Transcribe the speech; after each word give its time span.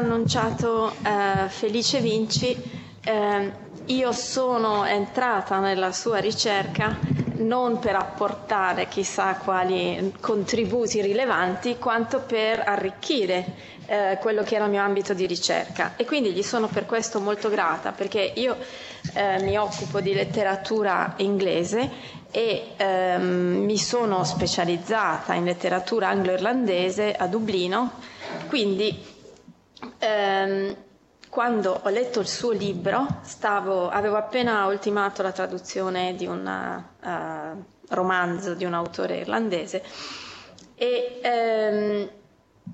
annunciato 0.00 0.92
eh, 1.02 1.48
Felice 1.48 2.00
Vinci, 2.00 2.56
ehm, 3.04 3.52
io 3.86 4.12
sono 4.12 4.84
entrata 4.84 5.58
nella 5.60 5.92
sua 5.92 6.18
ricerca 6.18 6.98
non 7.40 7.78
per 7.78 7.96
apportare 7.96 8.88
chissà 8.88 9.34
quali 9.36 10.12
contributi 10.20 11.00
rilevanti, 11.00 11.78
quanto 11.78 12.20
per 12.20 12.62
arricchire 12.66 13.44
eh, 13.86 14.18
quello 14.20 14.42
che 14.42 14.56
era 14.56 14.64
il 14.64 14.70
mio 14.70 14.82
ambito 14.82 15.14
di 15.14 15.26
ricerca. 15.26 15.94
E 15.96 16.04
quindi 16.04 16.32
gli 16.32 16.42
sono 16.42 16.68
per 16.68 16.86
questo 16.86 17.18
molto 17.20 17.48
grata, 17.48 17.92
perché 17.92 18.32
io 18.36 18.56
eh, 19.14 19.40
mi 19.42 19.56
occupo 19.56 20.00
di 20.00 20.12
letteratura 20.12 21.14
inglese 21.16 22.18
e 22.30 22.72
ehm, 22.76 23.64
mi 23.64 23.78
sono 23.78 24.22
specializzata 24.24 25.34
in 25.34 25.44
letteratura 25.44 26.08
anglo-irlandese 26.08 27.12
a 27.12 27.26
Dublino, 27.26 27.92
quindi 28.48 29.09
ehm, 30.00 30.76
quando 31.28 31.80
ho 31.84 31.88
letto 31.90 32.18
il 32.18 32.26
suo 32.26 32.50
libro 32.50 33.06
stavo, 33.22 33.88
avevo 33.88 34.16
appena 34.16 34.66
ultimato 34.66 35.22
la 35.22 35.30
traduzione 35.30 36.16
di 36.16 36.26
un 36.26 36.44
eh, 36.46 37.64
romanzo 37.94 38.54
di 38.54 38.64
un 38.64 38.74
autore 38.74 39.18
irlandese 39.18 39.82
e, 40.74 41.20
ehm, 41.22 42.10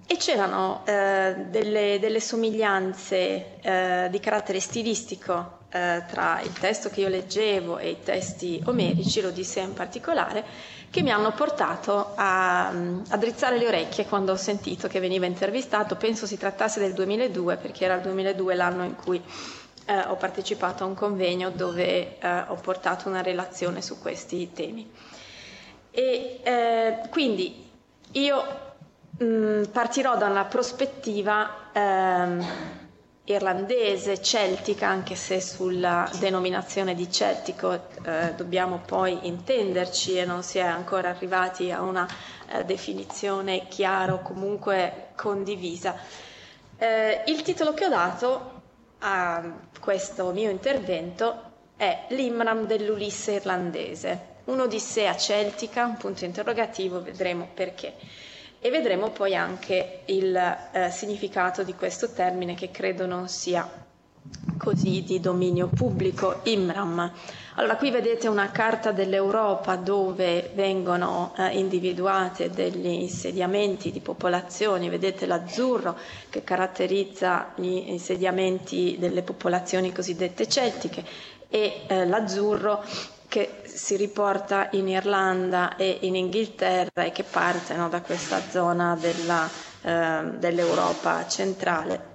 e 0.07 0.17
c'erano 0.17 0.83
eh, 0.87 1.35
delle, 1.51 1.99
delle 2.01 2.21
somiglianze 2.21 3.59
eh, 3.61 4.09
di 4.11 4.21
carattere 4.21 4.61
stilistico 4.61 5.55
tra 5.69 6.41
il 6.43 6.53
testo 6.55 6.89
che 6.89 7.01
io 7.03 7.09
leggevo 7.09 7.77
e 7.77 7.91
i 7.91 8.03
testi 8.03 8.63
omerici, 8.65 9.21
l'Odissea 9.21 9.63
in 9.65 9.75
particolare, 9.75 10.43
che 10.91 11.03
mi 11.03 11.11
hanno 11.11 11.33
portato 11.33 12.13
a, 12.15 12.69
a 12.69 13.17
drizzare 13.17 13.59
le 13.59 13.67
orecchie 13.67 14.07
quando 14.07 14.33
ho 14.33 14.37
sentito 14.37 14.89
che 14.89 15.01
veniva 15.01 15.27
intervistato. 15.27 15.97
Penso 15.97 16.27
si 16.27 16.39
trattasse 16.39 16.81
del 16.81 16.95
2002, 16.95 17.57
perché 17.57 17.85
era 17.85 17.95
il 17.95 18.03
2002 18.03 18.55
l'anno 18.55 18.85
in 18.85 18.97
cui 18.97 19.23
eh, 19.87 19.99
ho 20.01 20.17
partecipato 20.17 20.85
a 20.85 20.87
un 20.87 20.95
convegno 20.95 21.51
dove 21.51 22.19
eh, 22.19 22.45
ho 22.49 22.55
portato 22.57 23.09
una 23.09 23.23
relazione 23.23 23.83
su 23.83 23.99
questi 23.99 24.53
temi. 24.53 24.91
E 25.91 26.41
eh, 26.43 26.99
quindi 27.11 27.69
io 28.13 28.45
mh, 29.19 29.63
partirò 29.73 30.17
da 30.17 30.27
una 30.29 30.45
prospettiva 30.45 31.71
ehm, 31.73 32.47
irlandese, 33.27 34.23
celtica, 34.23 34.89
anche 34.89 35.17
se 35.17 35.41
sulla 35.41 36.09
denominazione 36.21 36.95
di 36.95 37.11
celtico 37.11 37.73
eh, 38.05 38.33
dobbiamo 38.37 38.83
poi 38.87 39.27
intenderci 39.27 40.17
e 40.19 40.25
non 40.25 40.43
si 40.43 40.59
è 40.59 40.63
ancora 40.63 41.09
arrivati 41.11 41.71
a 41.73 41.83
una 41.83 42.07
eh, 42.49 42.65
definizione 42.65 43.67
chiara 43.69 44.15
o 44.15 44.23
comunque 44.23 45.09
condivisa. 45.17 45.97
Eh, 46.79 47.23
il 47.27 47.43
titolo 47.43 47.75
che 47.75 47.87
ho 47.87 47.89
dato 47.89 48.53
a 49.01 49.43
questo 49.81 50.31
mio 50.31 50.51
intervento 50.51 51.43
è 51.77 52.07
L'Imram 52.11 52.65
dell'Ulisse 52.67 53.33
irlandese, 53.33 54.35
un'odissea 54.45 55.17
celtica, 55.17 55.85
un 55.85 55.97
punto 55.97 56.25
interrogativo, 56.25 57.03
vedremo 57.03 57.49
perché 57.53 57.95
e 58.67 58.71
vedremo 58.71 59.11
poi 59.11 59.37
anche 59.37 60.01
il 60.07 60.35
eh, 60.35 60.91
significato 60.91 61.63
di 61.63 61.75
questo 61.77 62.11
termine 62.11 62.57
che 62.57 62.73
credo 62.73 63.07
non 63.07 63.29
sia 63.29 63.65
così 64.59 65.05
di 65.05 65.21
dominio 65.21 65.69
pubblico, 65.69 66.41
IMRAM. 66.43 67.13
Allora 67.55 67.77
qui 67.77 67.93
vedete 67.93 68.27
una 68.27 68.51
carta 68.51 68.91
dell'Europa 68.91 69.77
dove 69.77 70.51
vengono 70.55 71.33
eh, 71.39 71.57
individuate 71.57 72.51
degli 72.51 72.87
insediamenti 72.89 73.93
di 73.93 74.01
popolazioni, 74.01 74.89
vedete 74.89 75.27
l'azzurro 75.27 75.97
che 76.29 76.43
caratterizza 76.43 77.53
gli 77.55 77.85
insediamenti 77.87 78.97
delle 78.99 79.23
popolazioni 79.23 79.93
cosiddette 79.93 80.49
celtiche 80.49 81.05
e 81.49 81.83
eh, 81.87 82.05
l'azzurro 82.05 82.83
che 83.29 83.63
si 83.65 83.97
riporta 83.97 84.69
in 84.73 84.89
Irlanda 84.89 85.77
e 85.77 85.99
in 86.03 86.15
Inghilterra 86.17 87.05
e 87.05 87.13
che 87.13 87.23
partono 87.25 87.89
da 87.89 88.01
questa 88.03 88.41
zona 88.49 88.97
della, 88.97 89.49
eh, 89.83 90.23
dell'Europa 90.39 91.27
centrale. 91.27 92.15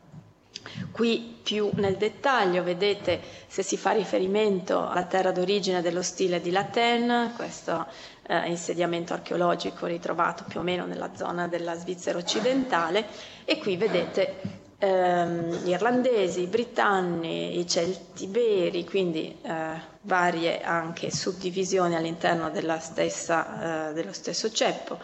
Qui 0.91 1.39
più 1.41 1.69
nel 1.75 1.95
dettaglio 1.97 2.63
vedete 2.63 3.19
se 3.47 3.63
si 3.63 3.77
fa 3.77 3.91
riferimento 3.91 4.87
alla 4.87 5.05
terra 5.05 5.31
d'origine 5.31 5.81
dello 5.81 6.01
stile 6.03 6.39
di 6.41 6.51
Laten, 6.51 7.33
questo 7.35 7.85
eh, 8.27 8.47
insediamento 8.47 9.13
archeologico 9.13 9.85
ritrovato 9.87 10.43
più 10.47 10.59
o 10.59 10.63
meno 10.63 10.85
nella 10.85 11.15
zona 11.15 11.47
della 11.47 11.75
Svizzera 11.75 12.17
occidentale 12.17 13.07
e 13.45 13.57
qui 13.57 13.75
vedete 13.75 14.60
ehm, 14.81 15.61
irlandesi, 15.65 16.41
i 16.41 16.47
britanni, 16.47 17.57
i 17.59 17.67
celtiberi, 17.67 18.83
quindi 18.85 19.37
eh, 19.41 19.89
varie 20.01 20.61
anche 20.61 21.11
suddivisioni 21.11 21.95
all'interno 21.95 22.51
stessa, 22.79 23.89
eh, 23.89 23.93
dello 23.93 24.13
stesso 24.13 24.51
ceppo 24.51 24.99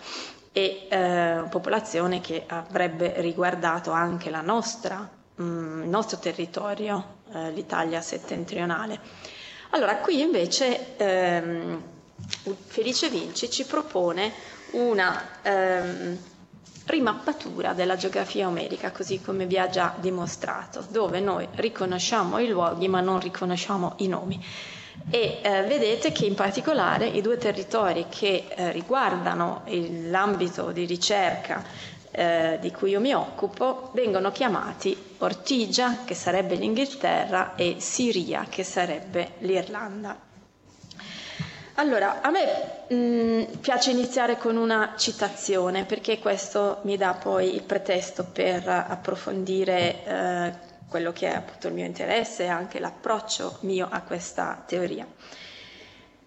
e 0.51 0.87
eh, 0.89 1.43
popolazione 1.49 2.19
che 2.21 2.43
avrebbe 2.47 3.13
riguardato 3.21 3.91
anche 3.91 4.29
la 4.29 4.41
nostra 4.41 5.09
Mm, 5.41 5.83
il 5.83 5.87
nostro 5.89 6.17
territorio, 6.17 7.17
eh, 7.31 7.51
l'Italia 7.51 8.01
settentrionale. 8.01 8.99
Allora, 9.71 9.97
qui 9.97 10.19
invece 10.21 10.97
ehm, 10.97 11.81
Felice 12.65 13.09
Vinci 13.09 13.47
ci 13.51 13.63
propone 13.65 14.31
una 14.71 15.21
ehm, 15.43 16.17
rimappatura 16.87 17.73
della 17.73 17.95
geografia 17.95 18.47
omerica, 18.47 18.91
così 18.91 19.21
come 19.21 19.45
vi 19.45 19.59
ha 19.59 19.69
già 19.69 19.93
dimostrato, 19.99 20.83
dove 20.89 21.19
noi 21.19 21.47
riconosciamo 21.55 22.39
i 22.39 22.47
luoghi 22.47 22.87
ma 22.87 23.01
non 23.01 23.19
riconosciamo 23.19 23.93
i 23.97 24.07
nomi. 24.07 24.43
E 25.09 25.39
eh, 25.43 25.61
vedete 25.63 26.11
che 26.11 26.25
in 26.25 26.33
particolare 26.33 27.05
i 27.07 27.21
due 27.21 27.37
territori 27.37 28.07
che 28.09 28.45
eh, 28.49 28.71
riguardano 28.71 29.61
il, 29.65 30.09
l'ambito 30.09 30.71
di 30.71 30.85
ricerca 30.85 31.63
eh, 32.11 32.57
di 32.59 32.71
cui 32.71 32.89
io 32.91 32.99
mi 32.99 33.13
occupo 33.13 33.91
vengono 33.93 34.31
chiamati 34.31 34.97
Ortigia, 35.19 36.03
che 36.03 36.13
sarebbe 36.15 36.55
l'Inghilterra, 36.55 37.55
e 37.55 37.75
Siria, 37.79 38.45
che 38.49 38.63
sarebbe 38.63 39.33
l'Irlanda. 39.39 40.26
Allora, 41.79 42.21
a 42.21 42.31
me 42.31 42.85
mh, 42.87 42.95
mm, 42.95 43.43
piace 43.61 43.91
iniziare 43.91 44.37
con 44.37 44.57
una 44.57 44.93
citazione 44.97 45.85
perché 45.85 46.17
questo 46.17 46.79
mi 46.83 46.97
dà 46.97 47.13
poi 47.13 47.53
il 47.53 47.61
pretesto 47.61 48.23
per 48.25 48.67
approfondire 48.67 50.03
eh, 50.03 50.53
quello 50.89 51.11
che 51.11 51.29
è 51.29 51.35
appunto 51.35 51.67
il 51.67 51.73
mio 51.75 51.85
interesse 51.85 52.45
e 52.45 52.47
anche 52.47 52.79
l'approccio 52.79 53.57
mio 53.61 53.87
a 53.91 54.01
questa 54.01 54.63
teoria. 54.65 55.05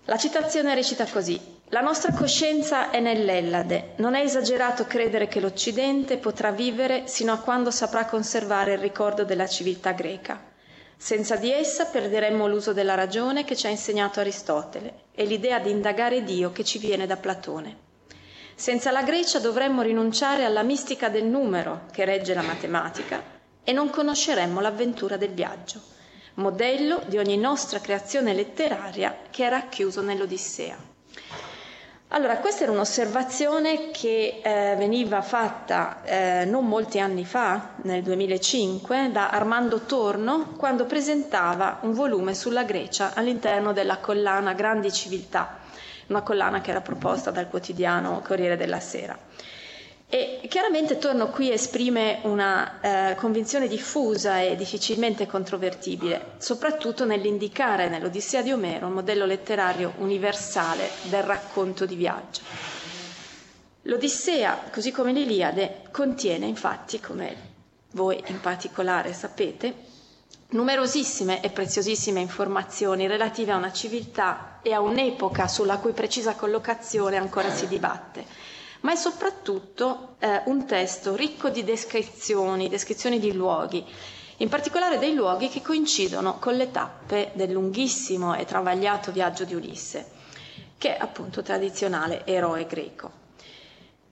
La 0.05 0.17
citazione 0.17 0.73
recita 0.77 1.05
così: 1.05 1.41
la 1.71 1.81
nostra 1.81 2.13
coscienza 2.13 2.91
è 2.91 3.01
nell'Ellade. 3.01 3.95
Non 3.97 4.15
è 4.15 4.21
esagerato 4.21 4.87
credere 4.87 5.27
che 5.27 5.41
l'Occidente 5.41 6.19
potrà 6.19 6.53
vivere 6.53 7.09
sino 7.09 7.33
a 7.33 7.39
quando 7.39 7.73
saprà 7.73 8.05
conservare 8.05 8.75
il 8.75 8.79
ricordo 8.79 9.25
della 9.25 9.49
civiltà 9.49 9.91
greca. 9.91 10.50
Senza 11.03 11.37
di 11.37 11.51
essa 11.51 11.87
perderemmo 11.87 12.47
l'uso 12.47 12.75
della 12.75 12.95
ragione 12.95 13.43
che 13.47 13.57
ci 13.57 13.67
ha 13.67 13.71
insegnato 13.71 14.21
Aristotele 14.21 15.05
e 15.15 15.25
l'idea 15.25 15.59
di 15.59 15.71
indagare 15.71 16.23
Dio 16.25 16.53
che 16.53 16.63
ci 16.63 16.77
viene 16.79 17.07
da 17.07 17.17
Platone. 17.17 17.75
Senza 18.55 18.91
la 18.91 19.03
Grecia 19.03 19.39
dovremmo 19.39 19.81
rinunciare 19.81 20.45
alla 20.45 20.63
mistica 20.63 21.09
del 21.09 21.25
numero 21.25 21.87
che 21.91 22.05
regge 22.05 22.35
la 22.35 22.43
matematica 22.43 23.23
e 23.65 23.73
non 23.73 23.89
conosceremmo 23.89 24.61
l'avventura 24.61 25.17
del 25.17 25.31
viaggio, 25.31 25.81
modello 26.35 27.01
di 27.07 27.17
ogni 27.17 27.39
nostra 27.39 27.81
creazione 27.81 28.35
letteraria 28.35 29.21
che 29.31 29.47
è 29.47 29.49
racchiuso 29.49 30.03
nell'Odissea. 30.03 30.90
Allora, 32.13 32.39
questa 32.39 32.65
era 32.65 32.73
un'osservazione 32.73 33.93
che 33.93 34.41
eh, 34.43 34.75
veniva 34.77 35.23
fatta 35.23 36.03
eh, 36.03 36.45
non 36.45 36.67
molti 36.67 36.99
anni 36.99 37.25
fa, 37.25 37.75
nel 37.83 38.03
2005, 38.03 39.11
da 39.13 39.31
Armando 39.31 39.83
Torno, 39.83 40.55
quando 40.57 40.87
presentava 40.87 41.79
un 41.83 41.93
volume 41.93 42.35
sulla 42.35 42.65
Grecia 42.65 43.13
all'interno 43.15 43.73
della 43.73 43.99
collana 43.99 44.55
Grandi 44.55 44.91
Civiltà, 44.91 45.59
una 46.09 46.23
collana 46.23 46.61
che 46.61 46.73
era 46.73 46.81
proposta 46.81 47.31
dal 47.31 47.49
quotidiano 47.49 48.21
Corriere 48.27 48.57
della 48.57 48.81
Sera. 48.81 49.17
E 50.13 50.41
chiaramente 50.49 50.99
Torno 50.99 51.29
qui 51.29 51.53
esprime 51.53 52.19
una 52.25 52.81
eh, 53.13 53.15
convinzione 53.15 53.69
diffusa 53.69 54.41
e 54.41 54.57
difficilmente 54.57 55.25
controvertibile, 55.25 56.33
soprattutto 56.39 57.05
nell'indicare 57.05 57.89
nell'Odissea 57.89 58.43
di 58.43 58.51
Omero 58.51 58.89
un 58.89 58.95
modello 58.95 59.25
letterario 59.25 59.93
universale 59.99 60.91
del 61.05 61.23
racconto 61.23 61.87
di 61.87 61.95
viaggio. 61.95 62.41
L'Odissea, 63.83 64.65
così 64.73 64.91
come 64.91 65.13
l'Iliade, 65.13 65.83
contiene 65.93 66.47
infatti, 66.47 66.99
come 66.99 67.37
voi 67.93 68.21
in 68.27 68.41
particolare 68.41 69.13
sapete, 69.13 69.73
numerosissime 70.49 71.41
e 71.41 71.51
preziosissime 71.51 72.19
informazioni 72.19 73.07
relative 73.07 73.53
a 73.53 73.57
una 73.57 73.73
civiltà 73.73 74.59
e 74.61 74.73
a 74.73 74.81
un'epoca 74.81 75.47
sulla 75.47 75.79
cui 75.79 75.93
precisa 75.93 76.35
collocazione 76.35 77.17
ancora 77.17 77.49
si 77.53 77.69
dibatte 77.69 78.50
ma 78.81 78.93
è 78.93 78.97
soprattutto 78.97 80.17
eh, 80.19 80.43
un 80.47 80.67
testo 80.67 81.15
ricco 81.17 81.49
di 81.49 81.65
descrizioni, 81.65 82.69
descrizioni 82.69 83.19
di 83.19 83.33
luoghi, 83.33 83.85
in 84.39 84.49
particolare 84.49 84.99
dei 84.99 85.15
luoghi 85.15 85.49
che 85.49 85.61
coincidono 85.63 86.39
con 86.39 86.55
le 86.55 86.71
tappe 86.71 87.31
del 87.35 87.51
lunghissimo 87.53 88.35
e 88.35 88.45
travagliato 88.45 89.13
viaggio 89.13 89.45
di 89.45 89.55
Ulisse, 89.55 90.07
che 90.79 90.97
è 90.97 91.01
appunto 91.01 91.43
tradizionale 91.43 92.25
eroe 92.25 92.67
greco. 92.67 93.21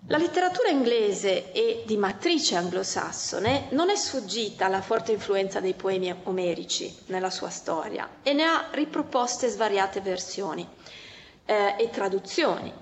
La 0.06 0.16
letteratura 0.16 0.68
inglese 0.70 1.50
e 1.52 1.82
di 1.84 1.96
matrice 1.96 2.54
anglosassone 2.56 3.66
non 3.70 3.90
è 3.90 3.96
sfuggita 3.96 4.64
alla 4.66 4.80
forte 4.80 5.12
influenza 5.12 5.60
dei 5.60 5.74
poemi 5.74 6.14
omerici 6.24 6.94
nella 7.06 7.28
sua 7.30 7.50
storia 7.50 8.08
e 8.22 8.32
ne 8.32 8.44
ha 8.44 8.68
riproposte 8.70 9.48
svariate 9.48 10.00
versioni 10.00 10.66
eh, 11.44 11.74
e 11.78 11.90
traduzioni. 11.90 12.72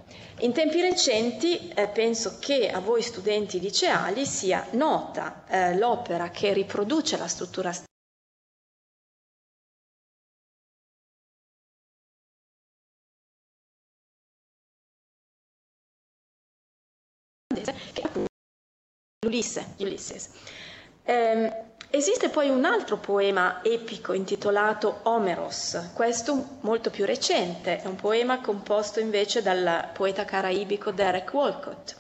In 0.41 0.53
tempi 0.53 0.83
recenti 0.83 1.69
eh, 1.71 1.88
penso 1.88 2.38
che 2.38 2.69
a 2.71 2.79
voi 2.81 3.00
studenti 3.00 3.59
liceali 3.59 4.27
sia 4.27 4.67
nota 4.73 5.44
eh, 5.49 5.75
l'opera 5.79 6.29
che 6.31 6.53
riproduce 6.53 7.17
la 7.17 7.27
struttura 7.27 7.72
che 17.94 18.03
è 18.03 18.25
Ulisse, 19.27 19.75
Ulysses. 19.79 20.31
Eh, 21.05 21.76
Esiste 21.88 22.28
poi 22.31 22.48
un 22.50 22.64
altro 22.64 22.96
poema 22.96 23.60
epico 23.62 24.12
intitolato 24.12 25.00
Omeros, 25.05 25.90
questo 25.94 26.58
molto 26.60 26.90
più 26.90 27.05
recente, 27.05 27.81
è 27.81 27.86
un 27.86 27.94
poema 27.94 28.40
composto 28.40 28.98
invece 28.98 29.40
dal 29.40 29.90
poeta 29.93 30.24
caraibico 30.24 30.90
Derek 30.90 31.32
Walcott, 31.32 31.94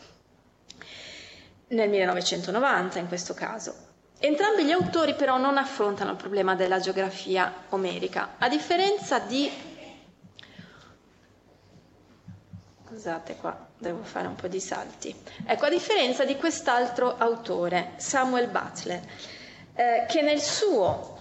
nel 1.68 1.88
1990 1.88 2.98
in 2.98 3.06
questo 3.06 3.32
caso. 3.32 3.74
Entrambi 4.18 4.64
gli 4.64 4.72
autori 4.72 5.14
però 5.14 5.38
non 5.38 5.56
affrontano 5.56 6.10
il 6.10 6.16
problema 6.16 6.56
della 6.56 6.80
geografia 6.80 7.52
omerica, 7.68 8.34
a 8.38 8.48
differenza 8.48 9.20
di... 9.20 9.48
Scusate 12.88 13.36
qua, 13.36 13.68
devo 13.78 14.02
fare 14.02 14.26
un 14.26 14.34
po' 14.34 14.48
di 14.48 14.60
salti. 14.60 15.14
Ecco, 15.46 15.66
a 15.66 15.70
differenza 15.70 16.24
di 16.24 16.36
quest'altro 16.36 17.16
autore, 17.18 17.92
Samuel 17.96 18.48
Butler 18.48 19.00
eh, 19.76 20.06
che 20.08 20.22
nel 20.22 20.40
suo 20.40 21.14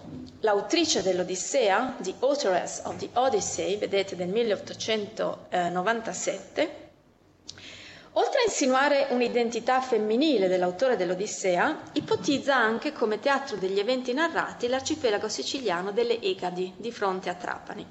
L'autrice 0.45 1.01
dell'Odissea, 1.01 1.95
The 1.97 2.13
Authoress 2.19 2.81
of 2.85 2.97
the 2.97 3.09
Odyssey, 3.13 3.79
vedete 3.79 4.15
del 4.15 4.27
1897, 4.27 6.75
oltre 8.11 8.39
a 8.41 8.43
insinuare 8.45 9.07
un'identità 9.09 9.81
femminile 9.81 10.47
dell'autore 10.47 10.97
dell'Odissea, 10.97 11.81
ipotizza 11.93 12.55
anche 12.55 12.93
come 12.93 13.19
teatro 13.19 13.57
degli 13.57 13.79
eventi 13.79 14.13
narrati 14.13 14.67
l'arcipelago 14.67 15.27
siciliano 15.29 15.91
delle 15.91 16.21
Egadi 16.21 16.71
di 16.77 16.91
fronte 16.91 17.29
a 17.29 17.33
Trapani. 17.33 17.83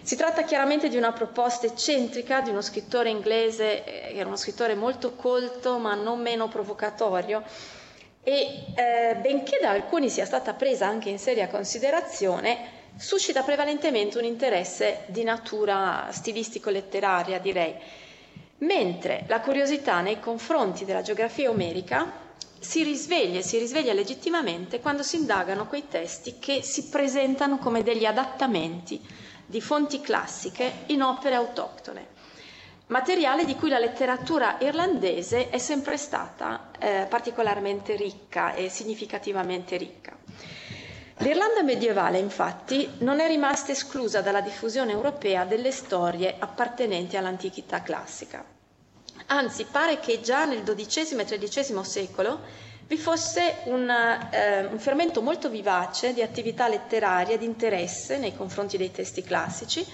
Si 0.00 0.14
tratta 0.14 0.44
chiaramente 0.44 0.88
di 0.88 0.96
una 0.96 1.10
proposta 1.12 1.66
eccentrica 1.66 2.40
di 2.40 2.50
uno 2.50 2.60
scrittore 2.60 3.10
inglese, 3.10 3.82
eh, 3.84 4.16
era 4.16 4.28
uno 4.28 4.36
scrittore 4.36 4.76
molto 4.76 5.16
colto 5.16 5.78
ma 5.78 5.94
non 5.94 6.20
meno 6.20 6.46
provocatorio, 6.46 7.42
e 8.24 8.64
eh, 8.74 9.16
benché 9.20 9.58
da 9.60 9.70
alcuni 9.70 10.08
sia 10.08 10.24
stata 10.24 10.54
presa 10.54 10.86
anche 10.86 11.10
in 11.10 11.18
seria 11.18 11.46
considerazione, 11.48 12.82
suscita 12.96 13.42
prevalentemente 13.42 14.18
un 14.18 14.24
interesse 14.24 15.00
di 15.06 15.22
natura 15.24 16.08
stilistico-letteraria, 16.10 17.38
direi, 17.38 17.74
mentre 18.58 19.24
la 19.28 19.40
curiosità 19.40 20.00
nei 20.00 20.18
confronti 20.20 20.84
della 20.86 21.02
geografia 21.02 21.50
omerica 21.50 22.22
si 22.58 22.82
risveglia 22.82 23.40
e 23.40 23.42
si 23.42 23.58
risveglia 23.58 23.92
legittimamente 23.92 24.80
quando 24.80 25.02
si 25.02 25.16
indagano 25.16 25.66
quei 25.66 25.86
testi 25.88 26.38
che 26.38 26.62
si 26.62 26.88
presentano 26.88 27.58
come 27.58 27.82
degli 27.82 28.06
adattamenti 28.06 28.98
di 29.44 29.60
fonti 29.60 30.00
classiche 30.00 30.72
in 30.86 31.02
opere 31.02 31.34
autoctone, 31.34 32.06
materiale 32.86 33.44
di 33.44 33.54
cui 33.56 33.68
la 33.70 33.78
letteratura 33.78 34.56
irlandese 34.60 35.48
è 35.48 35.58
sempre 35.58 35.96
stata 35.96 36.70
eh, 36.78 37.06
particolarmente 37.08 37.96
ricca 37.96 38.54
e 38.54 38.68
significativamente 38.68 39.76
ricca. 39.76 40.16
L'Irlanda 41.18 41.62
medievale, 41.62 42.18
infatti, 42.18 42.90
non 42.98 43.20
è 43.20 43.28
rimasta 43.28 43.70
esclusa 43.72 44.20
dalla 44.20 44.40
diffusione 44.40 44.90
europea 44.92 45.44
delle 45.44 45.70
storie 45.70 46.34
appartenenti 46.38 47.16
all'antichità 47.16 47.82
classica. 47.82 48.44
Anzi, 49.26 49.64
pare 49.70 50.00
che 50.00 50.20
già 50.20 50.44
nel 50.44 50.62
XII 50.64 51.16
e 51.20 51.38
XIII 51.38 51.84
secolo 51.84 52.40
vi 52.86 52.98
fosse 52.98 53.60
un, 53.66 53.88
eh, 53.88 54.64
un 54.66 54.78
fermento 54.78 55.22
molto 55.22 55.48
vivace 55.48 56.12
di 56.12 56.20
attività 56.20 56.68
letteraria, 56.68 57.38
di 57.38 57.44
interesse 57.46 58.18
nei 58.18 58.36
confronti 58.36 58.76
dei 58.76 58.90
testi 58.90 59.22
classici, 59.22 59.86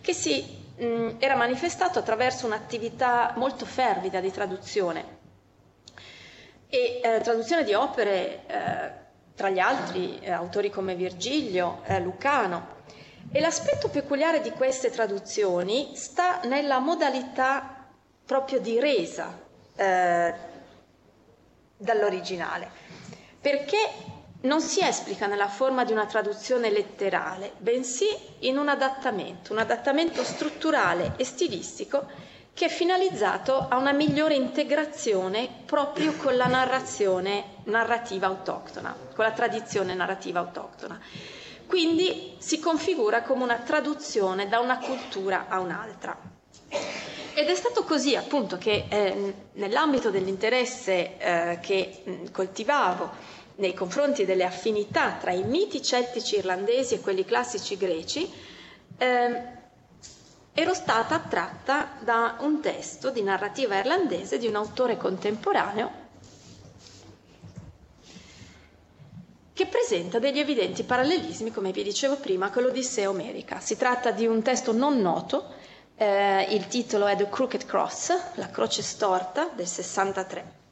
che 0.00 0.12
si 0.14 0.62
mh, 0.76 1.16
era 1.18 1.36
manifestato 1.36 1.98
attraverso 1.98 2.46
un'attività 2.46 3.32
molto 3.36 3.64
fervida 3.66 4.20
di 4.20 4.30
traduzione 4.30 5.22
e 6.68 7.00
eh, 7.02 7.20
traduzione 7.20 7.62
di 7.62 7.72
opere, 7.72 8.46
eh, 8.46 8.92
tra 9.36 9.48
gli 9.48 9.60
altri 9.60 10.18
eh, 10.18 10.32
autori 10.32 10.70
come 10.70 10.96
Virgilio, 10.96 11.82
eh, 11.84 12.00
Lucano. 12.00 12.72
E 13.30 13.40
l'aspetto 13.40 13.88
peculiare 13.88 14.40
di 14.40 14.50
queste 14.50 14.90
traduzioni 14.90 15.94
sta 15.94 16.40
nella 16.44 16.78
modalità 16.80 17.86
proprio 18.26 18.58
di 18.60 18.78
resa 18.80 19.38
eh, 19.76 20.34
dall'originale, 21.76 22.68
perché 23.40 23.78
non 24.44 24.60
si 24.60 24.80
esplica 24.80 25.26
nella 25.26 25.48
forma 25.48 25.84
di 25.84 25.92
una 25.92 26.06
traduzione 26.06 26.70
letterale, 26.70 27.52
bensì 27.58 28.06
in 28.40 28.58
un 28.58 28.68
adattamento, 28.68 29.52
un 29.52 29.58
adattamento 29.58 30.22
strutturale 30.22 31.14
e 31.16 31.24
stilistico 31.24 32.06
che 32.52 32.66
è 32.66 32.68
finalizzato 32.68 33.66
a 33.68 33.76
una 33.78 33.92
migliore 33.92 34.34
integrazione 34.34 35.48
proprio 35.64 36.12
con 36.14 36.36
la 36.36 36.46
narrazione 36.46 37.62
narrativa 37.64 38.26
autoctona, 38.28 38.94
con 39.14 39.24
la 39.24 39.32
tradizione 39.32 39.94
narrativa 39.94 40.38
autoctona. 40.38 41.00
Quindi 41.66 42.36
si 42.38 42.60
configura 42.60 43.22
come 43.22 43.42
una 43.42 43.56
traduzione 43.58 44.46
da 44.48 44.60
una 44.60 44.78
cultura 44.78 45.46
a 45.48 45.58
un'altra. 45.58 46.16
Ed 47.36 47.48
è 47.48 47.54
stato 47.56 47.82
così 47.82 48.14
appunto 48.14 48.56
che 48.58 48.84
eh, 48.88 49.34
nell'ambito 49.54 50.10
dell'interesse 50.10 51.16
eh, 51.18 51.58
che 51.60 52.02
mh, 52.04 52.30
coltivavo 52.30 53.33
nei 53.56 53.74
confronti 53.74 54.24
delle 54.24 54.44
affinità 54.44 55.16
tra 55.20 55.32
i 55.32 55.42
miti 55.44 55.82
celtici 55.82 56.36
irlandesi 56.36 56.94
e 56.94 57.00
quelli 57.00 57.24
classici 57.24 57.76
greci, 57.76 58.30
eh, 58.98 59.42
ero 60.52 60.74
stata 60.74 61.14
attratta 61.16 61.90
da 62.00 62.36
un 62.40 62.60
testo 62.60 63.10
di 63.10 63.22
narrativa 63.22 63.76
irlandese 63.78 64.38
di 64.38 64.46
un 64.46 64.56
autore 64.56 64.96
contemporaneo 64.96 66.02
che 69.52 69.66
presenta 69.66 70.18
degli 70.18 70.40
evidenti 70.40 70.82
parallelismi, 70.82 71.52
come 71.52 71.70
vi 71.70 71.84
dicevo 71.84 72.16
prima, 72.16 72.50
con 72.50 72.64
l'Odissea 72.64 73.08
omerica. 73.08 73.60
Si 73.60 73.76
tratta 73.76 74.10
di 74.10 74.26
un 74.26 74.42
testo 74.42 74.72
non 74.72 75.00
noto, 75.00 75.54
eh, 75.96 76.42
il 76.50 76.66
titolo 76.66 77.06
è 77.06 77.14
The 77.16 77.28
Crooked 77.28 77.64
Cross, 77.64 78.34
la 78.34 78.50
croce 78.50 78.82
storta 78.82 79.48
del 79.54 79.68
63. 79.68 80.62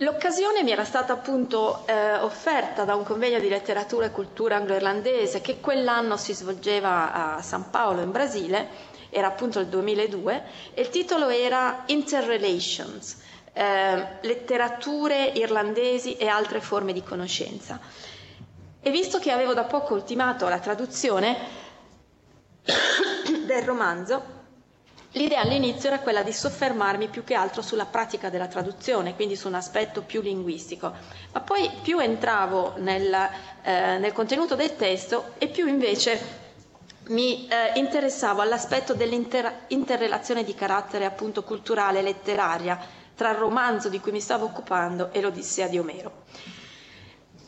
L'occasione 0.00 0.62
mi 0.62 0.70
era 0.70 0.84
stata 0.84 1.12
appunto 1.12 1.84
eh, 1.86 2.14
offerta 2.18 2.84
da 2.84 2.94
un 2.94 3.02
convegno 3.02 3.40
di 3.40 3.48
letteratura 3.48 4.06
e 4.06 4.10
cultura 4.12 4.54
anglo-irlandese 4.54 5.40
che 5.40 5.58
quell'anno 5.58 6.16
si 6.16 6.32
svolgeva 6.34 7.34
a 7.36 7.42
San 7.42 7.68
Paolo 7.70 8.02
in 8.02 8.12
Brasile, 8.12 8.68
era 9.10 9.26
appunto 9.26 9.58
il 9.58 9.66
2002, 9.66 10.42
e 10.74 10.82
il 10.82 10.90
titolo 10.90 11.28
era 11.28 11.82
Interrelations, 11.86 13.20
eh, 13.52 14.06
letterature 14.20 15.32
irlandesi 15.34 16.16
e 16.16 16.28
altre 16.28 16.60
forme 16.60 16.92
di 16.92 17.02
conoscenza. 17.02 17.80
E 18.80 18.90
visto 18.90 19.18
che 19.18 19.32
avevo 19.32 19.52
da 19.52 19.64
poco 19.64 19.94
ultimato 19.94 20.48
la 20.48 20.60
traduzione, 20.60 21.36
del 23.46 23.62
romanzo, 23.64 24.37
l'idea 25.12 25.40
all'inizio 25.40 25.88
era 25.88 26.00
quella 26.00 26.22
di 26.22 26.32
soffermarmi 26.32 27.08
più 27.08 27.24
che 27.24 27.34
altro 27.34 27.62
sulla 27.62 27.86
pratica 27.86 28.28
della 28.28 28.46
traduzione, 28.46 29.14
quindi 29.14 29.36
su 29.36 29.48
un 29.48 29.54
aspetto 29.54 30.02
più 30.02 30.20
linguistico, 30.20 30.92
ma 31.32 31.40
poi 31.40 31.70
più 31.82 31.98
entravo 31.98 32.74
nel, 32.76 33.12
eh, 33.62 33.98
nel 33.98 34.12
contenuto 34.12 34.54
del 34.54 34.76
testo 34.76 35.32
e 35.38 35.48
più 35.48 35.66
invece 35.66 36.46
mi 37.08 37.48
eh, 37.48 37.78
interessavo 37.78 38.42
all'aspetto 38.42 38.94
dell'interrelazione 38.94 40.44
di 40.44 40.54
carattere 40.54 41.04
appunto 41.06 41.42
culturale 41.42 42.00
e 42.00 42.02
letteraria 42.02 42.78
tra 43.14 43.30
il 43.30 43.36
romanzo 43.36 43.88
di 43.88 43.98
cui 44.00 44.12
mi 44.12 44.20
stavo 44.20 44.44
occupando 44.44 45.10
e 45.12 45.20
l'Odissea 45.20 45.68
di 45.68 45.78
Omero. 45.78 46.12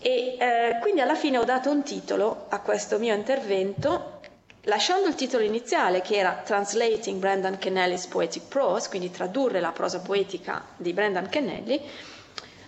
E 0.02 0.36
eh, 0.38 0.78
quindi 0.80 1.02
alla 1.02 1.14
fine 1.14 1.36
ho 1.38 1.44
dato 1.44 1.70
un 1.70 1.82
titolo 1.82 2.46
a 2.48 2.60
questo 2.60 2.98
mio 2.98 3.14
intervento 3.14 4.19
Lasciando 4.64 5.08
il 5.08 5.14
titolo 5.14 5.42
iniziale 5.42 6.02
che 6.02 6.16
era 6.16 6.42
Translating 6.44 7.18
Brendan 7.18 7.56
Kennelly's 7.56 8.06
Poetic 8.06 8.42
Prose, 8.46 8.90
quindi 8.90 9.10
tradurre 9.10 9.58
la 9.58 9.72
prosa 9.72 10.00
poetica 10.00 10.62
di 10.76 10.92
Brendan 10.92 11.30
Kennelly, 11.30 11.80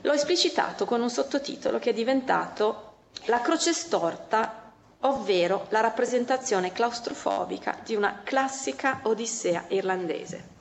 l'ho 0.01 0.13
esplicitato 0.13 0.87
con 0.87 1.03
un 1.03 1.11
sottotitolo 1.11 1.79
che 1.79 1.91
è 1.91 1.93
diventato 1.93 2.91
La 3.27 3.43
croce 3.43 3.75
storta, 3.75 4.73
ovvero 5.01 5.67
la 5.69 5.81
rappresentazione 5.81 6.73
claustrofobica 6.73 7.79
di 7.85 7.95
una 7.95 8.21
classica 8.25 9.01
odissea 9.03 9.65
irlandese. 9.69 10.52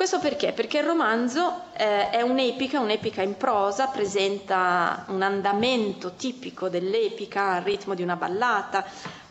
Questo 0.00 0.18
perché? 0.18 0.52
Perché 0.52 0.78
il 0.78 0.84
romanzo 0.86 1.64
eh, 1.76 2.08
è 2.08 2.22
un'epica, 2.22 2.80
un'epica 2.80 3.20
in 3.20 3.36
prosa, 3.36 3.88
presenta 3.88 5.04
un 5.08 5.20
andamento 5.20 6.12
tipico 6.14 6.70
dell'epica 6.70 7.50
al 7.56 7.62
ritmo 7.64 7.94
di 7.94 8.00
una 8.02 8.16
ballata, 8.16 8.82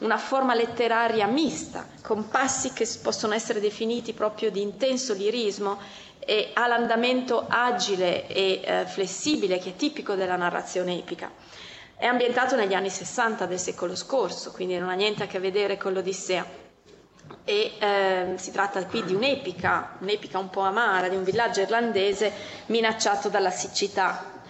una 0.01 0.19
forma 0.19 0.53
letteraria 0.53 1.25
mista, 1.25 1.88
con 2.03 2.27
passi 2.29 2.71
che 2.71 2.88
possono 3.01 3.33
essere 3.33 3.59
definiti 3.59 4.13
proprio 4.13 4.51
di 4.51 4.61
intenso 4.61 5.15
lirismo 5.15 5.79
e 6.19 6.51
ha 6.53 6.67
l'andamento 6.67 7.47
agile 7.49 8.27
e 8.27 8.61
eh, 8.63 8.85
flessibile 8.85 9.57
che 9.57 9.69
è 9.69 9.75
tipico 9.75 10.13
della 10.13 10.35
narrazione 10.35 10.95
epica. 10.99 11.31
È 11.95 12.05
ambientato 12.05 12.55
negli 12.55 12.75
anni 12.75 12.91
60 12.91 13.47
del 13.47 13.57
secolo 13.59 13.95
scorso, 13.95 14.51
quindi 14.51 14.77
non 14.77 14.89
ha 14.89 14.93
niente 14.93 15.23
a 15.23 15.25
che 15.25 15.39
vedere 15.39 15.77
con 15.77 15.93
l'Odissea 15.93 16.67
e 17.43 17.71
eh, 17.79 18.33
si 18.38 18.51
tratta 18.51 18.86
qui 18.86 19.03
di 19.03 19.13
un'epica, 19.15 19.95
un'epica 20.00 20.38
un 20.38 20.50
po' 20.50 20.62
amara 20.62 21.07
di 21.09 21.15
un 21.15 21.24
villaggio 21.24 21.62
irlandese 21.62 22.31
minacciato 22.67 23.29
dalla 23.29 23.50
siccità 23.50 24.41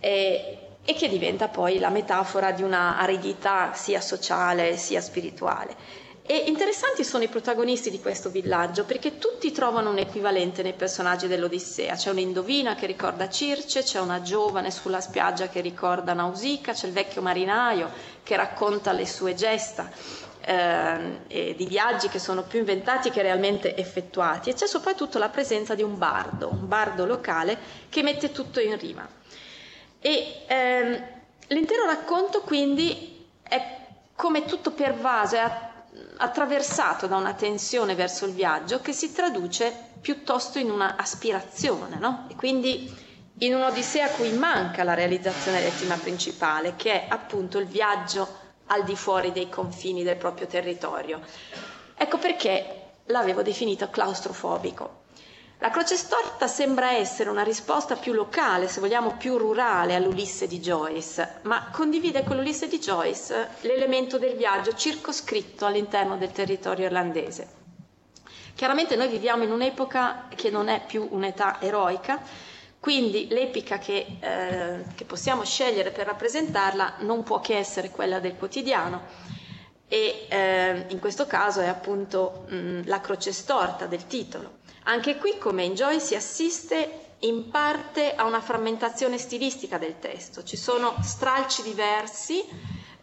e, 0.00 0.58
e 0.84 0.94
che 0.94 1.08
diventa 1.08 1.48
poi 1.48 1.78
la 1.78 1.90
metafora 1.90 2.52
di 2.52 2.62
una 2.62 2.96
aridità 2.98 3.72
sia 3.74 4.00
sociale 4.00 4.76
sia 4.76 5.00
spirituale. 5.00 6.06
E 6.30 6.44
interessanti 6.46 7.04
sono 7.04 7.24
i 7.24 7.28
protagonisti 7.28 7.90
di 7.90 8.00
questo 8.00 8.28
villaggio 8.28 8.84
perché 8.84 9.16
tutti 9.16 9.50
trovano 9.50 9.88
un 9.90 9.96
equivalente 9.98 10.62
nei 10.62 10.74
personaggi 10.74 11.26
dell'Odissea. 11.26 11.94
C'è 11.94 12.10
un'indovina 12.10 12.74
che 12.74 12.84
ricorda 12.86 13.30
Circe, 13.30 13.82
c'è 13.82 13.98
una 13.98 14.20
giovane 14.20 14.70
sulla 14.70 15.00
spiaggia 15.00 15.48
che 15.48 15.62
ricorda 15.62 16.12
Nausicaa, 16.12 16.74
c'è 16.74 16.86
il 16.86 16.92
vecchio 16.92 17.22
marinaio 17.22 17.90
che 18.22 18.36
racconta 18.36 18.92
le 18.92 19.06
sue 19.06 19.34
gesta 19.34 19.90
eh, 20.48 21.54
di 21.54 21.66
viaggi 21.66 22.08
che 22.08 22.18
sono 22.18 22.42
più 22.42 22.58
inventati 22.60 23.10
che 23.10 23.20
realmente 23.20 23.76
effettuati 23.76 24.48
e 24.48 24.54
c'è 24.54 24.66
soprattutto 24.66 25.18
la 25.18 25.28
presenza 25.28 25.74
di 25.74 25.82
un 25.82 25.98
bardo, 25.98 26.48
un 26.48 26.66
bardo 26.66 27.04
locale 27.04 27.58
che 27.90 28.02
mette 28.02 28.32
tutto 28.32 28.58
in 28.58 28.78
rima. 28.78 29.06
E 30.00 30.44
ehm, 30.46 31.04
l'intero 31.48 31.84
racconto 31.84 32.40
quindi 32.40 33.26
è 33.42 33.76
come 34.14 34.46
tutto 34.46 34.70
pervaso, 34.70 35.36
è 35.36 35.66
attraversato 36.16 37.06
da 37.06 37.16
una 37.16 37.34
tensione 37.34 37.94
verso 37.94 38.24
il 38.24 38.32
viaggio 38.32 38.80
che 38.80 38.92
si 38.92 39.12
traduce 39.12 39.70
piuttosto 40.00 40.58
in 40.58 40.70
una 40.70 40.96
aspirazione, 40.96 41.98
no? 41.98 42.26
E 42.30 42.36
quindi 42.36 42.90
in 43.40 43.54
un'odissea 43.54 44.06
a 44.06 44.10
cui 44.10 44.30
manca 44.32 44.82
la 44.82 44.94
realizzazione 44.94 45.60
del 45.60 45.76
tema 45.78 45.96
principale, 45.96 46.74
che 46.76 46.92
è 46.92 47.06
appunto 47.08 47.58
il 47.58 47.66
viaggio 47.66 48.46
al 48.68 48.84
di 48.84 48.96
fuori 48.96 49.32
dei 49.32 49.48
confini 49.48 50.02
del 50.02 50.16
proprio 50.16 50.46
territorio. 50.46 51.20
Ecco 51.96 52.18
perché 52.18 52.82
l'avevo 53.06 53.42
definito 53.42 53.90
claustrofobico. 53.90 54.96
La 55.60 55.70
croce 55.70 55.96
storta 55.96 56.46
sembra 56.46 56.92
essere 56.92 57.30
una 57.30 57.42
risposta 57.42 57.96
più 57.96 58.12
locale, 58.12 58.68
se 58.68 58.78
vogliamo 58.78 59.16
più 59.16 59.36
rurale 59.36 59.96
all'Ulisse 59.96 60.46
di 60.46 60.60
Joyce, 60.60 61.40
ma 61.42 61.70
condivide 61.72 62.22
con 62.22 62.36
l'Ulisse 62.36 62.68
di 62.68 62.78
Joyce 62.78 63.48
l'elemento 63.62 64.18
del 64.18 64.36
viaggio 64.36 64.72
circoscritto 64.74 65.66
all'interno 65.66 66.16
del 66.16 66.30
territorio 66.30 66.84
irlandese. 66.84 67.48
Chiaramente 68.54 68.94
noi 68.94 69.08
viviamo 69.08 69.42
in 69.42 69.50
un'epoca 69.50 70.28
che 70.32 70.48
non 70.50 70.68
è 70.68 70.84
più 70.86 71.08
un'età 71.10 71.60
eroica, 71.60 72.20
quindi 72.80 73.26
l'epica 73.28 73.78
che, 73.78 74.06
eh, 74.20 74.84
che 74.94 75.04
possiamo 75.04 75.44
scegliere 75.44 75.90
per 75.90 76.06
rappresentarla 76.06 76.96
non 77.00 77.22
può 77.24 77.40
che 77.40 77.56
essere 77.56 77.90
quella 77.90 78.20
del 78.20 78.36
quotidiano 78.36 79.02
e 79.88 80.26
eh, 80.28 80.84
in 80.88 80.98
questo 81.00 81.26
caso 81.26 81.60
è 81.60 81.66
appunto 81.66 82.44
mh, 82.48 82.82
la 82.86 83.00
croce 83.00 83.32
storta 83.32 83.86
del 83.86 84.06
titolo. 84.06 84.58
Anche 84.84 85.16
qui, 85.16 85.38
come 85.38 85.64
in 85.64 85.74
Joy, 85.74 85.98
si 85.98 86.14
assiste 86.14 87.06
in 87.20 87.50
parte 87.50 88.14
a 88.14 88.24
una 88.24 88.40
frammentazione 88.40 89.18
stilistica 89.18 89.76
del 89.78 89.98
testo. 89.98 90.44
Ci 90.44 90.56
sono 90.56 90.94
stralci 91.02 91.62
diversi 91.62 92.44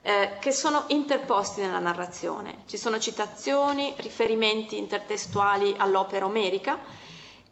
eh, 0.02 0.38
che 0.40 0.52
sono 0.52 0.86
interposti 0.88 1.62
nella 1.62 1.80
narrazione. 1.80 2.60
Ci 2.68 2.78
sono 2.78 2.98
citazioni, 3.00 3.94
riferimenti 3.98 4.78
intertestuali 4.78 5.74
all'opera 5.78 6.26
omerica 6.26 6.80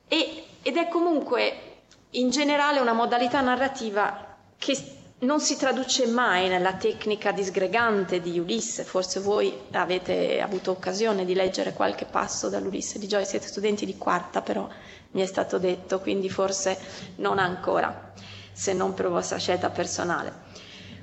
e, 0.08 0.44
ed 0.62 0.78
è 0.78 0.88
comunque 0.88 1.73
in 2.16 2.30
generale 2.30 2.80
una 2.80 2.94
modalità 2.94 3.42
narrativa 3.42 4.36
che 4.58 4.78
non 5.20 5.40
si 5.40 5.56
traduce 5.58 6.06
mai 6.06 6.50
nella 6.50 6.74
tecnica 6.74 7.32
disgregante 7.32 8.20
di 8.20 8.38
Ulisse, 8.40 8.84
forse 8.84 9.20
voi 9.22 9.54
avete 9.72 10.42
avuto 10.42 10.72
occasione 10.72 11.24
di 11.26 11.34
leggere 11.34 11.74
qualche 11.74 12.06
passo 12.06 12.50
dall'Ulisse 12.50 13.00
di 13.00 13.08
Joyce, 13.08 13.30
siete 13.30 13.48
studenti 13.48 13.86
di 13.86 13.98
quarta 13.98 14.42
però 14.42 14.68
mi 15.12 15.22
è 15.22 15.26
stato 15.26 15.58
detto, 15.58 16.00
quindi 16.02 16.30
forse 16.30 16.78
non 17.18 17.40
ancora, 17.40 18.12
se 18.52 18.74
non 18.74 18.94
per 18.94 19.08
vostra 19.10 19.38
scelta 19.38 19.70
personale. 19.70 20.42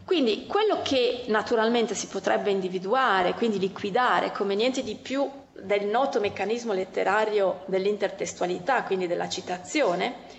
Quindi 0.04 0.46
quello 0.46 0.80
che 0.82 1.24
naturalmente 1.28 1.94
si 1.94 2.08
potrebbe 2.08 2.50
individuare, 2.50 3.34
quindi 3.34 3.58
liquidare 3.58 4.32
come 4.32 4.54
niente 4.54 4.82
di 4.82 4.96
più 4.96 5.28
del 5.62 5.86
noto 5.86 6.20
meccanismo 6.20 6.72
letterario 6.72 7.62
dell'intertestualità, 7.66 8.82
quindi 8.82 9.06
della 9.06 9.28
citazione, 9.28 10.38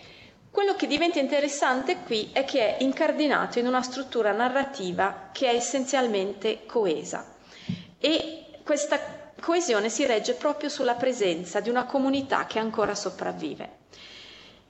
quello 0.51 0.75
che 0.75 0.85
diventa 0.85 1.17
interessante 1.19 1.97
qui 2.05 2.29
è 2.33 2.43
che 2.43 2.75
è 2.77 2.83
incardinato 2.83 3.57
in 3.57 3.67
una 3.67 3.81
struttura 3.81 4.33
narrativa 4.33 5.29
che 5.31 5.49
è 5.49 5.55
essenzialmente 5.55 6.65
coesa 6.65 7.25
e 7.97 8.45
questa 8.63 8.99
coesione 9.39 9.89
si 9.89 10.05
regge 10.05 10.33
proprio 10.35 10.69
sulla 10.69 10.95
presenza 10.95 11.61
di 11.61 11.69
una 11.69 11.85
comunità 11.85 12.45
che 12.45 12.59
ancora 12.59 12.93
sopravvive. 12.95 13.79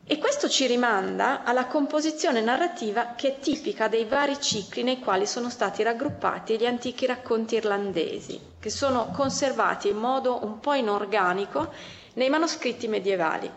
E 0.05 0.17
questo 0.17 0.49
ci 0.49 0.65
rimanda 0.65 1.43
alla 1.43 1.65
composizione 1.67 2.41
narrativa 2.41 3.13
che 3.15 3.35
è 3.35 3.39
tipica 3.39 3.87
dei 3.87 4.05
vari 4.05 4.39
cicli 4.41 4.83
nei 4.83 4.99
quali 4.99 5.25
sono 5.27 5.49
stati 5.49 5.83
raggruppati 5.83 6.57
gli 6.57 6.65
antichi 6.65 7.05
racconti 7.05 7.55
irlandesi, 7.55 8.39
che 8.59 8.69
sono 8.69 9.11
conservati 9.11 9.89
in 9.89 9.97
modo 9.97 10.43
un 10.43 10.59
po' 10.59 10.73
inorganico 10.73 11.71
nei 12.13 12.29
manoscritti 12.29 12.87
medievali. 12.87 13.49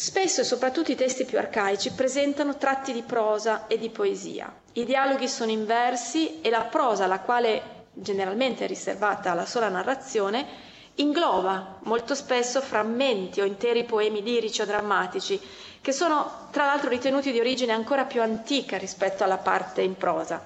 Spesso 0.00 0.42
e 0.42 0.44
soprattutto 0.44 0.92
i 0.92 0.94
testi 0.94 1.24
più 1.24 1.38
arcaici 1.38 1.90
presentano 1.90 2.56
tratti 2.56 2.92
di 2.92 3.02
prosa 3.02 3.66
e 3.66 3.78
di 3.78 3.90
poesia. 3.90 4.48
I 4.74 4.84
dialoghi 4.84 5.26
sono 5.26 5.50
inversi 5.50 6.40
e 6.40 6.50
la 6.50 6.60
prosa, 6.62 7.08
la 7.08 7.18
quale 7.18 7.86
generalmente 7.94 8.62
è 8.64 8.68
riservata 8.68 9.32
alla 9.32 9.44
sola 9.44 9.68
narrazione, 9.68 10.46
ingloba 10.94 11.80
molto 11.82 12.14
spesso 12.14 12.60
frammenti 12.60 13.40
o 13.40 13.44
interi 13.44 13.82
poemi 13.82 14.22
lirici 14.22 14.60
o 14.62 14.66
drammatici, 14.66 15.40
che 15.80 15.90
sono 15.90 16.46
tra 16.52 16.66
l'altro 16.66 16.90
ritenuti 16.90 17.32
di 17.32 17.40
origine 17.40 17.72
ancora 17.72 18.04
più 18.04 18.22
antica 18.22 18.78
rispetto 18.78 19.24
alla 19.24 19.38
parte 19.38 19.82
in 19.82 19.96
prosa. 19.96 20.40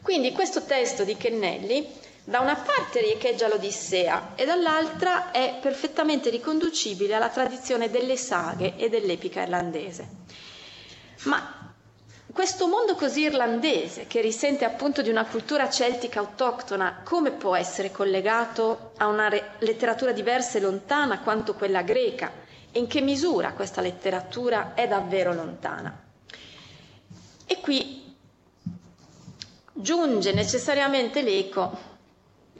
Quindi 0.00 0.32
questo 0.32 0.64
testo 0.64 1.04
di 1.04 1.14
Kennelly 1.14 1.86
da 2.24 2.40
una 2.40 2.54
parte 2.56 3.00
riecheggia 3.00 3.48
l'Odissea 3.48 4.32
e 4.34 4.44
dall'altra 4.44 5.30
è 5.30 5.58
perfettamente 5.60 6.30
riconducibile 6.30 7.14
alla 7.14 7.28
tradizione 7.28 7.90
delle 7.90 8.16
saghe 8.16 8.76
e 8.76 8.88
dell'epica 8.88 9.42
irlandese. 9.42 10.08
Ma 11.24 11.72
questo 12.32 12.68
mondo 12.68 12.94
così 12.94 13.22
irlandese, 13.22 14.06
che 14.06 14.20
risente 14.20 14.64
appunto 14.64 15.02
di 15.02 15.08
una 15.10 15.24
cultura 15.24 15.68
celtica 15.68 16.20
autoctona, 16.20 17.00
come 17.04 17.32
può 17.32 17.56
essere 17.56 17.90
collegato 17.90 18.92
a 18.98 19.06
una 19.08 19.28
re- 19.28 19.52
letteratura 19.58 20.12
diversa 20.12 20.58
e 20.58 20.60
lontana 20.60 21.20
quanto 21.20 21.54
quella 21.54 21.82
greca? 21.82 22.30
E 22.70 22.78
in 22.78 22.86
che 22.86 23.00
misura 23.00 23.52
questa 23.52 23.80
letteratura 23.80 24.74
è 24.74 24.86
davvero 24.86 25.34
lontana? 25.34 26.04
E 27.46 27.58
qui 27.60 28.14
giunge 29.72 30.32
necessariamente 30.32 31.22
l'eco 31.22 31.89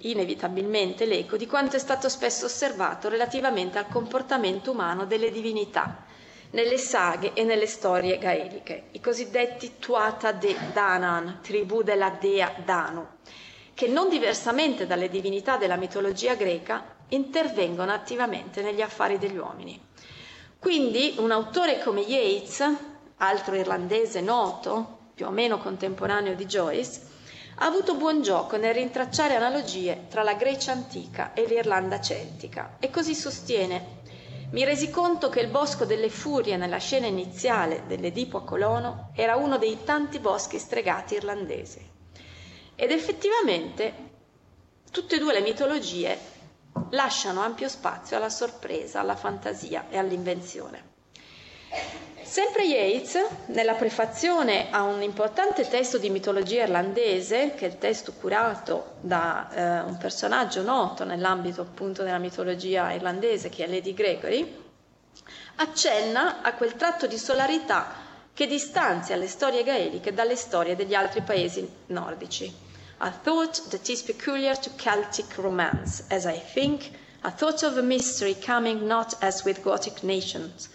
inevitabilmente 0.02 1.04
l'eco 1.04 1.36
di 1.36 1.46
quanto 1.46 1.76
è 1.76 1.78
stato 1.78 2.08
spesso 2.08 2.46
osservato 2.46 3.08
relativamente 3.08 3.78
al 3.78 3.88
comportamento 3.88 4.70
umano 4.72 5.04
delle 5.06 5.30
divinità 5.30 6.04
nelle 6.52 6.78
saghe 6.78 7.32
e 7.34 7.44
nelle 7.44 7.66
storie 7.66 8.18
gaeliche, 8.18 8.84
i 8.92 9.00
cosiddetti 9.00 9.74
Tuata 9.78 10.32
de 10.32 10.56
Danan, 10.72 11.38
tribù 11.42 11.82
della 11.82 12.10
dea 12.10 12.52
Danu, 12.64 13.06
che 13.74 13.86
non 13.86 14.08
diversamente 14.08 14.86
dalle 14.86 15.08
divinità 15.08 15.56
della 15.56 15.76
mitologia 15.76 16.34
greca 16.34 16.96
intervengono 17.08 17.92
attivamente 17.92 18.62
negli 18.62 18.80
affari 18.82 19.18
degli 19.18 19.36
uomini. 19.36 19.80
Quindi 20.58 21.14
un 21.18 21.30
autore 21.30 21.80
come 21.82 22.00
Yeats, 22.00 22.64
altro 23.18 23.54
irlandese 23.54 24.20
noto, 24.20 24.98
più 25.14 25.26
o 25.26 25.30
meno 25.30 25.58
contemporaneo 25.58 26.34
di 26.34 26.46
Joyce, 26.46 27.00
ha 27.62 27.66
avuto 27.66 27.94
buon 27.94 28.22
gioco 28.22 28.56
nel 28.56 28.72
rintracciare 28.72 29.34
analogie 29.34 30.06
tra 30.08 30.22
la 30.22 30.32
Grecia 30.32 30.72
antica 30.72 31.34
e 31.34 31.44
l'Irlanda 31.46 32.00
celtica 32.00 32.76
e 32.80 32.88
così 32.88 33.14
sostiene 33.14 33.98
mi 34.52 34.64
resi 34.64 34.88
conto 34.88 35.28
che 35.28 35.40
il 35.40 35.48
bosco 35.50 35.84
delle 35.84 36.08
furie 36.08 36.56
nella 36.56 36.78
scena 36.78 37.06
iniziale 37.06 37.84
dell'Edipo 37.86 38.38
a 38.38 38.44
Colono 38.44 39.10
era 39.14 39.36
uno 39.36 39.58
dei 39.58 39.84
tanti 39.84 40.18
boschi 40.18 40.58
stregati 40.58 41.14
irlandesi. 41.14 41.86
Ed 42.74 42.90
effettivamente 42.90 43.94
tutte 44.90 45.16
e 45.16 45.18
due 45.18 45.34
le 45.34 45.40
mitologie 45.42 46.18
lasciano 46.90 47.42
ampio 47.42 47.68
spazio 47.68 48.16
alla 48.16 48.30
sorpresa, 48.30 49.00
alla 49.00 49.14
fantasia 49.16 49.86
e 49.90 49.98
all'invenzione. 49.98 50.88
Sempre 52.30 52.62
Yeats, 52.62 53.18
nella 53.46 53.74
prefazione 53.74 54.70
a 54.70 54.84
un 54.84 55.02
importante 55.02 55.66
testo 55.68 55.98
di 55.98 56.10
mitologia 56.10 56.62
irlandese, 56.62 57.54
che 57.56 57.66
è 57.66 57.68
il 57.70 57.78
testo 57.78 58.12
curato 58.12 58.92
da 59.00 59.50
eh, 59.50 59.80
un 59.80 59.96
personaggio 59.98 60.62
noto 60.62 61.02
nell'ambito 61.02 61.60
appunto 61.62 62.04
della 62.04 62.18
mitologia 62.18 62.92
irlandese, 62.92 63.48
che 63.48 63.64
è 63.64 63.66
Lady 63.66 63.94
Gregory, 63.94 64.56
accenna 65.56 66.40
a 66.42 66.54
quel 66.54 66.76
tratto 66.76 67.08
di 67.08 67.18
solarità 67.18 67.94
che 68.32 68.46
distanzia 68.46 69.16
le 69.16 69.26
storie 69.26 69.64
gaeliche 69.64 70.14
dalle 70.14 70.36
storie 70.36 70.76
degli 70.76 70.94
altri 70.94 71.22
paesi 71.22 71.68
nordici. 71.86 72.48
A 72.98 73.10
thought 73.10 73.70
that 73.70 73.88
is 73.88 74.02
peculiar 74.02 74.56
to 74.56 74.70
Celtic 74.76 75.34
romance, 75.36 76.04
as 76.10 76.26
I 76.26 76.40
think, 76.40 76.90
a 77.22 77.32
thought 77.32 77.64
of 77.64 77.76
a 77.76 77.82
mystery 77.82 78.36
coming 78.38 78.86
not 78.86 79.16
as 79.20 79.42
with 79.42 79.60
Gothic 79.62 80.04
nations, 80.04 80.70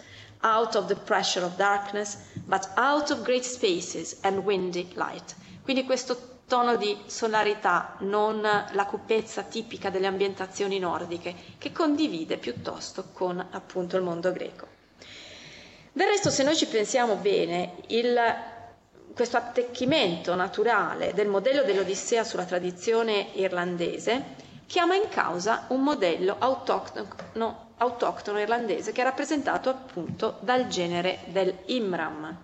out 0.46 0.76
of 0.76 0.86
the 0.86 0.94
pressure 0.94 1.44
of 1.44 1.56
darkness, 1.56 2.16
but 2.46 2.68
out 2.76 3.10
of 3.10 3.22
great 3.24 3.44
spaces 3.44 4.16
and 4.22 4.38
windy 4.44 4.88
light. 4.94 5.34
Quindi 5.64 5.84
questo 5.84 6.34
tono 6.46 6.76
di 6.76 6.96
sonorità, 7.06 7.96
non 8.00 8.40
la 8.40 8.84
cupezza 8.86 9.42
tipica 9.42 9.90
delle 9.90 10.06
ambientazioni 10.06 10.78
nordiche, 10.78 11.34
che 11.58 11.72
condivide 11.72 12.38
piuttosto 12.38 13.06
con 13.12 13.44
appunto 13.50 13.96
il 13.96 14.02
mondo 14.04 14.30
greco. 14.30 14.68
Del 15.92 16.06
resto, 16.06 16.30
se 16.30 16.44
noi 16.44 16.54
ci 16.54 16.66
pensiamo 16.66 17.16
bene, 17.16 17.74
il, 17.88 18.16
questo 19.14 19.38
attecchimento 19.38 20.34
naturale 20.36 21.12
del 21.14 21.26
modello 21.26 21.62
dell'Odissea 21.64 22.22
sulla 22.22 22.44
tradizione 22.44 23.30
irlandese 23.34 24.44
chiama 24.66 24.94
in 24.94 25.08
causa 25.08 25.64
un 25.68 25.82
modello 25.82 26.36
autoctono 26.38 27.65
autoctono 27.78 28.40
irlandese 28.40 28.92
che 28.92 29.00
è 29.02 29.04
rappresentato 29.04 29.68
appunto 29.68 30.36
dal 30.40 30.66
genere 30.68 31.18
del 31.26 31.54
Imram. 31.66 32.36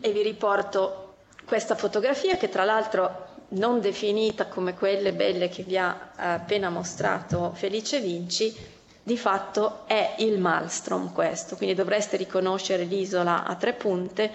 E 0.00 0.10
vi 0.12 0.22
riporto 0.22 1.14
questa 1.44 1.74
fotografia 1.74 2.36
che 2.36 2.48
tra 2.48 2.64
l'altro 2.64 3.30
non 3.50 3.80
definita 3.80 4.46
come 4.46 4.74
quelle 4.74 5.12
belle 5.12 5.48
che 5.48 5.62
vi 5.62 5.76
ha 5.76 6.10
appena 6.16 6.70
mostrato 6.70 7.52
Felice 7.54 8.00
Vinci, 8.00 8.54
di 9.02 9.16
fatto 9.18 9.82
è 9.86 10.14
il 10.18 10.38
Malmstrom 10.38 11.12
questo, 11.12 11.56
quindi 11.56 11.74
dovreste 11.74 12.16
riconoscere 12.16 12.84
l'isola 12.84 13.44
a 13.44 13.54
tre 13.56 13.72
punte 13.72 14.30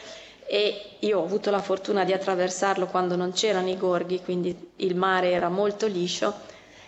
e 0.46 0.98
io 1.00 1.20
ho 1.20 1.24
avuto 1.24 1.50
la 1.52 1.62
fortuna 1.62 2.04
di 2.04 2.14
attraversarlo 2.14 2.88
quando 2.88 3.16
non 3.16 3.32
c'erano 3.32 3.70
i 3.70 3.78
gorghi, 3.78 4.22
quindi 4.22 4.72
il 4.78 4.96
mare 4.96 5.32
era 5.32 5.50
molto 5.50 5.88
liscio 5.88 6.34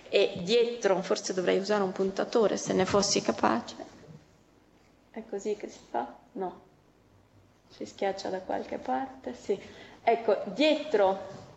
e 0.10 0.40
dietro, 0.42 1.02
forse 1.02 1.34
dovrei 1.34 1.60
usare 1.60 1.84
un 1.84 1.92
puntatore 1.92 2.58
se 2.58 2.74
ne 2.74 2.86
fossi 2.86 3.22
capace. 3.22 3.76
È 5.12 5.24
così 5.30 5.56
che 5.56 5.70
si 5.70 5.80
fa? 5.90 6.14
No. 6.34 6.68
Si 7.70 7.86
schiaccia 7.86 8.30
da 8.30 8.40
qualche 8.40 8.78
parte? 8.78 9.36
Sì. 9.40 9.60
Ecco, 10.04 10.42
dietro 10.46 11.48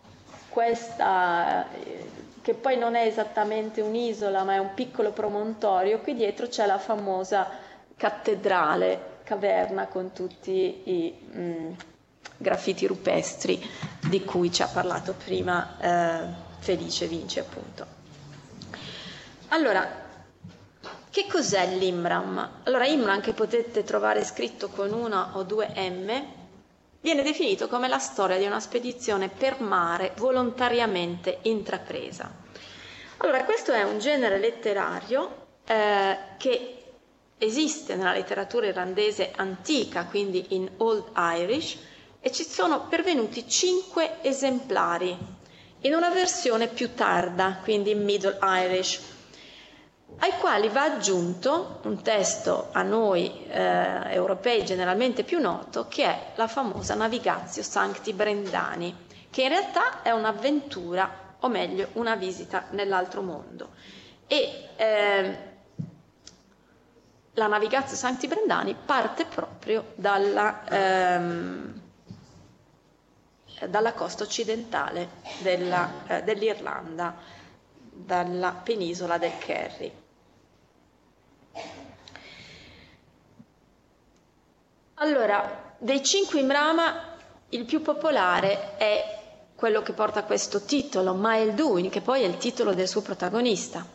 questa, 0.49 1.65
eh, 1.73 2.09
che 2.41 2.53
poi 2.53 2.77
non 2.77 2.95
è 2.95 3.05
esattamente 3.05 3.81
un'isola, 3.81 4.43
ma 4.43 4.53
è 4.53 4.59
un 4.59 4.73
piccolo 4.75 5.11
promontorio, 5.11 5.99
qui 5.99 6.13
dietro 6.13 6.47
c'è 6.47 6.65
la 6.67 6.77
famosa 6.77 7.49
cattedrale, 7.95 9.11
caverna 9.23 9.87
con 9.87 10.11
tutti 10.13 10.81
i 10.83 11.15
mh, 11.31 11.39
mm, 11.41 11.71
graffiti 12.37 12.85
rupestri 12.85 13.59
di 14.07 14.23
cui 14.23 14.51
ci 14.51 14.61
ha 14.61 14.67
parlato 14.67 15.13
prima 15.13 15.77
eh, 15.79 16.51
Felice 16.59 17.07
Vinci, 17.07 17.39
appunto. 17.39 18.01
Allora, 19.53 19.87
che 21.11 21.27
cos'è 21.27 21.75
l'Imram? 21.75 22.61
Allora, 22.63 22.87
Imram, 22.87 23.21
che 23.21 23.33
potete 23.33 23.83
trovare 23.83 24.23
scritto 24.25 24.67
con 24.69 24.91
una 24.91 25.37
o 25.37 25.43
due 25.43 25.67
M, 25.75 26.25
viene 26.99 27.21
definito 27.21 27.67
come 27.67 27.87
la 27.87 27.99
storia 27.99 28.39
di 28.39 28.47
una 28.47 28.59
spedizione 28.59 29.29
per 29.29 29.59
mare 29.59 30.13
volontariamente 30.17 31.37
intrapresa. 31.43 32.31
Allora, 33.17 33.43
questo 33.43 33.71
è 33.73 33.83
un 33.83 33.99
genere 33.99 34.39
letterario 34.39 35.45
eh, 35.65 36.17
che 36.37 36.83
esiste 37.37 37.95
nella 37.95 38.11
letteratura 38.13 38.65
irlandese 38.65 39.33
antica, 39.35 40.05
quindi 40.05 40.47
in 40.55 40.67
Old 40.77 41.11
Irish, 41.15 41.77
e 42.21 42.31
ci 42.31 42.43
sono 42.43 42.87
pervenuti 42.87 43.47
cinque 43.47 44.17
esemplari 44.23 45.15
in 45.81 45.93
una 45.93 46.09
versione 46.09 46.69
più 46.69 46.95
tarda, 46.95 47.59
quindi 47.61 47.91
in 47.91 48.03
Middle 48.03 48.39
Irish, 48.41 48.99
ai 50.19 50.31
quali 50.39 50.69
va 50.69 50.83
aggiunto 50.83 51.79
un 51.83 52.01
testo 52.01 52.69
a 52.71 52.81
noi 52.83 53.45
eh, 53.47 54.13
europei 54.13 54.63
generalmente 54.65 55.23
più 55.23 55.39
noto, 55.39 55.87
che 55.87 56.05
è 56.05 56.31
la 56.35 56.47
famosa 56.47 56.95
Navigatio 56.95 57.63
Sancti 57.63 58.13
Brendani, 58.13 58.95
che 59.29 59.41
in 59.43 59.49
realtà 59.49 60.01
è 60.01 60.11
un'avventura, 60.11 61.35
o 61.39 61.47
meglio 61.49 61.89
una 61.93 62.15
visita 62.15 62.65
nell'altro 62.71 63.21
mondo. 63.21 63.69
E 64.27 64.69
eh, 64.75 65.37
la 67.33 67.47
Navigatio 67.47 67.95
Sancti 67.95 68.27
Brendani 68.27 68.75
parte 68.75 69.25
proprio 69.25 69.91
dalla, 69.95 70.63
ehm, 70.69 71.81
dalla 73.67 73.93
costa 73.93 74.23
occidentale 74.23 75.09
della, 75.41 75.89
eh, 76.07 76.23
dell'Irlanda, 76.23 77.15
dalla 77.91 78.51
penisola 78.63 79.17
del 79.17 79.37
Kerry. 79.39 80.01
Allora, 84.95 85.75
dei 85.77 86.01
cinque 86.03 86.39
Imrama, 86.39 87.17
il 87.49 87.65
più 87.65 87.81
popolare 87.81 88.77
è 88.77 89.19
quello 89.55 89.81
che 89.81 89.93
porta 89.93 90.23
questo 90.23 90.61
titolo, 90.63 91.13
Maelduin, 91.13 91.89
che 91.89 92.01
poi 92.01 92.23
è 92.23 92.25
il 92.25 92.37
titolo 92.37 92.73
del 92.73 92.87
suo 92.87 93.01
protagonista. 93.01 93.85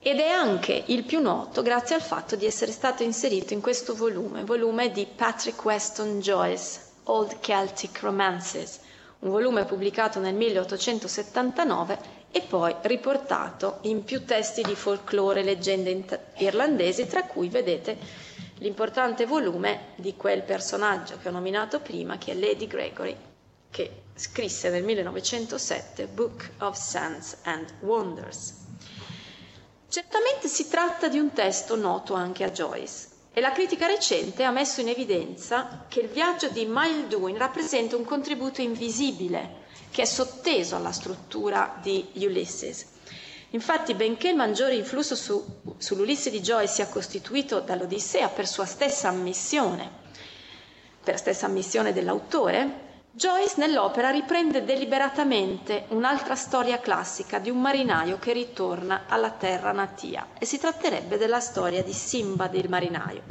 Ed 0.00 0.18
è 0.20 0.28
anche 0.28 0.84
il 0.86 1.04
più 1.04 1.20
noto 1.20 1.62
grazie 1.62 1.96
al 1.96 2.02
fatto 2.02 2.36
di 2.36 2.46
essere 2.46 2.72
stato 2.72 3.02
inserito 3.02 3.52
in 3.52 3.60
questo 3.60 3.94
volume, 3.94 4.44
volume 4.44 4.90
di 4.92 5.06
Patrick 5.06 5.64
Weston 5.64 6.20
Joyce, 6.20 6.80
Old 7.04 7.40
Celtic 7.40 8.00
Romances, 8.00 8.80
un 9.20 9.30
volume 9.30 9.64
pubblicato 9.64 10.20
nel 10.20 10.34
1879 10.34 11.98
e 12.38 12.42
poi 12.42 12.72
riportato 12.82 13.78
in 13.82 14.04
più 14.04 14.24
testi 14.24 14.62
di 14.62 14.76
folklore 14.76 15.40
e 15.40 15.42
leggende 15.42 16.26
irlandesi, 16.36 17.06
tra 17.08 17.24
cui 17.24 17.48
vedete 17.48 17.98
l'importante 18.58 19.26
volume 19.26 19.88
di 19.96 20.14
quel 20.16 20.42
personaggio 20.42 21.18
che 21.18 21.28
ho 21.28 21.32
nominato 21.32 21.80
prima, 21.80 22.16
che 22.16 22.30
è 22.32 22.34
Lady 22.36 22.68
Gregory, 22.68 23.16
che 23.70 24.02
scrisse 24.14 24.70
nel 24.70 24.84
1907 24.84 26.06
Book 26.06 26.50
of 26.60 26.76
Sands 26.78 27.38
and 27.42 27.72
Wonders. 27.80 28.54
Certamente 29.88 30.46
si 30.46 30.68
tratta 30.68 31.08
di 31.08 31.18
un 31.18 31.32
testo 31.32 31.74
noto 31.74 32.14
anche 32.14 32.44
a 32.44 32.50
Joyce 32.50 33.08
e 33.32 33.40
la 33.40 33.50
critica 33.52 33.86
recente 33.88 34.44
ha 34.44 34.50
messo 34.52 34.80
in 34.80 34.88
evidenza 34.88 35.86
che 35.88 36.00
il 36.00 36.08
viaggio 36.08 36.48
di 36.50 36.66
Maelduin 36.66 37.36
rappresenta 37.36 37.96
un 37.96 38.04
contributo 38.04 38.60
invisibile 38.60 39.57
che 39.90 40.02
è 40.02 40.06
sotteso 40.06 40.76
alla 40.76 40.92
struttura 40.92 41.76
di 41.80 42.06
Ulysses 42.14 42.86
Infatti, 43.52 43.94
benché 43.94 44.28
il 44.28 44.36
maggiore 44.36 44.74
influsso 44.74 45.14
su, 45.14 45.42
sull'Ulisse 45.78 46.28
di 46.30 46.40
Joyce 46.40 46.72
sia 46.74 46.86
costituito 46.88 47.60
dall'Odissea 47.60 48.28
per 48.28 48.46
sua 48.46 48.66
stessa 48.66 49.08
ammissione, 49.08 49.90
per 51.02 51.16
stessa 51.16 51.46
ammissione 51.46 51.94
dell'autore, 51.94 52.86
Joyce 53.10 53.54
nell'opera 53.56 54.10
riprende 54.10 54.64
deliberatamente 54.64 55.86
un'altra 55.88 56.34
storia 56.36 56.78
classica 56.78 57.38
di 57.38 57.48
un 57.48 57.58
marinaio 57.58 58.18
che 58.18 58.34
ritorna 58.34 59.04
alla 59.08 59.30
terra 59.30 59.72
natia 59.72 60.28
e 60.38 60.44
si 60.44 60.58
tratterebbe 60.58 61.16
della 61.16 61.40
storia 61.40 61.82
di 61.82 61.92
Simbad 61.94 62.54
il 62.54 62.68
marinaio. 62.68 63.22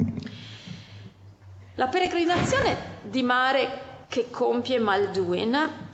La 1.76 1.86
peregrinazione 1.86 2.96
di 3.02 3.22
mare 3.22 3.86
che 4.08 4.30
compie 4.30 4.80
Malduin 4.80 5.86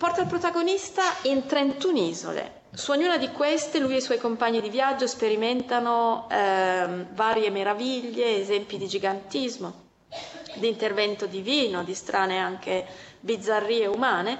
porta 0.00 0.22
il 0.22 0.28
protagonista 0.28 1.02
in 1.24 1.44
31 1.44 1.98
isole, 1.98 2.62
su 2.72 2.90
ognuna 2.92 3.18
di 3.18 3.28
queste 3.32 3.78
lui 3.80 3.92
e 3.92 3.96
i 3.98 4.00
suoi 4.00 4.16
compagni 4.16 4.62
di 4.62 4.70
viaggio 4.70 5.06
sperimentano 5.06 6.26
eh, 6.30 7.04
varie 7.12 7.50
meraviglie, 7.50 8.38
esempi 8.40 8.78
di 8.78 8.88
gigantismo, 8.88 9.88
di 10.54 10.68
intervento 10.68 11.26
divino, 11.26 11.84
di 11.84 11.92
strane 11.92 12.38
anche 12.38 12.86
bizzarrie 13.20 13.84
umane. 13.88 14.38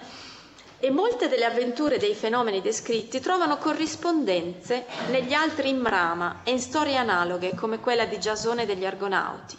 E 0.78 0.90
molte 0.90 1.28
delle 1.28 1.44
avventure 1.44 1.98
dei 1.98 2.14
fenomeni 2.14 2.62
descritti 2.62 3.20
trovano 3.20 3.58
corrispondenze 3.58 4.86
negli 5.10 5.34
altri 5.34 5.68
Imrama 5.68 6.40
e 6.42 6.52
in 6.52 6.58
storie 6.58 6.96
analoghe 6.96 7.54
come 7.54 7.80
quella 7.80 8.06
di 8.06 8.18
Giasone 8.18 8.64
degli 8.64 8.86
Argonauti. 8.86 9.58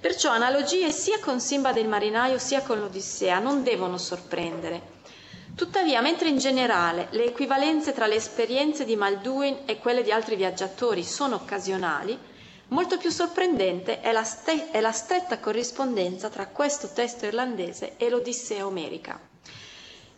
Perciò 0.00 0.30
analogie 0.30 0.90
sia 0.90 1.18
con 1.20 1.38
Simba 1.38 1.72
del 1.72 1.86
marinaio 1.86 2.38
sia 2.38 2.62
con 2.62 2.80
l'Odissea 2.80 3.40
non 3.40 3.62
devono 3.62 3.98
sorprendere 3.98 4.93
Tuttavia, 5.54 6.00
mentre 6.00 6.28
in 6.28 6.38
generale 6.38 7.06
le 7.10 7.26
equivalenze 7.26 7.92
tra 7.92 8.06
le 8.08 8.16
esperienze 8.16 8.84
di 8.84 8.96
Malduin 8.96 9.58
e 9.66 9.78
quelle 9.78 10.02
di 10.02 10.10
altri 10.10 10.34
viaggiatori 10.34 11.04
sono 11.04 11.36
occasionali, 11.36 12.18
molto 12.68 12.98
più 12.98 13.08
sorprendente 13.10 14.00
è 14.00 14.10
la, 14.10 14.24
ste- 14.24 14.70
è 14.72 14.80
la 14.80 14.90
stretta 14.90 15.38
corrispondenza 15.38 16.28
tra 16.28 16.48
questo 16.48 16.90
testo 16.92 17.26
irlandese 17.26 17.96
e 17.96 18.08
l'Odissea 18.10 18.66
omerica. 18.66 19.20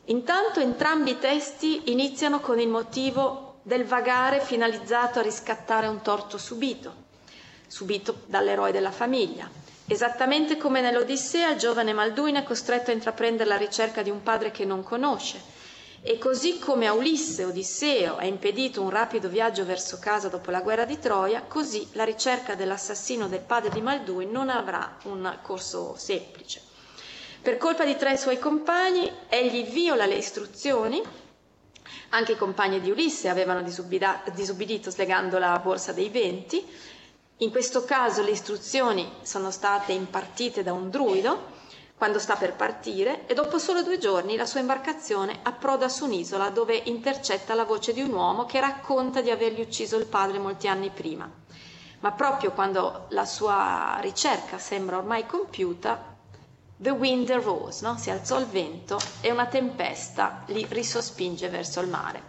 Intanto 0.06 0.60
entrambi 0.60 1.10
i 1.10 1.18
testi 1.18 1.90
iniziano 1.90 2.40
con 2.40 2.58
il 2.58 2.68
motivo 2.68 3.58
del 3.62 3.84
vagare 3.84 4.40
finalizzato 4.40 5.18
a 5.18 5.22
riscattare 5.22 5.86
un 5.86 6.00
torto 6.00 6.38
subito, 6.38 6.94
subito 7.66 8.20
dall'eroe 8.26 8.72
della 8.72 8.92
famiglia, 8.92 9.50
Esattamente 9.88 10.56
come 10.56 10.80
nell'Odissea, 10.80 11.50
il 11.50 11.58
giovane 11.58 11.92
Malduin 11.92 12.34
è 12.34 12.42
costretto 12.42 12.90
a 12.90 12.94
intraprendere 12.94 13.48
la 13.48 13.56
ricerca 13.56 14.02
di 14.02 14.10
un 14.10 14.20
padre 14.20 14.50
che 14.50 14.64
non 14.64 14.82
conosce. 14.82 15.40
E 16.02 16.18
così 16.18 16.58
come 16.58 16.88
a 16.88 16.92
Ulisse, 16.92 17.44
Odisseo, 17.44 18.16
è 18.16 18.24
impedito 18.24 18.82
un 18.82 18.90
rapido 18.90 19.28
viaggio 19.28 19.64
verso 19.64 19.98
casa 20.00 20.28
dopo 20.28 20.50
la 20.50 20.60
guerra 20.60 20.84
di 20.84 20.98
Troia, 20.98 21.42
così 21.42 21.86
la 21.92 22.02
ricerca 22.02 22.56
dell'assassino 22.56 23.28
del 23.28 23.40
padre 23.40 23.70
di 23.70 23.80
Malduin 23.80 24.28
non 24.28 24.48
avrà 24.48 24.96
un 25.04 25.38
corso 25.40 25.94
semplice. 25.96 26.62
Per 27.40 27.56
colpa 27.56 27.84
di 27.84 27.94
tre 27.94 28.16
suoi 28.16 28.40
compagni, 28.40 29.08
egli 29.28 29.70
viola 29.70 30.04
le 30.04 30.16
istruzioni. 30.16 31.00
Anche 32.08 32.32
i 32.32 32.36
compagni 32.36 32.80
di 32.80 32.90
Ulisse 32.90 33.28
avevano 33.28 33.62
disubbidito 33.62 34.90
slegando 34.90 35.38
la 35.38 35.56
borsa 35.62 35.92
dei 35.92 36.08
venti 36.08 36.64
in 37.38 37.50
questo 37.50 37.84
caso 37.84 38.22
le 38.22 38.30
istruzioni 38.30 39.10
sono 39.22 39.50
state 39.50 39.92
impartite 39.92 40.62
da 40.62 40.72
un 40.72 40.88
druido 40.88 41.54
quando 41.96 42.18
sta 42.18 42.36
per 42.36 42.54
partire 42.54 43.26
e 43.26 43.34
dopo 43.34 43.58
solo 43.58 43.82
due 43.82 43.98
giorni 43.98 44.36
la 44.36 44.46
sua 44.46 44.60
imbarcazione 44.60 45.38
approda 45.42 45.88
su 45.88 46.04
un'isola 46.04 46.50
dove 46.50 46.80
intercetta 46.84 47.54
la 47.54 47.64
voce 47.64 47.92
di 47.92 48.02
un 48.02 48.12
uomo 48.12 48.44
che 48.44 48.60
racconta 48.60 49.20
di 49.20 49.30
avergli 49.30 49.60
ucciso 49.60 49.96
il 49.96 50.06
padre 50.06 50.38
molti 50.38 50.68
anni 50.68 50.90
prima. 50.90 51.30
Ma 52.00 52.12
proprio 52.12 52.52
quando 52.52 53.06
la 53.10 53.24
sua 53.24 53.98
ricerca 54.00 54.58
sembra 54.58 54.98
ormai 54.98 55.26
compiuta, 55.26 56.14
The 56.78 56.90
wind 56.90 57.30
arose, 57.30 57.82
no? 57.86 57.96
si 57.96 58.10
alzò 58.10 58.38
il 58.38 58.44
vento 58.46 58.98
e 59.22 59.30
una 59.30 59.46
tempesta 59.46 60.42
li 60.48 60.66
risospinge 60.68 61.48
verso 61.48 61.80
il 61.80 61.88
mare. 61.88 62.22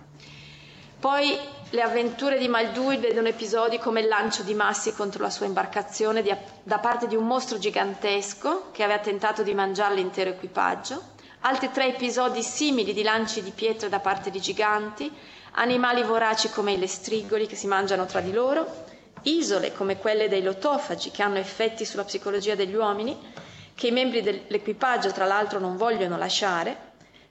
Poi 0.98 1.38
le 1.72 1.82
avventure 1.82 2.38
di 2.38 2.48
Maldui 2.48 2.96
vedono 2.98 3.28
episodi 3.28 3.78
come 3.78 4.00
il 4.00 4.08
lancio 4.08 4.42
di 4.44 4.54
massi 4.54 4.94
contro 4.94 5.22
la 5.22 5.30
sua 5.30 5.48
imbarcazione 5.48 6.22
di, 6.22 6.34
da 6.64 6.80
parte 6.80 7.08
di 7.08 7.16
un 7.16 7.28
mostro 7.28 7.58
gigantesco 7.58 8.72
che 8.72 8.84
aveva 8.84 9.00
tentato 9.00 9.44
di 9.44 9.54
mangiare 9.54 9.96
l'intero 9.96 10.30
equipaggio, 10.30 11.02
altri 11.42 11.70
tre 11.72 11.88
episodi 11.88 12.42
simili 12.42 12.94
di 12.94 13.04
lanci 13.04 13.44
di 13.44 13.52
pietre 13.52 13.90
da 13.90 14.00
parte 14.00 14.30
di 14.30 14.40
giganti, 14.40 15.12
animali 15.56 16.04
voraci 16.04 16.50
come 16.52 16.72
i 16.72 16.80
lestrigoli 16.80 17.48
che 17.48 17.58
si 17.58 17.68
mangiano 17.68 18.06
tra 18.06 18.22
di 18.22 18.32
loro, 18.32 18.86
isole 19.24 19.74
come 19.74 19.98
quelle 19.98 20.30
dei 20.30 20.44
lotofagi 20.44 21.12
che 21.12 21.22
hanno 21.22 21.38
effetti 21.38 21.84
sulla 21.84 22.06
psicologia 22.06 22.56
degli 22.56 22.76
uomini, 22.76 23.18
che 23.76 23.88
i 23.88 23.92
membri 23.92 24.22
dell'equipaggio 24.22 25.12
tra 25.12 25.26
l'altro 25.26 25.60
non 25.60 25.76
vogliono 25.76 26.18
lasciare, 26.18 26.87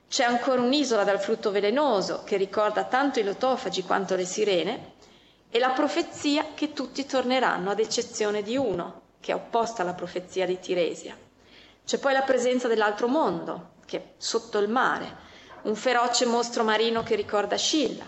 c'è 0.08 0.24
ancora 0.24 0.60
un'isola 0.62 1.04
dal 1.04 1.20
frutto 1.20 1.50
velenoso 1.50 2.22
che 2.24 2.36
ricorda 2.36 2.84
tanto 2.84 3.18
i 3.20 3.24
lotofagi 3.24 3.82
quanto 3.82 4.14
le 4.14 4.24
sirene, 4.24 4.94
e 5.50 5.58
la 5.58 5.70
profezia 5.70 6.48
che 6.54 6.72
tutti 6.72 7.06
torneranno 7.06 7.70
ad 7.70 7.78
eccezione 7.80 8.42
di 8.42 8.56
uno, 8.56 9.02
che 9.20 9.32
è 9.32 9.34
opposta 9.34 9.82
alla 9.82 9.94
profezia 9.94 10.44
di 10.46 10.58
Tiresia. 10.58 11.16
C'è 11.84 11.98
poi 11.98 12.12
la 12.12 12.22
presenza 12.22 12.68
dell'altro 12.68 13.08
mondo, 13.08 13.70
che 13.86 13.96
è 13.96 14.04
sotto 14.16 14.58
il 14.58 14.68
mare, 14.68 15.24
un 15.62 15.74
feroce 15.74 16.26
mostro 16.26 16.62
marino 16.64 17.02
che 17.02 17.14
ricorda 17.14 17.56
Scilla, 17.56 18.04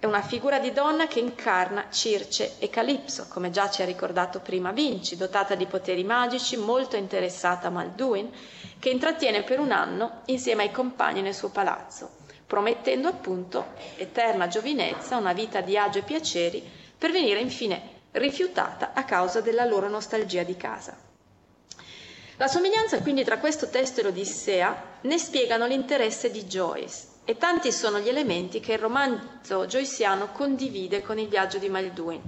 è 0.00 0.06
una 0.06 0.22
figura 0.22 0.58
di 0.58 0.72
donna 0.72 1.06
che 1.06 1.18
incarna 1.20 1.90
Circe 1.90 2.54
e 2.58 2.70
Calipso, 2.70 3.26
come 3.28 3.50
già 3.50 3.68
ci 3.68 3.82
ha 3.82 3.84
ricordato 3.84 4.40
prima 4.40 4.72
Vinci, 4.72 5.14
dotata 5.14 5.54
di 5.54 5.66
poteri 5.66 6.04
magici, 6.04 6.56
molto 6.56 6.96
interessata 6.96 7.66
a 7.66 7.70
Malduin, 7.70 8.30
che 8.78 8.88
intrattiene 8.88 9.42
per 9.42 9.60
un 9.60 9.72
anno 9.72 10.22
insieme 10.24 10.62
ai 10.62 10.70
compagni 10.70 11.20
nel 11.20 11.34
suo 11.34 11.50
palazzo, 11.50 12.12
promettendo 12.46 13.08
appunto 13.08 13.72
eterna 13.98 14.48
giovinezza, 14.48 15.18
una 15.18 15.34
vita 15.34 15.60
di 15.60 15.76
agio 15.76 15.98
e 15.98 16.02
piaceri, 16.02 16.66
per 16.96 17.10
venire 17.12 17.40
infine 17.40 17.98
rifiutata 18.12 18.92
a 18.94 19.04
causa 19.04 19.42
della 19.42 19.66
loro 19.66 19.90
nostalgia 19.90 20.42
di 20.44 20.56
casa. 20.56 20.96
La 22.38 22.48
somiglianza 22.48 23.02
quindi 23.02 23.22
tra 23.22 23.36
questo 23.36 23.68
testo 23.68 24.00
e 24.00 24.04
l'Odissea 24.04 24.82
ne 25.02 25.18
spiegano 25.18 25.66
l'interesse 25.66 26.30
di 26.30 26.44
Joyce, 26.44 27.09
e 27.24 27.36
tanti 27.36 27.70
sono 27.72 27.98
gli 28.00 28.08
elementi 28.08 28.60
che 28.60 28.72
il 28.72 28.78
romanzo 28.78 29.66
joyciano 29.66 30.28
condivide 30.32 31.02
con 31.02 31.18
il 31.18 31.28
viaggio 31.28 31.58
di 31.58 31.68
Malduin 31.68 32.22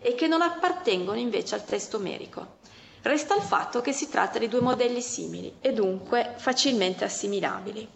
e 0.00 0.14
che 0.14 0.26
non 0.26 0.42
appartengono 0.42 1.18
invece 1.18 1.54
al 1.54 1.64
testo 1.64 1.96
omerico. 1.98 2.56
Resta 3.02 3.36
il 3.36 3.42
fatto 3.42 3.80
che 3.80 3.92
si 3.92 4.08
tratta 4.08 4.38
di 4.38 4.48
due 4.48 4.60
modelli 4.60 5.00
simili 5.00 5.56
e 5.60 5.72
dunque 5.72 6.34
facilmente 6.36 7.04
assimilabili. 7.04 7.88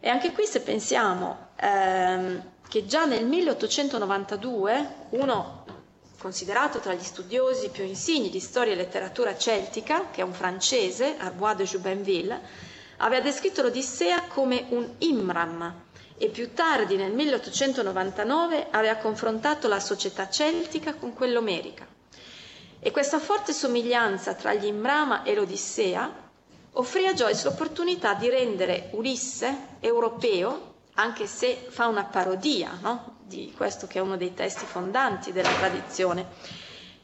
E 0.00 0.08
anche 0.08 0.32
qui 0.32 0.46
se 0.46 0.60
pensiamo 0.62 1.48
ehm, 1.56 2.42
che 2.68 2.86
già 2.86 3.04
nel 3.04 3.26
1892 3.26 4.94
uno 5.10 5.64
considerato 6.18 6.80
tra 6.80 6.92
gli 6.94 7.02
studiosi 7.02 7.70
più 7.70 7.84
insigni 7.84 8.28
di 8.30 8.40
storia 8.40 8.72
e 8.72 8.76
letteratura 8.76 9.36
celtica, 9.36 10.10
che 10.10 10.20
è 10.20 10.24
un 10.24 10.32
francese, 10.34 11.16
Arbois 11.18 11.56
de 11.56 11.64
Jubainville, 11.64 12.40
aveva 13.00 13.22
descritto 13.22 13.62
l'Odissea 13.62 14.22
come 14.28 14.66
un 14.70 14.88
Imram 14.98 15.82
e 16.16 16.28
più 16.28 16.52
tardi, 16.52 16.96
nel 16.96 17.12
1899, 17.12 18.66
aveva 18.70 18.96
confrontato 18.96 19.68
la 19.68 19.80
società 19.80 20.28
celtica 20.28 20.94
con 20.94 21.14
quella 21.14 21.38
omerica. 21.38 21.86
E 22.78 22.90
questa 22.90 23.18
forte 23.18 23.52
somiglianza 23.54 24.34
tra 24.34 24.52
gli 24.52 24.66
Imrama 24.66 25.22
e 25.22 25.34
l'Odissea 25.34 26.28
offrì 26.72 27.06
a 27.06 27.14
Joyce 27.14 27.44
l'opportunità 27.44 28.12
di 28.14 28.28
rendere 28.28 28.90
Ulisse 28.92 29.78
europeo, 29.80 30.74
anche 30.94 31.26
se 31.26 31.66
fa 31.70 31.86
una 31.86 32.04
parodia 32.04 32.78
no? 32.82 33.16
di 33.22 33.52
questo 33.56 33.86
che 33.86 33.98
è 33.98 34.02
uno 34.02 34.16
dei 34.18 34.34
testi 34.34 34.66
fondanti 34.66 35.32
della 35.32 35.52
tradizione, 35.52 36.26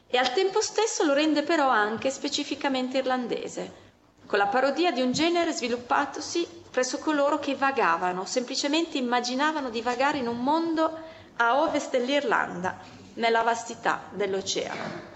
e 0.07 0.17
al 0.17 0.31
tempo 0.33 0.61
stesso 0.61 1.03
lo 1.03 1.13
rende 1.13 1.41
però 1.41 1.69
anche 1.69 2.11
specificamente 2.11 2.97
irlandese, 2.99 3.86
con 4.27 4.37
la 4.37 4.47
parodia 4.47 4.91
di 4.91 5.01
un 5.01 5.11
genere 5.13 5.53
sviluppatosi 5.53 6.47
presso 6.69 6.99
coloro 6.99 7.39
che 7.39 7.55
vagavano, 7.55 8.25
semplicemente 8.25 8.97
immaginavano 8.97 9.69
di 9.71 9.81
vagare 9.81 10.19
in 10.19 10.27
un 10.27 10.37
mondo 10.43 10.95
a 11.37 11.61
ovest 11.61 11.89
dell'Irlanda, 11.91 12.77
nella 13.15 13.41
vastità 13.41 14.03
dell'oceano. 14.11 15.15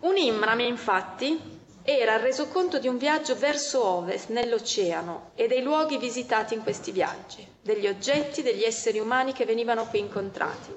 Un 0.00 0.16
Imram, 0.16 0.60
infatti, 0.60 1.56
era 1.82 2.14
il 2.14 2.20
resoconto 2.20 2.78
di 2.78 2.86
un 2.86 2.98
viaggio 2.98 3.34
verso 3.36 3.82
ovest 3.82 4.28
nell'oceano 4.28 5.30
e 5.34 5.48
dei 5.48 5.62
luoghi 5.62 5.96
visitati 5.96 6.54
in 6.54 6.62
questi 6.62 6.92
viaggi, 6.92 7.46
degli 7.62 7.86
oggetti, 7.86 8.42
degli 8.42 8.62
esseri 8.62 8.98
umani 8.98 9.32
che 9.32 9.46
venivano 9.46 9.86
qui 9.86 9.98
incontrati. 10.00 10.74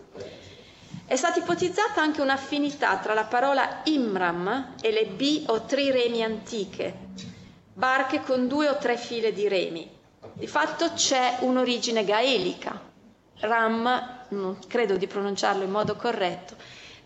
È 1.12 1.18
stata 1.18 1.40
ipotizzata 1.40 2.02
anche 2.02 2.22
un'affinità 2.22 2.96
tra 3.00 3.14
la 3.14 3.26
parola 3.26 3.82
Imram 3.84 4.76
e 4.82 4.92
le 4.94 5.08
bi 5.08 5.44
o 5.50 5.64
triremi 5.64 6.24
antiche, 6.24 6.96
barche 7.74 8.22
con 8.22 8.48
due 8.48 8.70
o 8.70 8.78
tre 8.78 8.96
file 8.96 9.34
di 9.34 9.50
remi. 9.50 9.92
Di 10.32 10.48
fatto 10.48 10.94
c'è 10.94 11.40
un'origine 11.42 12.06
gaelica. 12.06 12.80
Ram, 13.42 14.24
non 14.30 14.58
credo 14.70 14.96
di 14.96 15.06
pronunciarlo 15.06 15.66
in 15.66 15.72
modo 15.72 15.98
corretto, 15.98 16.56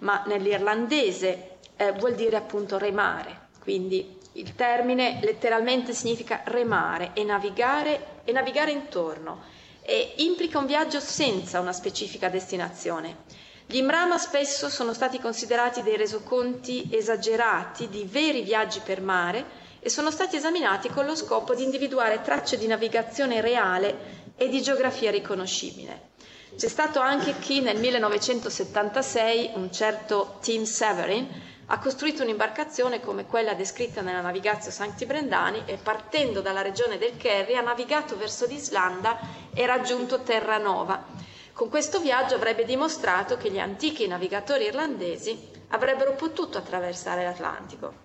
ma 0.02 0.22
nell'irlandese 0.28 1.58
eh, 1.76 1.92
vuol 1.94 2.14
dire 2.14 2.36
appunto 2.36 2.78
remare, 2.78 3.48
quindi 3.60 4.20
il 4.34 4.54
termine 4.54 5.18
letteralmente 5.24 5.94
significa 5.94 6.44
remare 6.46 7.10
e 7.16 7.24
navigare 7.24 8.22
e 8.24 8.32
navigare 8.32 8.70
intorno 8.70 9.42
e 9.82 10.14
implica 10.18 10.60
un 10.60 10.68
viaggio 10.68 11.00
senza 11.00 11.60
una 11.60 11.74
specifica 11.74 12.30
destinazione. 12.30 13.45
Gli 13.68 13.78
Imrama 13.78 14.20
spesso 14.20 14.70
sono 14.70 14.94
stati 14.94 15.20
considerati 15.20 15.82
dei 15.82 15.98
resoconti 15.98 16.88
esagerati 16.92 17.90
di 17.90 18.04
veri 18.06 18.44
viaggi 18.44 18.80
per 18.86 19.02
mare 19.02 19.44
e 19.80 19.90
sono 19.90 20.12
stati 20.12 20.36
esaminati 20.36 20.88
con 20.90 21.04
lo 21.06 21.16
scopo 21.16 21.56
di 21.56 21.64
individuare 21.64 22.22
tracce 22.22 22.60
di 22.60 22.68
navigazione 22.68 23.42
reale 23.42 24.34
e 24.36 24.50
di 24.50 24.62
geografia 24.62 25.10
riconoscibile. 25.10 26.10
C'è 26.56 26.68
stato 26.68 27.00
anche 27.00 27.40
chi 27.40 27.62
nel 27.62 27.80
1976, 27.80 29.54
un 29.56 29.72
certo 29.72 30.38
Tim 30.42 30.64
Severin, 30.64 31.28
ha 31.66 31.80
costruito 31.80 32.22
un'imbarcazione 32.22 33.00
come 33.02 33.26
quella 33.26 33.56
descritta 33.56 34.02
nella 34.02 34.22
Navigatio 34.22 34.70
Sancti 34.70 35.08
Brendani 35.08 35.64
e 35.66 35.78
partendo 35.82 36.42
dalla 36.42 36.62
regione 36.62 37.00
del 37.00 37.18
Kerry 37.18 37.56
ha 37.56 37.62
navigato 37.62 38.16
verso 38.16 38.46
l'Islanda 38.46 39.18
e 39.56 39.66
raggiunto 39.66 40.22
Terranova 40.22 41.34
con 41.56 41.70
questo 41.70 42.02
viaggio 42.02 42.36
avrebbe 42.36 42.66
dimostrato 42.66 43.38
che 43.38 43.50
gli 43.50 43.60
antichi 43.60 44.08
navigatori 44.08 44.66
irlandesi 44.66 45.52
avrebbero 45.70 46.12
potuto 46.14 46.58
attraversare 46.58 47.24
l'Atlantico. 47.24 48.04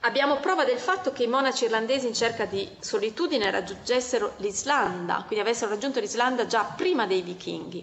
Abbiamo 0.00 0.36
prova 0.36 0.64
del 0.66 0.76
fatto 0.76 1.10
che 1.10 1.22
i 1.22 1.26
monaci 1.26 1.64
irlandesi 1.64 2.06
in 2.06 2.12
cerca 2.12 2.44
di 2.44 2.68
solitudine 2.80 3.50
raggiungessero 3.50 4.34
l'Islanda, 4.36 5.24
quindi 5.26 5.42
avessero 5.42 5.70
raggiunto 5.70 6.00
l'Islanda 6.00 6.44
già 6.44 6.64
prima 6.64 7.06
dei 7.06 7.22
vichinghi. 7.22 7.82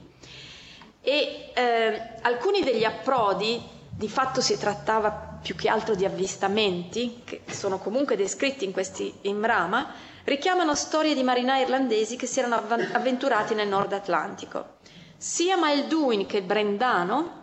E 1.02 1.52
eh, 1.56 2.02
alcuni 2.22 2.62
degli 2.62 2.84
approdi, 2.84 3.60
di 3.90 4.08
fatto 4.08 4.42
si 4.42 4.60
trattava 4.60 5.40
più 5.42 5.56
che 5.56 5.70
altro 5.70 5.96
di 5.96 6.06
avvistamenti, 6.06 7.24
che 7.26 7.42
sono 7.50 7.80
comunque 7.80 8.16
descritti 8.16 8.64
in 8.66 8.72
questi 8.74 9.12
Imrama, 9.22 9.92
richiamano 10.26 10.76
storie 10.76 11.14
di 11.16 11.24
marinai 11.24 11.62
irlandesi 11.62 12.16
che 12.16 12.28
si 12.28 12.40
erano 12.40 12.56
avventurati 12.56 13.54
nel 13.54 13.68
nord 13.68 13.94
Atlantico. 13.94 14.78
Sia 15.18 15.56
Maelduin 15.58 16.26
che 16.26 16.42
Brendano 16.42 17.40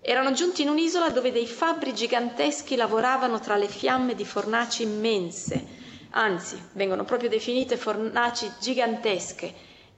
erano 0.00 0.32
giunti 0.32 0.62
in 0.62 0.68
un'isola 0.68 1.08
dove 1.08 1.32
dei 1.32 1.46
fabbri 1.46 1.94
giganteschi 1.94 2.76
lavoravano 2.76 3.40
tra 3.40 3.56
le 3.56 3.68
fiamme 3.68 4.14
di 4.14 4.24
fornaci 4.26 4.82
immense, 4.82 5.64
anzi 6.10 6.60
vengono 6.72 7.04
proprio 7.04 7.30
definite 7.30 7.78
fornaci 7.78 8.50
gigantesche 8.60 9.54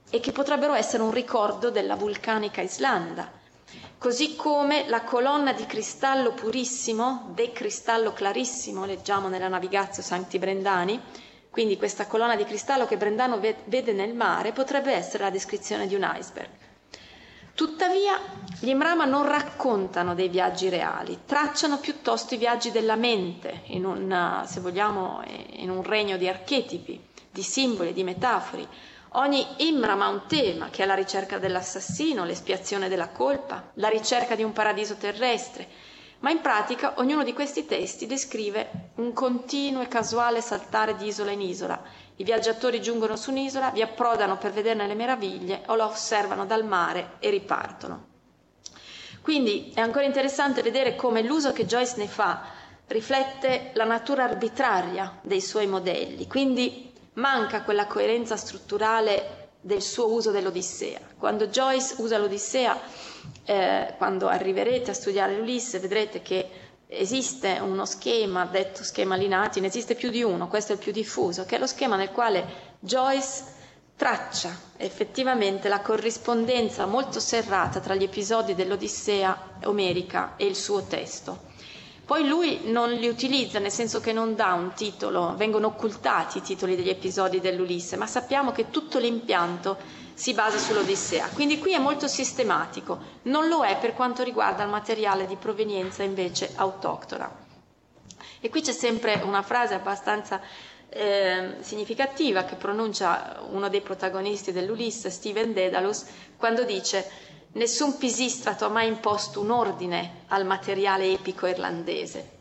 e 0.09 0.19
che 0.21 0.31
potrebbero 0.31 0.73
essere 0.73 1.03
un 1.03 1.11
ricordo 1.11 1.69
della 1.69 1.95
vulcanica 1.95 2.61
Islanda, 2.61 3.29
così 3.97 4.37
come 4.37 4.87
la 4.87 5.01
colonna 5.01 5.51
di 5.51 5.65
cristallo 5.65 6.31
purissimo, 6.31 7.31
de 7.33 7.51
cristallo 7.51 8.13
clarissimo, 8.13 8.85
leggiamo 8.85 9.27
nella 9.27 9.49
Navigazio 9.49 10.01
Sancti 10.01 10.39
Brendani, 10.39 11.01
quindi 11.49 11.77
questa 11.77 12.05
colonna 12.07 12.35
di 12.35 12.43
cristallo 12.45 12.85
che 12.85 12.97
Brendano 12.97 13.39
vede 13.39 13.91
nel 13.93 14.13
mare 14.13 14.51
potrebbe 14.51 14.91
essere 14.93 15.23
la 15.23 15.29
descrizione 15.29 15.87
di 15.87 15.95
un 15.95 16.09
iceberg. 16.17 16.49
Tuttavia, 17.57 18.19
gli 18.59 18.67
Imrama 18.69 19.05
non 19.05 19.27
raccontano 19.27 20.13
dei 20.13 20.29
viaggi 20.29 20.69
reali, 20.69 21.21
tracciano 21.25 21.79
piuttosto 21.79 22.35
i 22.35 22.37
viaggi 22.37 22.69
della 22.69 22.95
mente, 22.95 23.61
in 23.69 23.83
un, 23.83 24.43
se 24.45 24.59
vogliamo, 24.59 25.23
in 25.53 25.71
un 25.71 25.81
regno 25.81 26.17
di 26.17 26.27
archetipi, 26.27 27.01
di 27.31 27.41
simboli, 27.41 27.93
di 27.93 28.03
metafori. 28.03 28.67
Ogni 29.13 29.43
Imram 29.57 30.01
ha 30.03 30.07
un 30.09 30.21
tema, 30.27 30.69
che 30.69 30.83
è 30.83 30.85
la 30.85 30.93
ricerca 30.93 31.39
dell'assassino, 31.39 32.25
l'espiazione 32.25 32.89
della 32.89 33.09
colpa, 33.09 33.71
la 33.75 33.87
ricerca 33.89 34.35
di 34.35 34.43
un 34.43 34.53
paradiso 34.53 34.93
terrestre, 34.95 35.67
ma 36.19 36.31
in 36.31 36.41
pratica 36.41 36.93
ognuno 36.97 37.23
di 37.23 37.33
questi 37.33 37.65
testi 37.65 38.05
descrive 38.07 38.91
un 38.95 39.13
continuo 39.13 39.81
e 39.81 39.87
casuale 39.87 40.41
saltare 40.41 40.95
di 40.95 41.07
isola 41.07 41.31
in 41.31 41.41
isola. 41.41 41.81
I 42.15 42.23
viaggiatori 42.23 42.81
giungono 42.81 43.15
su 43.15 43.29
un'isola, 43.29 43.69
vi 43.69 43.81
approdano 43.81 44.37
per 44.37 44.51
vederne 44.51 44.87
le 44.87 44.95
meraviglie 44.95 45.63
o 45.67 45.75
la 45.75 45.85
osservano 45.85 46.45
dal 46.45 46.65
mare 46.65 47.13
e 47.19 47.29
ripartono. 47.29 48.05
Quindi 49.21 49.71
è 49.75 49.81
ancora 49.81 50.05
interessante 50.05 50.61
vedere 50.61 50.95
come 50.95 51.21
l'uso 51.21 51.51
che 51.51 51.65
Joyce 51.65 51.95
ne 51.97 52.07
fa 52.07 52.43
riflette 52.87 53.71
la 53.73 53.83
natura 53.83 54.23
arbitraria 54.23 55.19
dei 55.21 55.41
suoi 55.41 55.67
modelli, 55.67 56.27
quindi 56.27 56.91
manca 57.13 57.63
quella 57.63 57.85
coerenza 57.87 58.37
strutturale 58.37 59.49
del 59.59 59.81
suo 59.81 60.11
uso 60.11 60.31
dell'Odissea. 60.31 60.99
Quando 61.17 61.47
Joyce 61.47 61.95
usa 61.97 62.17
l'Odissea, 62.17 62.79
eh, 63.45 63.93
quando 63.97 64.27
arriverete 64.27 64.91
a 64.91 64.93
studiare 64.93 65.35
l'Ulisse, 65.35 65.79
vedrete 65.79 66.21
che 66.21 66.49
esiste 66.87 67.59
uno 67.61 67.85
schema, 67.85 68.45
detto 68.45 68.83
schema 68.83 69.15
Linati, 69.15 69.59
ne 69.59 69.67
esiste 69.67 69.95
più 69.95 70.09
di 70.09 70.23
uno, 70.23 70.47
questo 70.47 70.71
è 70.71 70.75
il 70.75 70.81
più 70.81 70.91
diffuso, 70.91 71.45
che 71.45 71.57
è 71.57 71.59
lo 71.59 71.67
schema 71.67 71.95
nel 71.95 72.11
quale 72.11 72.75
Joyce 72.79 73.55
traccia 73.95 74.55
effettivamente 74.77 75.67
la 75.67 75.81
corrispondenza 75.81 76.85
molto 76.85 77.19
serrata 77.19 77.79
tra 77.79 77.95
gli 77.95 78.03
episodi 78.03 78.53
dell'Odissea 78.53 79.57
omerica 79.63 80.35
e 80.37 80.45
il 80.45 80.55
suo 80.55 80.83
testo. 80.83 81.45
Poi 82.05 82.25
lui 82.25 82.61
non 82.71 82.91
li 82.91 83.09
utilizza, 83.09 83.59
nel 83.59 83.71
senso 83.71 83.99
che 83.99 84.13
non 84.13 84.33
dà 84.33 84.53
un 84.53 84.71
titolo, 84.73 85.33
vengono 85.35 85.67
occultati 85.67 86.37
i 86.37 86.41
titoli 86.41 86.77
degli 86.77 86.87
episodi 86.87 87.41
dell'Ulisse, 87.41 87.97
ma 87.97 88.07
sappiamo 88.07 88.53
che 88.53 88.69
tutto 88.69 88.97
l'impianto 88.97 89.77
si 90.17 90.33
basa 90.33 90.57
sull'Odissea. 90.57 91.29
Quindi 91.33 91.59
qui 91.59 91.73
è 91.73 91.77
molto 91.77 92.07
sistematico, 92.07 92.97
non 93.23 93.47
lo 93.47 93.63
è 93.63 93.77
per 93.77 93.93
quanto 93.93 94.23
riguarda 94.23 94.63
il 94.63 94.69
materiale 94.69 95.27
di 95.27 95.35
provenienza 95.35 96.01
invece 96.01 96.51
autoctona. 96.55 97.31
E 98.39 98.49
qui 98.49 98.61
c'è 98.61 98.71
sempre 98.71 99.21
una 99.23 99.43
frase 99.43 99.75
abbastanza 99.75 100.41
eh, 100.89 101.57
significativa 101.59 102.43
che 102.45 102.55
pronuncia 102.55 103.41
uno 103.51 103.69
dei 103.69 103.81
protagonisti 103.81 104.51
dell'Ulisse, 104.51 105.11
Steven 105.11 105.53
Dedalus, 105.53 106.05
quando 106.37 106.63
dice 106.63 107.25
Nessun 107.53 107.97
pisistrato 107.97 108.65
ha 108.65 108.69
mai 108.69 108.87
imposto 108.87 109.39
un 109.41 109.49
ordine 109.49 110.23
al 110.27 110.45
materiale 110.45 111.11
epico 111.11 111.47
irlandese. 111.47 112.35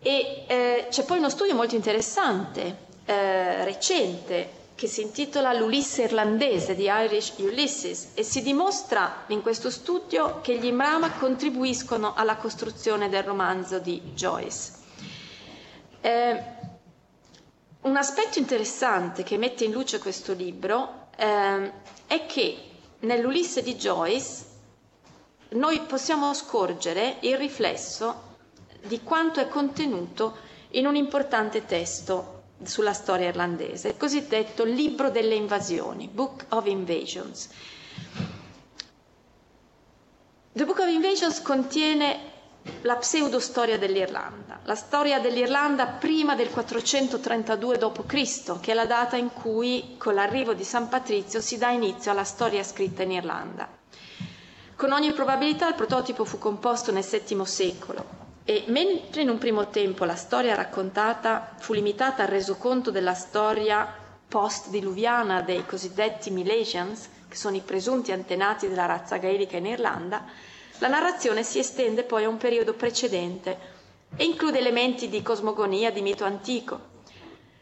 E 0.00 0.44
eh, 0.46 0.86
c'è 0.90 1.04
poi 1.04 1.18
uno 1.18 1.28
studio 1.28 1.56
molto 1.56 1.74
interessante, 1.74 2.76
eh, 3.04 3.64
recente, 3.64 4.50
che 4.76 4.86
si 4.88 5.00
intitola 5.00 5.54
L'Ulisse 5.54 6.02
irlandese 6.02 6.74
di 6.74 6.84
Irish 6.86 7.32
Ulysses 7.38 8.08
e 8.12 8.22
si 8.22 8.42
dimostra 8.42 9.24
in 9.28 9.40
questo 9.40 9.70
studio 9.70 10.40
che 10.42 10.58
gli 10.58 10.66
Imrama 10.66 11.12
contribuiscono 11.12 12.12
alla 12.14 12.36
costruzione 12.36 13.08
del 13.08 13.22
romanzo 13.22 13.78
di 13.78 13.98
Joyce. 14.14 14.72
Eh, 16.02 16.42
un 17.80 17.96
aspetto 17.96 18.38
interessante 18.38 19.22
che 19.22 19.38
mette 19.38 19.64
in 19.64 19.72
luce 19.72 19.98
questo 19.98 20.34
libro 20.34 21.08
eh, 21.16 21.72
è 22.06 22.26
che 22.26 22.58
nell'Ulisse 23.00 23.62
di 23.62 23.76
Joyce 23.76 24.44
noi 25.50 25.80
possiamo 25.80 26.34
scorgere 26.34 27.16
il 27.20 27.38
riflesso 27.38 28.34
di 28.82 29.00
quanto 29.02 29.40
è 29.40 29.48
contenuto 29.48 30.36
in 30.72 30.84
un 30.86 30.96
importante 30.96 31.64
testo 31.64 32.35
sulla 32.64 32.92
storia 32.92 33.28
irlandese, 33.28 33.88
il 33.88 33.96
cosiddetto 33.96 34.64
libro 34.64 35.10
delle 35.10 35.34
invasioni, 35.34 36.08
Book 36.08 36.46
of 36.50 36.66
Invasions. 36.66 37.48
The 40.52 40.64
Book 40.64 40.78
of 40.78 40.88
Invasions 40.88 41.42
contiene 41.42 42.32
la 42.82 42.96
pseudostoria 42.96 43.78
dell'Irlanda, 43.78 44.60
la 44.64 44.74
storia 44.74 45.20
dell'Irlanda 45.20 45.86
prima 45.86 46.34
del 46.34 46.50
432 46.50 47.76
d.C., 47.78 48.60
che 48.60 48.72
è 48.72 48.74
la 48.74 48.86
data 48.86 49.16
in 49.16 49.32
cui 49.32 49.94
con 49.98 50.14
l'arrivo 50.14 50.54
di 50.54 50.64
San 50.64 50.88
Patrizio 50.88 51.40
si 51.40 51.58
dà 51.58 51.68
inizio 51.70 52.10
alla 52.10 52.24
storia 52.24 52.64
scritta 52.64 53.02
in 53.02 53.12
Irlanda. 53.12 53.68
Con 54.74 54.92
ogni 54.92 55.12
probabilità 55.12 55.68
il 55.68 55.74
prototipo 55.74 56.24
fu 56.24 56.38
composto 56.38 56.90
nel 56.90 57.04
VII 57.04 57.44
secolo 57.46 58.24
e 58.48 58.62
mentre 58.68 59.22
in 59.22 59.28
un 59.28 59.38
primo 59.38 59.70
tempo 59.70 60.04
la 60.04 60.14
storia 60.14 60.54
raccontata 60.54 61.54
fu 61.58 61.72
limitata 61.72 62.22
al 62.22 62.28
resoconto 62.28 62.92
della 62.92 63.12
storia 63.12 63.92
post-diluviana 64.28 65.42
dei 65.42 65.66
cosiddetti 65.66 66.30
Milesians, 66.30 67.08
che 67.28 67.34
sono 67.34 67.56
i 67.56 67.60
presunti 67.60 68.12
antenati 68.12 68.68
della 68.68 68.86
razza 68.86 69.16
gaelica 69.16 69.56
in 69.56 69.66
Irlanda, 69.66 70.24
la 70.78 70.86
narrazione 70.86 71.42
si 71.42 71.58
estende 71.58 72.04
poi 72.04 72.22
a 72.22 72.28
un 72.28 72.36
periodo 72.36 72.72
precedente 72.74 73.58
e 74.16 74.22
include 74.24 74.58
elementi 74.60 75.08
di 75.08 75.22
cosmogonia 75.22 75.90
di 75.90 76.00
mito 76.02 76.24
antico. 76.24 76.94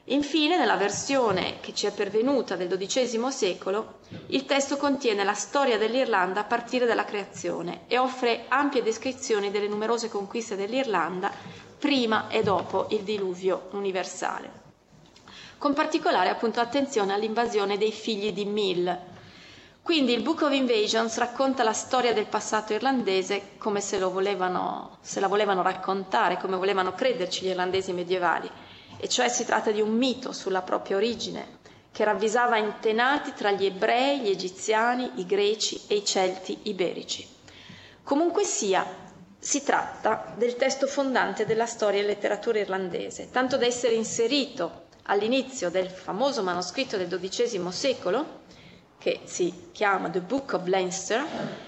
Infine, 0.09 0.59
nella 0.59 0.77
versione 0.77 1.61
che 1.61 1.73
ci 1.73 1.87
è 1.87 1.91
pervenuta 1.93 2.57
del 2.57 2.69
XII 2.69 3.31
secolo, 3.31 4.01
il 4.27 4.45
testo 4.45 4.77
contiene 4.77 5.25
la 5.25 5.33
storia 5.33 5.79
dell'Irlanda 5.79 6.41
a 6.41 6.45
partire 6.45 6.85
dalla 6.85 7.07
creazione 7.07 7.85
e 7.87 7.97
offre 7.97 8.45
ampie 8.49 8.83
descrizioni 8.83 9.51
delle 9.51 9.67
numerose 9.67 10.11
conquiste 10.11 10.57
dell'Irlanda 10.57 11.33
prima 11.79 12.29
e 12.29 12.43
dopo 12.43 12.87
il 12.91 13.01
diluvio 13.01 13.69
universale. 13.73 14.63
Con 15.57 15.73
particolare 15.73 16.29
appunto 16.29 16.61
attenzione 16.61 17.15
all'invasione 17.15 17.79
dei 17.79 17.93
figli 17.93 18.31
di 18.31 18.45
Mill, 18.45 18.99
quindi 19.81 20.13
il 20.13 20.23
Book 20.23 20.43
of 20.43 20.53
Invasions 20.53 21.17
racconta 21.17 21.63
la 21.63 21.73
storia 21.73 22.13
del 22.13 22.27
passato 22.27 22.75
irlandese 22.75 23.53
come 23.57 23.81
se, 23.81 23.99
volevano, 23.99 24.99
se 25.01 25.21
la 25.21 25.29
volevano 25.29 25.63
raccontare, 25.63 26.37
come 26.37 26.57
volevano 26.59 26.93
crederci 26.93 27.47
gli 27.47 27.49
irlandesi 27.49 27.93
medievali, 27.95 28.51
e 29.05 29.09
cioè 29.11 29.29
si 29.29 29.45
tratta 29.45 29.71
di 29.71 29.83
un 29.83 29.91
mito 29.91 30.33
sulla 30.33 30.63
propria 30.63 30.97
origine, 30.97 31.59
che 31.93 32.05
ravvisava 32.05 32.57
antenati 32.57 33.35
tra 33.35 33.51
gli 33.51 33.67
ebrei, 33.67 34.21
gli 34.21 34.31
egiziani, 34.31 35.11
i 35.17 35.27
greci 35.27 35.79
e 35.89 35.97
i 35.97 36.05
celti 36.07 36.61
iberici. 36.63 37.29
Comunque 38.03 38.45
sia, 38.45 38.83
si 39.39 39.63
tratta 39.63 40.33
del 40.39 40.57
testo 40.57 40.87
fondante 40.87 41.45
della 41.45 41.67
storia 41.67 42.01
e 42.01 42.05
letteratura 42.05 42.61
irlandese, 42.61 43.29
tanto 43.31 43.59
da 43.59 43.67
essere 43.67 43.93
inserito 43.95 44.85
all'inizio 45.03 45.69
del 45.69 45.91
famoso 45.91 46.43
manoscritto 46.43 46.97
del 46.97 47.07
XII 47.09 47.71
secolo, 47.73 48.41
che 48.97 49.21
si 49.25 49.69
chiama 49.73 50.09
The 50.09 50.21
Book 50.21 50.55
of 50.55 50.65
Leinster, 50.65 51.23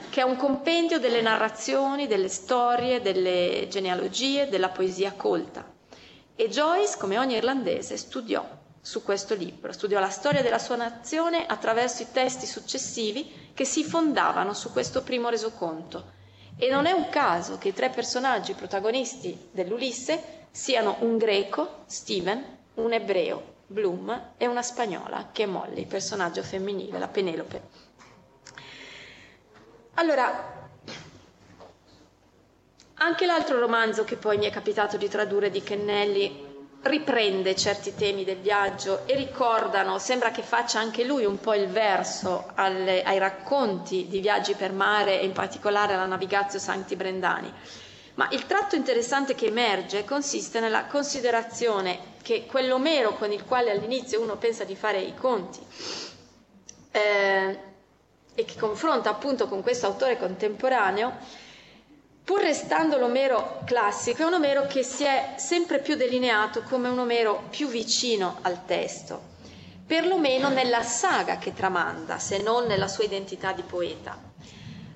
che 0.09 0.23
è 0.23 0.25
un 0.25 0.37
compendio 0.37 0.99
delle 0.99 1.21
narrazioni, 1.21 2.07
delle 2.07 2.31
storie, 2.31 3.03
delle 3.03 3.67
genealogie, 3.69 4.49
della 4.49 4.71
poesia 4.71 5.13
colta. 5.13 5.75
E 6.37 6.49
Joyce, 6.51 6.99
come 6.99 7.19
ogni 7.19 7.35
irlandese, 7.35 7.97
studiò 7.97 8.47
su 8.79 9.03
questo 9.03 9.35
libro, 9.35 9.73
studiò 9.73 9.99
la 9.99 10.11
storia 10.11 10.43
della 10.43 10.59
sua 10.59 10.77
nazione 10.77 11.47
attraverso 11.47 12.03
i 12.03 12.13
testi 12.13 12.45
successivi 12.47 13.51
che 13.55 13.65
si 13.65 13.83
fondavano 13.83 14.53
su 14.53 14.71
questo 14.71 15.03
primo 15.03 15.31
resoconto. 15.31 16.13
E 16.59 16.69
non 16.69 16.87
è 16.87 16.93
un 16.93 17.09
caso 17.09 17.59
che 17.59 17.69
i 17.69 17.73
tre 17.73 17.89
personaggi 17.91 18.53
protagonisti 18.53 19.49
dell'Ulisse 19.51 20.47
siano 20.51 20.97
un 21.01 21.17
greco, 21.17 21.85
Steven, 21.87 22.59
un 22.75 22.93
ebreo, 22.93 23.55
Bloom 23.67 24.33
e 24.37 24.47
una 24.47 24.63
spagnola 24.63 25.31
che 25.33 25.45
è 25.45 25.47
Molly, 25.47 25.87
personaggio 25.87 26.43
femminile, 26.43 26.99
la 26.99 27.09
Penelope. 27.09 27.63
Allora, 29.95 30.56
anche 32.99 33.27
l'altro 33.27 33.59
romanzo 33.59 34.05
che 34.05 34.17
poi 34.17 34.39
mi 34.39 34.47
è 34.47 34.51
capitato 34.51 34.97
di 34.97 35.09
tradurre 35.09 35.51
di 35.51 35.63
Kennelly 35.63 36.45
riprende 36.83 37.55
certi 37.57 37.95
temi 37.95 38.25
del 38.25 38.39
viaggio 38.39 39.07
e 39.07 39.17
ricordano, 39.17 39.99
sembra 39.99 40.31
che 40.31 40.43
faccia 40.43 40.79
anche 40.79 41.05
lui 41.05 41.25
un 41.25 41.39
po' 41.41 41.55
il 41.55 41.67
verso 41.67 42.51
alle, 42.55 43.03
ai 43.03 43.19
racconti 43.19 44.07
di 44.09 44.21
viaggi 44.21 44.55
per 44.55 44.73
mare 44.73 45.21
e 45.21 45.25
in 45.25 45.33
particolare 45.33 45.95
alla 45.95 46.07
Navigatio 46.07 46.59
Sancti 46.59 46.95
Brendani. 46.97 47.53
Ma 48.15 48.29
il 48.31 48.47
tratto 48.47 48.77
interessante 48.77 49.35
che 49.35 49.47
emerge 49.47 50.05
consiste 50.05 50.61
nella 50.61 50.87
considerazione 50.87 52.15
che 52.23 52.47
quell'Omero 52.47 53.15
con 53.15 53.31
il 53.31 53.45
quale 53.45 53.71
all'inizio 53.71 54.21
uno 54.23 54.37
pensa 54.37 54.65
di 54.65 54.75
fare 54.75 55.01
i 55.01 55.15
conti 55.15 55.61
eh, 56.93 57.59
e 58.35 58.45
che 58.45 58.55
confronta 58.59 59.11
appunto 59.11 59.49
con 59.49 59.61
questo 59.61 59.87
autore 59.87 60.17
contemporaneo, 60.17 61.13
pur 62.27 62.41
restando 62.41 62.99
l'Omero 62.99 63.61
classico, 63.65 64.23
è 64.23 64.27
un 64.27 64.35
Omero 64.35 64.67
che 64.67 64.83
si 64.83 65.05
è 65.05 65.35
sempre 65.37 65.79
più 65.79 65.95
delineato 65.95 66.63
come 66.63 66.89
un 66.89 66.99
Omero 66.99 67.45
più 67.51 67.69
vicino 67.69 68.39
al 68.43 68.65
testo, 68.67 69.23
perlomeno 69.87 70.49
nella 70.49 70.83
saga 70.83 71.39
che 71.39 71.55
tramanda, 71.55 72.19
se 72.19 72.43
non 72.43 72.67
nella 72.67 72.89
sua 72.89 73.05
identità 73.05 73.53
di 73.53 73.63
poeta. 73.63 74.19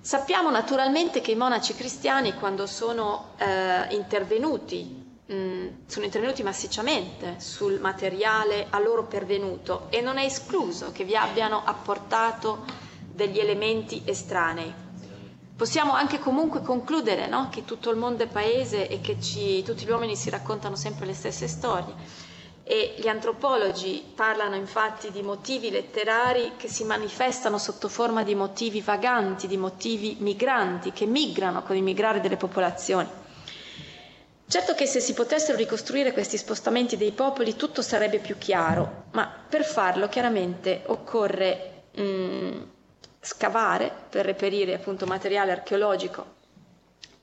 Sappiamo 0.01 0.51
naturalmente 0.51 1.21
che 1.21 1.31
i 1.31 1.37
monaci 1.37 1.77
cristiani, 1.77 2.35
quando 2.35 2.67
sono 2.67 3.35
eh, 3.39 3.95
intervenuti 3.95 5.01
Mm, 5.33 5.87
sono 5.87 6.07
intervenuti 6.07 6.43
massicciamente 6.43 7.37
sul 7.39 7.79
materiale 7.79 8.67
a 8.69 8.81
loro 8.81 9.05
pervenuto 9.05 9.87
e 9.91 10.01
non 10.01 10.19
è 10.19 10.25
escluso 10.25 10.91
che 10.91 11.05
vi 11.05 11.15
abbiano 11.15 11.63
apportato 11.65 12.65
degli 13.13 13.39
elementi 13.39 14.03
estranei. 14.07 14.90
Possiamo 15.61 15.93
anche 15.93 16.19
comunque 16.19 16.63
concludere 16.63 17.27
no? 17.27 17.51
che 17.51 17.67
tutto 17.67 17.91
il 17.91 17.99
mondo 17.99 18.23
è 18.23 18.27
paese 18.27 18.89
e 18.89 19.03
che 19.03 19.21
ci, 19.21 19.63
tutti 19.63 19.85
gli 19.85 19.91
uomini 19.91 20.17
si 20.17 20.31
raccontano 20.31 20.75
sempre 20.75 21.05
le 21.05 21.13
stesse 21.13 21.47
storie. 21.49 21.93
E 22.65 22.95
gli 22.97 23.07
antropologi 23.09 24.03
parlano 24.15 24.55
infatti 24.55 25.11
di 25.11 25.21
motivi 25.21 25.69
letterari 25.71 26.53
che 26.57 26.67
si 26.67 26.83
manifestano 26.85 27.59
sotto 27.59 27.89
forma 27.89 28.23
di 28.23 28.35
motivi 28.35 28.81
vaganti, 28.81 29.47
di 29.47 29.59
motivi 29.59 30.17
migranti, 30.21 30.93
che 30.93 31.05
migrano 31.05 31.63
con 31.63 31.77
il 31.77 31.83
migrare 31.83 32.23
delle 32.23 32.39
popolazioni. 32.39 33.09
Certo 34.49 34.73
che 34.75 34.87
se 34.87 35.01
si 35.01 35.13
potessero 35.13 35.59
ricostruire 35.59 36.15
questi 36.15 36.39
spostamenti 36.39 36.97
dei 36.97 37.13
popoli 37.13 37.55
tutto 37.55 37.83
sarebbe 37.83 38.17
più 38.19 38.39
chiaro, 38.39 39.09
ma 39.13 39.31
per 39.47 39.67
farlo 39.67 40.09
chiaramente 40.09 40.85
occorre 40.87 41.83
mm, 42.01 42.63
scavare 43.21 43.93
per 44.09 44.25
reperire 44.25 44.75
appunto 44.75 45.07
materiale 45.07 45.53
archeologico 45.53 46.39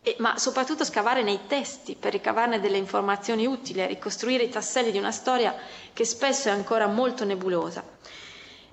e, 0.08 0.16
ma 0.20 0.38
soprattutto 0.38 0.86
scavare 0.86 1.22
nei 1.22 1.41
testi 1.48 1.95
per 2.00 2.14
ricavarne 2.14 2.62
delle 2.62 2.78
informazioni 2.78 3.45
utili, 3.45 3.86
ricostruire 3.86 4.43
i 4.43 4.50
tasselli 4.50 4.91
di 4.91 4.98
una 4.98 5.12
storia 5.12 5.54
che 5.91 6.06
spesso 6.06 6.48
è 6.48 6.52
ancora 6.52 6.88
molto 6.88 7.26
nebulosa. 7.26 7.84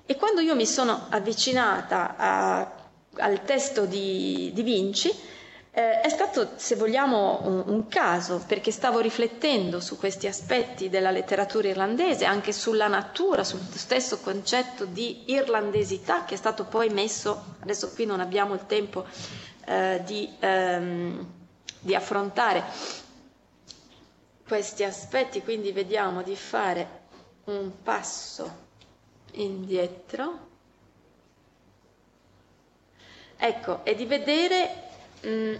E 0.05 0.15
quando 0.15 0.39
io 0.39 0.55
mi 0.55 0.65
sono 0.65 1.07
avvicinata 1.09 2.15
a, 2.15 2.71
al 3.17 3.43
testo 3.43 3.85
di, 3.85 4.51
di 4.53 4.61
Vinci, 4.61 5.11
eh, 5.77 5.99
è 5.99 6.07
stato, 6.07 6.51
se 6.55 6.75
vogliamo, 6.77 7.41
un, 7.43 7.63
un, 7.67 7.87
caso, 7.89 8.41
perché 8.47 8.71
stavo 8.71 9.01
riflettendo 9.01 9.81
su 9.81 9.97
questi 9.97 10.25
aspetti 10.25 10.87
della 10.87 11.11
letteratura 11.11 11.67
irlandese, 11.67 12.23
anche 12.23 12.53
sulla 12.53 12.87
natura, 12.87 13.43
sul 13.43 13.59
stesso 13.59 14.19
concetto 14.21 14.85
di 14.85 15.23
irlandesità 15.33 16.23
che 16.23 16.35
è 16.35 16.37
stato 16.37 16.63
poi 16.63 16.87
messo, 16.87 17.57
adesso 17.59 17.91
qui 17.91 18.05
non 18.05 18.21
abbiamo 18.21 18.53
il 18.53 18.65
tempo 18.67 19.05
eh, 19.65 20.01
di, 20.05 20.33
ehm, 20.39 21.27
di 21.81 21.93
affrontare 21.93 22.63
questi 24.47 24.85
aspetti, 24.85 25.41
quindi 25.43 25.73
vediamo 25.73 26.21
di 26.23 26.37
fare 26.37 26.87
un 27.45 27.69
passo 27.83 28.63
indietro. 29.33 30.53
Ecco, 33.35 33.83
e 33.83 33.93
di 33.95 34.05
vedere 34.05 34.83
mm, 35.25 35.55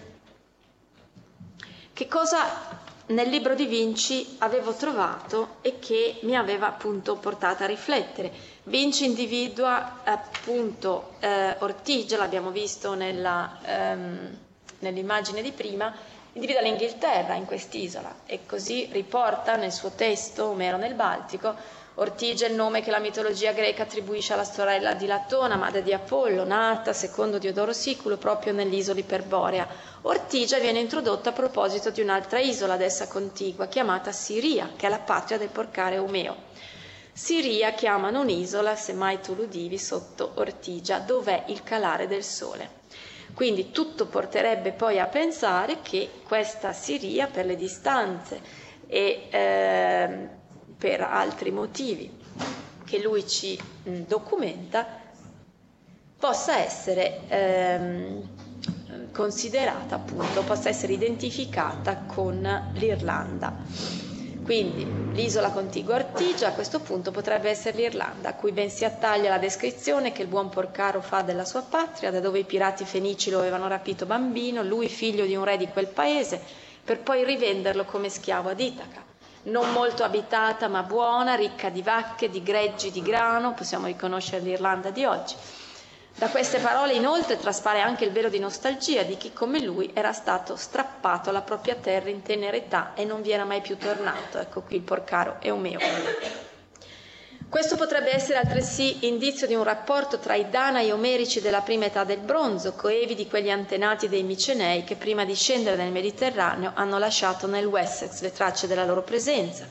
che 1.94 2.08
cosa 2.08 2.84
nel 3.08 3.30
libro 3.30 3.54
di 3.54 3.66
Vinci 3.66 4.36
avevo 4.40 4.74
trovato 4.74 5.58
e 5.62 5.78
che 5.80 6.20
mi 6.24 6.36
aveva 6.36 6.68
appunto 6.68 7.16
portato 7.18 7.64
a 7.64 7.68
riflettere. 7.68 8.32
Vinci 8.64 9.06
individua 9.06 10.02
appunto 10.04 11.14
eh, 11.20 11.56
Ortigia, 11.60 12.18
l'abbiamo 12.18 12.50
visto 12.50 12.96
nella, 12.96 13.60
ehm, 13.64 14.38
nell'immagine 14.80 15.42
di 15.44 15.52
prima, 15.52 15.94
individua 16.34 16.62
l'Inghilterra 16.62 17.36
in 17.36 17.46
quest'isola 17.46 18.14
e 18.26 18.46
così 18.46 18.90
riporta 18.92 19.56
nel 19.56 19.72
suo 19.72 19.92
testo 19.92 20.46
Omero 20.48 20.78
nel 20.78 20.96
Baltico 20.96 21.56
Ortigia 21.98 22.46
è 22.46 22.50
il 22.50 22.56
nome 22.56 22.82
che 22.82 22.92
la 22.92 23.00
mitologia 23.00 23.54
greca 23.54 23.84
attribuisce 23.84 24.34
alla 24.34 24.44
sorella 24.44 24.94
di 24.94 25.06
Latona, 25.06 25.56
madre 25.56 25.82
di 25.82 25.94
Apollo, 25.94 26.44
nata 26.44 26.92
secondo 26.92 27.38
Diodoro 27.38 27.72
Siculo 27.72 28.18
proprio 28.18 28.52
nell'isola 28.52 29.00
iperborea. 29.00 29.66
Ortigia 30.02 30.60
viene 30.60 30.80
introdotta 30.80 31.30
a 31.30 31.34
proposito 31.34 31.92
di 31.92 32.02
un'altra 32.02 32.40
isola 32.40 32.74
ad 32.74 32.82
essa 32.82 33.08
contigua, 33.08 33.68
chiamata 33.68 34.12
Siria, 34.12 34.72
che 34.76 34.88
è 34.88 34.90
la 34.90 35.00
patria 35.00 35.38
del 35.38 35.48
porcare 35.48 35.98
Umeo. 35.98 36.36
Siria 37.14 37.72
chiamano 37.72 38.20
un'isola, 38.20 38.76
se 38.76 38.92
mai 38.92 39.22
tu 39.22 39.34
l'udivi, 39.34 39.78
sotto 39.78 40.34
Ortigia, 40.36 41.00
dov'è 41.00 41.46
il 41.48 41.64
calare 41.64 42.08
del 42.08 42.26
sole. 42.26 42.84
Quindi 43.34 43.72
tutto 43.72 44.08
porterebbe 44.08 44.74
poi 44.74 45.00
a 45.00 45.06
pensare 45.08 45.78
che 45.82 46.10
questa 46.28 46.74
Siria, 46.74 47.28
per 47.28 47.46
le 47.46 47.56
distanze 47.56 48.42
e 48.88 49.28
eh, 49.30 50.30
per 50.86 51.02
altri 51.02 51.50
motivi 51.50 52.16
che 52.86 53.02
lui 53.02 53.28
ci 53.28 53.60
mh, 53.86 54.02
documenta, 54.02 54.86
possa 56.20 56.60
essere 56.60 57.22
ehm, 57.28 59.10
considerata 59.12 59.96
appunto, 59.96 60.44
possa 60.44 60.70
essere 60.70 60.94
identificata 60.94 62.04
con 62.06 62.70
l'Irlanda. 62.74 63.52
Quindi 64.44 64.86
l'isola 65.14 65.50
contigua 65.50 65.96
Ortigia 65.96 66.50
a 66.50 66.54
questo 66.54 66.80
punto 66.80 67.10
potrebbe 67.10 67.50
essere 67.50 67.78
l'Irlanda, 67.78 68.30
a 68.30 68.34
cui 68.36 68.52
ben 68.52 68.70
si 68.70 68.86
attaglia 68.86 69.30
la 69.30 69.40
descrizione 69.40 70.12
che 70.12 70.22
il 70.22 70.28
buon 70.28 70.50
Porcaro 70.50 71.02
fa 71.02 71.24
della 71.24 71.46
sua 71.46 71.64
patria, 71.64 72.12
da 72.12 72.20
dove 72.20 72.38
i 72.38 72.44
pirati 72.44 72.86
fenici 72.86 73.32
lo 73.32 73.40
avevano 73.40 73.68
rapito 73.68 74.06
bambino, 74.06 74.62
lui 74.62 74.88
figlio 74.88 75.26
di 75.26 75.36
un 75.36 75.46
re 75.46 75.58
di 75.58 75.66
quel 75.68 75.88
paese, 75.88 76.40
per 76.84 77.00
poi 77.00 77.26
rivenderlo 77.26 77.86
come 77.86 78.10
schiavo 78.10 78.50
ad 78.50 78.60
Itaca. 78.60 79.14
Non 79.46 79.72
molto 79.74 80.04
abitata 80.04 80.68
ma 80.68 80.84
buona, 80.84 81.36
ricca 81.36 81.70
di 81.70 81.82
vacche, 81.82 82.30
di 82.30 82.42
greggi, 82.42 82.92
di 82.92 83.02
grano, 83.02 83.54
possiamo 83.54 83.86
riconoscere 83.86 84.42
l'Irlanda 84.44 84.90
di 84.90 85.06
oggi. 85.06 85.36
Da 86.18 86.30
queste 86.30 86.60
parole 86.60 86.94
inoltre 86.94 87.38
traspare 87.38 87.82
anche 87.82 88.06
il 88.06 88.12
velo 88.12 88.30
di 88.30 88.40
nostalgia 88.40 89.04
di 89.04 89.18
chi 89.18 89.34
come 89.34 89.60
lui 89.60 89.92
era 89.94 90.14
stato 90.14 90.56
strappato 90.56 91.30
alla 91.30 91.42
propria 91.42 91.76
terra 91.76 92.10
in 92.10 92.22
tenera 92.22 92.56
età 92.56 92.94
e 92.96 93.04
non 93.04 93.22
vi 93.22 93.32
era 93.32 93.44
mai 93.44 93.60
più 93.62 93.78
tornato. 93.78 94.40
Ecco 94.40 94.62
qui 94.62 94.78
il 94.78 94.82
porcaro 94.82 95.36
Eumeo. 95.42 95.80
Questo 97.48 97.76
potrebbe 97.78 98.14
essere 98.14 98.40
altresì 98.40 99.06
indizio 99.06 99.46
di 99.48 99.54
un 99.54 99.64
rapporto 99.64 100.18
tra 100.20 100.34
i 100.36 100.50
Danai 100.50 100.92
omerici 100.92 101.40
della 101.42 101.62
prima 101.62 101.86
età 101.86 102.04
del 102.04 102.20
bronzo, 102.20 102.74
coevi 102.74 103.14
di 103.16 103.28
quegli 103.28 103.50
antenati 103.50 104.10
dei 104.10 104.24
Micenei 104.24 104.84
che 104.84 104.96
prima 104.96 105.24
di 105.26 105.36
scendere 105.36 105.76
nel 105.78 105.92
Mediterraneo 105.92 106.72
hanno 106.74 106.98
lasciato 106.98 107.48
nel 107.48 107.66
Wessex 107.68 108.22
le 108.22 108.32
tracce 108.34 108.68
della 108.68 108.84
loro 108.84 109.04
presenza, 109.04 109.68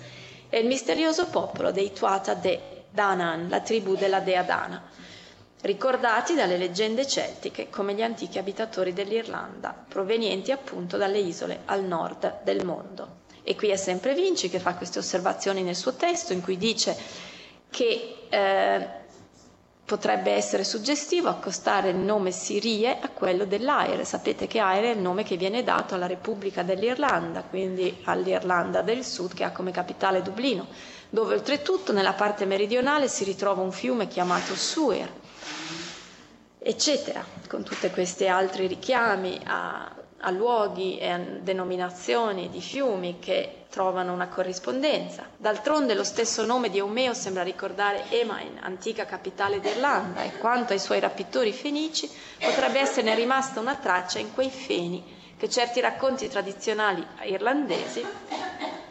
e 0.48 0.58
il 0.60 0.66
misterioso 0.66 1.26
popolo 1.26 1.72
dei 1.72 1.92
Tuata 1.92 2.32
de 2.34 2.84
Danaan, 2.90 3.48
la 3.48 3.60
tribù 3.60 3.96
della 3.96 4.20
dea 4.20 4.42
Dana 4.42 4.82
ricordati 5.62 6.34
dalle 6.34 6.58
leggende 6.58 7.06
celtiche 7.06 7.70
come 7.70 7.94
gli 7.94 8.02
antichi 8.02 8.36
abitatori 8.38 8.92
dell'Irlanda, 8.92 9.74
provenienti 9.88 10.52
appunto 10.52 10.96
dalle 10.98 11.18
isole 11.18 11.60
al 11.64 11.82
nord 11.84 12.42
del 12.44 12.64
mondo. 12.66 13.22
E 13.42 13.54
qui 13.56 13.68
è 13.70 13.76
sempre 13.76 14.14
Vinci 14.14 14.50
che 14.50 14.58
fa 14.60 14.74
queste 14.74 14.98
osservazioni 14.98 15.62
nel 15.62 15.74
suo 15.74 15.94
testo 15.94 16.32
in 16.34 16.42
cui 16.42 16.58
dice 16.58 16.94
che 17.74 18.16
eh, 18.28 18.88
potrebbe 19.84 20.30
essere 20.30 20.62
suggestivo 20.62 21.28
accostare 21.28 21.88
il 21.88 21.96
nome 21.96 22.30
Sirie 22.30 23.00
a 23.00 23.08
quello 23.08 23.44
dell'Aire. 23.44 24.04
Sapete 24.04 24.46
che 24.46 24.60
Aire 24.60 24.92
è 24.92 24.94
il 24.94 25.00
nome 25.00 25.24
che 25.24 25.36
viene 25.36 25.64
dato 25.64 25.96
alla 25.96 26.06
Repubblica 26.06 26.62
dell'Irlanda, 26.62 27.42
quindi 27.42 28.00
all'Irlanda 28.04 28.80
del 28.82 29.04
Sud 29.04 29.34
che 29.34 29.42
ha 29.42 29.50
come 29.50 29.72
capitale 29.72 30.22
Dublino, 30.22 30.68
dove 31.10 31.34
oltretutto 31.34 31.92
nella 31.92 32.12
parte 32.12 32.44
meridionale 32.44 33.08
si 33.08 33.24
ritrova 33.24 33.62
un 33.62 33.72
fiume 33.72 34.06
chiamato 34.06 34.54
Suer 34.54 35.08
eccetera, 36.66 37.22
con 37.46 37.62
tutti 37.62 37.90
questi 37.90 38.26
altri 38.26 38.66
richiami 38.66 39.38
a, 39.44 39.94
a 40.26 40.30
luoghi 40.30 40.96
e 40.98 41.08
a 41.10 41.18
denominazioni 41.18 42.48
di 42.48 42.60
fiumi 42.62 43.18
che 43.18 43.66
trovano 43.68 44.12
una 44.14 44.28
corrispondenza. 44.28 45.26
D'altronde 45.36 45.92
lo 45.94 46.02
stesso 46.04 46.46
nome 46.46 46.70
di 46.70 46.78
Eumeo 46.78 47.12
sembra 47.12 47.42
ricordare 47.42 48.04
Emain, 48.08 48.58
antica 48.62 49.04
capitale 49.04 49.60
d'Irlanda, 49.60 50.22
e 50.22 50.38
quanto 50.38 50.72
ai 50.72 50.78
suoi 50.78 51.00
rapitori 51.00 51.52
fenici 51.52 52.10
potrebbe 52.40 52.80
esserne 52.80 53.14
rimasta 53.14 53.60
una 53.60 53.76
traccia 53.76 54.18
in 54.18 54.32
quei 54.32 54.48
feni 54.50 55.04
che 55.36 55.50
certi 55.50 55.80
racconti 55.80 56.28
tradizionali 56.28 57.06
irlandesi, 57.24 58.02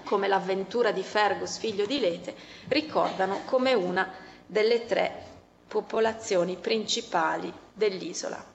come 0.04 0.28
l'avventura 0.28 0.92
di 0.92 1.02
Fergus, 1.02 1.58
figlio 1.58 1.88
di 1.88 2.00
Lete, 2.00 2.36
ricordano 2.68 3.42
come 3.46 3.74
una 3.74 4.12
delle 4.46 4.86
tre 4.86 5.24
popolazioni 5.68 6.58
principali 6.58 7.52
dell'isola. 7.74 8.53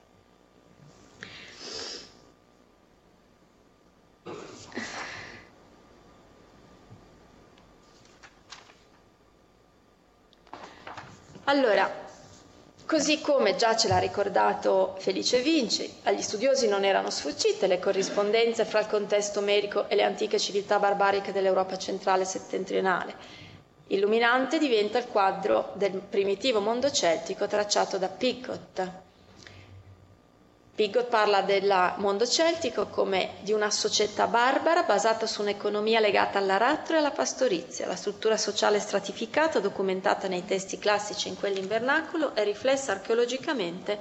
Allora, 11.49 11.91
così 12.85 13.23
come 13.23 13.57
già 13.57 13.75
ce 13.75 13.89
l'ha 13.89 13.97
ricordato 13.97 14.97
Felice 14.99 15.41
Vinci, 15.41 15.91
agli 16.03 16.21
studiosi 16.21 16.69
non 16.69 16.85
erano 16.85 17.09
sfuggite 17.09 17.67
le 17.67 17.79
corrispondenze 17.79 18.67
fra 18.67 18.81
il 18.81 18.87
contesto 18.87 19.39
omerico 19.39 19.89
e 19.89 19.95
le 19.97 20.03
antiche 20.03 20.39
civiltà 20.39 20.79
barbariche 20.79 21.33
dell'Europa 21.33 21.79
centrale 21.79 22.25
e 22.25 22.27
settentrionale 22.27 23.15
Illuminante 23.87 24.59
diventa 24.59 24.99
il 24.99 25.07
quadro 25.07 25.73
del 25.77 25.93
primitivo 25.93 26.61
mondo 26.61 26.91
celtico 26.91 27.47
tracciato 27.47 27.97
da 27.97 28.09
Pigott. 28.09 28.83
Pigott 30.79 31.09
parla 31.09 31.41
del 31.43 31.95
mondo 31.97 32.25
celtico 32.25 32.87
come 32.87 33.31
di 33.41 33.53
una 33.53 33.69
società 33.69 34.29
barbara 34.29 34.85
basata 34.85 35.27
su 35.27 35.41
un'economia 35.43 35.99
legata 35.99 36.39
all'aratro 36.39 36.95
e 36.95 36.99
alla 36.99 37.11
pastorizia. 37.11 37.89
La 37.89 37.97
struttura 37.97 38.37
sociale 38.37 38.79
stratificata, 38.79 39.59
documentata 39.59 40.29
nei 40.29 40.45
testi 40.45 40.79
classici 40.79 41.27
in 41.27 41.37
quell'invernacolo, 41.37 42.33
è 42.33 42.45
riflessa 42.45 42.93
archeologicamente 42.93 43.99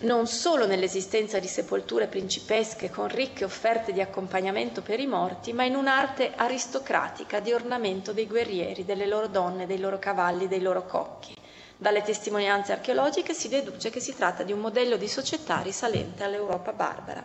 non 0.00 0.26
solo 0.26 0.66
nell'esistenza 0.66 1.38
di 1.38 1.48
sepolture 1.48 2.08
principesche 2.08 2.90
con 2.90 3.08
ricche 3.08 3.44
offerte 3.44 3.94
di 3.94 4.02
accompagnamento 4.02 4.82
per 4.82 5.00
i 5.00 5.06
morti, 5.06 5.54
ma 5.54 5.64
in 5.64 5.76
un'arte 5.76 6.32
aristocratica 6.36 7.40
di 7.40 7.54
ornamento 7.54 8.12
dei 8.12 8.26
guerrieri, 8.26 8.84
delle 8.84 9.06
loro 9.06 9.28
donne, 9.28 9.66
dei 9.66 9.78
loro 9.80 9.98
cavalli, 9.98 10.46
dei 10.46 10.60
loro 10.60 10.84
cocchi. 10.84 11.34
Dalle 11.80 12.02
testimonianze 12.02 12.72
archeologiche 12.72 13.32
si 13.34 13.48
deduce 13.48 13.90
che 13.90 14.00
si 14.00 14.12
tratta 14.12 14.42
di 14.42 14.52
un 14.52 14.58
modello 14.58 14.96
di 14.96 15.06
società 15.06 15.60
risalente 15.62 16.24
all'Europa 16.24 16.72
barbara, 16.72 17.24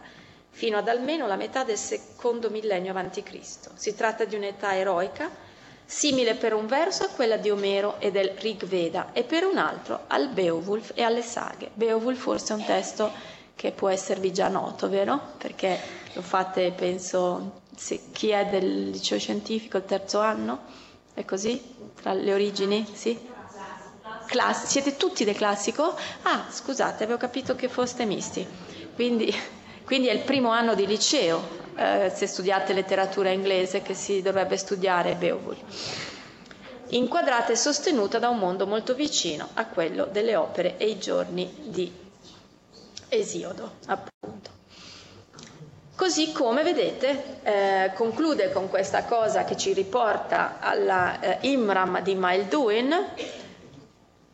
fino 0.52 0.78
ad 0.78 0.88
almeno 0.88 1.26
la 1.26 1.36
metà 1.36 1.64
del 1.64 1.78
secondo 1.78 2.52
millennio 2.52 2.96
a.C. 2.96 3.24
Si 3.74 3.96
tratta 3.96 4.26
di 4.26 4.36
un'età 4.36 4.76
eroica 4.78 5.28
simile 5.86 6.36
per 6.36 6.54
un 6.54 6.68
verso 6.68 7.04
a 7.04 7.08
quella 7.08 7.38
di 7.38 7.50
Omero 7.50 8.00
e 8.00 8.12
del 8.12 8.30
Rig 8.38 8.64
Veda 8.66 9.10
e 9.12 9.24
per 9.24 9.44
un 9.44 9.58
altro 9.58 10.02
al 10.06 10.30
Beowulf 10.30 10.92
e 10.94 11.02
alle 11.02 11.24
saghe. 11.24 11.72
Beowulf 11.74 12.20
forse 12.22 12.54
è 12.54 12.56
un 12.58 12.64
testo 12.64 13.12
che 13.56 13.72
può 13.72 13.90
esservi 13.90 14.32
già 14.32 14.50
noto, 14.50 14.88
vero? 14.88 15.20
Perché 15.40 15.80
lo 16.14 16.22
fate, 16.22 16.72
penso, 16.74 17.62
se, 17.76 18.02
chi 18.12 18.30
è 18.30 18.46
del 18.46 18.92
liceo 18.92 19.18
scientifico, 19.18 19.78
il 19.78 19.86
terzo 19.86 20.20
anno? 20.20 20.60
È 21.16 21.26
così? 21.26 21.60
Tra 22.00 22.14
le 22.14 22.34
origini? 22.34 22.86
Sì? 22.94 23.32
Class- 24.26 24.66
siete 24.66 24.98
tutti 24.98 25.24
del 25.24 25.36
classico? 25.36 25.96
Ah, 26.24 26.46
scusate, 26.52 27.04
avevo 27.04 27.18
capito 27.18 27.56
che 27.56 27.68
foste 27.68 28.06
misti. 28.06 28.46
Quindi, 28.96 29.34
quindi 29.86 30.08
è 30.08 30.14
il 30.14 30.22
primo 30.22 30.50
anno 30.50 30.76
di 30.76 30.86
liceo, 30.88 31.42
eh, 31.76 32.12
se 32.14 32.28
studiate 32.28 32.74
letteratura 32.74 33.30
inglese, 33.30 33.82
che 33.82 33.94
si 33.94 34.22
dovrebbe 34.22 34.58
studiare 34.58 35.16
Beowulf. 35.16 36.12
Inquadrata 36.90 37.52
e 37.52 37.56
sostenuta 37.56 38.20
da 38.20 38.30
un 38.30 38.38
mondo 38.38 38.68
molto 38.68 38.94
vicino 38.94 39.50
a 39.56 39.66
quello 39.66 40.06
delle 40.06 40.36
opere 40.36 40.78
e 40.78 40.88
i 40.90 41.00
giorni 41.00 41.52
di 41.64 41.92
Esiodo, 43.10 43.74
appunto. 43.86 44.50
Così 45.96 46.32
come 46.32 46.64
vedete, 46.64 47.38
eh, 47.44 47.92
conclude 47.94 48.52
con 48.52 48.68
questa 48.68 49.04
cosa 49.06 49.44
che 49.44 49.56
ci 49.56 49.74
riporta 49.74 50.58
alla 50.60 51.20
eh, 51.20 51.38
Imram 51.48 52.02
di 52.02 52.16
Maelduin, 52.16 52.94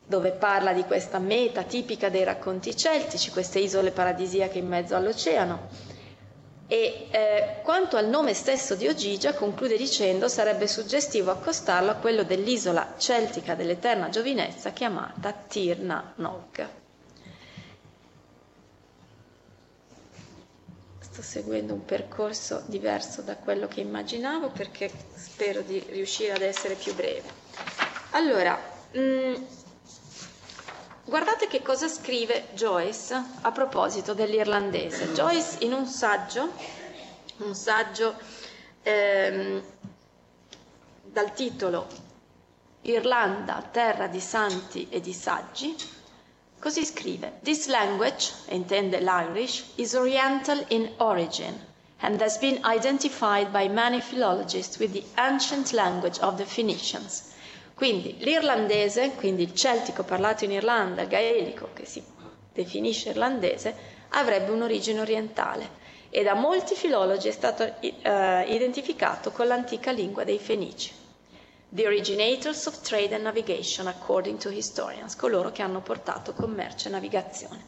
dove 0.09 0.31
parla 0.31 0.73
di 0.73 0.85
questa 0.85 1.19
meta 1.19 1.61
tipica 1.61 2.09
dei 2.09 2.23
racconti 2.23 2.75
celtici, 2.75 3.29
queste 3.29 3.59
isole 3.59 3.91
paradisiache 3.91 4.57
in 4.57 4.67
mezzo 4.67 4.95
all'oceano. 4.95 5.67
E 6.65 7.07
eh, 7.11 7.59
quanto 7.61 7.95
al 7.95 8.07
nome 8.07 8.33
stesso 8.33 8.73
di 8.73 8.87
Ogigia, 8.87 9.35
conclude 9.35 9.77
dicendo 9.77 10.27
sarebbe 10.27 10.67
suggestivo 10.67 11.29
accostarlo 11.29 11.91
a 11.91 11.95
quello 11.95 12.23
dell'isola 12.23 12.95
celtica 12.97 13.53
dell'eterna 13.53 14.09
giovinezza 14.09 14.71
chiamata 14.71 15.31
Tirna 15.47 16.13
Nog. 16.15 16.67
Sto 21.01 21.21
seguendo 21.21 21.73
un 21.73 21.85
percorso 21.85 22.63
diverso 22.65 23.21
da 23.21 23.35
quello 23.35 23.67
che 23.67 23.81
immaginavo 23.81 24.49
perché 24.49 24.89
spero 25.13 25.61
di 25.61 25.77
riuscire 25.91 26.31
ad 26.31 26.41
essere 26.41 26.73
più 26.73 26.95
breve. 26.95 27.29
Allora, 28.11 28.59
mh, 28.91 28.99
mm, 28.99 29.33
Guardate 31.09 31.47
che 31.47 31.63
cosa 31.63 31.87
scrive 31.87 32.49
Joyce 32.53 33.19
a 33.41 33.51
proposito 33.51 34.13
dell'irlandese. 34.13 35.11
Joyce 35.13 35.57
in 35.65 35.73
un 35.73 35.87
saggio, 35.87 36.51
un 37.37 37.55
saggio 37.55 38.13
ehm, 38.83 39.59
dal 41.05 41.33
titolo 41.33 41.87
Irlanda, 42.81 43.67
terra 43.71 44.05
di 44.05 44.19
santi 44.19 44.87
e 44.91 45.01
di 45.01 45.11
saggi, 45.11 45.75
così 46.59 46.85
scrive: 46.85 47.39
This 47.41 47.65
language, 47.65 48.31
intende 48.49 48.99
l'Irish, 48.99 49.63
is 49.77 49.95
oriental 49.95 50.63
in 50.67 50.93
origin 50.97 51.59
and 52.01 52.21
has 52.21 52.37
been 52.37 52.63
identified 52.63 53.51
by 53.51 53.67
many 53.67 53.99
philologists 53.99 54.77
with 54.77 54.91
the 54.91 55.03
ancient 55.17 55.71
language 55.73 56.19
of 56.19 56.37
the 56.37 56.45
Phoenicians. 56.45 57.28
Quindi 57.79 58.17
l'irlandese, 58.19 59.11
quindi 59.15 59.41
il 59.43 59.53
celtico 59.55 60.03
parlato 60.03 60.43
in 60.43 60.51
Irlanda, 60.51 61.03
il 61.03 61.07
gaelico 61.07 61.69
che 61.71 61.85
si 61.85 62.03
definisce 62.51 63.11
irlandese, 63.11 63.73
avrebbe 64.09 64.51
un'origine 64.51 64.99
orientale 64.99 65.69
e 66.09 66.21
da 66.21 66.33
molti 66.33 66.75
filologi 66.75 67.29
è 67.29 67.31
stato 67.31 67.63
uh, 67.63 67.79
identificato 68.51 69.31
con 69.31 69.47
l'antica 69.47 69.91
lingua 69.91 70.25
dei 70.25 70.39
Fenici. 70.39 70.91
The 71.69 71.85
originators 71.85 72.65
of 72.65 72.81
trade 72.81 73.15
and 73.15 73.23
navigation, 73.23 73.87
according 73.87 74.39
to 74.39 74.49
historians, 74.49 75.15
coloro 75.15 75.49
che 75.53 75.61
hanno 75.61 75.79
portato 75.79 76.33
commercio 76.33 76.89
e 76.89 76.91
navigazione. 76.91 77.63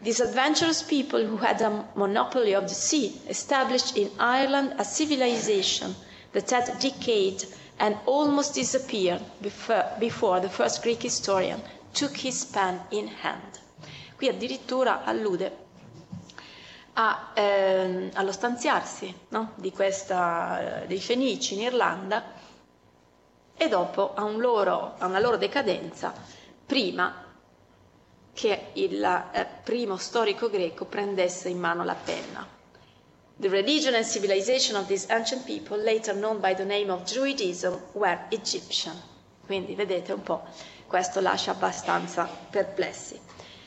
These 0.00 0.22
adventurous 0.22 0.82
people 0.84 1.24
who 1.26 1.44
had 1.44 1.60
a 1.60 1.88
monopoly 1.94 2.54
of 2.54 2.66
the 2.66 2.74
sea 2.74 3.20
established 3.26 3.96
in 3.96 4.10
Ireland 4.16 4.74
a 4.78 4.84
civilization 4.84 5.92
that 6.30 6.48
had 6.52 6.78
decayed 6.78 7.44
and 7.80 7.96
almost 8.04 8.52
disappeared 8.54 9.22
before, 9.40 10.38
the 10.40 10.48
first 10.50 10.82
Greek 10.82 11.02
historian 11.02 11.60
took 11.94 12.14
his 12.16 12.44
pen 12.44 12.78
in 12.90 13.08
hand. 13.08 13.58
Qui 14.16 14.28
addirittura 14.28 15.02
allude 15.04 15.50
a, 16.92 17.30
ehm, 17.34 18.10
allo 18.14 18.32
stanziarsi 18.32 19.14
no? 19.28 19.52
di 19.54 19.72
questa, 19.72 20.82
eh, 20.82 20.86
dei 20.86 21.00
Fenici 21.00 21.54
in 21.54 21.60
Irlanda 21.60 22.22
e 23.56 23.68
dopo 23.68 24.12
a, 24.14 24.24
un 24.24 24.38
loro, 24.40 24.94
a 24.98 25.06
una 25.06 25.18
loro 25.18 25.38
decadenza 25.38 26.12
prima 26.66 27.24
che 28.34 28.66
il 28.74 29.02
eh, 29.32 29.46
primo 29.64 29.96
storico 29.96 30.50
greco 30.50 30.84
prendesse 30.84 31.48
in 31.48 31.58
mano 31.58 31.82
la 31.82 31.94
penna. 31.94 32.46
The 33.40 33.48
religion 33.48 33.94
and 33.94 34.04
civilization 34.04 34.76
of 34.76 34.86
these 34.86 35.06
ancient 35.08 35.46
people, 35.46 35.78
later 35.78 36.12
known 36.12 36.40
by 36.42 36.52
the 36.52 36.64
name 36.66 36.90
of 36.90 37.04
Druidism, 37.06 37.80
were 37.94 38.18
Egyptian. 38.30 38.94
Quindi 39.46 39.74
vedete 39.74 40.12
un 40.12 40.22
po', 40.22 40.42
questo 40.86 41.20
lascia 41.22 41.52
abbastanza 41.52 42.28
perplessi. 42.50 43.18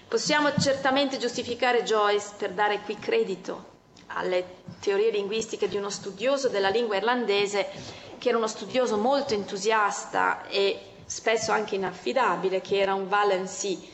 Possiamo 0.07 0.53
certamente 0.59 1.17
giustificare 1.17 1.82
Joyce 1.82 2.34
per 2.38 2.51
dare 2.51 2.82
qui 2.82 2.99
credito 2.99 3.71
alle 4.07 4.45
teorie 4.80 5.09
linguistiche 5.09 5.67
di 5.67 5.76
uno 5.78 5.89
studioso 5.89 6.49
della 6.49 6.69
lingua 6.69 6.97
irlandese 6.97 7.67
che 8.19 8.30
era 8.30 8.38
uno 8.38 8.45
studioso 8.47 8.95
molto 8.97 9.34
entusiasta 9.34 10.45
e 10.49 10.80
spesso 11.07 11.51
anche 11.51 11.74
inaffidabile, 11.74 12.61
che 12.61 12.78
era 12.80 12.93
un 12.93 13.07
Valency 13.07 13.89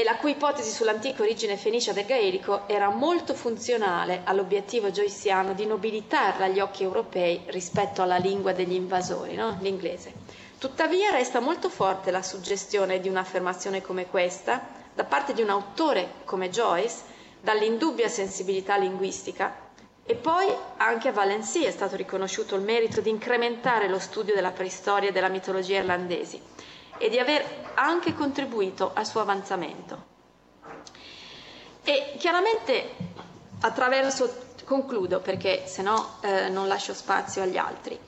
e 0.00 0.02
la 0.02 0.16
cui 0.16 0.30
ipotesi 0.30 0.70
sull'antica 0.70 1.20
origine 1.22 1.58
fenicia 1.58 1.92
del 1.92 2.06
gaelico 2.06 2.66
era 2.66 2.88
molto 2.88 3.34
funzionale 3.34 4.22
all'obiettivo 4.24 4.90
joyciano 4.90 5.52
di 5.52 5.66
nobilitarla 5.66 6.46
agli 6.46 6.58
occhi 6.58 6.82
europei 6.84 7.42
rispetto 7.48 8.00
alla 8.00 8.16
lingua 8.16 8.52
degli 8.54 8.72
invasori, 8.72 9.34
no? 9.34 9.58
l'inglese. 9.60 10.14
Tuttavia 10.56 11.10
resta 11.10 11.40
molto 11.40 11.68
forte 11.68 12.10
la 12.10 12.22
suggestione 12.22 12.98
di 12.98 13.10
un'affermazione 13.10 13.82
come 13.82 14.06
questa 14.06 14.68
da 14.94 15.04
parte 15.04 15.34
di 15.34 15.42
un 15.42 15.50
autore 15.50 16.08
come 16.24 16.48
Joyce, 16.48 16.96
dall'indubbia 17.42 18.08
sensibilità 18.08 18.78
linguistica, 18.78 19.54
e 20.06 20.14
poi 20.14 20.46
anche 20.78 21.08
a 21.08 21.12
Valency 21.12 21.64
è 21.64 21.70
stato 21.70 21.96
riconosciuto 21.96 22.54
il 22.56 22.62
merito 22.62 23.02
di 23.02 23.10
incrementare 23.10 23.86
lo 23.86 23.98
studio 23.98 24.34
della 24.34 24.50
preistoria 24.50 25.10
e 25.10 25.12
della 25.12 25.28
mitologia 25.28 25.76
irlandesi 25.76 26.40
e 27.00 27.08
di 27.08 27.18
aver 27.18 27.72
anche 27.74 28.14
contribuito 28.14 28.90
al 28.92 29.06
suo 29.06 29.22
avanzamento. 29.22 30.04
E 31.82 32.12
chiaramente 32.18 32.90
attraverso, 33.60 34.52
concludo 34.64 35.20
perché 35.20 35.66
se 35.66 35.80
no 35.80 36.18
eh, 36.20 36.50
non 36.50 36.68
lascio 36.68 36.92
spazio 36.92 37.42
agli 37.42 37.56
altri. 37.56 37.98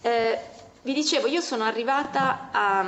Eh, 0.00 0.40
vi 0.80 0.94
dicevo, 0.94 1.26
io 1.26 1.42
sono 1.42 1.64
arrivata 1.64 2.48
a, 2.50 2.86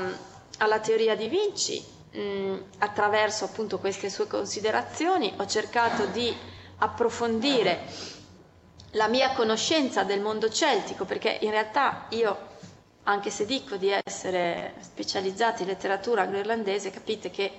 alla 0.58 0.78
teoria 0.80 1.14
di 1.14 1.28
Vinci 1.28 1.84
mh, 2.12 2.18
mm, 2.20 2.56
attraverso 2.78 3.44
appunto 3.44 3.78
queste 3.78 4.08
sue 4.08 4.26
considerazioni, 4.26 5.34
ho 5.36 5.46
cercato 5.46 6.06
di 6.06 6.34
approfondire 6.78 7.84
la 8.92 9.08
mia 9.08 9.32
conoscenza 9.34 10.04
del 10.04 10.22
mondo 10.22 10.48
celtico, 10.48 11.04
perché 11.04 11.36
in 11.42 11.50
realtà 11.50 12.06
io 12.08 12.48
anche 13.04 13.30
se 13.30 13.44
dico 13.46 13.76
di 13.76 13.90
essere 14.04 14.74
specializzati 14.80 15.62
in 15.62 15.68
letteratura 15.68 16.22
anglo-irlandese, 16.22 16.90
capite 16.90 17.30
che 17.30 17.50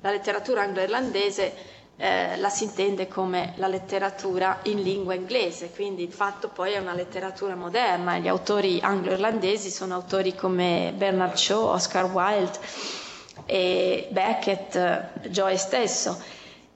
la 0.00 0.10
letteratura 0.10 0.62
anglo-irlandese 0.62 1.52
eh, 1.96 2.36
la 2.36 2.48
si 2.48 2.64
intende 2.64 3.06
come 3.08 3.54
la 3.56 3.68
letteratura 3.68 4.60
in 4.64 4.82
lingua 4.82 5.14
inglese, 5.14 5.70
quindi 5.70 6.06
di 6.06 6.12
fatto 6.12 6.48
poi 6.48 6.72
è 6.72 6.78
una 6.78 6.94
letteratura 6.94 7.54
moderna. 7.54 8.18
Gli 8.18 8.28
autori 8.28 8.80
anglo-irlandesi 8.82 9.70
sono 9.70 9.94
autori 9.94 10.34
come 10.34 10.92
Bernard 10.96 11.34
Shaw, 11.36 11.66
Oscar 11.68 12.06
Wilde 12.06 12.58
e 13.46 14.08
Beckett, 14.10 15.26
Joy 15.28 15.56
stesso, 15.56 16.20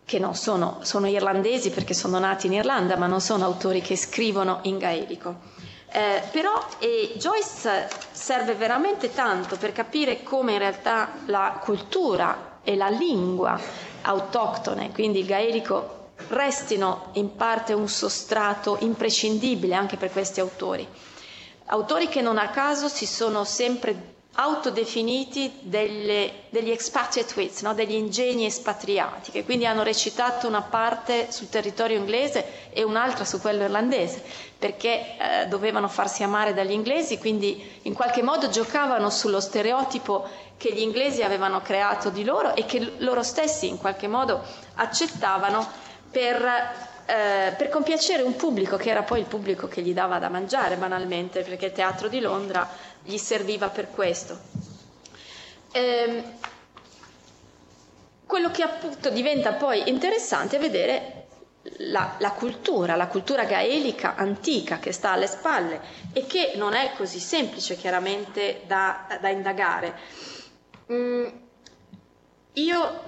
che 0.04 0.18
non 0.18 0.34
sono, 0.34 0.78
sono 0.82 1.06
irlandesi 1.08 1.70
perché 1.70 1.94
sono 1.94 2.18
nati 2.18 2.46
in 2.46 2.54
Irlanda, 2.54 2.96
ma 2.96 3.06
non 3.06 3.20
sono 3.20 3.44
autori 3.44 3.80
che 3.80 3.96
scrivono 3.96 4.60
in 4.62 4.78
gaelico. 4.78 5.56
Eh, 5.91 6.22
però 6.30 6.53
eh, 6.78 7.14
Joyce 7.16 7.89
serve 8.12 8.55
veramente 8.55 9.12
tanto 9.12 9.57
per 9.57 9.72
capire 9.72 10.22
come 10.22 10.53
in 10.53 10.59
realtà 10.59 11.12
la 11.26 11.59
cultura 11.62 12.59
e 12.62 12.76
la 12.76 12.89
lingua 12.89 13.59
autoctone, 14.03 14.93
quindi 14.93 15.20
il 15.20 15.26
gaelico, 15.26 15.97
restino 16.28 17.11
in 17.14 17.36
parte 17.36 17.72
un 17.72 17.89
sostrato 17.89 18.76
imprescindibile 18.80 19.74
anche 19.74 19.97
per 19.97 20.11
questi 20.11 20.41
autori. 20.41 20.86
Autori 21.66 22.09
che 22.09 22.20
non 22.20 22.39
a 22.39 22.49
caso 22.51 22.89
si 22.89 23.07
sono 23.07 23.45
sempre 23.45 24.16
autodefiniti 24.41 25.53
delle, 25.62 26.45
degli 26.51 26.70
expatriate 26.70 27.32
wits, 27.36 27.62
no? 27.62 27.74
degli 27.74 27.95
ingegni 27.95 28.47
espatriati, 28.47 29.32
che 29.32 29.45
quindi 29.45 29.66
hanno 29.66 29.82
recitato 29.82 30.47
una 30.47 30.62
parte 30.62 31.32
sul 31.32 31.49
territorio 31.49 31.97
inglese 31.99 32.70
e 32.70 32.84
un'altra 32.84 33.24
su 33.24 33.41
quello 33.41 33.64
irlandese, 33.64 34.22
perché 34.57 35.16
eh, 35.18 35.47
dovevano 35.49 35.89
farsi 35.89 36.22
amare 36.22 36.55
dagli 36.55 36.70
inglesi, 36.70 37.18
quindi 37.18 37.80
in 37.82 37.95
qualche 37.95 38.22
modo 38.22 38.49
giocavano 38.49 39.11
sullo 39.11 39.41
stereotipo 39.41 40.28
che 40.57 40.72
gli 40.72 40.80
inglesi 40.80 41.22
avevano 41.22 41.61
creato 41.61 42.09
di 42.11 42.22
loro 42.22 42.55
e 42.55 42.64
che 42.64 42.93
loro 42.99 43.24
stessi 43.24 43.66
in 43.66 43.76
qualche 43.78 44.07
modo 44.07 44.41
accettavano 44.76 45.66
per 46.12 46.97
eh, 47.11 47.55
per 47.57 47.70
compiacere 47.70 48.22
un 48.22 48.36
pubblico 48.36 48.76
che 48.76 48.91
era 48.91 49.03
poi 49.03 49.20
il 49.20 49.24
pubblico 49.24 49.66
che 49.66 49.80
gli 49.80 49.95
dava 49.95 50.18
da 50.18 50.28
mangiare 50.28 50.76
banalmente, 50.76 51.41
perché 51.41 51.66
il 51.66 51.72
teatro 51.72 52.07
di 52.09 52.20
Londra 52.20 52.68
gli 53.09 53.16
serviva 53.16 53.70
per 53.70 53.90
questo. 53.90 54.38
Eh, 55.72 56.22
quello 58.26 58.50
che 58.50 58.62
appunto 58.62 59.09
diventa 59.09 59.54
poi 59.54 59.88
interessante 59.88 60.56
è 60.56 60.61
vedere 60.61 61.26
la, 61.78 62.16
la, 62.18 62.32
cultura, 62.32 62.96
la 62.96 63.06
cultura 63.06 63.44
gaelica 63.44 64.14
antica 64.14 64.78
che 64.78 64.92
sta 64.92 65.12
alle 65.12 65.26
spalle 65.26 65.80
e 66.12 66.26
che 66.26 66.52
non 66.56 66.74
è 66.74 66.92
così 66.96 67.18
semplice 67.18 67.76
chiaramente 67.76 68.62
da, 68.66 69.06
da 69.20 69.28
indagare. 69.30 69.98
Mm, 70.92 71.26
io 72.52 73.02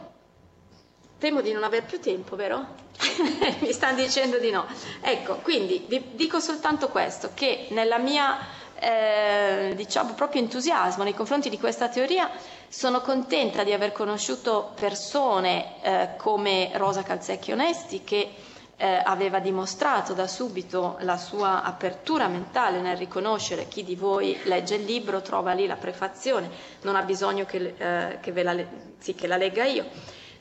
temo 1.19 1.43
di 1.43 1.53
non 1.53 1.65
aver 1.65 1.85
più 1.85 2.01
tempo, 2.01 2.37
vero? 2.37 2.89
Mi 3.61 3.73
stanno 3.73 3.97
dicendo 4.01 4.39
di 4.39 4.51
no. 4.51 4.67
Ecco, 5.03 5.37
quindi 5.37 5.85
vi 5.87 6.03
dico 6.15 6.41
soltanto 6.41 6.89
questo, 6.89 7.33
che 7.35 7.67
nella 7.71 7.99
mia 7.99 8.39
eh, 8.81 9.73
diciamo 9.77 10.15
proprio 10.15 10.41
entusiasmo 10.41 11.05
nei 11.05 11.15
confronti 11.15 11.49
di 11.51 11.59
questa 11.59 11.89
teoria 11.89 12.31
sono 12.69 13.01
contenta 13.01 13.63
di 13.63 13.73
aver 13.73 13.93
conosciuto 13.93 14.73
persone 14.75 15.83
eh, 15.83 16.09
come 16.17 16.71
Rosa 16.75 17.03
Calzecchi 17.03 17.53
Onesti 17.53 18.03
che 18.03 18.35
eh, 18.77 19.01
aveva 19.05 19.41
dimostrato 19.41 20.15
da 20.15 20.27
subito 20.27 20.97
la 21.01 21.19
sua 21.19 21.63
apertura 21.63 22.29
mentale 22.29 22.81
nel 22.81 22.97
riconoscere 22.97 23.69
chi 23.69 23.85
di 23.85 23.95
voi 23.95 24.39
legge 24.45 24.77
il 24.77 24.85
libro, 24.85 25.21
trova 25.21 25.53
lì 25.53 25.67
la 25.67 25.77
prefazione, 25.77 26.49
non 26.83 26.97
ha 26.97 27.03
bisogno 27.03 27.45
che, 27.45 27.75
eh, 27.77 28.19
che, 28.21 28.43
la, 28.43 28.57
sì, 28.99 29.15
che 29.15 29.27
la 29.27 29.37
legga 29.37 29.65
io 29.67 29.85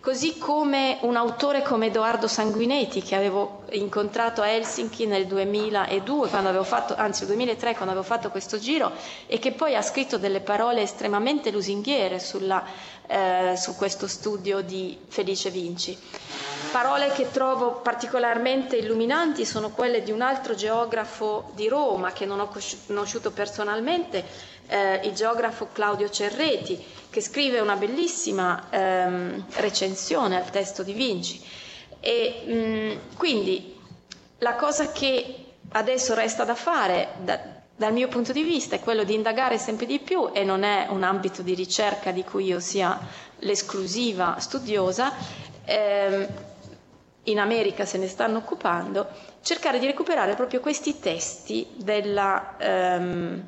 Così 0.02 0.38
come 0.38 0.98
un 1.02 1.18
autore 1.18 1.62
come 1.62 1.88
Edoardo 1.88 2.30
Sanguinetti, 2.30 3.02
che 3.02 3.16
avevo 3.16 3.64
incontrato 3.72 4.42
a 4.42 4.48
Helsinki 4.48 5.06
nel 5.06 5.28
2002, 5.28 6.30
quando 6.30 6.48
avevo 6.48 6.64
fatto, 6.64 6.96
anzi 6.96 7.26
nel 7.26 7.36
2003, 7.36 7.74
quando 7.74 7.92
avevo 7.92 8.06
fatto 8.06 8.30
questo 8.30 8.58
giro, 8.60 8.94
e 9.28 9.40
che 9.40 9.52
poi 9.52 9.76
ha 9.76 9.82
scritto 9.82 10.18
delle 10.18 10.40
parole 10.40 10.82
estremamente 10.84 11.52
lusinghiere 11.52 12.20
sulla, 12.20 12.64
eh, 13.08 13.56
su 13.58 13.76
questo 13.76 14.08
studio 14.08 14.62
di 14.62 14.98
Felice 15.10 15.50
Vinci. 15.50 15.98
Parole 16.72 17.10
che 17.12 17.30
trovo 17.32 17.74
particolarmente 17.82 18.78
illuminanti 18.78 19.44
sono 19.44 19.72
quelle 19.72 20.02
di 20.04 20.12
un 20.12 20.22
altro 20.22 20.54
geografo 20.56 21.50
di 21.56 21.68
Roma 21.68 22.12
che 22.14 22.26
non 22.26 22.40
ho 22.40 22.50
conosciuto 22.86 23.32
personalmente, 23.32 24.24
eh, 24.70 25.02
il 25.04 25.14
geografo 25.14 25.68
Claudio 25.74 26.10
Cerreti, 26.10 26.82
che 27.10 27.22
scrive 27.22 27.60
una 27.60 27.76
bellissima 27.76 28.68
ehm, 28.70 29.46
recensione 29.56 30.38
al 30.38 30.50
testo 30.50 30.84
di 30.84 30.94
Vinci. 30.94 31.42
E, 32.00 32.44
mh, 32.46 33.18
quindi 33.18 33.76
la 34.38 34.56
cosa 34.56 34.92
che 34.92 35.46
adesso 35.72 36.14
resta 36.14 36.44
da 36.46 36.56
fare 36.56 37.10
da, 37.24 37.40
dal 37.76 37.92
mio 37.94 38.08
punto 38.08 38.32
di 38.32 38.44
vista 38.44 38.76
è 38.76 38.80
quello 38.80 39.04
di 39.04 39.14
indagare 39.16 39.58
sempre 39.58 39.86
di 39.86 40.00
più 40.00 40.30
e 40.34 40.44
non 40.44 40.64
è 40.64 40.88
un 40.90 41.04
ambito 41.04 41.42
di 41.42 41.54
ricerca 41.56 42.12
di 42.12 42.24
cui 42.24 42.46
io 42.46 42.60
sia 42.60 42.98
l'esclusiva 43.40 44.38
studiosa. 44.40 45.12
Ehm, 45.66 46.28
in 47.24 47.38
America 47.40 47.86
se 47.86 47.98
ne 47.98 48.08
stanno 48.08 48.38
occupando, 48.40 49.08
cercare 49.42 49.78
di 49.80 49.86
recuperare 49.86 50.34
proprio 50.36 50.60
questi 50.62 51.00
testi 51.00 51.68
della, 51.76 52.56
ehm, 52.58 53.48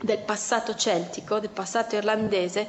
del 0.00 0.18
passato 0.18 0.74
celtico, 0.74 1.38
del 1.40 1.50
passato 1.50 1.96
irlandese, 1.96 2.66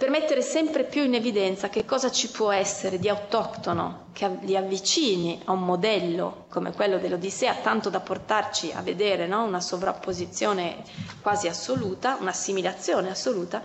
per 0.00 0.08
mettere 0.08 0.40
sempre 0.40 0.84
più 0.84 1.04
in 1.04 1.12
evidenza 1.14 1.68
che 1.68 1.84
cosa 1.84 2.10
ci 2.10 2.30
può 2.30 2.50
essere 2.50 2.98
di 2.98 3.10
autoctono 3.10 4.06
che 4.12 4.30
li 4.40 4.56
avvicini 4.56 5.42
a 5.44 5.52
un 5.52 5.60
modello 5.60 6.46
come 6.48 6.72
quello 6.72 6.96
dell'Odissea, 6.96 7.56
tanto 7.56 7.90
da 7.90 8.00
portarci 8.00 8.72
a 8.74 8.80
vedere 8.80 9.26
no? 9.26 9.44
una 9.44 9.60
sovrapposizione 9.60 10.76
quasi 11.20 11.48
assoluta, 11.48 12.16
un'assimilazione 12.18 13.10
assoluta, 13.10 13.62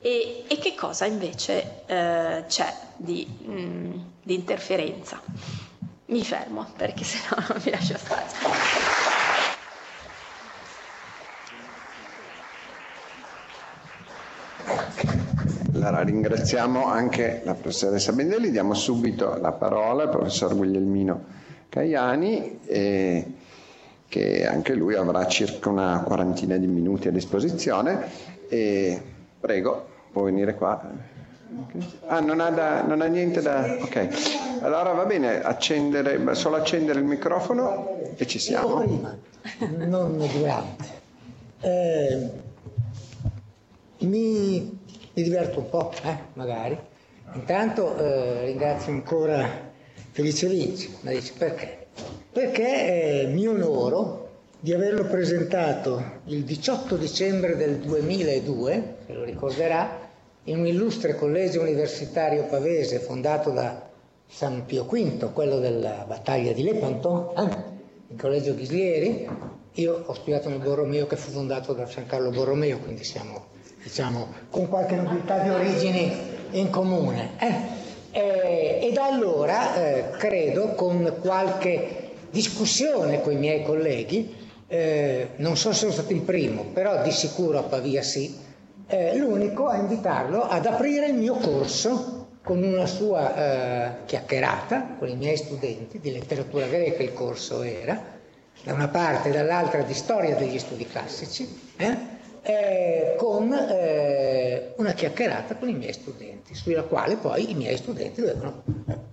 e, 0.00 0.44
e 0.48 0.58
che 0.58 0.74
cosa 0.74 1.04
invece 1.04 1.82
eh, 1.84 2.44
c'è 2.48 2.74
di, 2.96 3.26
mh, 3.26 3.52
mm, 3.52 3.92
di 4.22 4.34
interferenza. 4.34 5.20
Mi 6.06 6.24
fermo 6.24 6.72
perché 6.74 7.04
sennò 7.04 7.36
non 7.48 7.60
mi 7.64 7.70
lascio 7.70 7.98
spazio. 7.98 9.19
Allora, 15.74 16.02
ringraziamo 16.02 16.86
anche 16.86 17.40
la 17.44 17.54
professoressa 17.54 18.12
Bendelli, 18.12 18.50
diamo 18.50 18.74
subito 18.74 19.38
la 19.40 19.52
parola 19.52 20.02
al 20.02 20.10
professor 20.10 20.54
Guglielmino 20.54 21.24
Caiani, 21.70 22.58
eh, 22.66 23.32
che 24.08 24.46
anche 24.46 24.74
lui 24.74 24.94
avrà 24.94 25.26
circa 25.26 25.70
una 25.70 26.02
quarantina 26.04 26.56
di 26.56 26.66
minuti 26.66 27.08
a 27.08 27.10
disposizione. 27.12 28.08
E, 28.48 29.00
prego, 29.40 29.86
può 30.12 30.24
venire 30.24 30.54
qua. 30.54 30.82
Ah, 32.06 32.20
non 32.20 32.40
ha, 32.40 32.50
da, 32.50 32.82
non 32.82 33.00
ha, 33.00 33.06
niente 33.06 33.40
da... 33.40 33.76
Ok, 33.80 34.60
allora 34.60 34.92
va 34.92 35.04
bene, 35.04 35.40
accendere, 35.42 36.34
solo 36.34 36.56
accendere 36.56 36.98
il 37.00 37.06
microfono 37.06 37.98
e 38.16 38.26
ci 38.26 38.38
siamo. 38.38 38.80
Prima, 38.80 39.16
non 39.86 40.18
durante. 40.18 40.84
Eh, 41.60 42.30
mi 44.00 44.78
mi 45.12 45.22
diverto 45.22 45.58
un 45.58 45.68
po', 45.68 45.92
eh, 46.04 46.16
magari. 46.34 46.78
Intanto 47.34 47.96
eh, 47.96 48.46
ringrazio 48.46 48.92
ancora 48.92 49.70
Felice 50.10 50.48
Vinci, 50.48 50.96
ma 51.00 51.10
dice 51.10 51.32
perché? 51.36 51.86
Perché 52.32 53.28
mi 53.28 53.46
onoro 53.46 54.28
di 54.60 54.72
averlo 54.72 55.04
presentato 55.04 56.20
il 56.26 56.44
18 56.44 56.96
dicembre 56.96 57.56
del 57.56 57.78
2002, 57.78 58.96
se 59.06 59.12
lo 59.12 59.24
ricorderà, 59.24 60.08
in 60.44 60.58
un 60.58 60.66
illustre 60.66 61.14
collegio 61.14 61.60
universitario 61.60 62.44
pavese 62.44 62.98
fondato 62.98 63.50
da 63.50 63.88
San 64.26 64.64
Pio 64.64 64.84
V, 64.84 65.32
quello 65.32 65.58
della 65.58 66.04
battaglia 66.06 66.52
di 66.52 66.62
Lepanto, 66.62 67.34
eh, 67.36 67.48
il 68.08 68.18
collegio 68.18 68.54
Ghislieri. 68.54 69.28
Io 69.74 70.02
ho 70.06 70.14
studiato 70.14 70.48
nel 70.48 70.58
Borromeo 70.58 71.06
che 71.06 71.16
fu 71.16 71.30
fondato 71.30 71.72
da 71.72 71.86
San 71.86 72.06
Carlo 72.06 72.30
Borromeo, 72.30 72.78
quindi 72.78 73.04
siamo 73.04 73.58
diciamo, 73.82 74.28
con 74.50 74.68
qualche 74.68 74.96
nobiltà 74.96 75.38
di 75.38 75.48
origini 75.48 76.12
in 76.52 76.70
comune. 76.70 77.30
Eh? 77.38 77.78
Eh, 78.12 78.88
e 78.88 78.92
da 78.92 79.06
allora, 79.06 79.74
eh, 79.76 80.10
credo, 80.18 80.74
con 80.74 81.16
qualche 81.20 82.10
discussione 82.30 83.20
con 83.20 83.32
i 83.32 83.36
miei 83.36 83.62
colleghi, 83.62 84.34
eh, 84.66 85.30
non 85.36 85.56
so 85.56 85.72
se 85.72 85.80
sono 85.80 85.92
stato 85.92 86.12
il 86.12 86.20
primo, 86.20 86.64
però 86.72 87.02
di 87.02 87.10
sicuro 87.10 87.58
a 87.58 87.62
Pavia 87.62 88.02
sì, 88.02 88.36
eh, 88.86 89.16
l'unico 89.16 89.66
a 89.68 89.76
invitarlo 89.76 90.42
ad 90.42 90.66
aprire 90.66 91.06
il 91.06 91.14
mio 91.14 91.34
corso 91.34 92.26
con 92.42 92.62
una 92.62 92.86
sua 92.86 93.34
eh, 93.34 93.90
chiacchierata 94.06 94.96
con 94.98 95.08
i 95.08 95.16
miei 95.16 95.36
studenti 95.36 96.00
di 96.00 96.10
letteratura 96.10 96.66
greca, 96.66 97.02
il 97.02 97.12
corso 97.12 97.62
era, 97.62 98.18
da 98.62 98.72
una 98.72 98.88
parte 98.88 99.28
e 99.28 99.32
dall'altra 99.32 99.82
di 99.82 99.94
storia 99.94 100.34
degli 100.36 100.58
studi 100.58 100.86
classici, 100.86 101.48
eh? 102.42 102.52
eh, 102.52 103.14
con 103.16 103.52
eh, 103.52 104.74
una 104.76 104.92
chiacchierata 104.92 105.56
con 105.56 105.68
i 105.68 105.74
miei 105.74 105.92
studenti, 105.92 106.54
sulla 106.54 106.82
quale 106.82 107.16
poi 107.16 107.50
i 107.50 107.54
miei 107.54 107.76
studenti 107.76 108.20
dovevano 108.20 108.62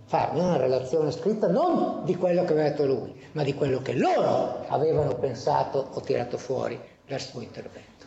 farmi 0.05 0.39
una 0.39 0.57
relazione 0.57 1.11
scritta 1.11 1.47
non 1.47 2.03
di 2.05 2.15
quello 2.15 2.43
che 2.45 2.53
aveva 2.53 2.69
detto 2.69 2.85
lui, 2.85 3.13
ma 3.33 3.43
di 3.43 3.53
quello 3.53 3.81
che 3.81 3.93
loro 3.93 4.65
avevano 4.67 5.15
pensato 5.15 5.89
o 5.93 6.01
tirato 6.01 6.37
fuori 6.37 6.79
dal 7.05 7.19
suo 7.19 7.41
intervento. 7.41 8.05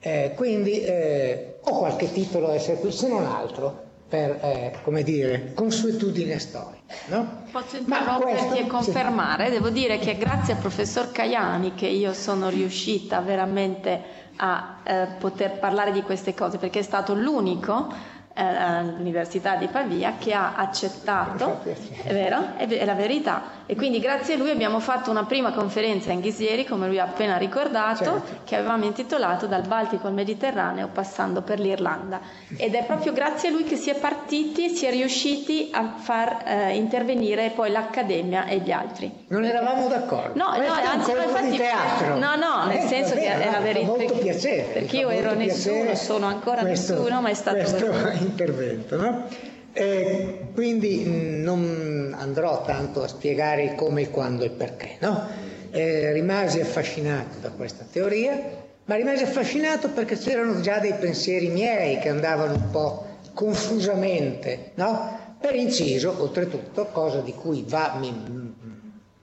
Eh, 0.00 0.32
quindi 0.36 0.80
eh, 0.80 1.56
ho 1.62 1.78
qualche 1.78 2.12
titolo 2.12 2.48
a 2.48 2.54
essere 2.54 2.78
qui, 2.78 2.92
se 2.92 3.08
non 3.08 3.24
altro, 3.24 3.82
per, 4.06 4.38
eh, 4.42 4.78
come 4.82 5.02
dire, 5.02 5.52
consuetudine 5.54 6.38
storica. 6.38 6.82
No? 7.06 7.42
Posso 7.50 7.76
interromperti 7.78 8.46
questo, 8.46 8.54
e 8.54 8.66
confermare? 8.66 9.46
Sì. 9.46 9.52
Devo 9.52 9.70
dire 9.70 9.98
che 9.98 10.16
grazie 10.16 10.52
al 10.54 10.60
professor 10.60 11.10
Caiani 11.10 11.74
che 11.74 11.86
io 11.86 12.12
sono 12.12 12.48
riuscita 12.48 13.20
veramente 13.20 14.23
a 14.36 14.76
eh, 14.82 15.06
poter 15.18 15.58
parlare 15.58 15.92
di 15.92 16.02
queste 16.02 16.34
cose, 16.34 16.58
perché 16.58 16.80
è 16.80 16.82
stato 16.82 17.14
l'unico 17.14 17.92
all'Università 18.34 19.54
di 19.56 19.66
Pavia 19.68 20.14
che 20.18 20.32
ha 20.32 20.54
accettato, 20.56 21.60
è 22.02 22.12
vero? 22.12 22.56
È, 22.56 22.84
la 22.84 22.94
verità. 22.94 23.62
E 23.66 23.76
quindi 23.76 23.98
grazie 23.98 24.34
a 24.34 24.36
lui 24.36 24.50
abbiamo 24.50 24.78
fatto 24.80 25.10
una 25.10 25.24
prima 25.24 25.52
conferenza 25.52 26.12
in 26.12 26.20
Ghislieri, 26.20 26.66
come 26.66 26.86
lui 26.86 26.98
ha 26.98 27.04
appena 27.04 27.36
ricordato, 27.38 28.04
Certo. 28.04 28.22
che 28.44 28.56
avevamo 28.56 28.84
intitolato 28.84 29.46
Dal 29.46 29.66
Baltico 29.66 30.06
al 30.06 30.12
Mediterraneo 30.12 30.88
passando 30.92 31.40
per 31.42 31.60
l'Irlanda. 31.60 32.20
Ed 32.56 32.74
è 32.74 32.84
proprio 32.84 33.12
grazie 33.12 33.48
a 33.48 33.52
lui 33.52 33.64
che 33.64 33.76
si 33.76 33.88
è 33.90 33.94
partiti, 33.94 34.68
si 34.68 34.84
è 34.84 34.90
riusciti 34.90 35.70
a 35.72 35.94
far 35.96 36.42
eh, 36.44 36.74
intervenire 36.76 37.50
poi 37.54 37.70
l'Accademia 37.70 38.44
e 38.46 38.58
gli 38.58 38.70
altri. 38.70 39.10
Non 39.28 39.44
eravamo 39.44 39.88
d'accordo. 39.88 40.32
No, 40.36 40.52
Questo 40.56 40.74
no, 40.74 40.88
anzi, 40.90 41.10
infatti- 41.12 41.56
teatro. 41.56 42.18
no, 42.18 42.34
no, 42.36 42.66
nel 42.66 42.76
Eh, 42.78 42.86
senso 42.88 43.14
va 43.14 43.20
che 43.20 43.32
è 43.32 43.50
la 43.50 43.60
verità. 43.60 43.86
molto 43.86 44.12
piacere. 44.18 44.62
Perché 44.74 44.98
io 44.98 45.08
ero 45.08 45.32
nessuno, 45.34 45.94
sono 45.94 46.26
ancora 46.26 46.60
questo- 46.60 46.94
nessuno, 46.94 47.20
ma 47.22 47.28
è 47.30 47.34
stato 47.34 47.56
questo 47.58 47.86
bello. 47.86 48.22
intervento, 48.24 48.96
no? 48.96 49.28
Eh, 49.72 50.48
quindi 50.54 51.04
mh, 51.04 51.42
non 51.42 52.14
andrò 52.16 52.62
tanto 52.64 53.02
a 53.02 53.08
spiegare 53.08 53.64
il 53.64 53.74
come, 53.74 54.02
il 54.02 54.10
quando 54.10 54.44
e 54.44 54.46
il 54.46 54.52
perché, 54.52 54.96
no? 55.00 55.26
Eh, 55.70 56.12
rimasi 56.12 56.60
affascinato 56.60 57.38
da 57.40 57.50
questa 57.50 57.84
teoria, 57.90 58.40
ma 58.84 58.94
rimasi 58.94 59.24
affascinato 59.24 59.88
perché 59.88 60.16
c'erano 60.16 60.60
già 60.60 60.78
dei 60.78 60.94
pensieri 60.94 61.48
miei 61.48 61.98
che 61.98 62.08
andavano 62.08 62.54
un 62.54 62.70
po' 62.70 63.06
confusamente, 63.32 64.70
no? 64.74 65.36
Per 65.40 65.54
inciso, 65.54 66.14
oltretutto, 66.22 66.86
cosa 66.86 67.20
di 67.20 67.32
cui 67.34 67.64
va, 67.66 67.96
mi, 67.98 68.54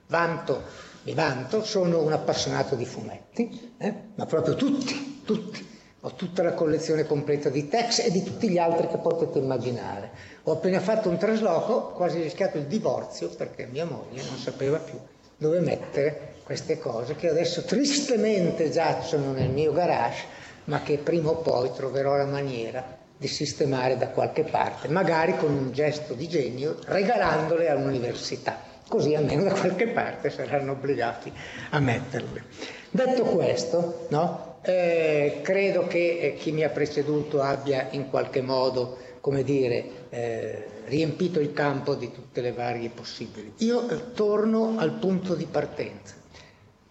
vanto, 0.06 0.62
mi 1.04 1.14
vanto, 1.14 1.64
sono 1.64 2.02
un 2.02 2.12
appassionato 2.12 2.76
di 2.76 2.84
fumetti, 2.84 3.74
eh? 3.78 3.94
ma 4.14 4.26
proprio 4.26 4.54
tutti, 4.54 5.22
tutti. 5.24 5.71
Ho 6.04 6.14
tutta 6.14 6.42
la 6.42 6.54
collezione 6.54 7.06
completa 7.06 7.48
di 7.48 7.68
Tex 7.68 8.00
e 8.00 8.10
di 8.10 8.24
tutti 8.24 8.48
gli 8.48 8.58
altri 8.58 8.88
che 8.88 8.98
potete 8.98 9.38
immaginare. 9.38 10.10
Ho 10.44 10.52
appena 10.52 10.80
fatto 10.80 11.08
un 11.08 11.16
trasloco, 11.16 11.92
quasi 11.92 12.20
rischiato 12.20 12.58
il 12.58 12.66
divorzio 12.66 13.28
perché 13.28 13.66
mia 13.66 13.84
moglie 13.84 14.22
non 14.24 14.36
sapeva 14.36 14.78
più 14.78 14.98
dove 15.36 15.60
mettere 15.60 16.34
queste 16.42 16.78
cose 16.78 17.14
che 17.14 17.28
adesso 17.28 17.62
tristemente 17.62 18.70
giacciono 18.70 19.30
nel 19.30 19.50
mio 19.50 19.72
garage, 19.72 20.24
ma 20.64 20.82
che 20.82 20.98
prima 20.98 21.30
o 21.30 21.36
poi 21.36 21.70
troverò 21.72 22.16
la 22.16 22.26
maniera 22.26 22.98
di 23.16 23.28
sistemare 23.28 23.96
da 23.96 24.08
qualche 24.08 24.42
parte, 24.42 24.88
magari 24.88 25.36
con 25.36 25.52
un 25.52 25.72
gesto 25.72 26.14
di 26.14 26.28
genio, 26.28 26.78
regalandole 26.84 27.68
all'università, 27.68 28.58
così 28.88 29.14
almeno 29.14 29.44
da 29.44 29.52
qualche 29.52 29.86
parte 29.88 30.30
saranno 30.30 30.72
obbligati 30.72 31.32
a 31.70 31.78
metterle. 31.78 32.42
Detto 32.90 33.22
questo, 33.22 34.06
no, 34.10 34.51
eh, 34.62 35.40
credo 35.42 35.86
che 35.86 36.18
eh, 36.18 36.34
chi 36.34 36.52
mi 36.52 36.62
ha 36.62 36.68
preceduto 36.68 37.40
abbia 37.40 37.88
in 37.90 38.08
qualche 38.08 38.40
modo, 38.40 38.96
come 39.20 39.42
dire, 39.42 40.08
eh, 40.10 40.66
riempito 40.86 41.40
il 41.40 41.52
campo 41.52 41.94
di 41.94 42.12
tutte 42.12 42.40
le 42.40 42.52
varie 42.52 42.88
possibili. 42.88 43.52
Io 43.58 43.88
eh, 43.88 44.12
torno 44.12 44.78
al 44.78 44.92
punto 44.92 45.34
di 45.34 45.46
partenza. 45.46 46.14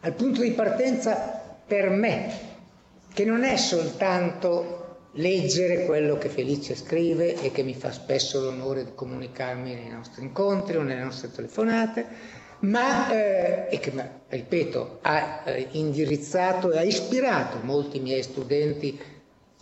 Al 0.01 0.13
punto 0.13 0.41
di 0.41 0.51
partenza 0.51 1.55
per 1.65 1.89
me, 1.89 2.49
che 3.13 3.24
non 3.26 3.43
è 3.43 3.55
soltanto 3.55 4.82
leggere 5.15 5.86
quello 5.86 6.17
che 6.17 6.30
Felice 6.30 6.76
scrive 6.76 7.41
e 7.41 7.51
che 7.51 7.63
mi 7.63 7.76
fa 7.76 7.91
spesso 7.91 8.41
l'onore 8.41 8.86
di 8.86 8.91
comunicarmi 8.95 9.74
nei 9.74 9.89
nostri 9.89 10.24
incontri 10.24 10.78
o 10.78 10.82
nelle 10.82 11.03
nostre 11.03 11.32
telefonate, 11.32 12.05
ma 12.62 13.12
eh, 13.12 13.68
e 13.70 13.80
che, 13.80 13.91
ripeto, 14.28 14.99
ha 15.01 15.43
eh, 15.45 15.68
indirizzato 15.72 16.72
e 16.72 16.78
ha 16.78 16.84
ispirato 16.84 17.59
molti 17.64 17.99
miei 17.99 18.24
studenti 18.24 18.99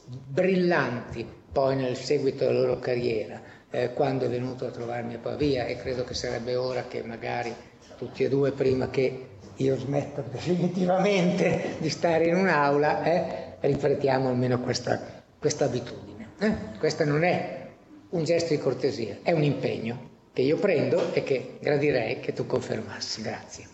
brillanti 0.05 1.25
poi 1.51 1.75
nel 1.75 1.95
seguito 1.95 2.45
della 2.45 2.59
loro 2.59 2.79
carriera, 2.79 3.41
eh, 3.69 3.93
quando 3.93 4.25
è 4.25 4.29
venuto 4.29 4.65
a 4.65 4.71
trovarmi 4.71 5.15
a 5.15 5.19
Pavia 5.19 5.65
e 5.65 5.77
credo 5.77 6.03
che 6.03 6.13
sarebbe 6.13 6.55
ora 6.55 6.85
che 6.87 7.03
magari 7.03 7.53
tutti 7.97 8.23
e 8.23 8.29
due 8.29 8.51
prima 8.51 8.89
che 8.89 9.27
io 9.55 9.77
smetta 9.77 10.21
definitivamente 10.21 11.75
di 11.79 11.89
stare 11.89 12.27
in 12.27 12.35
un'aula, 12.35 13.03
eh, 13.03 13.55
ripetiamo 13.59 14.29
almeno 14.29 14.59
questa, 14.59 15.23
questa 15.37 15.65
abitudine. 15.65 16.29
eh. 16.39 16.53
Questa 16.77 17.03
non 17.03 17.23
è 17.23 17.67
un 18.09 18.23
gesto 18.23 18.53
di 18.53 18.59
cortesia, 18.59 19.17
è 19.21 19.31
un 19.31 19.43
impegno 19.43 20.07
che 20.39 20.45
io 20.45 20.55
prendo 20.55 21.13
e 21.13 21.23
che 21.23 21.57
gradirei 21.59 22.21
che 22.21 22.31
tu 22.31 22.45
confermassi. 22.45 23.21
Grazie. 23.21 23.67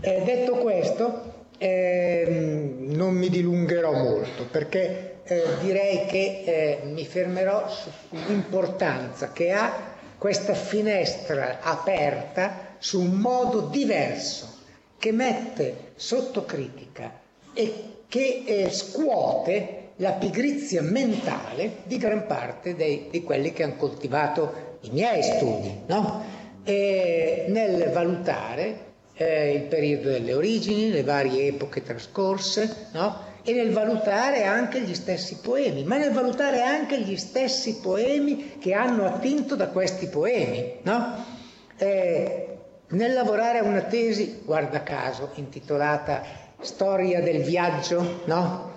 Eh, 0.00 0.22
detto 0.24 0.56
questo, 0.56 1.46
ehm, 1.56 2.92
non 2.94 3.14
mi 3.14 3.30
dilungherò 3.30 3.92
molto 3.92 4.44
perché 4.44 5.20
eh, 5.24 5.42
direi 5.62 6.04
che 6.06 6.42
eh, 6.44 6.80
mi 6.84 7.06
fermerò 7.06 7.66
sull'importanza 7.68 9.32
che 9.32 9.52
ha 9.52 9.90
questa 10.18 10.52
finestra 10.52 11.60
aperta 11.62 12.76
su 12.78 13.00
un 13.00 13.14
modo 13.14 13.62
diverso 13.62 14.58
che 14.98 15.12
mette 15.12 15.92
sotto 15.94 16.44
critica 16.44 17.20
e 17.54 17.74
che 18.06 18.42
eh, 18.44 18.70
scuote 18.70 19.92
la 19.96 20.12
pigrizia 20.12 20.82
mentale 20.82 21.76
di 21.84 21.96
gran 21.96 22.26
parte 22.26 22.74
dei- 22.74 23.08
di 23.10 23.22
quelli 23.22 23.52
che 23.52 23.62
hanno 23.62 23.76
coltivato 23.76 24.71
i 24.82 24.90
miei 24.90 25.22
studi, 25.22 25.82
no? 25.86 26.24
Nel 26.64 27.90
valutare 27.92 28.90
eh, 29.14 29.52
il 29.54 29.62
periodo 29.62 30.10
delle 30.10 30.34
origini, 30.34 30.90
le 30.90 31.02
varie 31.02 31.48
epoche 31.48 31.82
trascorse, 31.82 32.88
no? 32.92 33.30
E 33.44 33.52
nel 33.52 33.72
valutare 33.72 34.44
anche 34.44 34.80
gli 34.82 34.94
stessi 34.94 35.38
poemi, 35.42 35.82
ma 35.82 35.96
nel 35.96 36.12
valutare 36.12 36.62
anche 36.62 37.00
gli 37.00 37.16
stessi 37.16 37.80
poemi 37.80 38.58
che 38.58 38.72
hanno 38.72 39.04
attinto 39.04 39.56
da 39.56 39.68
questi 39.68 40.06
poemi, 40.06 40.78
no? 40.82 41.24
Eh, 41.76 42.46
nel 42.88 43.12
lavorare 43.12 43.58
a 43.58 43.64
una 43.64 43.82
tesi, 43.82 44.42
guarda 44.44 44.82
caso, 44.82 45.30
intitolata 45.34 46.22
Storia 46.60 47.20
del 47.20 47.42
viaggio, 47.42 48.22
no? 48.26 48.70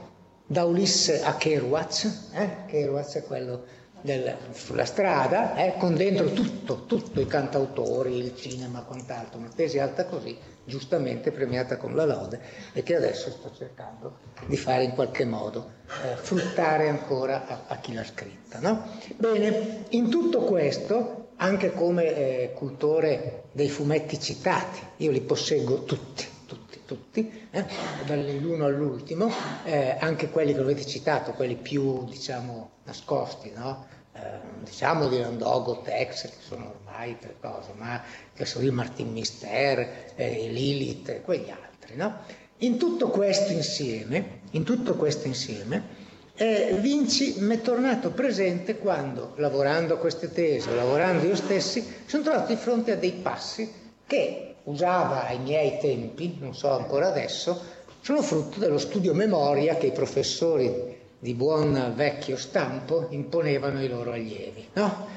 Da 0.48 0.64
Ulisse 0.64 1.24
a 1.24 1.36
Kerouac, 1.36 2.12
eh? 2.34 2.50
Kerouac 2.68 3.14
è 3.14 3.24
quello 3.24 3.64
del- 4.06 4.38
sulla 4.54 4.86
strada, 4.86 5.56
eh? 5.56 5.76
con 5.78 5.96
dentro 5.96 6.32
tutto, 6.32 6.86
tutto, 6.86 7.20
i 7.20 7.28
cantautori, 7.28 8.16
il 8.16 8.36
cinema, 8.38 8.84
quant'altro, 8.84 9.40
una 9.40 9.50
tesi 9.54 9.80
alta 9.80 10.06
così, 10.06 10.38
giustamente 10.64 11.32
premiata 11.32 11.78
con 11.78 11.96
la 11.96 12.06
lode 12.06 12.40
e 12.74 12.84
che 12.84 12.96
adesso 12.96 13.30
sto 13.32 13.52
cercando 13.56 14.18
di 14.46 14.56
fare 14.56 14.84
in 14.84 14.94
qualche 14.94 15.26
modo 15.26 15.72
eh, 16.04 16.16
fruttare 16.16 16.88
ancora 16.88 17.46
a, 17.48 17.64
a 17.68 17.78
chi 17.78 17.94
l'ha 17.94 18.06
scritta. 18.06 18.60
No? 18.60 18.88
Bene, 19.18 19.86
in 19.90 20.10
tutto 20.10 20.42
questo, 20.42 21.32
anche 21.38 21.72
come 21.72 22.16
eh, 22.16 22.54
cultore 22.54 23.44
dei 23.52 23.70
fumetti 23.70 24.20
citati, 24.20 24.80
io 24.98 25.12
li 25.12 25.22
posseggo 25.22 25.84
tutti, 25.84 26.26
tutti, 26.48 26.80
tutti, 26.86 27.48
eh, 27.52 27.66
dall'uno 28.06 28.66
all'ultimo, 28.66 29.32
eh, 29.66 29.98
anche 30.00 30.30
quelli 30.30 30.54
che 30.54 30.62
avete 30.62 30.86
citato, 30.86 31.32
quelli 31.34 31.56
più, 31.56 32.06
diciamo, 32.06 32.72
nascosti, 32.86 33.52
no? 33.56 33.86
Eh, 34.18 34.64
diciamo 34.64 35.10
di 35.10 35.20
Landogo, 35.20 35.82
Tex, 35.82 36.30
che 36.30 36.38
sono 36.40 36.74
ormai 36.80 37.20
tre 37.20 37.36
cose, 37.42 37.72
ma 37.76 38.02
che 38.34 38.46
sono 38.46 38.64
io, 38.64 38.72
Martin 38.72 39.12
Mister, 39.12 40.14
eh, 40.16 40.48
Lilith, 40.50 41.10
e 41.10 41.22
quegli 41.22 41.50
altri, 41.50 41.98
no? 41.98 42.20
In 42.60 42.78
tutto 42.78 43.10
questo 43.10 43.52
insieme, 43.52 44.40
in 44.52 44.64
tutto 44.64 44.96
questo 44.96 45.28
insieme, 45.28 46.04
eh, 46.36 46.78
Vinci 46.80 47.36
mi 47.40 47.58
è 47.58 47.62
tornato 47.62 48.12
presente 48.12 48.78
quando, 48.78 49.34
lavorando 49.36 49.96
a 49.96 49.98
queste 49.98 50.32
tesi, 50.32 50.74
lavorando 50.74 51.26
io 51.26 51.36
stessi, 51.36 51.86
sono 52.06 52.24
trovato 52.24 52.54
di 52.54 52.56
fronte 52.58 52.94
a 52.94 52.96
dei 52.96 53.12
passi 53.12 53.70
che 54.08 54.56
usava 54.64 55.28
ai 55.28 55.40
miei 55.40 55.78
tempi, 55.80 56.38
non 56.40 56.56
so 56.56 56.70
ancora 56.70 57.08
adesso, 57.08 57.62
sono 58.00 58.22
frutto 58.22 58.60
dello 58.60 58.78
studio 58.78 59.14
memoria 59.14 59.76
che 59.76 59.88
i 59.88 59.92
professori 59.92 61.04
di 61.20 61.34
buon 61.34 61.94
vecchio 61.96 62.38
stampo 62.38 63.08
imponevano 63.10 63.80
ai 63.80 63.88
loro 63.88 64.12
allievi. 64.12 64.70
no? 64.74 65.08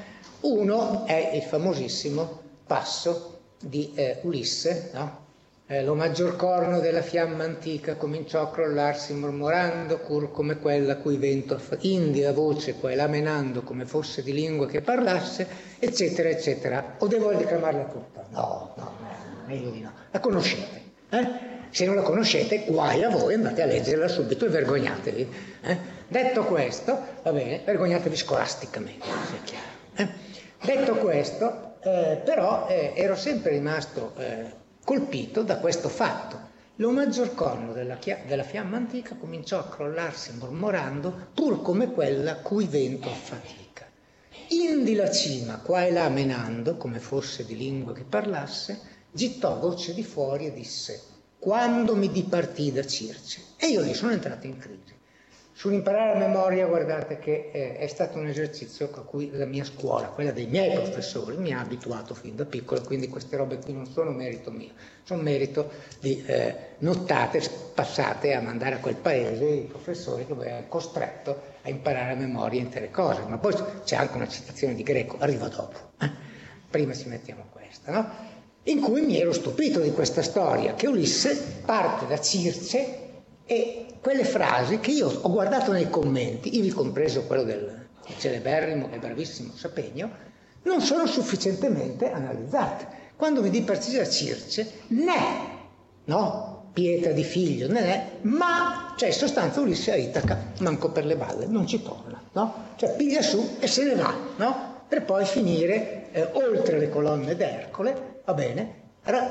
Uno 0.41 1.05
è 1.05 1.31
il 1.35 1.43
famosissimo 1.43 2.41
passo 2.65 3.39
di 3.59 3.91
eh, 3.95 4.19
Ulisse, 4.23 4.91
no? 4.93 5.27
Eh, 5.71 5.83
lo 5.83 5.93
maggior 5.93 6.35
corno 6.35 6.79
della 6.79 7.03
fiamma 7.03 7.43
antica 7.43 7.95
cominciò 7.95 8.41
a 8.41 8.49
crollarsi 8.49 9.13
mormorando, 9.13 9.99
cur 9.99 10.31
come 10.31 10.57
quella 10.57 10.97
cui 10.97 11.17
vento 11.17 11.53
affa- 11.53 11.77
indi 11.81 12.23
voce 12.33 12.73
qua 12.73 12.89
e 12.89 12.95
là 12.95 13.05
menando 13.05 13.61
come 13.61 13.85
fosse 13.85 14.23
di 14.23 14.33
lingua 14.33 14.65
che 14.65 14.81
parlasse, 14.81 15.47
eccetera, 15.77 16.29
eccetera. 16.29 16.95
O 16.97 17.05
devo 17.05 17.31
declamarla 17.33 17.83
tutta? 17.83 18.25
No, 18.31 18.73
no, 18.77 18.91
meglio 19.45 19.69
di 19.69 19.81
no. 19.81 19.91
La 20.09 20.19
conoscete, 20.19 20.81
eh? 21.09 21.48
Se 21.71 21.85
non 21.85 21.95
la 21.95 22.01
conoscete, 22.01 22.65
guai 22.67 23.03
a 23.03 23.09
voi, 23.09 23.35
andate 23.35 23.61
a 23.61 23.65
leggerla 23.65 24.07
subito 24.07 24.45
e 24.45 24.49
vergognatevi. 24.49 25.33
eh? 25.61 25.77
Detto 26.07 26.43
questo, 26.45 26.99
va 27.23 27.31
bene, 27.31 27.61
vergognatevi 27.63 28.15
scolasticamente, 28.15 29.05
sia 29.05 29.39
chiaro. 29.43 29.67
eh? 29.95 30.09
Detto 30.65 30.95
questo, 30.95 31.75
eh, 31.81 32.21
però 32.25 32.67
eh, 32.67 32.93
ero 32.95 33.15
sempre 33.15 33.51
rimasto 33.51 34.13
eh, 34.17 34.51
colpito 34.83 35.43
da 35.43 35.57
questo 35.59 35.87
fatto. 35.89 36.47
Lo 36.77 36.91
maggior 36.91 37.35
corno 37.35 37.73
della, 37.73 37.97
chia- 37.97 38.21
della 38.25 38.43
fiamma 38.43 38.77
antica 38.77 39.15
cominciò 39.15 39.59
a 39.59 39.67
crollarsi 39.67 40.33
mormorando, 40.37 41.27
pur 41.33 41.61
come 41.61 41.91
quella 41.91 42.37
cui 42.37 42.65
vento 42.65 43.09
affatica. 43.09 43.85
indi 44.49 44.95
la 44.95 45.11
cima, 45.11 45.59
qua 45.59 45.85
e 45.85 45.91
là 45.91 46.09
menando, 46.09 46.77
come 46.77 46.99
fosse 46.99 47.45
di 47.45 47.55
lingua 47.57 47.93
che 47.93 48.03
parlasse, 48.07 48.79
gittò 49.11 49.59
voce 49.59 49.93
di 49.93 50.03
fuori 50.03 50.47
e 50.47 50.53
disse, 50.53 51.01
quando 51.39 51.95
mi 51.95 52.11
dipartì 52.11 52.71
da 52.71 52.85
Circe. 52.85 53.41
E 53.57 53.67
io 53.67 53.81
lì 53.81 53.93
sono 53.93 54.11
entrato 54.11 54.45
in 54.45 54.57
crisi. 54.57 54.97
Sull'imparare 55.59 56.13
a 56.13 56.15
memoria, 56.17 56.67
guardate 56.67 57.19
che 57.19 57.49
eh, 57.51 57.77
è 57.77 57.87
stato 57.87 58.17
un 58.17 58.27
esercizio 58.27 58.89
a 58.93 59.01
cui 59.01 59.29
la 59.33 59.43
mia 59.43 59.65
scuola, 59.65 60.07
quella 60.07 60.31
dei 60.31 60.45
miei 60.45 60.73
professori, 60.73 61.35
mi 61.35 61.51
ha 61.53 61.59
abituato 61.59 62.13
fin 62.13 62.33
da 62.37 62.45
piccolo, 62.45 62.79
quindi 62.79 63.09
queste 63.09 63.35
robe 63.35 63.57
qui 63.57 63.73
non 63.73 63.85
sono 63.85 64.11
merito 64.11 64.51
mio, 64.51 64.69
sono 65.03 65.21
merito 65.21 65.69
di 65.99 66.23
eh, 66.25 66.55
nottate 66.77 67.41
passate 67.73 68.33
a 68.33 68.39
mandare 68.41 68.75
a 68.75 68.79
quel 68.79 68.95
paese 68.95 69.45
i 69.45 69.65
professori 69.65 70.25
che 70.25 70.33
mi 70.33 70.43
avevano 70.43 70.67
costretto 70.69 71.41
a 71.61 71.69
imparare 71.69 72.13
a 72.13 72.15
memoria 72.15 72.61
intere 72.61 72.89
cose. 72.89 73.23
Ma 73.27 73.37
poi 73.37 73.53
c'è 73.83 73.97
anche 73.97 74.15
una 74.15 74.29
citazione 74.29 74.75
di 74.75 74.83
Greco, 74.83 75.17
arriva 75.19 75.49
dopo. 75.49 75.91
eh. 75.99 76.09
Prima 76.69 76.93
ci 76.93 77.09
mettiamo 77.09 77.47
questa, 77.51 77.91
no? 77.91 78.28
In 78.63 78.81
cui 78.81 79.01
mi 79.01 79.19
ero 79.19 79.33
stupito 79.33 79.79
di 79.79 79.91
questa 79.91 80.21
storia, 80.21 80.73
che 80.73 80.87
Ulisse 80.87 81.61
parte 81.65 82.05
da 82.07 82.19
Circe 82.19 82.97
e 83.45 83.85
quelle 84.01 84.25
frasi 84.25 84.79
che 84.79 84.91
io 84.91 85.09
ho 85.09 85.31
guardato 85.31 85.71
nei 85.71 85.89
commenti, 85.89 86.57
ivi 86.57 86.69
compreso 86.69 87.23
quello 87.23 87.43
del 87.43 87.87
celeberrimo 88.17 88.89
e 88.91 88.97
bravissimo 88.97 89.53
Sapegno, 89.55 90.09
non 90.63 90.81
sono 90.81 91.05
sufficientemente 91.05 92.11
analizzate. 92.11 92.97
Quando 93.15 93.41
mi 93.41 93.49
di 93.49 93.61
partire 93.61 94.01
a 94.01 94.09
Circe, 94.09 94.71
né, 94.87 95.13
no, 96.05 96.71
pietra 96.73 97.11
di 97.11 97.23
figlio, 97.23 97.67
né, 97.67 97.81
né, 97.81 98.09
ma, 98.21 98.93
cioè 98.97 99.09
in 99.09 99.15
sostanza 99.15 99.61
Ulisse 99.61 99.91
a 99.91 99.95
Itaca, 99.95 100.51
manco 100.59 100.91
per 100.91 101.05
le 101.05 101.15
balle, 101.15 101.45
non 101.45 101.65
ci 101.65 101.81
torna, 101.81 102.21
no? 102.33 102.53
Cioè 102.75 102.95
piglia 102.95 103.21
su 103.21 103.57
e 103.59 103.67
se 103.67 103.83
ne 103.83 103.95
va, 103.95 104.13
no? 104.37 104.83
Per 104.87 105.03
poi 105.03 105.25
finire 105.25 106.09
eh, 106.11 106.29
oltre 106.33 106.79
le 106.79 106.89
colonne 106.89 107.35
d'Ercole, 107.35 108.18
va 108.29 108.33
bene, 108.35 108.73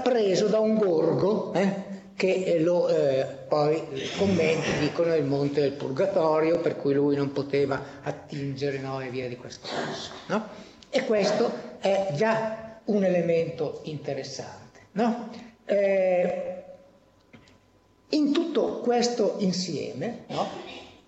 preso 0.03 0.49
da 0.49 0.59
un 0.59 0.77
gorgo, 0.77 1.53
eh? 1.53 1.97
che 2.17 2.33
eh, 2.33 2.61
lo, 2.61 2.89
eh, 2.89 3.25
poi 3.47 3.77
i 3.93 4.11
commenti 4.17 4.77
dicono 4.81 5.15
il 5.15 5.25
monte 5.25 5.61
del 5.61 5.73
purgatorio, 5.73 6.59
per 6.59 6.77
cui 6.77 6.95
lui 6.95 7.15
non 7.15 7.31
poteva 7.31 7.81
attingere 8.03 8.79
no, 8.79 9.01
e 9.01 9.09
via 9.11 9.29
di 9.29 9.37
questo 9.37 9.69
passo. 9.69 10.11
No? 10.27 10.49
E 10.91 11.05
questo 11.05 11.77
è 11.79 12.09
già 12.15 12.81
un 12.87 13.05
elemento 13.05 13.83
interessante. 13.85 14.81
No? 14.93 15.31
Eh, 15.65 16.65
in 18.09 18.33
tutto 18.33 18.81
questo 18.81 19.37
insieme 19.39 20.25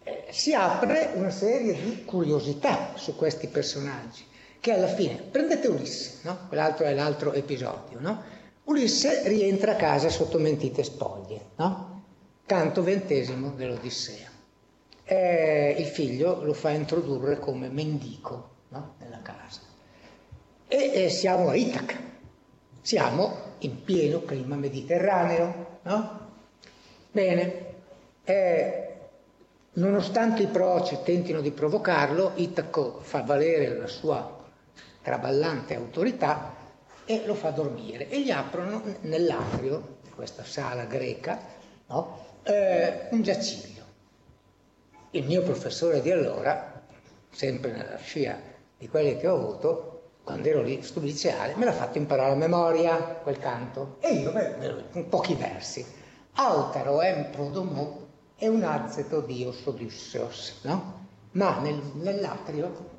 eh, 0.05 0.27
si 0.29 0.55
apre 0.55 1.11
una 1.15 1.31
serie 1.31 1.73
di 1.73 2.05
curiosità 2.05 2.93
su 2.95 3.17
questi 3.17 3.49
personaggi, 3.49 4.25
che 4.61 4.73
alla 4.73 4.89
fine, 4.89 5.15
prendete 5.17 5.69
Ulisse, 5.69 6.19
no? 6.23 6.47
quell'altro 6.49 6.85
è 6.85 6.93
l'altro 6.93 7.33
episodio, 7.33 7.99
no? 7.99 8.23
Ulisse 8.65 9.27
rientra 9.27 9.73
a 9.73 9.77
casa 9.77 10.11
sotto 10.11 10.39
mentite 10.39 10.85
spoglie, 10.85 11.47
no? 11.57 12.03
Canto 12.45 12.83
ventesimo 12.83 13.51
dell'Odissea. 13.57 14.29
E 15.03 15.75
il 15.79 15.87
figlio 15.87 16.45
lo 16.45 16.53
fa 16.53 16.71
introdurre 16.71 17.39
come 17.39 17.69
mendico 17.69 18.51
nella 18.69 19.21
casa. 19.23 19.61
E, 20.69 20.93
e, 20.93 21.09
siamo 21.09 21.49
a 21.49 21.57
Itaca, 21.57 21.97
siamo 22.83 23.37
in 23.61 23.83
pieno 23.83 24.23
clima 24.23 24.57
mediterraneo? 24.57 25.79
Bene, 27.11 27.65
eh, 28.25 28.95
nonostante 29.73 30.43
i 30.43 30.47
proci 30.47 30.99
tentino 31.03 31.41
di 31.41 31.51
provocarlo, 31.51 32.33
Itaco 32.37 33.01
fa 33.01 33.23
valere 33.23 33.77
la 33.77 33.87
sua 33.89 34.39
traballante 35.11 35.75
autorità 35.75 36.55
e 37.05 37.27
lo 37.27 37.35
fa 37.35 37.51
dormire 37.51 38.09
e 38.09 38.23
gli 38.23 38.31
aprono 38.31 38.81
nell'atrio 39.01 39.99
di 40.05 40.11
questa 40.11 40.45
sala 40.45 40.85
greca 40.85 41.37
no? 41.89 42.19
eh, 42.45 43.09
un 43.11 43.21
giaciglio. 43.21 43.83
Il 45.11 45.27
mio 45.27 45.43
professore 45.43 46.01
di 46.01 46.13
allora, 46.13 46.81
sempre 47.29 47.73
nella 47.73 47.97
scia 47.97 48.39
di 48.79 48.89
quelli 48.89 49.17
che 49.17 49.27
ho 49.27 49.35
avuto, 49.35 50.03
quando 50.23 50.47
ero 50.47 50.63
lì 50.63 50.81
sul 50.85 51.03
liceale, 51.03 51.57
me 51.57 51.65
l'ha 51.65 51.73
fatto 51.73 51.99
imparare 51.99 52.31
a 52.31 52.37
memoria 52.37 52.97
quel 52.97 53.39
canto 53.39 53.97
e 53.99 54.13
io 54.13 54.31
beh, 54.31 54.85
con 54.93 55.09
pochi 55.09 55.35
versi. 55.35 55.85
Autaro 56.35 57.03
em 57.03 57.31
prodomo 57.33 58.07
e 58.37 58.47
un 58.47 58.63
azzeto 58.63 59.21
dios 59.23 59.67
odysseos, 59.67 60.61
no? 60.63 61.09
Ma 61.33 61.59
nel, 61.59 61.83
nell'atrio 61.95 62.99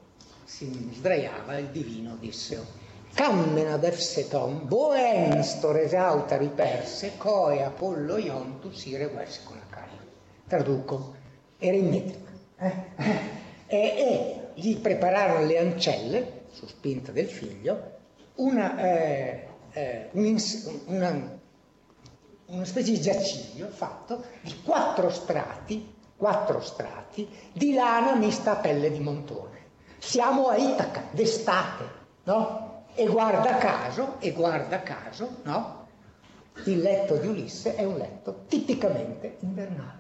si 0.52 0.90
sdraiava 0.94 1.58
il 1.58 1.68
divino 1.68 2.14
Odisseo. 2.14 2.80
Cammena 3.14 3.78
defseton, 3.78 4.68
boen 4.68 5.44
stores 5.44 5.94
auta 5.94 6.38
riperse, 6.38 7.18
coe 7.18 7.64
Apollo 7.64 8.18
iontu 8.18 8.72
sire 8.72 9.08
versi 9.08 9.44
con 9.44 9.56
la 9.58 9.66
caia. 9.70 10.00
Traduco, 10.48 11.16
era 11.58 11.78
in 11.78 11.90
metrica. 11.90 12.32
Eh? 12.58 13.30
E, 13.72 13.78
e, 13.78 14.50
gli 14.56 14.80
prepararono 14.80 15.46
le 15.46 15.58
ancelle, 15.58 16.42
su 16.52 16.68
spinta 16.68 17.14
del 17.14 17.30
figlio, 17.30 18.00
una, 18.36 18.78
eh, 18.78 19.48
eh, 19.72 20.10
un, 20.12 20.38
una, 20.88 21.40
una 22.48 22.66
specie 22.66 22.92
di 22.92 23.00
giaciglio 23.00 23.70
fatto 23.70 24.26
di 24.42 24.54
quattro 24.62 25.10
strati, 25.10 25.96
quattro 26.18 26.60
strati 26.60 27.26
di 27.54 27.74
lana 27.74 28.14
mista 28.16 28.52
a 28.52 28.56
pelle 28.58 28.92
di 28.92 29.00
montone. 29.00 29.51
Siamo 30.04 30.48
a 30.48 30.58
Itaca, 30.58 31.04
d'estate, 31.12 31.84
no? 32.24 32.86
E 32.96 33.06
guarda 33.06 33.58
caso, 33.58 34.16
e 34.20 34.32
guarda 34.32 34.82
caso, 34.82 35.38
no? 35.44 35.88
Il 36.66 36.80
letto 36.80 37.18
di 37.18 37.28
Ulisse 37.28 37.76
è 37.76 37.84
un 37.84 37.98
letto 37.98 38.46
tipicamente 38.48 39.38
invernale. 39.42 40.00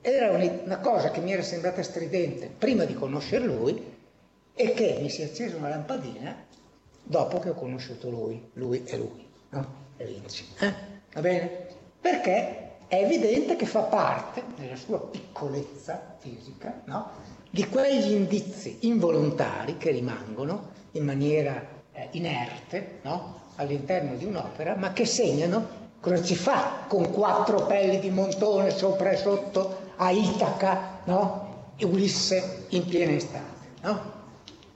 Era 0.00 0.30
una 0.30 0.78
cosa 0.78 1.10
che 1.10 1.20
mi 1.20 1.32
era 1.32 1.42
sembrata 1.42 1.82
stridente 1.82 2.46
prima 2.46 2.84
di 2.84 2.94
conoscere 2.94 3.44
lui 3.44 3.96
e 4.54 4.72
che 4.72 4.98
mi 5.02 5.10
si 5.10 5.20
è 5.20 5.26
accesa 5.26 5.56
una 5.56 5.68
lampadina 5.68 6.34
dopo 7.02 7.38
che 7.40 7.50
ho 7.50 7.54
conosciuto 7.54 8.08
lui, 8.08 8.50
lui 8.54 8.82
e 8.86 8.96
lui, 8.96 9.28
no? 9.50 9.74
E 9.98 10.06
Vinci. 10.06 10.46
Eh? 10.58 10.74
Va 11.12 11.20
bene? 11.20 11.66
Perché 12.00 12.78
è 12.88 13.02
evidente 13.02 13.56
che 13.56 13.66
fa 13.66 13.82
parte, 13.82 14.42
nella 14.56 14.76
sua 14.76 15.00
piccolezza 15.00 16.16
fisica, 16.18 16.80
no? 16.86 17.10
Di 17.50 17.66
quegli 17.68 18.12
indizi 18.12 18.78
involontari 18.80 19.76
che 19.76 19.90
rimangono 19.90 20.70
in 20.92 21.04
maniera 21.04 21.62
eh, 21.92 22.08
inerte 22.12 22.98
no? 23.02 23.46
all'interno 23.56 24.14
di 24.16 24.24
un'opera, 24.24 24.76
ma 24.76 24.92
che 24.92 25.04
segnano 25.04 25.86
cosa 26.00 26.22
ci 26.22 26.36
fa 26.36 26.84
con 26.86 27.10
quattro 27.10 27.66
pelli 27.66 27.98
di 27.98 28.10
montone 28.10 28.70
sopra 28.70 29.10
e 29.10 29.16
sotto 29.16 29.86
a 29.96 30.10
Itaca, 30.10 31.00
no? 31.04 31.72
e 31.76 31.84
Ulisse 31.84 32.66
in 32.68 32.84
piena 32.86 33.12
estate. 33.12 33.66
No? 33.82 34.16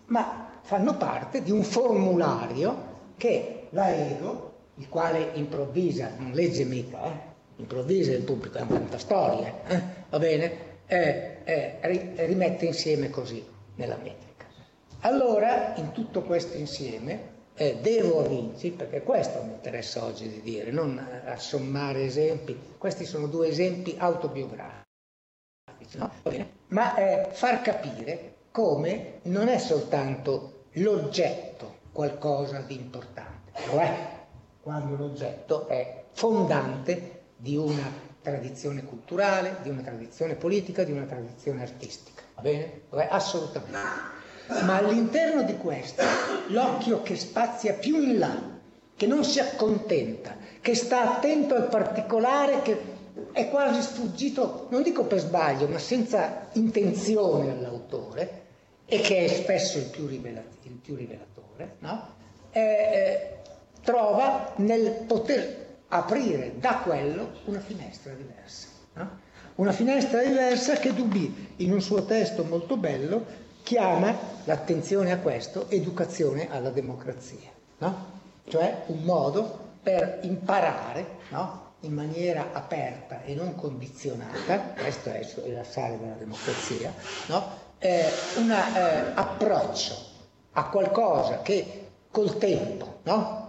Ma 0.07 0.49
fanno 0.63 0.97
parte 0.97 1.43
di 1.43 1.51
un 1.51 1.63
formulario 1.63 2.91
che 3.17 3.69
l'Aego, 3.71 4.51
il 4.77 4.89
quale 4.89 5.31
improvvisa, 5.35 6.13
non 6.17 6.33
legge 6.33 6.65
mica, 6.65 7.05
eh? 7.05 7.31
improvvisa 7.57 8.13
il 8.13 8.23
pubblico, 8.23 8.59
è 8.59 8.63
un 8.63 8.69
fantastoria, 8.69 9.53
eh? 9.67 9.83
va 10.09 10.19
bene? 10.19 10.71
Eh, 10.87 11.32
eh, 11.45 11.79
rimette 12.27 12.67
insieme 12.67 13.11
così 13.11 13.45
nella 13.77 13.97
metrica. 13.97 14.47
Allora, 15.01 15.75
in 15.77 15.93
tutto 15.93 16.23
questo 16.23 16.57
insieme, 16.57 17.31
eh, 17.55 17.79
devo 17.81 18.25
a 18.25 18.29
Vinci, 18.29 18.71
perché 18.71 19.03
questo 19.03 19.43
mi 19.43 19.53
interessa 19.53 20.05
oggi 20.05 20.29
di 20.29 20.41
dire, 20.41 20.71
non 20.71 20.99
assommare 21.25 22.05
esempi, 22.05 22.59
questi 22.79 23.05
sono 23.05 23.27
due 23.27 23.49
esempi 23.49 23.95
autobiografici, 23.99 24.85
no? 25.97 26.11
ma 26.69 26.95
eh, 26.95 27.29
far 27.33 27.61
capire 27.63 28.35
come 28.51 29.21
non 29.23 29.49
è 29.49 29.59
soltanto 29.59 30.67
l'oggetto 30.73 31.81
qualcosa 31.93 32.61
di 32.61 32.75
importante, 32.75 33.53
lo 33.71 33.79
è 33.79 34.21
quando 34.63 34.97
l'oggetto 34.97 35.67
è 35.67 36.05
fondante 36.13 37.23
di 37.37 37.57
una 37.57 38.11
tradizione 38.23 38.85
culturale, 38.85 39.57
di 39.63 39.69
una 39.69 39.83
tradizione 39.83 40.35
politica, 40.35 40.85
di 40.85 40.93
una 40.93 41.05
tradizione 41.05 41.63
artistica. 41.63 42.23
Va 42.37 42.43
bene? 42.43 42.83
È 42.89 43.09
assolutamente 43.11 44.21
ma 44.61 44.77
all'interno 44.77 45.43
di 45.43 45.57
questo 45.57 46.03
l'occhio 46.49 47.03
che 47.03 47.17
spazia 47.17 47.75
più 47.75 47.97
in 47.97 48.19
là, 48.19 48.61
che 48.95 49.07
non 49.07 49.25
si 49.25 49.41
accontenta, 49.41 50.37
che 50.61 50.75
sta 50.75 51.17
attento 51.17 51.55
al 51.55 51.69
particolare, 51.69 52.63
che 52.63 52.91
è 53.33 53.49
quasi 53.49 53.81
sfuggito, 53.81 54.67
non 54.71 54.83
dico 54.83 55.05
per 55.05 55.21
sbaglio, 55.21 55.67
ma 55.69 55.79
senza 55.79 56.49
intenzione 56.53 57.51
all'autore, 57.51 58.41
e 58.87 59.01
che 59.01 59.25
è 59.25 59.29
spesso 59.29 59.79
il 59.79 59.87
più, 59.87 60.07
rivelat- 60.07 60.65
il 60.65 60.73
più 60.73 60.95
rivelatore, 60.95 61.77
no? 61.79 62.15
eh, 62.51 63.39
trova 63.83 64.53
nel 64.57 65.05
poter 65.07 65.71
aprire 65.95 66.55
da 66.59 66.77
quello 66.77 67.33
una 67.45 67.61
finestra 67.61 68.13
diversa. 68.13 68.69
No? 68.95 69.21
Una 69.57 69.73
finestra 69.73 70.23
diversa 70.23 70.75
che 70.75 70.95
Duby, 70.95 71.55
in 71.57 71.73
un 71.73 71.83
suo 71.83 72.05
testo 72.05 72.45
molto 72.45 72.77
bello, 72.79 73.25
chiama 73.63 74.17
l'attenzione 74.45 75.13
a 75.13 75.19
questo 75.19 75.69
educazione 75.69 76.51
alla 76.51 76.71
democrazia, 76.71 77.51
no? 77.79 78.21
cioè 78.49 78.85
un 78.87 79.03
modo 79.03 79.71
per 79.83 80.21
imparare 80.23 81.07
no? 81.29 81.75
in 81.81 81.93
maniera 81.93 82.49
aperta 82.53 83.23
e 83.23 83.35
non 83.35 83.55
condizionata, 83.55 84.59
questo 84.79 85.11
è 85.11 85.51
la 85.51 85.65
sale 85.65 85.99
della 85.99 86.15
democrazia, 86.15 86.93
eh, 87.79 88.05
un 88.37 88.51
eh, 88.51 89.13
approccio 89.15 89.95
a 90.53 90.69
qualcosa 90.69 91.43
che 91.43 91.89
col 92.11 92.39
tempo 92.39 93.01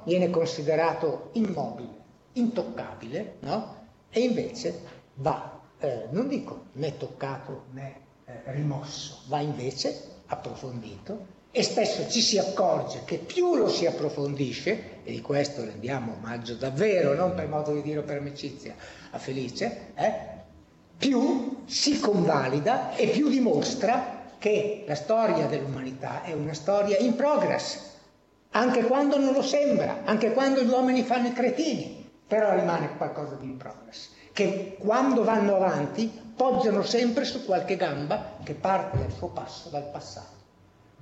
viene 0.04 0.30
considerato 0.30 1.30
immobile, 1.34 2.03
intoccabile, 2.34 3.38
no? 3.40 3.82
e 4.10 4.22
invece 4.22 4.80
va, 5.16 5.60
eh, 5.80 6.08
non 6.12 6.28
dico 6.28 6.66
né 6.74 6.98
toccato 6.98 7.66
né 7.72 7.96
eh, 8.26 8.42
rimosso, 8.46 9.22
va 9.28 9.40
invece 9.40 10.12
approfondito 10.28 11.42
e 11.56 11.62
spesso 11.62 12.10
ci 12.10 12.20
si 12.20 12.40
accorge 12.40 13.02
che 13.06 13.18
più 13.18 13.56
lo 13.56 13.70
si 13.70 13.86
approfondisce, 13.86 15.02
e 15.04 15.12
di 15.12 15.22
questo 15.22 15.64
rendiamo 15.64 16.16
omaggio 16.18 16.56
davvero, 16.56 17.14
non 17.14 17.36
per 17.36 17.48
modo 17.48 17.74
di 17.74 17.84
dire 17.84 18.02
per 18.02 18.18
amicizia, 18.18 18.74
a 19.12 19.20
Felice, 19.20 19.92
eh, 19.94 20.14
più 20.98 21.62
si 21.66 22.00
convalida 22.00 22.96
e 22.96 23.08
più 23.08 23.30
dimostra 23.30 24.32
che 24.40 24.84
la 24.88 24.96
storia 24.96 25.46
dell'umanità 25.46 26.24
è 26.24 26.34
una 26.34 26.56
storia 26.56 26.98
in 26.98 27.16
progress, 27.16 27.92
anche 28.52 28.84
quando 28.86 29.20
non 29.20 29.34
lo 29.34 29.44
sembra, 29.44 30.02
anche 30.06 30.34
quando 30.34 30.64
gli 30.64 30.70
uomini 30.70 31.04
fanno 31.04 31.28
i 31.28 31.34
cretini, 31.34 32.03
però 32.34 32.56
rimane 32.56 32.98
qualcosa 32.98 33.36
di 33.36 33.46
in 33.46 33.58
progress, 33.58 34.10
che 34.32 34.76
quando 34.80 35.24
vanno 35.24 35.56
avanti 35.56 36.12
poggiano 36.36 36.82
sempre 36.82 37.26
su 37.26 37.46
qualche 37.46 37.76
gamba 37.76 38.38
che 38.44 38.56
parte 38.56 38.98
del 38.98 39.12
suo 39.12 39.28
passo 39.28 39.70
dal 39.70 39.88
passato 39.92 40.42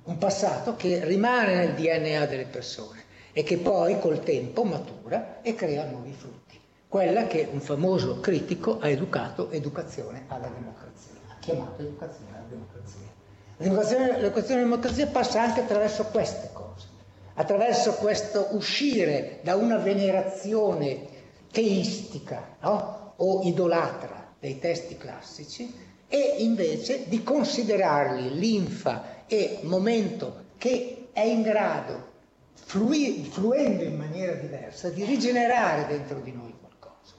un 0.04 0.18
passato 0.18 0.74
che 0.74 1.04
rimane 1.04 1.54
nel 1.54 1.74
DNA 1.74 2.26
delle 2.26 2.44
persone 2.46 3.04
e 3.32 3.42
che 3.44 3.56
poi 3.58 3.98
col 4.00 4.20
tempo 4.20 4.64
matura 4.64 5.40
e 5.42 5.54
crea 5.54 5.84
nuovi 5.84 6.12
frutti. 6.12 6.60
Quella 6.88 7.26
che 7.26 7.48
un 7.50 7.60
famoso 7.60 8.20
critico 8.20 8.78
ha 8.80 8.88
educato 8.88 9.50
educazione 9.50 10.24
alla 10.28 10.48
democrazia, 10.48 11.12
ha 11.28 11.36
chiamato 11.38 11.80
educazione 11.80 12.30
alla 12.36 12.46
democrazia. 12.48 13.10
L'educazione 13.58 14.52
alla 14.52 14.62
democrazia 14.64 15.06
passa 15.06 15.40
anche 15.40 15.60
attraverso 15.60 16.04
queste 16.06 16.50
cose, 16.52 16.88
attraverso 17.34 17.94
questo 17.94 18.48
uscire 18.50 19.38
da 19.42 19.54
una 19.54 19.78
venerazione 19.78 21.11
teistica 21.52 22.56
no? 22.60 23.14
o 23.16 23.42
idolatra 23.44 24.34
dei 24.40 24.58
testi 24.58 24.96
classici 24.96 25.72
e 26.08 26.36
invece 26.38 27.04
di 27.06 27.22
considerarli 27.22 28.36
linfa 28.38 29.24
e 29.26 29.60
momento 29.62 30.46
che 30.58 31.08
è 31.12 31.22
in 31.22 31.42
grado, 31.42 32.10
flui, 32.54 33.28
fluendo 33.30 33.82
in 33.82 33.96
maniera 33.96 34.32
diversa, 34.32 34.90
di 34.90 35.04
rigenerare 35.04 35.86
dentro 35.86 36.20
di 36.20 36.32
noi 36.32 36.52
qualcosa, 36.58 37.14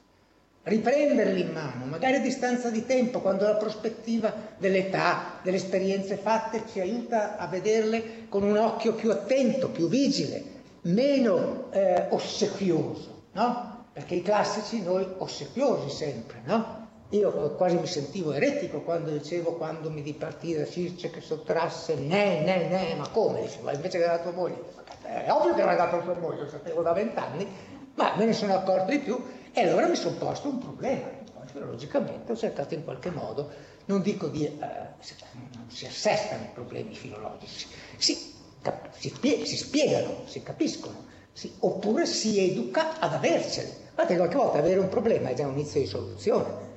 riprenderli 0.64 1.42
in 1.42 1.52
mano, 1.52 1.86
magari 1.86 2.18
a 2.18 2.22
distanza 2.22 2.70
di 2.70 2.86
tempo, 2.86 3.20
quando 3.20 3.46
la 3.46 3.56
prospettiva 3.56 4.34
dell'età, 4.58 5.40
delle 5.42 5.58
esperienze 5.58 6.18
fatte 6.18 6.64
ci 6.72 6.80
aiuta 6.80 7.38
a 7.38 7.48
vederle 7.48 8.28
con 8.30 8.44
un 8.44 8.58
occhio 8.58 8.94
più 8.94 9.12
attento, 9.12 9.70
più 9.70 9.88
vigile, 9.88 10.44
meno 10.82 11.72
eh, 11.72 12.08
ossequioso, 12.10 13.24
no? 13.32 13.73
Perché 13.94 14.16
i 14.16 14.22
classici 14.24 14.82
noi 14.82 15.08
ossequiosi 15.18 15.89
sempre, 15.89 16.41
no? 16.46 16.82
Io 17.10 17.32
quasi 17.52 17.76
mi 17.78 17.86
sentivo 17.86 18.34
eretico 18.34 18.82
quando 18.82 19.12
dicevo 19.12 19.54
quando 19.54 19.91
mi 19.91 20.02
dipartì 20.02 20.56
da 20.56 20.66
Circe 20.66 21.12
che 21.12 21.22
sottrasse 21.22 21.94
ne, 21.94 22.41
ne, 22.41 22.68
ne, 22.68 22.96
ma 22.96 23.08
come? 23.10 23.41
Dicevo, 23.41 23.70
invece 23.70 24.00
che 24.00 24.04
era 24.04 24.18
tua 24.18 24.32
moglie. 24.32 24.64
È 25.04 25.30
ovvio 25.30 25.54
che 25.54 25.62
era 25.62 25.76
dato 25.76 26.02
tua 26.02 26.16
moglie, 26.16 26.41
lo 26.41 26.50
sapevo 26.50 26.82
da 26.82 26.91
vent'anni, 26.91 27.48
ma 27.94 28.16
me 28.16 28.26
ne 28.26 28.34
sono 28.34 28.56
accorto 28.56 28.89
di 28.89 28.98
più 28.98 29.24
e 29.54 29.62
allora 29.62 29.88
mi 29.88 29.96
sono 29.96 30.16
posto 30.16 30.50
un 30.50 30.58
problema. 30.58 31.06
Poi, 31.52 31.62
logicamente 31.62 32.32
ho 32.32 32.36
cercato 32.36 32.74
in 32.74 32.84
qualche 32.84 33.12
modo, 33.12 33.52
non 33.86 34.02
dico 34.02 34.28
di, 34.28 34.46
eh, 34.46 34.58
non 34.58 35.70
si 35.70 35.86
assestano 35.86 36.46
i 36.46 36.50
problemi 36.52 36.96
filologici, 36.96 37.68
si, 37.98 38.34
cap- 38.60 38.89
si, 38.91 39.10
spie- 39.10 39.46
si 39.46 39.56
spiegano, 39.56 40.22
si 40.26 40.41
capiscono, 40.41 41.06
si, 41.34 41.52
oppure 41.60 42.06
si 42.06 42.40
educa 42.40 43.00
ad 43.00 43.14
averceli. 43.14 43.72
Guardate, 43.94 44.18
qualche 44.18 44.36
volta 44.36 44.58
avere 44.60 44.80
un 44.80 44.90
problema 44.90 45.30
è 45.30 45.34
già 45.34 45.46
un 45.46 45.54
inizio 45.54 45.80
di 45.80 45.88
soluzione 45.88 46.72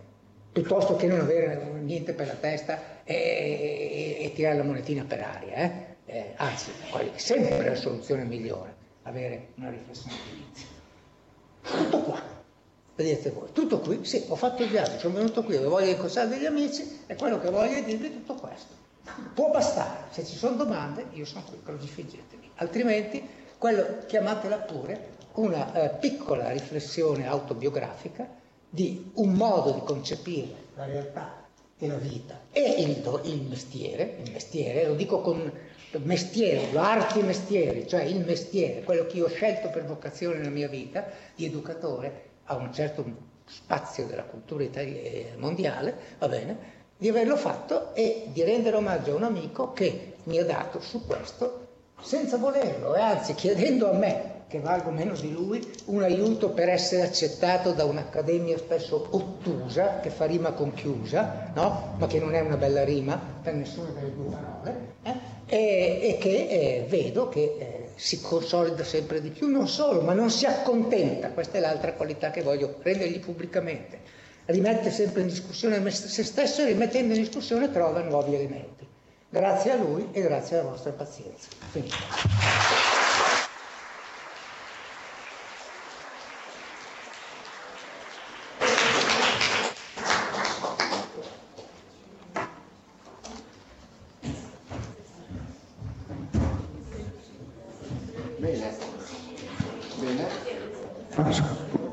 piuttosto 0.57 0.97
che 0.97 1.07
non 1.07 1.21
avere 1.21 1.63
niente 1.83 2.15
per 2.15 2.29
la 2.29 2.35
testa 2.35 3.05
e, 3.05 3.15
e, 3.15 4.25
e 4.25 4.33
tirare 4.35 4.57
la 4.57 4.63
monetina 4.63 5.05
per 5.05 5.21
aria. 5.21 5.55
Eh? 5.55 5.97
Eh, 6.07 6.33
anzi, 6.37 6.71
è 6.71 7.19
sempre 7.19 7.69
la 7.69 7.75
soluzione 7.75 8.25
migliore, 8.25 8.75
avere 9.03 9.49
una 9.57 9.69
riflessione 9.69 10.17
di 10.25 10.39
inizio. 10.39 10.67
Tutto 11.61 12.01
qua, 12.01 12.23
vedete 12.95 13.31
voi, 13.31 13.49
tutto 13.53 13.81
qui, 13.81 14.05
sì, 14.05 14.25
ho 14.29 14.37
fatto 14.37 14.63
il 14.63 14.71
viaggio, 14.71 14.99
sono 14.99 15.15
venuto 15.15 15.43
qui, 15.43 15.57
ho 15.57 15.69
voglia 15.69 15.87
di 15.87 15.93
incontrare 15.93 16.29
degli 16.29 16.47
amici 16.47 17.03
e 17.07 17.15
quello 17.17 17.39
che 17.39 17.51
voglio 17.51 17.77
è 17.77 17.85
dirvi 17.85 18.11
tutto 18.11 18.35
questo. 18.35 18.73
Può 19.35 19.51
bastare, 19.51 20.05
se 20.11 20.25
ci 20.25 20.37
sono 20.37 20.57
domande 20.57 21.07
io 21.13 21.27
sono 21.27 21.45
qui, 21.45 21.61
crocifiggetevi, 21.63 22.51
altrimenti 22.57 23.29
quello 23.67 24.05
chiamatela 24.07 24.59
pure 24.59 25.15
una 25.33 25.73
eh, 25.75 25.97
piccola 25.99 26.53
riflessione 26.53 27.27
autobiografica 27.27 28.29
di 28.69 29.11
un 29.15 29.33
modo 29.33 29.73
di 29.73 29.81
concepire 29.81 30.55
la 30.77 30.85
realtà 30.85 31.49
e 31.77 31.89
la 31.89 31.97
vita 31.97 32.43
e 32.53 32.63
il, 32.79 33.21
il 33.25 33.43
mestiere, 33.43 34.19
il 34.23 34.31
mestiere, 34.31 34.87
lo 34.87 34.95
dico 34.95 35.21
con 35.21 35.53
mestiere, 36.05 36.79
arti 36.79 37.19
e 37.19 37.23
mestieri, 37.25 37.89
cioè 37.89 38.03
il 38.03 38.25
mestiere, 38.25 38.85
quello 38.85 39.05
che 39.07 39.17
io 39.17 39.25
ho 39.25 39.31
scelto 39.31 39.69
per 39.71 39.85
vocazione 39.85 40.37
nella 40.37 40.51
mia 40.51 40.69
vita 40.69 41.05
di 41.35 41.45
educatore 41.47 42.23
a 42.45 42.55
un 42.55 42.73
certo 42.73 43.05
spazio 43.47 44.07
della 44.07 44.23
cultura 44.23 44.63
italiana, 44.63 45.39
mondiale, 45.39 45.97
va 46.19 46.29
bene, 46.29 46.57
di 46.97 47.09
averlo 47.09 47.37
fatto 47.37 47.97
e 47.97 48.29
di 48.33 48.45
rendere 48.45 48.77
omaggio 48.77 49.11
a 49.11 49.17
un 49.17 49.25
amico 49.25 49.73
che 49.73 50.19
mi 50.23 50.39
ha 50.39 50.45
dato 50.45 50.81
su 50.81 51.05
questo 51.05 51.66
senza 52.01 52.37
volerlo 52.37 52.95
e 52.95 53.01
anzi 53.01 53.35
chiedendo 53.35 53.91
a 53.91 53.95
me 53.95 54.35
che 54.49 54.61
valgo 54.61 54.91
meno 54.91 55.15
di 55.15 55.33
lui, 55.33 55.61
un 55.87 56.03
aiuto 56.03 56.51
per 56.51 56.69
essere 56.69 57.03
accettato 57.03 57.73
da 57.73 57.85
un'accademia 57.85 58.57
spesso 58.57 59.09
ottusa, 59.11 59.99
che 59.99 60.11
fa 60.11 60.25
rima 60.25 60.53
con 60.53 60.73
chiusa, 60.73 61.51
no? 61.55 61.95
ma 61.99 62.07
che 62.07 62.21
non 62.21 62.33
è 62.35 62.41
una 62.41 62.57
bella 62.57 62.85
rima 62.85 63.21
per 63.43 63.55
nessuna 63.55 63.91
delle 63.91 64.15
due 64.15 64.31
parole, 64.31 64.95
eh? 65.03 65.15
e, 65.47 66.01
e, 66.11 66.19
che 66.19 66.47
eh, 66.49 66.87
vedo 66.89 67.29
che 67.29 67.57
eh, 67.59 67.89
si 67.97 68.21
consolida 68.21 68.85
sempre 68.85 69.21
di 69.21 69.31
più, 69.31 69.49
non 69.49 69.67
solo, 69.67 70.01
ma 70.01 70.13
non 70.13 70.31
si 70.31 70.47
accontenta, 70.47 71.31
questa 71.31 71.59
è 71.59 71.61
l'altra 71.61 71.95
qualità 71.95 72.31
che 72.31 72.43
voglio 72.43 72.77
rendergli 72.83 73.19
pubblicamente, 73.19 73.99
rimette 74.45 74.91
sempre 74.93 75.23
in 75.23 75.27
discussione 75.27 75.91
se 75.91 76.23
stesso 76.23 76.63
e 76.63 76.67
rimettendo 76.67 77.15
in 77.15 77.21
discussione 77.21 77.73
trova 77.73 78.01
nuovi 78.03 78.37
elementi. 78.37 78.87
Grazie 79.37 79.73
a 79.73 79.77
lui 79.77 80.09
e 80.13 80.23
grazie 80.23 80.57
alla 80.57 80.71
vostra 80.71 80.93
pazienza. 80.93 81.49
Finito. 81.71 81.95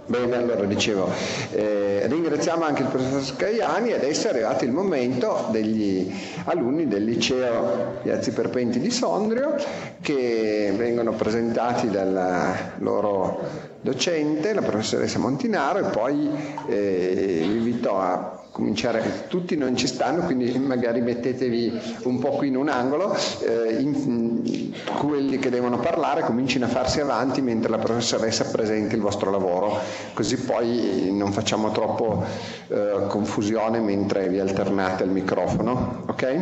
Bene, 0.06 0.36
allora 0.36 0.64
dicevo, 0.66 1.12
eh, 1.52 1.83
ringraziamo 2.08 2.64
anche 2.64 2.82
il 2.84 2.90
professor 2.90 3.24
Scaiani 3.24 3.90
e 3.90 3.96
adesso 3.96 4.28
è 4.28 4.32
arrivato 4.32 4.66
il 4.66 4.72
momento 4.72 5.48
degli 5.52 6.12
alunni 6.46 6.88
del 6.88 7.04
liceo 7.04 8.00
Piazzi 8.02 8.32
Perpenti 8.32 8.80
di 8.80 8.92
Sondrio 8.92 9.56
che 10.02 10.74
vengono 10.76 11.14
presentati 11.14 11.90
dal 11.90 12.74
loro 12.80 13.40
docente, 13.82 14.54
la 14.54 14.62
professoressa 14.62 15.20
Montinaro 15.20 15.80
e 15.80 15.90
poi 15.90 16.30
eh, 16.68 17.40
vi 17.42 17.58
invito 17.58 17.98
a 17.98 18.43
cominciare, 18.54 19.26
tutti 19.30 19.58
non 19.58 19.76
ci 19.76 19.88
stanno, 19.88 20.22
quindi 20.26 20.56
magari 20.60 21.02
mettetevi 21.02 21.98
un 22.04 22.20
po' 22.20 22.30
qui 22.34 22.50
in 22.50 22.56
un 22.56 22.70
angolo, 22.70 23.18
eh, 23.42 23.82
in, 23.82 24.72
quelli 25.00 25.40
che 25.40 25.50
devono 25.50 25.80
parlare 25.80 26.22
comincino 26.22 26.66
a 26.66 26.68
farsi 26.68 27.00
avanti 27.00 27.42
mentre 27.42 27.72
la 27.72 27.80
professoressa 27.80 28.46
presenta 28.46 28.96
il 28.96 29.02
vostro 29.02 29.32
lavoro, 29.32 29.80
così 30.14 30.38
poi 30.38 31.10
non 31.12 31.32
facciamo 31.32 31.72
troppo 31.72 32.24
eh, 32.68 33.06
confusione 33.08 33.80
mentre 33.80 34.30
vi 34.30 34.38
alternate 34.38 35.02
al 35.02 35.10
microfono, 35.10 36.04
ok? 36.06 36.38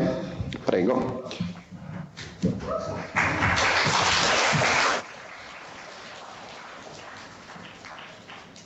Prego. 0.66 1.24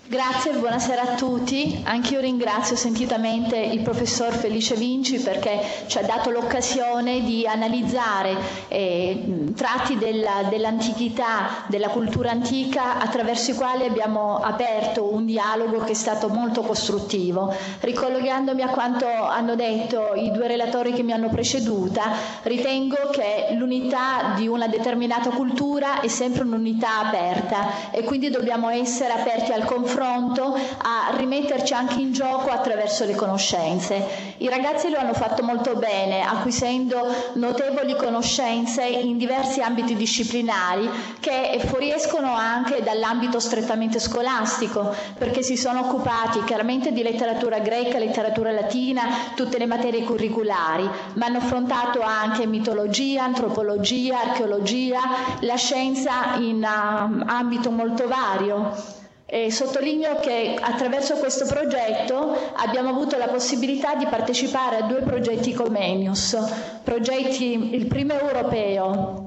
Grazie 0.07 0.51
buonasera 0.53 1.01
a 1.01 1.15
tutti. 1.15 1.81
Anch'io 1.83 2.19
ringrazio 2.19 2.75
sentitamente 2.75 3.57
il 3.57 3.81
professor 3.81 4.31
Felice 4.33 4.75
Vinci 4.75 5.17
perché 5.17 5.59
ci 5.87 5.97
ha 5.97 6.03
dato 6.03 6.29
l'occasione 6.29 7.23
di 7.23 7.47
analizzare 7.47 8.35
eh, 8.67 9.49
tratti 9.55 9.97
della, 9.97 10.43
dell'antichità, 10.47 11.63
della 11.69 11.89
cultura 11.89 12.29
antica 12.29 12.99
attraverso 12.99 13.49
i 13.49 13.55
quali 13.55 13.83
abbiamo 13.87 14.37
aperto 14.37 15.11
un 15.11 15.25
dialogo 15.25 15.79
che 15.79 15.93
è 15.93 15.95
stato 15.95 16.27
molto 16.27 16.61
costruttivo. 16.61 17.51
Ricollegandomi 17.79 18.61
a 18.61 18.67
quanto 18.69 19.07
hanno 19.07 19.55
detto 19.55 20.13
i 20.13 20.29
due 20.31 20.45
relatori 20.45 20.93
che 20.93 21.01
mi 21.01 21.13
hanno 21.13 21.29
preceduta, 21.29 22.11
ritengo 22.43 23.09
che 23.11 23.55
l'unità 23.55 24.33
di 24.35 24.47
una 24.47 24.67
determinata 24.67 25.31
cultura 25.31 25.99
è 26.01 26.07
sempre 26.09 26.43
un'unità 26.43 26.99
aperta 26.99 27.89
e 27.89 28.03
quindi 28.03 28.29
dobbiamo 28.29 28.69
essere 28.69 29.11
aperti 29.11 29.51
al 29.51 29.65
confronto 29.65 29.93
confronto 29.95 30.53
a 30.53 31.15
rimetterci 31.15 31.73
anche 31.73 32.01
in 32.01 32.11
gioco 32.11 32.49
attraverso 32.49 33.05
le 33.05 33.15
conoscenze. 33.15 34.33
I 34.37 34.49
ragazzi 34.49 34.89
lo 34.89 34.97
hanno 34.97 35.13
fatto 35.13 35.41
molto 35.41 35.75
bene, 35.75 36.21
acquisendo 36.21 37.31
notevoli 37.35 37.95
conoscenze 37.95 38.83
in 38.83 39.17
diversi 39.17 39.61
ambiti 39.61 39.95
disciplinari 39.95 40.89
che 41.21 41.61
fuoriescono 41.65 42.35
anche 42.35 42.83
dall'ambito 42.83 43.39
strettamente 43.39 43.99
scolastico, 43.99 44.93
perché 45.17 45.41
si 45.41 45.55
sono 45.55 45.79
occupati 45.79 46.43
chiaramente 46.43 46.91
di 46.91 47.01
letteratura 47.01 47.59
greca, 47.59 47.97
letteratura 47.97 48.51
latina, 48.51 49.03
tutte 49.35 49.57
le 49.57 49.65
materie 49.65 50.03
curriculari, 50.03 50.89
ma 51.13 51.27
hanno 51.27 51.37
affrontato 51.37 52.01
anche 52.01 52.45
mitologia, 52.45 53.23
antropologia, 53.23 54.19
archeologia, 54.19 54.99
la 55.39 55.55
scienza 55.55 56.35
in 56.35 56.57
uh, 56.57 57.23
ambito 57.25 57.71
molto 57.71 58.07
vario. 58.07 58.94
E 59.27 59.51
sottolineo 59.51 60.19
che 60.19 60.55
attraverso 60.61 61.15
questo 61.15 61.45
progetto 61.47 62.37
abbiamo 62.57 62.89
avuto 62.89 63.17
la 63.17 63.27
possibilità 63.27 63.95
di 63.95 64.05
partecipare 64.05 64.77
a 64.77 64.81
due 64.83 65.01
progetti 65.01 65.51
Comenius, 65.51 66.37
progetti, 66.83 67.73
il 67.73 67.87
primo 67.87 68.13
europeo 68.13 69.24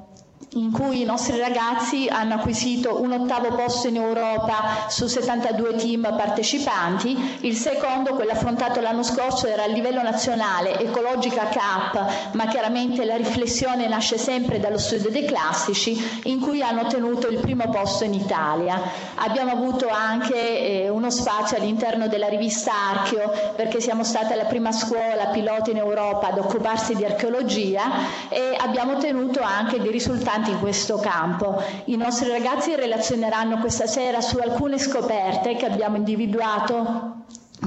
in 0.52 0.70
cui 0.72 1.02
i 1.02 1.04
nostri 1.04 1.38
ragazzi 1.38 2.08
hanno 2.10 2.34
acquisito 2.34 3.02
un 3.02 3.12
ottavo 3.12 3.54
posto 3.54 3.88
in 3.88 3.96
Europa 3.96 4.86
su 4.88 5.06
72 5.06 5.74
team 5.76 6.02
partecipanti, 6.16 7.38
il 7.40 7.54
secondo, 7.54 8.14
quello 8.14 8.32
affrontato 8.32 8.80
l'anno 8.80 9.02
scorso, 9.02 9.46
era 9.46 9.64
a 9.64 9.66
livello 9.66 10.00
nazionale, 10.02 10.78
ecologica 10.78 11.48
CAP, 11.48 12.32
ma 12.34 12.46
chiaramente 12.46 13.04
la 13.04 13.16
riflessione 13.16 13.86
nasce 13.88 14.16
sempre 14.16 14.58
dallo 14.58 14.78
studio 14.78 15.10
dei 15.10 15.26
classici, 15.26 16.20
in 16.24 16.40
cui 16.40 16.62
hanno 16.62 16.82
ottenuto 16.82 17.28
il 17.28 17.38
primo 17.38 17.68
posto 17.68 18.04
in 18.04 18.14
Italia. 18.14 18.80
Abbiamo 19.16 19.52
avuto 19.52 19.88
anche 19.90 20.84
eh, 20.84 20.88
uno 20.88 21.10
spazio 21.10 21.58
all'interno 21.58 22.08
della 22.08 22.28
rivista 22.28 22.72
Archeo, 22.72 23.52
perché 23.54 23.80
siamo 23.80 24.02
stati 24.02 24.34
la 24.34 24.44
prima 24.44 24.72
scuola 24.72 25.26
pilota 25.26 25.70
in 25.70 25.76
Europa 25.76 26.28
ad 26.28 26.38
occuparsi 26.38 26.94
di 26.94 27.04
archeologia 27.04 28.28
e 28.28 28.56
abbiamo 28.58 28.92
ottenuto 28.92 29.40
anche 29.42 29.80
dei 29.80 29.90
risultati 29.90 30.37
importanti 30.38 30.50
in 30.50 30.58
questo 30.60 30.96
campo. 30.98 31.62
I 31.86 31.96
nostri 31.96 32.28
ragazzi 32.28 32.74
relazioneranno 32.74 33.58
questa 33.58 33.86
sera 33.86 34.20
su 34.20 34.38
alcune 34.38 34.78
scoperte 34.78 35.56
che 35.56 35.66
abbiamo 35.66 35.96
individuato 35.96 37.16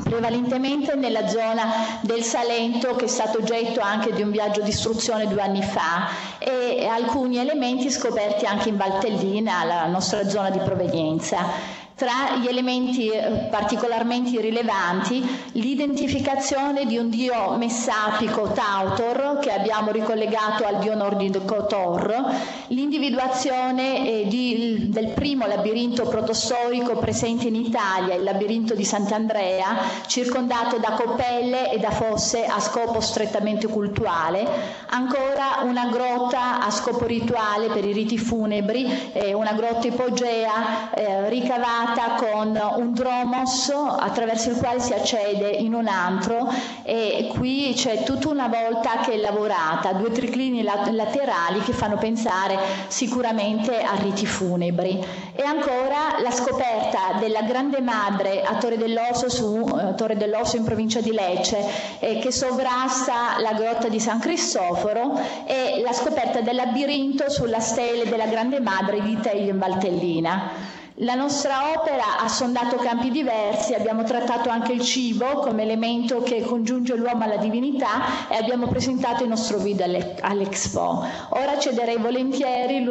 prevalentemente 0.03 0.95
nella 0.95 1.27
zona 1.27 1.99
del 2.01 2.23
Salento 2.23 2.95
che 2.95 3.05
è 3.05 3.07
stato 3.09 3.39
oggetto 3.39 3.81
anche 3.81 4.13
di 4.13 4.21
un 4.21 4.31
viaggio 4.31 4.61
di 4.61 4.69
istruzione 4.69 5.27
due 5.27 5.41
anni 5.41 5.61
fa 5.61 6.07
e 6.39 6.87
alcuni 6.87 7.37
elementi 7.37 7.89
scoperti 7.91 8.45
anche 8.45 8.69
in 8.69 8.77
Valtellina, 8.77 9.63
la 9.65 9.87
nostra 9.87 10.27
zona 10.29 10.49
di 10.49 10.59
provenienza. 10.59 11.79
Tra 12.01 12.35
gli 12.37 12.47
elementi 12.47 13.09
eh, 13.09 13.47
particolarmente 13.51 14.41
rilevanti, 14.41 15.23
l'identificazione 15.51 16.87
di 16.87 16.97
un 16.97 17.11
dio 17.11 17.55
messapico 17.57 18.53
Tautor, 18.53 19.37
che 19.39 19.51
abbiamo 19.51 19.91
ricollegato 19.91 20.65
al 20.65 20.79
dio 20.79 20.95
nordico 20.95 21.67
Thor, 21.67 22.25
l'individuazione 22.69 23.99
eh, 23.99 24.27
di, 24.27 24.89
del 24.89 25.09
primo 25.09 25.45
labirinto 25.45 26.07
protostorico 26.07 26.97
presente 26.97 27.49
in 27.49 27.53
Italia, 27.55 28.15
il 28.15 28.23
labirinto 28.23 28.73
di 28.73 28.83
Sant'Andrea, 28.83 30.01
circondato 30.07 30.79
da 30.79 30.93
coppelle 30.93 31.71
e 31.71 31.77
da 31.77 31.91
fosse 31.91 32.45
a 32.45 32.59
scopo 32.59 32.99
strettamente 32.99 33.67
cultuale, 33.67 34.43
ancora 34.89 35.59
una 35.65 35.85
grotta 35.85 36.61
a 36.61 36.71
scopo 36.71 37.05
rituale 37.05 37.67
per 37.67 37.85
i 37.85 37.93
riti 37.93 38.17
funebri, 38.17 39.11
eh, 39.13 39.33
una 39.33 39.53
grotta 39.53 39.85
ipogea 39.85 40.89
eh, 40.95 41.29
ricavata 41.29 41.89
collegata 41.91 42.15
con 42.15 42.59
un 42.77 42.93
dromos 42.93 43.71
attraverso 43.99 44.51
il 44.51 44.57
quale 44.57 44.79
si 44.79 44.93
accede 44.93 45.49
in 45.49 45.73
un 45.73 45.87
antro 45.87 46.51
e 46.83 47.31
qui 47.37 47.73
c'è 47.75 48.03
tutta 48.03 48.29
una 48.29 48.47
volta 48.47 48.99
che 49.03 49.13
è 49.13 49.17
lavorata, 49.17 49.93
due 49.93 50.11
triclini 50.11 50.63
laterali 50.63 51.61
che 51.61 51.73
fanno 51.73 51.97
pensare 51.97 52.57
sicuramente 52.87 53.81
a 53.81 53.95
riti 53.95 54.25
funebri. 54.25 55.03
E 55.33 55.43
ancora 55.43 56.21
la 56.21 56.31
scoperta 56.31 57.17
della 57.19 57.41
Grande 57.41 57.81
Madre 57.81 58.43
a 58.43 58.55
Torre 58.55 58.77
dell'Osso, 58.77 59.29
su, 59.29 59.67
eh, 59.67 59.95
Torre 59.95 60.17
dell'Osso 60.17 60.57
in 60.57 60.63
provincia 60.63 61.01
di 61.01 61.11
Lecce, 61.11 61.57
eh, 61.99 62.19
che 62.19 62.31
sovrasta 62.31 63.39
la 63.39 63.53
grotta 63.53 63.87
di 63.87 63.99
San 63.99 64.19
Cristoforo 64.19 65.19
e 65.45 65.81
la 65.83 65.93
scoperta 65.93 66.41
del 66.41 66.55
labirinto 66.55 67.29
sulla 67.29 67.59
stele 67.59 68.09
della 68.09 68.25
Grande 68.25 68.59
Madre 68.59 69.01
di 69.01 69.19
Teglio 69.19 69.51
in 69.51 69.57
Valtellina. 69.59 70.79
La 71.03 71.15
nostra 71.15 71.71
opera 71.75 72.19
ha 72.19 72.27
sondato 72.27 72.75
campi 72.75 73.09
diversi, 73.09 73.73
abbiamo 73.73 74.03
trattato 74.03 74.49
anche 74.49 74.73
il 74.73 74.81
cibo 74.81 75.39
come 75.39 75.63
elemento 75.63 76.21
che 76.21 76.41
congiunge 76.43 76.95
l'uomo 76.95 77.23
alla 77.23 77.37
divinità 77.37 78.27
e 78.29 78.35
abbiamo 78.35 78.67
presentato 78.67 79.23
il 79.23 79.29
nostro 79.29 79.57
video 79.57 79.87
all'Expo. 80.21 81.03
Ora 81.29 81.57
cederei 81.57 81.97
volentieri 81.97 82.85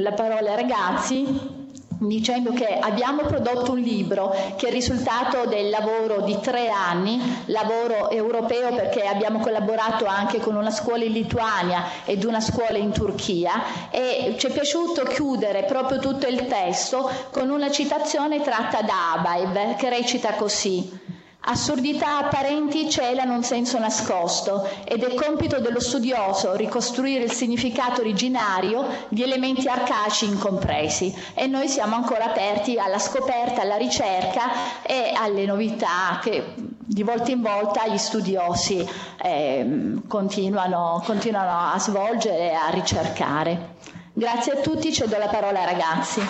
la 0.00 0.12
parola 0.12 0.50
ai 0.50 0.54
ragazzi 0.54 1.55
dicendo 1.98 2.52
che 2.52 2.78
abbiamo 2.78 3.22
prodotto 3.22 3.72
un 3.72 3.78
libro 3.78 4.34
che 4.56 4.66
è 4.66 4.68
il 4.68 4.74
risultato 4.74 5.46
del 5.46 5.70
lavoro 5.70 6.22
di 6.22 6.38
tre 6.40 6.68
anni, 6.68 7.20
lavoro 7.46 8.10
europeo 8.10 8.74
perché 8.74 9.02
abbiamo 9.06 9.38
collaborato 9.38 10.04
anche 10.06 10.38
con 10.38 10.56
una 10.56 10.70
scuola 10.70 11.04
in 11.04 11.12
Lituania 11.12 11.84
ed 12.04 12.24
una 12.24 12.40
scuola 12.40 12.76
in 12.78 12.92
Turchia 12.92 13.90
e 13.90 14.34
ci 14.38 14.46
è 14.48 14.50
piaciuto 14.52 15.02
chiudere 15.04 15.64
proprio 15.64 15.98
tutto 15.98 16.26
il 16.26 16.46
testo 16.46 17.10
con 17.30 17.48
una 17.50 17.70
citazione 17.70 18.42
tratta 18.42 18.82
da 18.82 19.12
Abaib 19.12 19.76
che 19.76 19.88
recita 19.88 20.34
così 20.34 21.04
Assurdità 21.48 22.18
apparenti 22.18 22.90
celano 22.90 23.34
un 23.34 23.44
senso 23.44 23.78
nascosto 23.78 24.68
ed 24.84 25.04
è 25.04 25.14
compito 25.14 25.60
dello 25.60 25.78
studioso 25.78 26.56
ricostruire 26.56 27.22
il 27.22 27.30
significato 27.30 28.00
originario 28.00 28.84
di 29.10 29.22
elementi 29.22 29.68
arcaici 29.68 30.24
incompresi 30.24 31.14
e 31.34 31.46
noi 31.46 31.68
siamo 31.68 31.94
ancora 31.94 32.24
aperti 32.24 32.78
alla 32.80 32.98
scoperta, 32.98 33.62
alla 33.62 33.76
ricerca 33.76 34.82
e 34.82 35.12
alle 35.16 35.46
novità 35.46 36.18
che 36.20 36.52
di 36.56 37.04
volta 37.04 37.30
in 37.30 37.42
volta 37.42 37.86
gli 37.86 37.98
studiosi 37.98 38.84
eh, 39.22 40.00
continuano, 40.08 41.00
continuano 41.04 41.72
a 41.74 41.78
svolgere 41.78 42.50
e 42.50 42.54
a 42.54 42.70
ricercare. 42.70 43.74
Grazie 44.12 44.52
a 44.52 44.56
tutti, 44.56 44.92
cedo 44.92 45.16
la 45.16 45.28
parola 45.28 45.60
ai 45.60 45.66
ragazzi. 45.66 46.20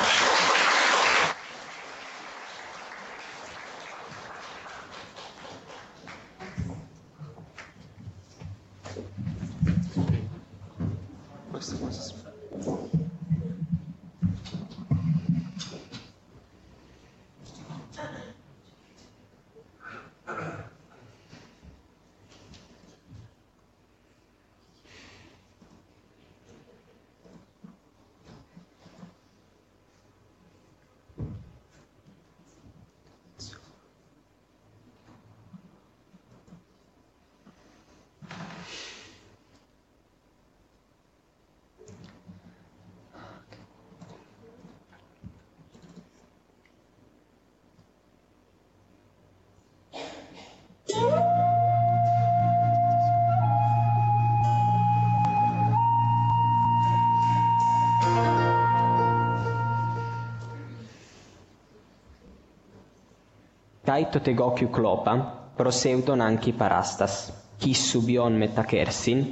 Taito 63.96 64.20
tegokiu 64.20 64.68
klopa, 64.68 65.12
proseudon 65.56 66.20
anchi 66.20 66.52
parastas, 66.52 67.32
qui 67.62 67.72
subion 67.72 68.34
metakersin, 68.36 69.22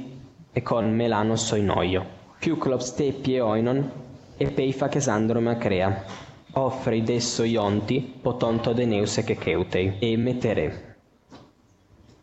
e 0.53 0.61
con 0.63 0.85
melano 0.89 1.35
soinoio. 1.35 2.01
Kyuklops 2.41 2.95
te 2.97 3.11
pieoinon, 3.11 3.83
e 4.37 4.47
peifa 4.49 4.87
chesandrome 4.89 5.51
acrea. 5.51 5.91
Offre 6.53 7.03
desso 7.03 7.43
ionti, 7.43 7.99
potonto 8.21 8.73
deneuse 8.73 9.23
che 9.23 9.35
keutei, 9.35 9.97
e 9.99 10.17
metere. 10.17 10.95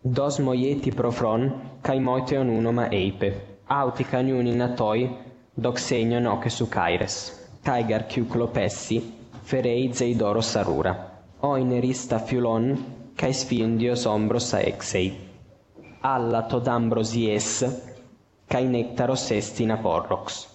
Dos 0.00 0.38
moieti 0.40 0.90
profron, 0.90 1.78
kai 1.80 2.00
moiteon 2.00 2.48
unoma 2.48 2.88
eipe, 2.90 3.60
auti 3.66 4.02
caniuni 4.04 4.52
natoi, 4.56 5.08
doxenio 5.54 6.18
noce 6.18 6.48
su 6.48 6.66
caires. 6.68 7.46
Taigar 7.62 8.06
chiuclopessi, 8.06 8.98
ferei 9.42 9.92
zeidoro 9.94 10.40
sarura. 10.40 11.11
Oinerista 11.44 12.20
fiulon, 12.20 13.10
kai 13.16 13.32
sfindio 13.32 13.96
sombro 13.96 14.38
saexei. 14.38 15.12
Alla 16.02 16.44
todambrosies, 16.44 17.80
kai 18.46 18.68
nectaros 18.68 19.32
estina 19.32 19.76
porrox. 19.76 20.46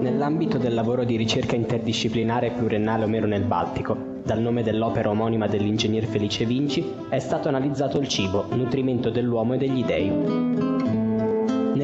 Nell'ambito 0.00 0.56
del 0.56 0.72
lavoro 0.72 1.04
di 1.04 1.16
ricerca 1.16 1.56
interdisciplinare 1.56 2.52
pluriennale 2.52 3.04
Omero 3.04 3.26
nel 3.26 3.44
Baltico, 3.44 3.94
dal 4.24 4.40
nome 4.40 4.62
dell'opera 4.62 5.10
omonima 5.10 5.46
dell'ingegner 5.46 6.06
Felice 6.06 6.46
Vinci, 6.46 6.90
è 7.10 7.18
stato 7.18 7.48
analizzato 7.48 7.98
il 7.98 8.08
cibo, 8.08 8.46
nutrimento 8.54 9.10
dell'uomo 9.10 9.52
e 9.52 9.58
degli 9.58 9.84
dei. 9.84 10.71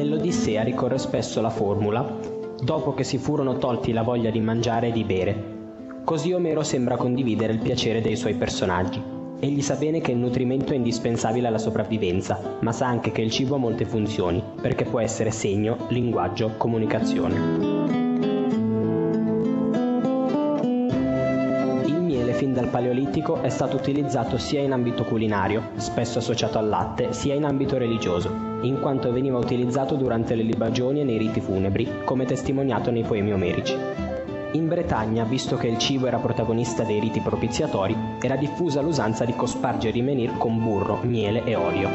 Nell'Odissea 0.09 0.63
ricorre 0.63 0.97
spesso 0.97 1.39
la 1.39 1.51
formula 1.51 2.17
dopo 2.63 2.95
che 2.95 3.03
si 3.03 3.19
furono 3.19 3.59
tolti 3.59 3.91
la 3.91 4.01
voglia 4.01 4.31
di 4.31 4.39
mangiare 4.39 4.87
e 4.87 4.91
di 4.91 5.03
bere. 5.03 5.43
Così 6.03 6.33
Omero 6.33 6.63
sembra 6.63 6.97
condividere 6.97 7.53
il 7.53 7.59
piacere 7.59 8.01
dei 8.01 8.15
suoi 8.15 8.33
personaggi. 8.33 8.99
Egli 9.39 9.61
sa 9.61 9.75
bene 9.75 10.01
che 10.01 10.09
il 10.11 10.17
nutrimento 10.17 10.73
è 10.73 10.77
indispensabile 10.77 11.45
alla 11.45 11.59
sopravvivenza, 11.59 12.57
ma 12.61 12.71
sa 12.71 12.87
anche 12.87 13.11
che 13.11 13.21
il 13.21 13.29
cibo 13.29 13.53
ha 13.53 13.59
molte 13.59 13.85
funzioni, 13.85 14.43
perché 14.59 14.83
può 14.83 14.99
essere 14.99 15.29
segno, 15.29 15.77
linguaggio, 15.89 16.53
comunicazione. 16.57 17.35
Il 21.85 22.01
miele 22.01 22.33
fin 22.33 22.51
dal 22.51 22.69
Paleolitico 22.69 23.43
è 23.43 23.49
stato 23.49 23.75
utilizzato 23.75 24.39
sia 24.39 24.61
in 24.61 24.71
ambito 24.71 25.03
culinario, 25.03 25.69
spesso 25.75 26.17
associato 26.17 26.57
al 26.57 26.67
latte, 26.67 27.13
sia 27.13 27.35
in 27.35 27.43
ambito 27.43 27.77
religioso, 27.77 28.48
in 28.61 28.79
quanto 28.79 29.11
veniva 29.11 29.37
utilizzato 29.37 29.95
durante 29.95 30.35
le 30.35 30.43
libagioni 30.43 31.01
e 31.01 31.03
nei 31.03 31.17
riti 31.17 31.39
funebri, 31.39 32.03
come 32.03 32.25
testimoniato 32.25 32.91
nei 32.91 33.03
poemi 33.03 33.33
omerici. 33.33 33.75
In 34.51 34.67
Bretagna, 34.67 35.23
visto 35.25 35.57
che 35.57 35.67
il 35.67 35.77
cibo 35.77 36.07
era 36.07 36.17
protagonista 36.17 36.83
dei 36.83 36.99
riti 36.99 37.19
propiziatori, 37.19 37.95
era 38.19 38.35
diffusa 38.35 38.81
l'usanza 38.81 39.23
di 39.23 39.35
cospargere 39.35 39.97
i 39.97 40.01
menhir 40.01 40.37
con 40.37 40.57
burro, 40.57 40.99
miele 41.03 41.43
e 41.43 41.55
olio. 41.55 41.89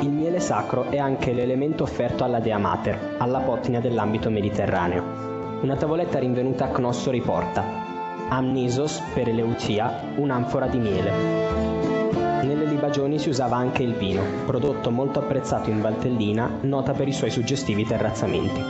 Il 0.00 0.10
miele 0.10 0.40
sacro 0.40 0.90
è 0.90 0.98
anche 0.98 1.32
l'elemento 1.32 1.84
offerto 1.84 2.24
alla 2.24 2.40
Dea 2.40 2.58
Mater, 2.58 3.16
alla 3.18 3.38
potnia 3.38 3.80
dell'ambito 3.80 4.30
mediterraneo. 4.30 5.60
Una 5.62 5.76
tavoletta 5.76 6.18
rinvenuta 6.18 6.64
a 6.64 6.68
Cnosso 6.68 7.10
riporta 7.10 7.62
Amnisos 8.30 9.02
per 9.12 9.28
Eleucia, 9.28 10.02
un'anfora 10.16 10.66
di 10.66 10.78
miele. 10.78 11.99
Nelle 12.80 12.92
libagioni 12.92 13.18
si 13.18 13.28
usava 13.28 13.56
anche 13.56 13.82
il 13.82 13.92
vino, 13.92 14.22
prodotto 14.46 14.90
molto 14.90 15.18
apprezzato 15.18 15.68
in 15.68 15.82
Valtellina, 15.82 16.50
nota 16.62 16.92
per 16.92 17.08
i 17.08 17.12
suoi 17.12 17.28
suggestivi 17.30 17.84
terrazzamenti. 17.84 18.62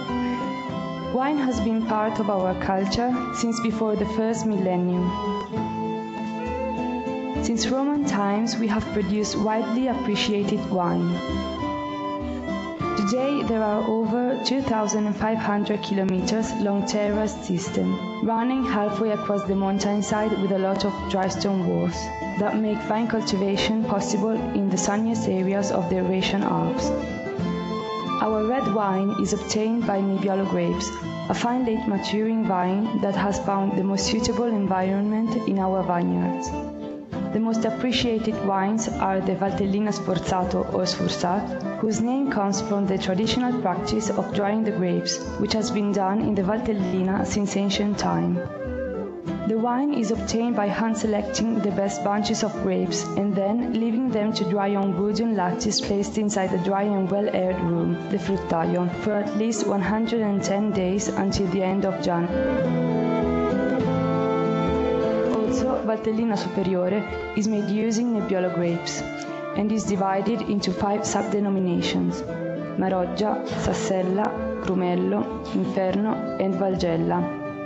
Wine 1.12 1.40
has 1.40 1.60
been 1.60 1.84
part 1.86 2.18
of 2.18 2.28
our 2.28 2.52
culture 2.58 3.12
since 3.34 3.60
before 3.62 3.96
the 3.96 4.04
first 4.16 4.46
millennium. 4.46 5.08
Since 7.42 7.68
Roman 7.68 8.04
times, 8.04 8.56
we 8.58 8.66
have 8.66 8.84
produced 8.92 9.36
widely 9.36 9.86
appreciated 9.86 10.58
wine. 10.70 11.59
Today, 13.00 13.42
there 13.44 13.62
are 13.62 13.82
over 13.88 14.38
2,500 14.44 15.82
kilometers 15.82 16.52
long 16.56 16.84
terrace 16.84 17.32
system, 17.46 17.96
running 18.22 18.62
halfway 18.62 19.12
across 19.12 19.42
the 19.44 19.54
mountainside 19.56 20.32
with 20.42 20.52
a 20.52 20.58
lot 20.58 20.84
of 20.84 20.92
dry 21.10 21.28
stone 21.28 21.66
walls 21.66 21.94
that 22.38 22.58
make 22.58 22.76
vine 22.82 23.08
cultivation 23.08 23.84
possible 23.84 24.36
in 24.54 24.68
the 24.68 24.76
sunniest 24.76 25.28
areas 25.28 25.72
of 25.72 25.88
the 25.88 25.96
Eurasian 25.96 26.42
Alps. 26.42 26.90
Our 28.20 28.46
red 28.46 28.74
wine 28.74 29.16
is 29.22 29.32
obtained 29.32 29.86
by 29.86 30.02
Nebbiolo 30.02 30.50
grapes, 30.50 30.90
a 31.30 31.34
fine 31.34 31.64
late 31.64 31.88
maturing 31.88 32.44
vine 32.44 33.00
that 33.00 33.16
has 33.16 33.40
found 33.46 33.78
the 33.78 33.82
most 33.82 34.08
suitable 34.08 34.44
environment 34.44 35.48
in 35.48 35.58
our 35.58 35.82
vineyards. 35.82 36.50
The 37.32 37.38
most 37.38 37.64
appreciated 37.64 38.34
wines 38.44 38.88
are 38.88 39.20
the 39.20 39.36
Valtellina 39.36 39.92
Sforzato 39.92 40.74
or 40.74 40.82
Sforzat, 40.84 41.78
whose 41.78 42.00
name 42.00 42.28
comes 42.28 42.60
from 42.60 42.86
the 42.86 42.98
traditional 42.98 43.60
practice 43.60 44.10
of 44.10 44.34
drying 44.34 44.64
the 44.64 44.72
grapes, 44.72 45.18
which 45.38 45.52
has 45.52 45.70
been 45.70 45.92
done 45.92 46.22
in 46.22 46.34
the 46.34 46.42
Valtellina 46.42 47.24
since 47.24 47.56
ancient 47.56 47.98
time. 47.98 48.34
The 49.46 49.58
wine 49.58 49.94
is 49.94 50.10
obtained 50.10 50.56
by 50.56 50.66
hand 50.66 50.96
selecting 50.96 51.60
the 51.60 51.70
best 51.70 52.02
bunches 52.02 52.42
of 52.42 52.52
grapes 52.62 53.04
and 53.16 53.34
then 53.34 53.74
leaving 53.74 54.08
them 54.10 54.32
to 54.32 54.44
dry 54.50 54.74
on 54.74 54.96
wooden 55.00 55.36
lattice 55.36 55.80
placed 55.80 56.18
inside 56.18 56.52
a 56.52 56.64
dry 56.64 56.82
and 56.82 57.08
well-aired 57.08 57.60
room, 57.60 57.94
the 58.10 58.18
fruttaio, 58.18 58.88
for 59.02 59.12
at 59.12 59.36
least 59.36 59.68
110 59.68 60.72
days 60.72 61.06
until 61.08 61.46
the 61.48 61.62
end 61.62 61.84
of 61.84 62.02
January. 62.02 62.99
Valtellina 65.90 66.36
Superiore 66.36 67.02
is 67.36 67.48
made 67.48 67.68
using 67.68 68.12
Nebbiolo 68.12 68.54
grapes 68.54 69.02
and 69.56 69.72
is 69.72 69.82
divided 69.82 70.40
into 70.42 70.70
five 70.70 71.04
sub-denominations, 71.04 72.22
Maroggia, 72.78 73.42
Sassella, 73.64 74.24
Grumello, 74.62 75.44
Inferno 75.56 76.36
and 76.38 76.54
Valgella 76.54 77.18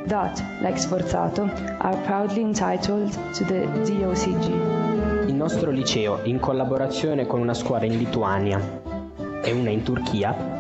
that, 0.07 0.43
like 0.63 0.77
Sforzato, 0.77 1.45
are 1.81 1.97
proudly 2.07 2.41
entitled 2.41 3.13
to 3.35 3.45
the 3.45 3.67
DOCG. 3.85 5.29
Il 5.29 5.35
nostro 5.35 5.71
liceo, 5.71 6.21
in 6.25 6.39
collaborazione 6.39 7.27
con 7.27 7.41
una 7.41 7.55
scuola 7.55 7.85
in 7.85 7.99
Lituania 7.99 8.59
e 9.43 9.53
una 9.53 9.69
in 9.69 9.83
Turchia, 9.83 10.54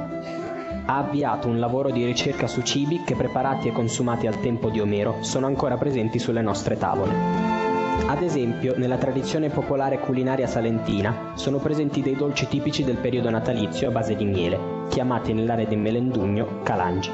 ha 0.87 0.99
avviato 0.99 1.49
un 1.49 1.59
lavoro 1.59 1.91
di 1.91 2.05
ricerca 2.05 2.47
su 2.47 2.63
cibi 2.63 3.03
che 3.05 3.15
preparati 3.15 3.69
e 3.69 3.73
consumati 3.73 4.27
al 4.27 4.41
tempo 4.41 4.69
di 4.69 4.81
Omero 4.81 5.19
sono 5.21 5.47
ancora 5.47 5.77
presenti 5.77 6.19
sulle 6.19 6.43
nostre 6.43 6.77
tavole. 6.77 7.63
Ad 8.07 8.23
esempio, 8.23 8.75
nella 8.77 8.99
tradizione 8.99 9.49
popolare 9.49 9.99
culinaria 9.99 10.47
salentina 10.47 11.33
sono 11.35 11.59
presenti 11.59 12.03
dei 12.03 12.17
dolci 12.17 12.47
tipici 12.49 12.85
del 12.85 12.97
periodo 12.97 13.31
natalizio 13.31 13.89
a 13.89 13.93
base 13.93 14.15
di 14.15 14.25
miele, 14.25 14.87
chiamati 14.89 15.33
nell'area 15.33 15.65
di 15.65 15.77
Melendugno 15.77 16.61
calangi. 16.63 17.11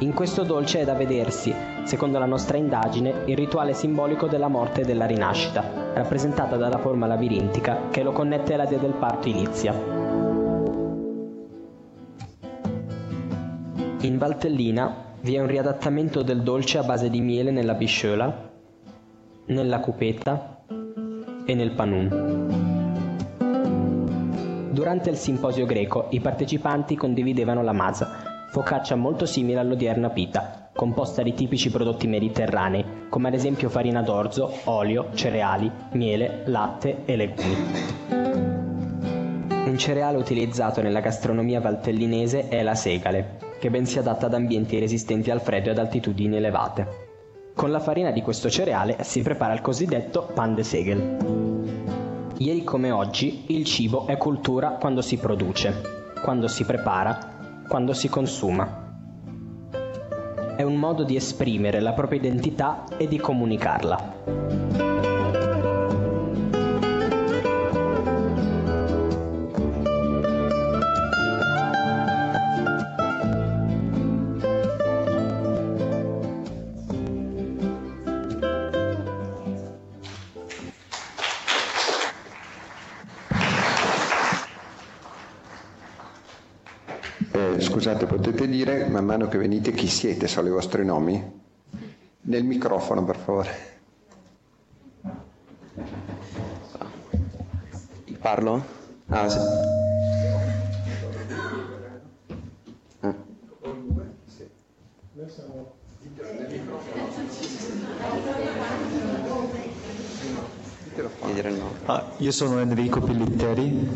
In 0.00 0.12
questo 0.12 0.42
dolce 0.42 0.80
è 0.80 0.84
da 0.84 0.94
vedersi, 0.94 1.52
secondo 1.84 2.18
la 2.18 2.26
nostra 2.26 2.56
indagine, 2.56 3.22
il 3.24 3.36
rituale 3.36 3.72
simbolico 3.72 4.26
della 4.26 4.48
morte 4.48 4.82
e 4.82 4.84
della 4.84 5.06
rinascita, 5.06 5.92
rappresentata 5.94 6.56
dalla 6.56 6.78
forma 6.78 7.06
labirintica 7.06 7.88
che 7.90 8.02
lo 8.02 8.12
connette 8.12 8.54
alla 8.54 8.66
dea 8.66 8.78
del 8.78 8.92
parto 8.92 9.28
Ilizia. 9.28 10.07
In 14.00 14.16
Valtellina 14.16 15.06
vi 15.22 15.34
è 15.34 15.40
un 15.40 15.48
riadattamento 15.48 16.22
del 16.22 16.42
dolce 16.42 16.78
a 16.78 16.84
base 16.84 17.10
di 17.10 17.20
miele 17.20 17.50
nella 17.50 17.74
bisciola, 17.74 18.48
nella 19.46 19.80
cupetta 19.80 20.62
e 21.44 21.54
nel 21.54 21.72
panun. 21.72 22.36
Durante 24.70 25.10
il 25.10 25.16
simposio 25.16 25.66
greco 25.66 26.06
i 26.10 26.20
partecipanti 26.20 26.94
condividevano 26.94 27.64
la 27.64 27.72
masa, 27.72 28.46
focaccia 28.52 28.94
molto 28.94 29.26
simile 29.26 29.58
all'odierna 29.58 30.10
pita, 30.10 30.70
composta 30.72 31.22
di 31.22 31.34
tipici 31.34 31.68
prodotti 31.68 32.06
mediterranei, 32.06 33.08
come 33.08 33.26
ad 33.26 33.34
esempio 33.34 33.68
farina 33.68 34.00
d'orzo, 34.00 34.60
olio, 34.66 35.08
cereali, 35.14 35.68
miele, 35.94 36.44
latte 36.46 37.04
e 37.04 37.16
legumi. 37.16 38.57
Un 39.68 39.76
cereale 39.76 40.16
utilizzato 40.16 40.80
nella 40.80 41.00
gastronomia 41.00 41.60
valtellinese 41.60 42.48
è 42.48 42.62
la 42.62 42.74
segale, 42.74 43.36
che 43.60 43.68
ben 43.68 43.84
si 43.84 43.98
adatta 43.98 44.24
ad 44.24 44.32
ambienti 44.32 44.78
resistenti 44.78 45.30
al 45.30 45.42
freddo 45.42 45.68
e 45.68 45.72
ad 45.72 45.78
altitudini 45.78 46.36
elevate. 46.36 46.86
Con 47.54 47.70
la 47.70 47.78
farina 47.78 48.10
di 48.10 48.22
questo 48.22 48.48
cereale 48.48 48.96
si 49.02 49.20
prepara 49.20 49.52
il 49.52 49.60
cosiddetto 49.60 50.30
pan 50.32 50.54
de 50.54 50.62
segel. 50.62 51.16
Ieri 52.38 52.64
come 52.64 52.90
oggi, 52.90 53.44
il 53.48 53.66
cibo 53.66 54.06
è 54.06 54.16
cultura 54.16 54.78
quando 54.80 55.02
si 55.02 55.18
produce, 55.18 56.14
quando 56.22 56.48
si 56.48 56.64
prepara, 56.64 57.62
quando 57.68 57.92
si 57.92 58.08
consuma. 58.08 58.86
È 60.56 60.62
un 60.62 60.76
modo 60.76 61.04
di 61.04 61.14
esprimere 61.14 61.80
la 61.80 61.92
propria 61.92 62.18
identità 62.20 62.84
e 62.96 63.06
di 63.06 63.18
comunicarla. 63.18 65.07
Scusate, 87.88 88.04
potete 88.04 88.46
dire 88.46 88.86
man 88.88 89.06
mano 89.06 89.28
che 89.28 89.38
venite 89.38 89.72
chi 89.72 89.86
siete, 89.88 90.28
sono 90.28 90.48
i 90.48 90.50
vostri 90.50 90.84
nomi? 90.84 91.40
Nel 92.20 92.44
microfono, 92.44 93.02
per 93.02 93.16
favore. 93.16 93.50
Parlo? 98.20 98.62
Ah, 99.06 99.28
sì. 99.30 99.38
Ah. 103.00 103.14
Ah, 111.86 112.12
io 112.18 112.32
sono 112.32 112.60
Enrico 112.60 113.00
Pillitteri. 113.00 113.88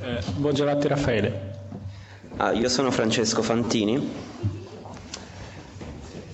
Eh, 0.00 0.20
Buongiorno 0.34 0.80
Raffaele. 0.82 1.55
Ah, 2.38 2.52
io 2.52 2.68
sono 2.68 2.90
Francesco 2.90 3.40
Fantini 3.40 4.12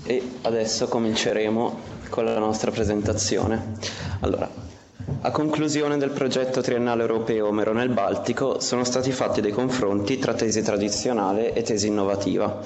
e 0.04 0.30
adesso 0.42 0.88
cominceremo 0.88 1.78
con 2.08 2.24
la 2.24 2.38
nostra 2.40 2.72
presentazione. 2.72 3.74
Allora, 4.20 4.50
a 5.20 5.30
conclusione 5.30 5.98
del 5.98 6.10
progetto 6.10 6.60
triennale 6.60 7.02
europeo 7.02 7.46
Omero 7.46 7.72
nel 7.72 7.88
Baltico 7.90 8.58
sono 8.58 8.82
stati 8.82 9.12
fatti 9.12 9.40
dei 9.40 9.52
confronti 9.52 10.18
tra 10.18 10.34
tesi 10.34 10.60
tradizionale 10.62 11.52
e 11.52 11.62
tesi 11.62 11.86
innovativa. 11.86 12.60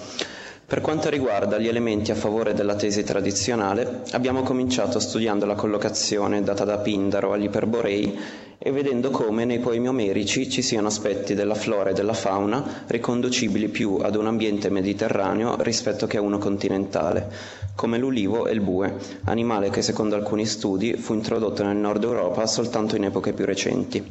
Per 0.68 0.80
quanto 0.80 1.08
riguarda 1.10 1.58
gli 1.58 1.68
elementi 1.68 2.10
a 2.10 2.16
favore 2.16 2.52
della 2.52 2.74
tesi 2.74 3.04
tradizionale, 3.04 4.02
abbiamo 4.10 4.42
cominciato 4.42 4.98
studiando 4.98 5.46
la 5.46 5.54
collocazione 5.54 6.42
data 6.42 6.64
da 6.64 6.78
Pindaro 6.78 7.32
agli 7.32 7.44
Iperborei 7.44 8.18
e 8.58 8.72
vedendo 8.72 9.10
come 9.10 9.44
nei 9.44 9.60
poemi 9.60 9.86
omerici 9.86 10.50
ci 10.50 10.62
siano 10.62 10.88
aspetti 10.88 11.34
della 11.34 11.54
flora 11.54 11.90
e 11.90 11.92
della 11.92 12.14
fauna 12.14 12.82
riconducibili 12.88 13.68
più 13.68 13.98
ad 14.02 14.16
un 14.16 14.26
ambiente 14.26 14.68
mediterraneo 14.68 15.54
rispetto 15.62 16.08
che 16.08 16.16
a 16.16 16.22
uno 16.22 16.38
continentale, 16.38 17.30
come 17.76 17.96
l'ulivo 17.96 18.48
e 18.48 18.52
il 18.52 18.60
bue, 18.60 18.96
animale 19.26 19.70
che 19.70 19.82
secondo 19.82 20.16
alcuni 20.16 20.46
studi 20.46 20.94
fu 20.94 21.14
introdotto 21.14 21.62
nel 21.62 21.76
nord 21.76 22.02
Europa 22.02 22.44
soltanto 22.48 22.96
in 22.96 23.04
epoche 23.04 23.34
più 23.34 23.44
recenti. 23.44 24.04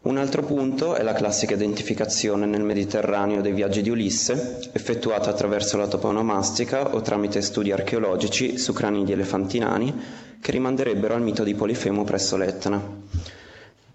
Un 0.00 0.16
altro 0.16 0.42
punto 0.44 0.94
è 0.94 1.02
la 1.02 1.12
classica 1.12 1.54
identificazione 1.54 2.46
nel 2.46 2.62
Mediterraneo 2.62 3.40
dei 3.40 3.52
viaggi 3.52 3.82
di 3.82 3.90
Ulisse, 3.90 4.60
effettuata 4.72 5.28
attraverso 5.28 5.76
la 5.76 5.88
toponomastica 5.88 6.94
o 6.94 7.00
tramite 7.00 7.40
studi 7.42 7.72
archeologici 7.72 8.58
su 8.58 8.72
crani 8.72 9.04
di 9.04 9.10
elefanti 9.10 9.58
nani, 9.58 9.92
che 10.40 10.52
rimanderebbero 10.52 11.14
al 11.14 11.22
mito 11.22 11.42
di 11.42 11.54
Polifemo 11.54 12.04
presso 12.04 12.36
l'Etna. 12.36 12.80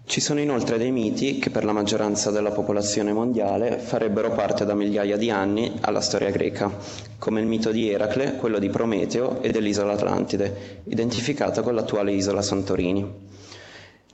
Ci 0.04 0.20
sono 0.20 0.40
inoltre 0.40 0.76
dei 0.76 0.90
miti 0.90 1.38
che 1.38 1.48
per 1.48 1.64
la 1.64 1.72
maggioranza 1.72 2.30
della 2.30 2.50
popolazione 2.50 3.14
mondiale 3.14 3.78
farebbero 3.78 4.32
parte 4.32 4.66
da 4.66 4.74
migliaia 4.74 5.16
di 5.16 5.30
anni 5.30 5.78
alla 5.80 6.02
storia 6.02 6.28
greca, 6.30 6.70
come 7.18 7.40
il 7.40 7.46
mito 7.46 7.70
di 7.70 7.88
Eracle, 7.90 8.34
quello 8.36 8.58
di 8.58 8.68
Prometeo 8.68 9.40
e 9.40 9.50
dell'isola 9.50 9.94
Atlantide, 9.94 10.82
identificata 10.84 11.62
con 11.62 11.74
l'attuale 11.74 12.12
isola 12.12 12.42
Santorini. 12.42 13.23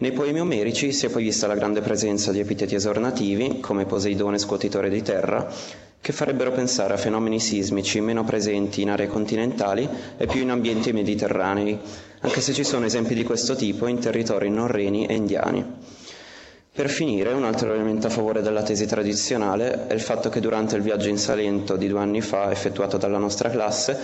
Nei 0.00 0.12
poemi 0.12 0.40
omerici 0.40 0.92
si 0.92 1.04
è 1.04 1.10
poi 1.10 1.24
vista 1.24 1.46
la 1.46 1.54
grande 1.54 1.82
presenza 1.82 2.32
di 2.32 2.38
epiteti 2.40 2.74
esornativi, 2.74 3.60
come 3.60 3.84
Poseidone 3.84 4.38
scuotitore 4.38 4.88
di 4.88 5.02
terra, 5.02 5.46
che 6.00 6.12
farebbero 6.14 6.52
pensare 6.52 6.94
a 6.94 6.96
fenomeni 6.96 7.38
sismici 7.38 8.00
meno 8.00 8.24
presenti 8.24 8.80
in 8.80 8.88
aree 8.88 9.08
continentali 9.08 9.86
e 10.16 10.24
più 10.26 10.40
in 10.40 10.48
ambienti 10.52 10.94
mediterranei, 10.94 11.78
anche 12.20 12.40
se 12.40 12.54
ci 12.54 12.64
sono 12.64 12.86
esempi 12.86 13.12
di 13.12 13.24
questo 13.24 13.54
tipo 13.54 13.86
in 13.88 13.98
territori 13.98 14.48
non 14.48 14.68
reni 14.68 15.04
e 15.04 15.12
indiani. 15.16 15.66
Per 16.72 16.88
finire, 16.88 17.32
un 17.34 17.44
altro 17.44 17.70
elemento 17.74 18.06
a 18.06 18.10
favore 18.10 18.40
della 18.40 18.62
tesi 18.62 18.86
tradizionale 18.86 19.86
è 19.86 19.92
il 19.92 20.00
fatto 20.00 20.30
che 20.30 20.40
durante 20.40 20.76
il 20.76 20.82
viaggio 20.82 21.10
in 21.10 21.18
Salento 21.18 21.76
di 21.76 21.88
due 21.88 21.98
anni 22.00 22.22
fa, 22.22 22.50
effettuato 22.50 22.96
dalla 22.96 23.18
nostra 23.18 23.50
classe, 23.50 23.98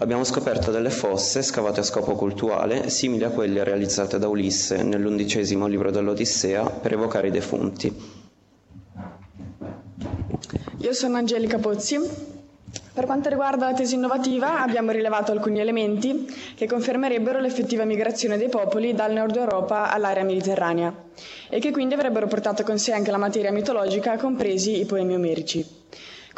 abbiamo 0.00 0.24
scoperto 0.24 0.70
delle 0.70 0.88
fosse 0.90 1.42
scavate 1.42 1.80
a 1.80 1.82
scopo 1.82 2.14
cultuale, 2.14 2.88
simili 2.88 3.24
a 3.24 3.30
quelle 3.30 3.62
realizzate 3.64 4.18
da 4.18 4.28
Ulisse 4.28 4.82
nell'undicesimo 4.82 5.66
libro 5.66 5.90
dell'Odissea 5.90 6.64
per 6.68 6.92
evocare 6.94 7.28
i 7.28 7.30
defunti. 7.30 8.18
Io 10.78 10.92
sono 10.94 11.16
Angelica 11.18 11.58
Pozzi. 11.58 11.98
Per 12.92 13.04
quanto 13.04 13.28
riguarda 13.28 13.66
la 13.66 13.74
tesi 13.74 13.94
innovativa, 13.94 14.60
abbiamo 14.62 14.90
rilevato 14.90 15.32
alcuni 15.32 15.60
elementi 15.60 16.26
che 16.54 16.66
confermerebbero 16.66 17.38
l'effettiva 17.40 17.84
migrazione 17.84 18.36
dei 18.38 18.48
popoli 18.48 18.94
dal 18.94 19.12
nord 19.12 19.36
Europa 19.36 19.90
all'area 19.92 20.24
mediterranea 20.24 20.92
e 21.48 21.58
che 21.60 21.70
quindi 21.72 21.94
avrebbero 21.94 22.26
portato 22.26 22.62
con 22.62 22.78
sé 22.78 22.92
anche 22.92 23.10
la 23.10 23.16
materia 23.18 23.52
mitologica, 23.52 24.16
compresi 24.16 24.80
i 24.80 24.86
poemi 24.86 25.14
omerici. 25.14 25.79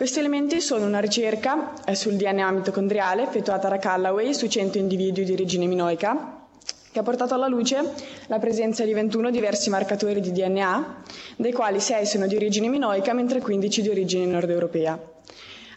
Questi 0.02 0.18
elementi 0.18 0.60
sono 0.60 0.84
una 0.84 0.98
ricerca 0.98 1.74
eh, 1.86 1.94
sul 1.94 2.14
DNA 2.14 2.50
mitocondriale 2.50 3.22
effettuata 3.22 3.68
da 3.68 3.78
Callaway 3.78 4.34
su 4.34 4.48
100 4.48 4.76
individui 4.76 5.24
di 5.24 5.30
origine 5.30 5.66
minoica, 5.66 6.42
che 6.90 6.98
ha 6.98 7.04
portato 7.04 7.34
alla 7.34 7.46
luce 7.46 7.80
la 8.26 8.40
presenza 8.40 8.84
di 8.84 8.92
21 8.94 9.30
diversi 9.30 9.70
marcatori 9.70 10.20
di 10.20 10.32
DNA, 10.32 11.02
dei 11.36 11.52
quali 11.52 11.78
6 11.78 12.04
sono 12.04 12.26
di 12.26 12.34
origine 12.34 12.66
minoica, 12.66 13.12
mentre 13.12 13.40
15 13.40 13.80
di 13.80 13.88
origine 13.90 14.26
nord 14.26 14.50
europea. 14.50 14.98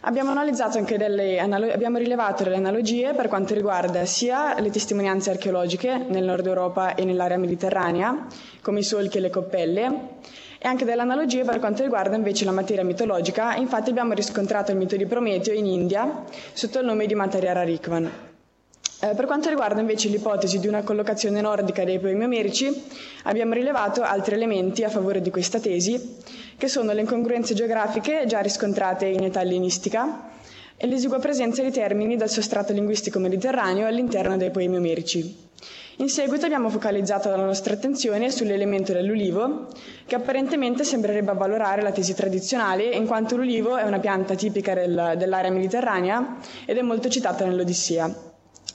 Abbiamo, 0.00 0.34
delle, 0.34 1.38
abbiamo 1.38 1.98
rilevato 1.98 2.42
delle 2.42 2.56
analogie 2.56 3.12
per 3.14 3.28
quanto 3.28 3.54
riguarda 3.54 4.04
sia 4.06 4.58
le 4.58 4.70
testimonianze 4.70 5.30
archeologiche 5.30 6.04
nel 6.08 6.24
nord 6.24 6.44
Europa 6.46 6.96
e 6.96 7.04
nell'area 7.04 7.38
mediterranea, 7.38 8.26
come 8.60 8.80
i 8.80 8.84
solchi 8.84 9.18
e 9.18 9.20
le 9.20 9.30
coppelle, 9.30 10.14
e 10.66 10.68
anche 10.68 10.84
delle 10.84 11.02
analogie 11.02 11.44
per 11.44 11.60
quanto 11.60 11.84
riguarda 11.84 12.16
invece 12.16 12.44
la 12.44 12.50
materia 12.50 12.82
mitologica. 12.82 13.54
Infatti 13.54 13.90
abbiamo 13.90 14.14
riscontrato 14.14 14.72
il 14.72 14.76
mito 14.76 14.96
di 14.96 15.06
Prometeo 15.06 15.54
in 15.54 15.64
India 15.64 16.24
sotto 16.52 16.80
il 16.80 16.84
nome 16.84 17.06
di 17.06 17.14
Materia 17.14 17.52
Rarikvan. 17.52 18.10
Eh, 19.00 19.14
per 19.14 19.26
quanto 19.26 19.48
riguarda 19.48 19.78
invece 19.80 20.08
l'ipotesi 20.08 20.58
di 20.58 20.66
una 20.66 20.82
collocazione 20.82 21.40
nordica 21.40 21.84
dei 21.84 22.00
poemi 22.00 22.24
omerici, 22.24 22.68
abbiamo 23.24 23.52
rilevato 23.52 24.02
altri 24.02 24.34
elementi 24.34 24.82
a 24.82 24.88
favore 24.88 25.20
di 25.20 25.30
questa 25.30 25.60
tesi, 25.60 26.16
che 26.56 26.66
sono 26.66 26.92
le 26.92 27.02
incongruenze 27.02 27.54
geografiche 27.54 28.24
già 28.26 28.40
riscontrate 28.40 29.06
in 29.06 29.22
età 29.22 29.42
ellenistica 29.42 30.30
e 30.76 30.86
l'esigua 30.88 31.20
presenza 31.20 31.62
di 31.62 31.70
termini 31.70 32.16
dal 32.16 32.28
sostrato 32.28 32.72
linguistico 32.72 33.20
mediterraneo 33.20 33.86
all'interno 33.86 34.36
dei 34.36 34.50
poemi 34.50 34.76
omerici. 34.78 35.45
In 35.98 36.10
seguito 36.10 36.44
abbiamo 36.44 36.68
focalizzato 36.68 37.30
la 37.30 37.36
nostra 37.42 37.72
attenzione 37.72 38.30
sull'elemento 38.30 38.92
dell'ulivo, 38.92 39.68
che 40.04 40.14
apparentemente 40.14 40.84
sembrerebbe 40.84 41.30
avvalorare 41.30 41.80
la 41.80 41.90
tesi 41.90 42.12
tradizionale, 42.12 42.84
in 42.84 43.06
quanto 43.06 43.34
l'ulivo 43.34 43.76
è 43.78 43.82
una 43.82 43.98
pianta 43.98 44.34
tipica 44.34 44.74
del, 44.74 45.14
dell'area 45.16 45.50
mediterranea 45.50 46.36
ed 46.66 46.76
è 46.76 46.82
molto 46.82 47.08
citata 47.08 47.46
nell'Odissea. 47.46 48.25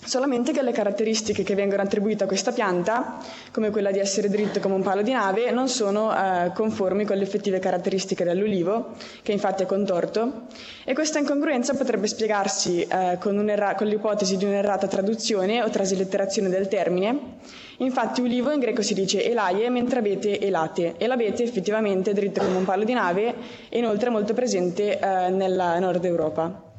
Solamente 0.03 0.51
che 0.51 0.63
le 0.63 0.71
caratteristiche 0.71 1.43
che 1.43 1.53
vengono 1.53 1.83
attribuite 1.83 2.23
a 2.23 2.27
questa 2.27 2.51
pianta, 2.51 3.17
come 3.51 3.69
quella 3.69 3.91
di 3.91 3.99
essere 3.99 4.29
dritto 4.29 4.59
come 4.59 4.73
un 4.73 4.81
palo 4.81 5.03
di 5.03 5.11
nave, 5.11 5.51
non 5.51 5.69
sono 5.69 6.11
eh, 6.11 6.51
conformi 6.53 7.05
con 7.05 7.17
le 7.17 7.23
effettive 7.23 7.59
caratteristiche 7.59 8.23
dell'ulivo, 8.23 8.95
che 9.21 9.31
infatti 9.31 9.61
è 9.61 9.65
contorto, 9.67 10.47
e 10.85 10.93
questa 10.95 11.19
incongruenza 11.19 11.75
potrebbe 11.75 12.07
spiegarsi 12.07 12.81
eh, 12.81 13.17
con, 13.19 13.47
erra- 13.47 13.75
con 13.75 13.85
l'ipotesi 13.87 14.37
di 14.37 14.45
un'errata 14.45 14.87
traduzione 14.87 15.61
o 15.61 15.69
traslitterazione 15.69 16.49
del 16.49 16.67
termine. 16.67 17.37
Infatti 17.77 18.21
ulivo 18.21 18.51
in 18.51 18.59
greco 18.59 18.81
si 18.81 18.95
dice 18.95 19.23
elaie, 19.23 19.69
mentre 19.69 19.99
abete 19.99 20.39
elate, 20.39 20.95
e 20.97 21.05
l'abete 21.05 21.43
effettivamente 21.43 22.09
è 22.11 22.13
dritto 22.13 22.41
come 22.43 22.57
un 22.57 22.65
palo 22.65 22.83
di 22.83 22.93
nave 22.93 23.35
e 23.69 23.77
inoltre 23.77 24.07
è 24.07 24.11
molto 24.11 24.33
presente 24.33 24.97
eh, 24.99 25.29
nella 25.29 25.77
nord 25.77 26.03
Europa. 26.03 26.69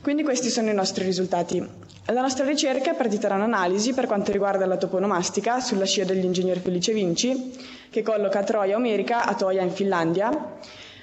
Quindi 0.00 0.22
questi 0.22 0.48
sono 0.48 0.70
i 0.70 0.74
nostri 0.74 1.04
risultati. 1.04 1.86
La 2.10 2.22
nostra 2.22 2.46
ricerca 2.46 2.94
da 2.94 3.34
un'analisi 3.34 3.92
per 3.92 4.06
quanto 4.06 4.32
riguarda 4.32 4.64
la 4.64 4.78
toponomastica 4.78 5.60
sulla 5.60 5.84
scia 5.84 6.04
dell'ingegner 6.06 6.58
Felice 6.58 6.94
Vinci, 6.94 7.54
che 7.90 8.00
colloca 8.00 8.42
Troia 8.42 8.76
Omerica 8.76 9.26
a 9.26 9.34
Toia 9.34 9.60
in 9.60 9.70
Finlandia. 9.70 10.30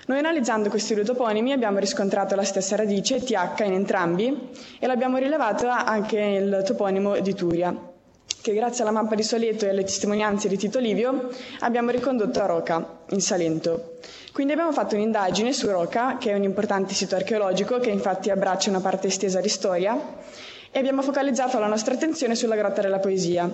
Noi 0.07 0.18
analizzando 0.18 0.68
questi 0.69 0.95
due 0.95 1.03
toponimi 1.03 1.52
abbiamo 1.52 1.77
riscontrato 1.77 2.34
la 2.34 2.44
stessa 2.44 2.76
radice, 2.76 3.23
TH, 3.23 3.60
in 3.65 3.73
entrambi 3.73 4.49
e 4.80 4.88
l'abbiamo 4.88 5.18
rilevata 5.18 5.86
anche 5.86 6.18
nel 6.19 6.64
toponimo 6.65 7.19
di 7.19 7.36
Turia, 7.36 7.76
che 8.41 8.53
grazie 8.56 8.82
alla 8.82 8.91
mappa 8.91 9.14
di 9.14 9.22
Soleto 9.23 9.65
e 9.65 9.69
alle 9.69 9.84
testimonianze 9.84 10.48
di 10.48 10.57
Tito 10.57 10.80
Livio 10.80 11.30
abbiamo 11.60 11.91
ricondotto 11.91 12.41
a 12.41 12.48
Roca, 12.48 13.02
in 13.10 13.22
Salento. 13.22 13.98
Quindi 14.34 14.53
abbiamo 14.53 14.72
fatto 14.73 14.95
un'indagine 14.95 15.53
su 15.53 15.68
Roca, 15.69 16.18
che 16.18 16.32
è 16.32 16.36
un 16.36 16.44
importante 16.44 16.95
sito 16.95 17.15
archeologico 17.15 17.77
che 17.77 17.91
infatti 17.91 18.32
abbraccia 18.32 18.72
una 18.72 18.82
parte 18.82 19.06
estesa 19.07 19.40
di 19.40 19.48
storia, 19.49 19.98
e 20.76 20.80
abbiamo 20.80 21.02
focalizzato 21.02 21.57
la 21.57 21.68
nostra 21.68 21.93
attenzione 21.93 22.35
sulla 22.35 22.57
Grotta 22.57 22.81
della 22.81 22.99
Poesia, 22.99 23.49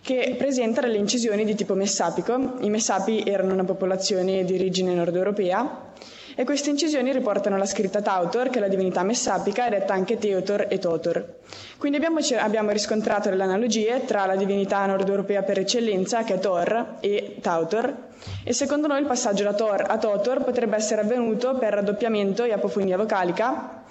che 0.00 0.34
presenta 0.36 0.80
delle 0.80 0.96
incisioni 0.96 1.44
di 1.44 1.54
tipo 1.54 1.74
messapico. 1.74 2.56
I 2.58 2.70
messapi 2.70 3.22
erano 3.24 3.52
una 3.52 3.62
popolazione 3.62 4.42
di 4.44 4.54
origine 4.54 4.92
nord 4.92 5.14
europea 5.14 5.92
e 6.34 6.42
queste 6.42 6.70
incisioni 6.70 7.12
riportano 7.12 7.56
la 7.56 7.66
scritta 7.66 8.02
Tautor, 8.02 8.48
che 8.50 8.58
è 8.58 8.60
la 8.60 8.66
divinità 8.66 9.04
messapica, 9.04 9.68
detta 9.68 9.94
anche 9.94 10.18
Teotor 10.18 10.66
e 10.68 10.80
Totor. 10.80 11.36
Quindi 11.78 11.98
abbiamo, 11.98 12.18
abbiamo 12.40 12.72
riscontrato 12.72 13.28
delle 13.28 13.44
analogie 13.44 14.04
tra 14.04 14.26
la 14.26 14.34
divinità 14.34 14.84
nord-europea 14.86 15.44
per 15.44 15.60
eccellenza, 15.60 16.24
che 16.24 16.34
è 16.34 16.38
Thor, 16.40 16.96
e 16.98 17.36
Tautor, 17.40 17.94
e 18.42 18.52
secondo 18.52 18.88
noi 18.88 18.98
il 19.02 19.06
passaggio 19.06 19.44
da 19.44 19.54
Thor 19.54 19.84
a 19.86 19.98
Totor 19.98 20.42
potrebbe 20.42 20.74
essere 20.74 21.02
avvenuto 21.02 21.56
per 21.58 21.74
raddoppiamento 21.74 22.42
e 22.42 22.52
apofonia 22.52 22.96
vocalica, 22.96 23.84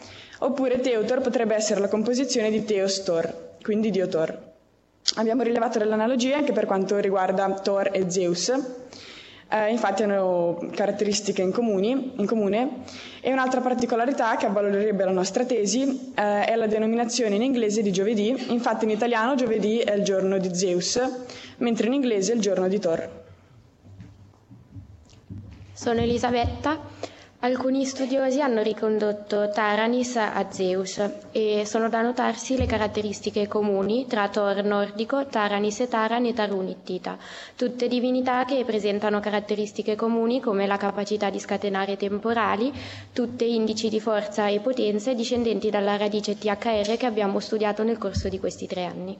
oppure 0.45 0.79
Teutor 0.79 1.21
potrebbe 1.21 1.55
essere 1.55 1.79
la 1.79 1.87
composizione 1.87 2.51
di 2.51 2.63
Theos 2.63 3.01
Thor, 3.03 3.55
quindi 3.63 3.89
Dio 3.89 4.07
Thor. 4.07 4.53
Abbiamo 5.15 5.43
rilevato 5.43 5.79
delle 5.79 5.93
analogie 5.93 6.33
anche 6.33 6.51
per 6.51 6.65
quanto 6.65 6.97
riguarda 6.97 7.49
Thor 7.51 7.89
e 7.91 8.09
Zeus, 8.09 8.51
eh, 9.49 9.69
infatti 9.71 10.03
hanno 10.03 10.67
caratteristiche 10.71 11.41
in, 11.41 11.51
comuni, 11.51 12.13
in, 12.17 12.25
comune 12.25 12.83
e 13.21 13.31
un'altra 13.31 13.61
particolarità 13.61 14.35
che 14.35 14.47
avvalorerebbe 14.47 15.03
la 15.03 15.11
nostra 15.11 15.45
tesi 15.45 16.11
eh, 16.15 16.45
è 16.45 16.55
la 16.55 16.67
denominazione 16.67 17.35
in 17.35 17.43
inglese 17.43 17.81
di 17.81 17.91
giovedì, 17.91 18.51
infatti 18.51 18.85
in 18.85 18.91
italiano 18.91 19.35
giovedì 19.35 19.79
è 19.79 19.93
il 19.93 20.03
giorno 20.03 20.37
di 20.37 20.53
Zeus, 20.55 20.99
mentre 21.57 21.87
in 21.87 21.93
inglese 21.93 22.31
è 22.31 22.35
il 22.35 22.41
giorno 22.41 22.67
di 22.67 22.79
Thor. 22.79 23.23
Sono 25.73 25.99
Elisabetta 26.01 26.79
Alcuni 27.45 27.85
studiosi 27.85 28.41
hanno 28.41 28.63
ricondotto 28.63 29.49
Taranis 29.51 30.15
a 30.15 30.47
Zeus 30.49 30.99
e 31.31 31.61
sono 31.63 31.89
da 31.89 32.01
notarsi 32.01 32.57
le 32.57 32.65
caratteristiche 32.65 33.47
comuni 33.47 34.07
tra 34.07 34.29
Thor 34.29 34.63
nordico, 34.63 35.27
Taranis 35.27 35.81
e 35.81 35.87
Taran 35.87 36.25
e 36.25 36.33
Tarun 36.33 36.67
ittita, 36.69 37.19
tutte 37.55 37.87
divinità 37.87 38.45
che 38.45 38.63
presentano 38.65 39.19
caratteristiche 39.19 39.95
comuni 39.95 40.41
come 40.41 40.65
la 40.65 40.77
capacità 40.77 41.29
di 41.29 41.37
scatenare 41.39 41.97
temporali, 41.97 42.73
tutte 43.13 43.45
indici 43.45 43.89
di 43.89 43.99
forza 43.99 44.47
e 44.47 44.59
potenza 44.59 45.13
discendenti 45.13 45.69
dalla 45.69 45.97
radice 45.97 46.39
THR 46.39 46.97
che 46.97 47.05
abbiamo 47.05 47.39
studiato 47.39 47.83
nel 47.83 47.99
corso 47.99 48.27
di 48.27 48.39
questi 48.39 48.65
tre 48.65 48.85
anni. 48.85 49.15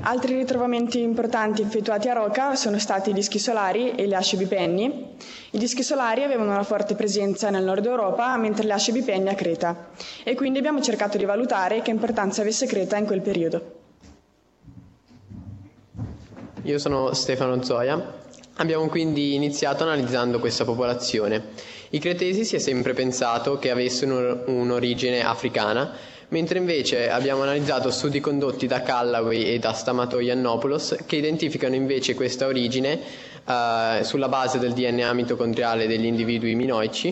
Altri 0.00 0.34
ritrovamenti 0.36 1.00
importanti 1.02 1.60
effettuati 1.62 2.08
a 2.08 2.12
Roca 2.14 2.54
sono 2.54 2.78
stati 2.78 3.10
i 3.10 3.12
dischi 3.12 3.38
solari 3.38 3.92
e 3.94 4.06
le 4.06 4.14
asce 4.16 4.36
bipenni. 4.36 5.16
I 5.50 5.58
dischi 5.58 5.82
solari 5.82 6.22
avevano 6.22 6.52
una 6.52 6.62
forte 6.62 6.94
presenza 6.94 7.50
nel 7.50 7.64
nord 7.64 7.84
Europa, 7.84 8.36
mentre 8.36 8.64
le 8.64 8.72
asce 8.72 8.92
bipenni 8.92 9.28
a 9.28 9.34
Creta, 9.34 9.88
e 10.24 10.34
quindi 10.34 10.58
abbiamo 10.58 10.80
cercato 10.80 11.18
di 11.18 11.24
valutare 11.24 11.82
che 11.82 11.90
importanza 11.90 12.42
avesse 12.42 12.66
Creta 12.66 12.96
in 12.96 13.06
quel 13.06 13.20
periodo. 13.22 13.72
Io 16.62 16.78
sono 16.78 17.12
Stefano 17.14 17.62
Zoia. 17.62 18.16
Abbiamo 18.56 18.88
quindi 18.88 19.34
iniziato 19.34 19.84
analizzando 19.84 20.38
questa 20.40 20.64
popolazione. 20.64 21.44
I 21.90 21.98
cretesi 21.98 22.44
si 22.44 22.56
è 22.56 22.58
sempre 22.58 22.92
pensato 22.92 23.58
che 23.58 23.70
avessero 23.70 24.42
un'origine 24.46 25.24
africana, 25.24 25.92
mentre 26.28 26.58
invece 26.58 27.08
abbiamo 27.10 27.42
analizzato 27.42 27.90
studi 27.90 28.20
condotti 28.20 28.66
da 28.66 28.82
Callaway 28.82 29.44
e 29.44 29.58
da 29.58 29.72
Stamato 29.72 30.20
Yiannopoulos 30.20 30.96
che 31.06 31.16
identificano 31.16 31.74
invece 31.74 32.14
questa 32.14 32.46
origine 32.46 33.00
eh, 33.46 34.00
sulla 34.02 34.28
base 34.28 34.58
del 34.58 34.72
DNA 34.72 35.12
mitocondriale 35.14 35.86
degli 35.86 36.04
individui 36.04 36.54
minoici 36.54 37.08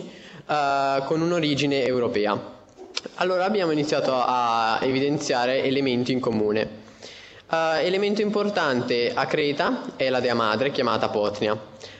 eh, 0.47 1.01
con 1.05 1.21
un'origine 1.21 1.83
europea. 1.85 2.55
Allora 3.15 3.45
abbiamo 3.45 3.71
iniziato 3.71 4.13
a 4.13 4.79
evidenziare 4.81 5.63
elementi 5.63 6.11
in 6.11 6.19
comune. 6.19 6.85
Uh, 7.49 7.77
elemento 7.81 8.21
importante 8.21 9.13
a 9.13 9.25
Creta 9.25 9.93
è 9.95 10.09
la 10.09 10.19
dea 10.19 10.33
madre 10.33 10.69
chiamata 10.69 11.07
Potnia. 11.07 11.57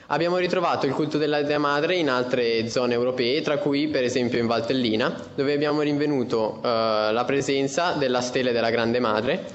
Abbiamo 0.08 0.36
ritrovato 0.36 0.84
il 0.84 0.92
culto 0.92 1.16
della 1.16 1.40
Dea 1.40 1.58
Madre 1.58 1.96
in 1.96 2.10
altre 2.10 2.68
zone 2.68 2.92
europee, 2.92 3.40
tra 3.40 3.56
cui 3.56 3.88
per 3.88 4.04
esempio 4.04 4.38
in 4.38 4.46
Valtellina, 4.46 5.14
dove 5.34 5.54
abbiamo 5.54 5.80
rinvenuto 5.80 6.58
uh, 6.58 6.62
la 6.62 7.22
presenza 7.26 7.92
della 7.92 8.20
stele 8.20 8.52
della 8.52 8.68
Grande 8.68 9.00
Madre, 9.00 9.46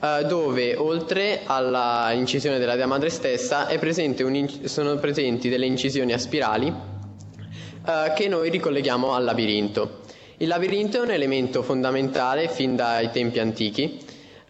uh, 0.00 0.26
dove 0.26 0.74
oltre 0.74 1.42
all'incisione 1.44 2.58
della 2.58 2.74
Dea 2.74 2.86
Madre 2.86 3.08
stessa 3.08 3.68
inc- 3.70 4.64
sono 4.64 4.96
presenti 4.96 5.48
delle 5.48 5.66
incisioni 5.66 6.12
a 6.12 6.18
spirali 6.18 6.96
che 8.14 8.28
noi 8.28 8.50
ricolleghiamo 8.50 9.14
al 9.14 9.24
labirinto. 9.24 10.00
Il 10.38 10.48
labirinto 10.48 10.98
è 10.98 11.00
un 11.00 11.10
elemento 11.10 11.62
fondamentale 11.62 12.48
fin 12.48 12.76
dai 12.76 13.10
tempi 13.10 13.38
antichi 13.38 13.98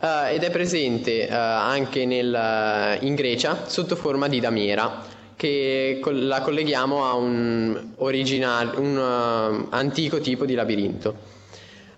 ed 0.00 0.44
è 0.44 0.50
presente 0.50 1.28
anche 1.28 2.06
nel, 2.06 2.98
in 3.00 3.14
Grecia 3.14 3.64
sotto 3.66 3.96
forma 3.96 4.28
di 4.28 4.38
damiera 4.38 5.16
che 5.38 6.00
la 6.04 6.40
colleghiamo 6.40 7.04
a 7.06 7.14
un, 7.14 7.90
original, 7.98 8.72
un 8.76 8.96
uh, 8.96 9.66
antico 9.70 10.18
tipo 10.18 10.44
di 10.44 10.54
labirinto. 10.54 11.36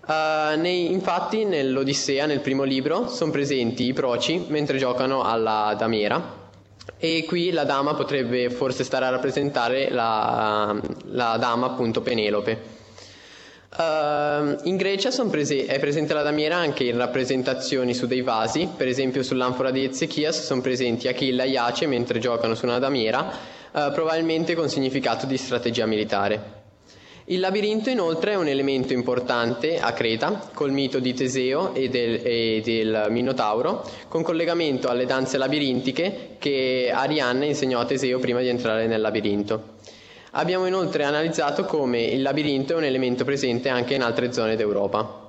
Uh, 0.05 0.59
nei, 0.59 0.91
infatti 0.91 1.43
nell'Odissea, 1.43 2.27
nel 2.27 2.41
primo 2.41 2.61
libro, 2.61 3.07
sono 3.07 3.31
presenti 3.31 3.85
i 3.85 3.93
proci 3.93 4.45
mentre 4.47 4.77
giocano 4.77 5.23
alla 5.23 5.75
damiera 5.75 6.39
e 6.97 7.25
qui 7.27 7.49
la 7.51 7.63
dama 7.63 7.95
potrebbe 7.95 8.51
forse 8.51 8.83
stare 8.83 9.05
a 9.05 9.09
rappresentare 9.09 9.89
la, 9.89 10.79
la 11.05 11.37
dama 11.37 11.65
appunto 11.65 12.01
Penelope. 12.01 12.79
Uh, 13.77 14.57
in 14.63 14.75
Grecia 14.75 15.11
prese- 15.29 15.65
è 15.65 15.79
presente 15.79 16.13
la 16.13 16.23
damiera 16.23 16.57
anche 16.57 16.83
in 16.83 16.97
rappresentazioni 16.97 17.93
su 17.93 18.05
dei 18.05 18.21
vasi, 18.21 18.67
per 18.75 18.89
esempio 18.89 19.23
sull'anfora 19.23 19.71
di 19.71 19.85
Ezechias 19.85 20.43
sono 20.43 20.59
presenti 20.59 21.07
Achille 21.07 21.45
e 21.45 21.49
Iace 21.51 21.87
mentre 21.87 22.19
giocano 22.19 22.53
su 22.53 22.65
una 22.65 22.79
damiera, 22.79 23.31
uh, 23.71 23.91
probabilmente 23.93 24.55
con 24.55 24.67
significato 24.67 25.25
di 25.25 25.37
strategia 25.37 25.85
militare. 25.85 26.59
Il 27.25 27.39
labirinto 27.39 27.89
inoltre 27.89 28.33
è 28.33 28.35
un 28.35 28.49
elemento 28.49 28.91
importante 28.91 29.79
a 29.79 29.93
Creta, 29.93 30.49
col 30.53 30.71
mito 30.71 30.99
di 30.99 31.13
Teseo 31.13 31.73
e 31.73 31.87
del, 31.87 32.19
e 32.25 32.61
del 32.61 33.05
Minotauro, 33.07 33.89
con 34.09 34.21
collegamento 34.21 34.89
alle 34.89 35.05
danze 35.05 35.37
labirintiche 35.37 36.35
che 36.39 36.91
Arianna 36.93 37.45
insegnò 37.45 37.79
a 37.79 37.85
Teseo 37.85 38.19
prima 38.19 38.41
di 38.41 38.49
entrare 38.49 38.85
nel 38.85 38.99
labirinto. 38.99 39.79
Abbiamo 40.33 40.65
inoltre 40.65 41.03
analizzato 41.03 41.65
come 41.65 42.01
il 42.03 42.21
labirinto 42.21 42.73
è 42.73 42.77
un 42.77 42.85
elemento 42.85 43.25
presente 43.25 43.67
anche 43.67 43.95
in 43.95 44.01
altre 44.01 44.31
zone 44.31 44.55
d'Europa. 44.55 45.19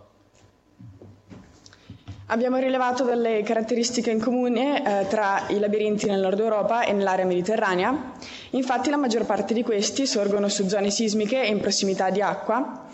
Abbiamo 2.27 2.57
rilevato 2.59 3.03
delle 3.03 3.43
caratteristiche 3.43 4.11
in 4.11 4.21
comune 4.21 5.01
eh, 5.03 5.07
tra 5.09 5.47
i 5.49 5.59
labirinti 5.59 6.07
nel 6.07 6.21
nord 6.21 6.39
Europa 6.39 6.85
e 6.85 6.93
nell'area 6.93 7.27
mediterranea. 7.27 8.13
Infatti 8.51 8.91
la 8.91 8.97
maggior 8.97 9.27
parte 9.27 9.53
di 9.53 9.63
questi 9.65 10.07
sorgono 10.07 10.49
su 10.49 10.69
zone 10.69 10.91
sismiche 10.91 11.43
e 11.43 11.49
in 11.49 11.61
prossimità 11.61 12.09
di 12.11 12.23
acqua. 12.23 12.87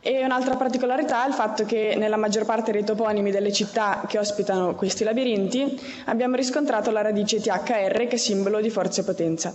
E 0.00 0.24
un'altra 0.24 0.56
particolarità 0.56 1.24
è 1.24 1.28
il 1.28 1.34
fatto 1.34 1.66
che 1.66 1.94
nella 1.96 2.16
maggior 2.16 2.46
parte 2.46 2.72
dei 2.72 2.84
toponimi 2.84 3.30
delle 3.30 3.52
città 3.52 4.02
che 4.08 4.18
ospitano 4.18 4.74
questi 4.74 5.04
labirinti 5.04 5.78
abbiamo 6.06 6.36
riscontrato 6.36 6.90
la 6.90 7.02
radice 7.02 7.38
THR 7.38 8.06
che 8.08 8.08
è 8.08 8.16
simbolo 8.16 8.62
di 8.62 8.70
forza 8.70 9.02
e 9.02 9.04
potenza. 9.04 9.54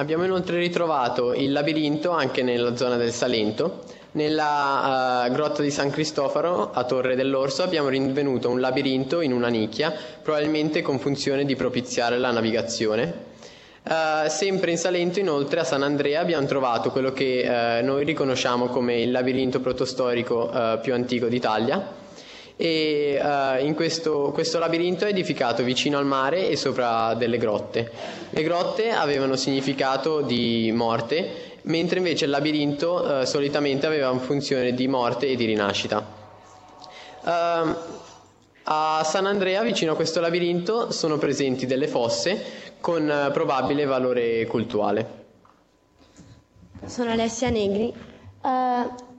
Abbiamo 0.00 0.24
inoltre 0.24 0.56
ritrovato 0.56 1.34
il 1.34 1.52
labirinto 1.52 2.08
anche 2.08 2.42
nella 2.42 2.74
zona 2.74 2.96
del 2.96 3.12
Salento. 3.12 3.82
Nella 4.12 5.26
uh, 5.26 5.30
grotta 5.30 5.60
di 5.60 5.70
San 5.70 5.90
Cristoforo 5.90 6.70
a 6.72 6.84
Torre 6.84 7.16
dell'Orso 7.16 7.62
abbiamo 7.62 7.88
rinvenuto 7.88 8.48
un 8.48 8.60
labirinto 8.60 9.20
in 9.20 9.34
una 9.34 9.48
nicchia, 9.48 9.92
probabilmente 10.22 10.80
con 10.80 10.98
funzione 10.98 11.44
di 11.44 11.54
propiziare 11.54 12.16
la 12.16 12.30
navigazione. 12.30 13.28
Uh, 13.82 14.26
sempre 14.28 14.70
in 14.70 14.78
Salento, 14.78 15.18
inoltre, 15.18 15.60
a 15.60 15.64
San 15.64 15.82
Andrea 15.82 16.20
abbiamo 16.22 16.46
trovato 16.46 16.90
quello 16.90 17.12
che 17.12 17.44
uh, 17.46 17.84
noi 17.84 18.02
riconosciamo 18.06 18.68
come 18.68 19.02
il 19.02 19.10
labirinto 19.10 19.60
protostorico 19.60 20.78
più 20.80 20.94
antico 20.94 21.26
d'Italia, 21.26 21.99
e 22.62 23.18
uh, 23.18 23.64
in 23.64 23.74
questo, 23.74 24.32
questo, 24.34 24.58
labirinto 24.58 25.06
è 25.06 25.08
edificato 25.08 25.62
vicino 25.62 25.96
al 25.96 26.04
mare 26.04 26.46
e 26.46 26.56
sopra 26.56 27.14
delle 27.14 27.38
grotte. 27.38 27.90
Le 28.28 28.42
grotte 28.42 28.90
avevano 28.90 29.34
significato 29.34 30.20
di 30.20 30.70
morte, 30.74 31.56
mentre 31.62 31.96
invece 31.96 32.26
il 32.26 32.30
labirinto 32.30 33.02
uh, 33.02 33.24
solitamente 33.24 33.86
aveva 33.86 34.14
funzione 34.18 34.74
di 34.74 34.86
morte 34.88 35.28
e 35.28 35.36
di 35.36 35.46
rinascita. 35.46 36.06
Uh, 37.22 37.74
a 38.64 39.02
San 39.04 39.24
Andrea, 39.24 39.62
vicino 39.62 39.92
a 39.92 39.96
questo 39.96 40.20
labirinto, 40.20 40.92
sono 40.92 41.16
presenti 41.16 41.64
delle 41.64 41.88
fosse 41.88 42.74
con 42.78 43.30
probabile 43.32 43.86
valore 43.86 44.44
cultuale. 44.44 45.18
Sono 46.84 47.10
Alessia 47.10 47.48
Negri. 47.48 47.90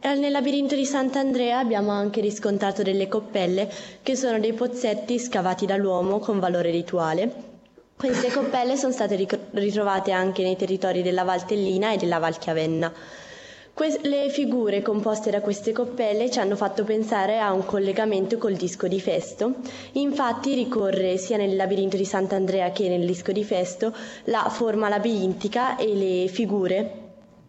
Nel 0.03 0.31
labirinto 0.31 0.73
di 0.75 0.83
Sant'Andrea 0.83 1.59
abbiamo 1.59 1.91
anche 1.91 2.21
riscontrato 2.21 2.81
delle 2.81 3.07
coppelle 3.07 3.71
che 4.01 4.15
sono 4.15 4.39
dei 4.39 4.51
pozzetti 4.53 5.19
scavati 5.19 5.67
dall'uomo 5.67 6.17
con 6.17 6.39
valore 6.39 6.71
rituale. 6.71 7.31
Queste 7.97 8.31
coppelle 8.31 8.77
sono 8.77 8.91
state 8.91 9.27
ritrovate 9.51 10.11
anche 10.11 10.41
nei 10.41 10.55
territori 10.55 11.03
della 11.03 11.23
Valtellina 11.23 11.93
e 11.93 11.97
della 11.97 12.17
Val 12.17 12.39
Chiavenna. 12.39 12.91
Que- 13.73 13.99
le 14.01 14.29
figure 14.29 14.81
composte 14.81 15.29
da 15.29 15.39
queste 15.39 15.71
coppelle 15.71 16.31
ci 16.31 16.39
hanno 16.39 16.55
fatto 16.55 16.83
pensare 16.83 17.39
a 17.39 17.53
un 17.53 17.63
collegamento 17.63 18.39
col 18.39 18.55
disco 18.55 18.87
di 18.87 18.99
Festo. 18.99 19.53
Infatti 19.93 20.55
ricorre 20.55 21.17
sia 21.17 21.37
nel 21.37 21.55
labirinto 21.55 21.95
di 21.95 22.05
Sant'Andrea 22.05 22.71
che 22.71 22.89
nel 22.89 23.05
disco 23.05 23.31
di 23.31 23.43
Festo 23.43 23.93
la 24.25 24.49
forma 24.49 24.89
labirintica 24.89 25.77
e 25.77 25.93
le 25.93 26.27
figure 26.27 27.00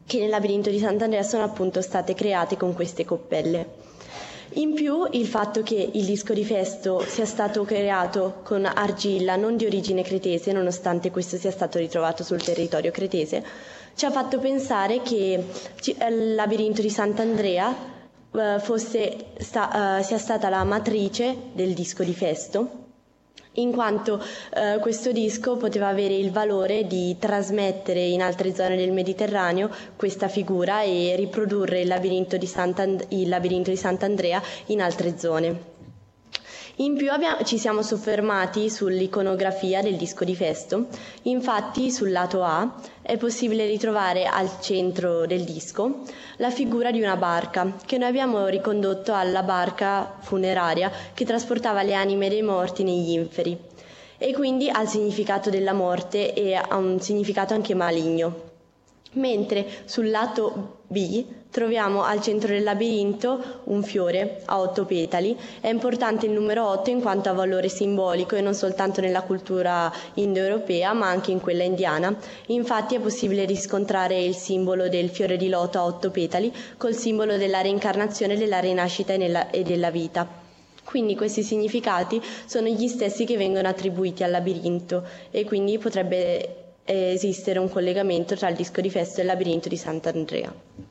che 0.06 0.18
nel 0.18 0.28
labirinto 0.30 0.70
di 0.70 0.78
Sant'Andrea 0.78 1.22
sono 1.22 1.44
appunto 1.44 1.80
state 1.80 2.14
create 2.14 2.56
con 2.56 2.74
queste 2.74 3.04
coppelle. 3.04 3.90
In 4.56 4.74
più 4.74 5.06
il 5.12 5.26
fatto 5.26 5.62
che 5.62 5.90
il 5.92 6.04
disco 6.04 6.34
di 6.34 6.44
Festo 6.44 7.02
sia 7.06 7.24
stato 7.24 7.64
creato 7.64 8.40
con 8.42 8.66
argilla 8.66 9.36
non 9.36 9.56
di 9.56 9.64
origine 9.64 10.02
cretese, 10.02 10.52
nonostante 10.52 11.10
questo 11.10 11.38
sia 11.38 11.50
stato 11.50 11.78
ritrovato 11.78 12.22
sul 12.22 12.42
territorio 12.42 12.90
cretese, 12.90 13.42
ci 13.94 14.04
ha 14.04 14.10
fatto 14.10 14.38
pensare 14.38 15.00
che 15.00 15.42
il 15.84 16.34
labirinto 16.34 16.82
di 16.82 16.90
Sant'Andrea 16.90 17.74
eh, 18.34 18.58
fosse 18.60 19.16
sta, 19.38 19.98
eh, 19.98 20.02
sia 20.02 20.18
stata 20.18 20.50
la 20.50 20.64
matrice 20.64 21.34
del 21.54 21.72
disco 21.72 22.02
di 22.02 22.12
Festo 22.14 22.81
in 23.54 23.72
quanto 23.72 24.22
eh, 24.54 24.78
questo 24.80 25.12
disco 25.12 25.56
poteva 25.56 25.88
avere 25.88 26.14
il 26.14 26.30
valore 26.30 26.86
di 26.86 27.16
trasmettere 27.18 28.00
in 28.00 28.22
altre 28.22 28.54
zone 28.54 28.76
del 28.76 28.92
Mediterraneo 28.92 29.70
questa 29.96 30.28
figura 30.28 30.82
e 30.82 31.14
riprodurre 31.16 31.80
il 31.80 31.88
labirinto 31.88 32.36
di, 32.36 32.46
Sant'And- 32.46 33.06
il 33.08 33.28
labirinto 33.28 33.70
di 33.70 33.76
Sant'Andrea 33.76 34.40
in 34.66 34.80
altre 34.80 35.18
zone. 35.18 35.70
In 36.76 36.96
più 36.96 37.10
abbiamo, 37.10 37.44
ci 37.44 37.58
siamo 37.58 37.82
soffermati 37.82 38.70
sull'iconografia 38.70 39.82
del 39.82 39.96
disco 39.96 40.24
di 40.24 40.34
Festo, 40.34 40.86
infatti 41.24 41.90
sul 41.90 42.10
lato 42.10 42.42
A 42.42 42.74
è 43.02 43.16
possibile 43.16 43.66
ritrovare 43.66 44.26
al 44.26 44.60
centro 44.60 45.26
del 45.26 45.42
disco 45.42 46.02
la 46.36 46.50
figura 46.50 46.92
di 46.92 47.00
una 47.02 47.16
barca 47.16 47.74
che 47.84 47.98
noi 47.98 48.08
abbiamo 48.08 48.46
ricondotto 48.46 49.12
alla 49.12 49.42
barca 49.42 50.16
funeraria 50.20 50.90
che 51.12 51.24
trasportava 51.24 51.82
le 51.82 51.94
anime 51.94 52.28
dei 52.28 52.42
morti 52.42 52.84
negli 52.84 53.10
inferi 53.10 53.58
e 54.18 54.32
quindi 54.32 54.70
ha 54.70 54.80
il 54.80 54.88
significato 54.88 55.50
della 55.50 55.72
morte 55.72 56.32
e 56.32 56.54
ha 56.54 56.76
un 56.76 57.00
significato 57.00 57.54
anche 57.54 57.74
maligno. 57.74 58.50
Mentre 59.14 59.66
sul 59.84 60.10
lato 60.10 60.82
B 60.86 61.24
troviamo 61.52 62.02
al 62.02 62.20
centro 62.22 62.48
del 62.48 62.62
labirinto 62.64 63.60
un 63.64 63.82
fiore 63.84 64.40
a 64.46 64.58
otto 64.58 64.84
petali. 64.86 65.36
È 65.60 65.68
importante 65.68 66.24
il 66.26 66.32
numero 66.32 66.66
8 66.66 66.90
in 66.90 67.00
quanto 67.00 67.28
ha 67.28 67.32
valore 67.34 67.68
simbolico 67.68 68.34
e 68.34 68.40
non 68.40 68.54
soltanto 68.54 69.00
nella 69.02 69.20
cultura 69.20 69.92
indoeuropea 70.14 70.94
ma 70.94 71.08
anche 71.08 71.30
in 71.30 71.40
quella 71.40 71.62
indiana. 71.62 72.16
Infatti 72.46 72.94
è 72.94 73.00
possibile 73.00 73.44
riscontrare 73.44 74.18
il 74.20 74.34
simbolo 74.34 74.88
del 74.88 75.10
fiore 75.10 75.36
di 75.36 75.48
loto 75.50 75.78
a 75.78 75.84
otto 75.84 76.10
petali 76.10 76.50
col 76.78 76.94
simbolo 76.94 77.36
della 77.36 77.60
reincarnazione, 77.60 78.36
della 78.38 78.58
rinascita 78.58 79.12
e, 79.12 79.46
e 79.50 79.62
della 79.62 79.90
vita. 79.90 80.26
Quindi 80.84 81.14
questi 81.14 81.42
significati 81.42 82.20
sono 82.46 82.66
gli 82.68 82.88
stessi 82.88 83.24
che 83.26 83.36
vengono 83.36 83.68
attribuiti 83.68 84.24
al 84.24 84.30
labirinto 84.30 85.06
e 85.30 85.44
quindi 85.44 85.78
potrebbe 85.78 86.56
esistere 86.84 87.58
un 87.58 87.68
collegamento 87.70 88.34
tra 88.36 88.48
il 88.48 88.56
disco 88.56 88.80
di 88.80 88.90
Festo 88.90 89.18
e 89.18 89.22
il 89.22 89.28
labirinto 89.28 89.68
di 89.68 89.76
Sant'Andrea. 89.76 90.81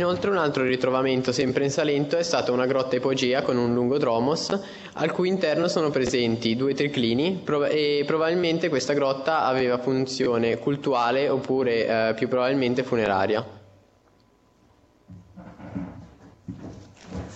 Inoltre 0.00 0.30
un 0.30 0.38
altro 0.38 0.64
ritrovamento 0.64 1.30
sempre 1.30 1.64
in 1.64 1.70
Salento 1.70 2.16
è 2.16 2.22
stata 2.22 2.52
una 2.52 2.64
grotta 2.64 2.96
ipogea 2.96 3.42
con 3.42 3.58
un 3.58 3.74
lungo 3.74 3.98
dromos 3.98 4.58
al 4.94 5.12
cui 5.12 5.28
interno 5.28 5.68
sono 5.68 5.90
presenti 5.90 6.56
due 6.56 6.72
triclini 6.72 7.44
e 7.68 8.04
probabilmente 8.06 8.70
questa 8.70 8.94
grotta 8.94 9.44
aveva 9.44 9.76
funzione 9.76 10.56
cultuale 10.56 11.28
oppure 11.28 11.86
eh, 11.86 12.14
più 12.14 12.28
probabilmente 12.28 12.82
funeraria. 12.82 13.59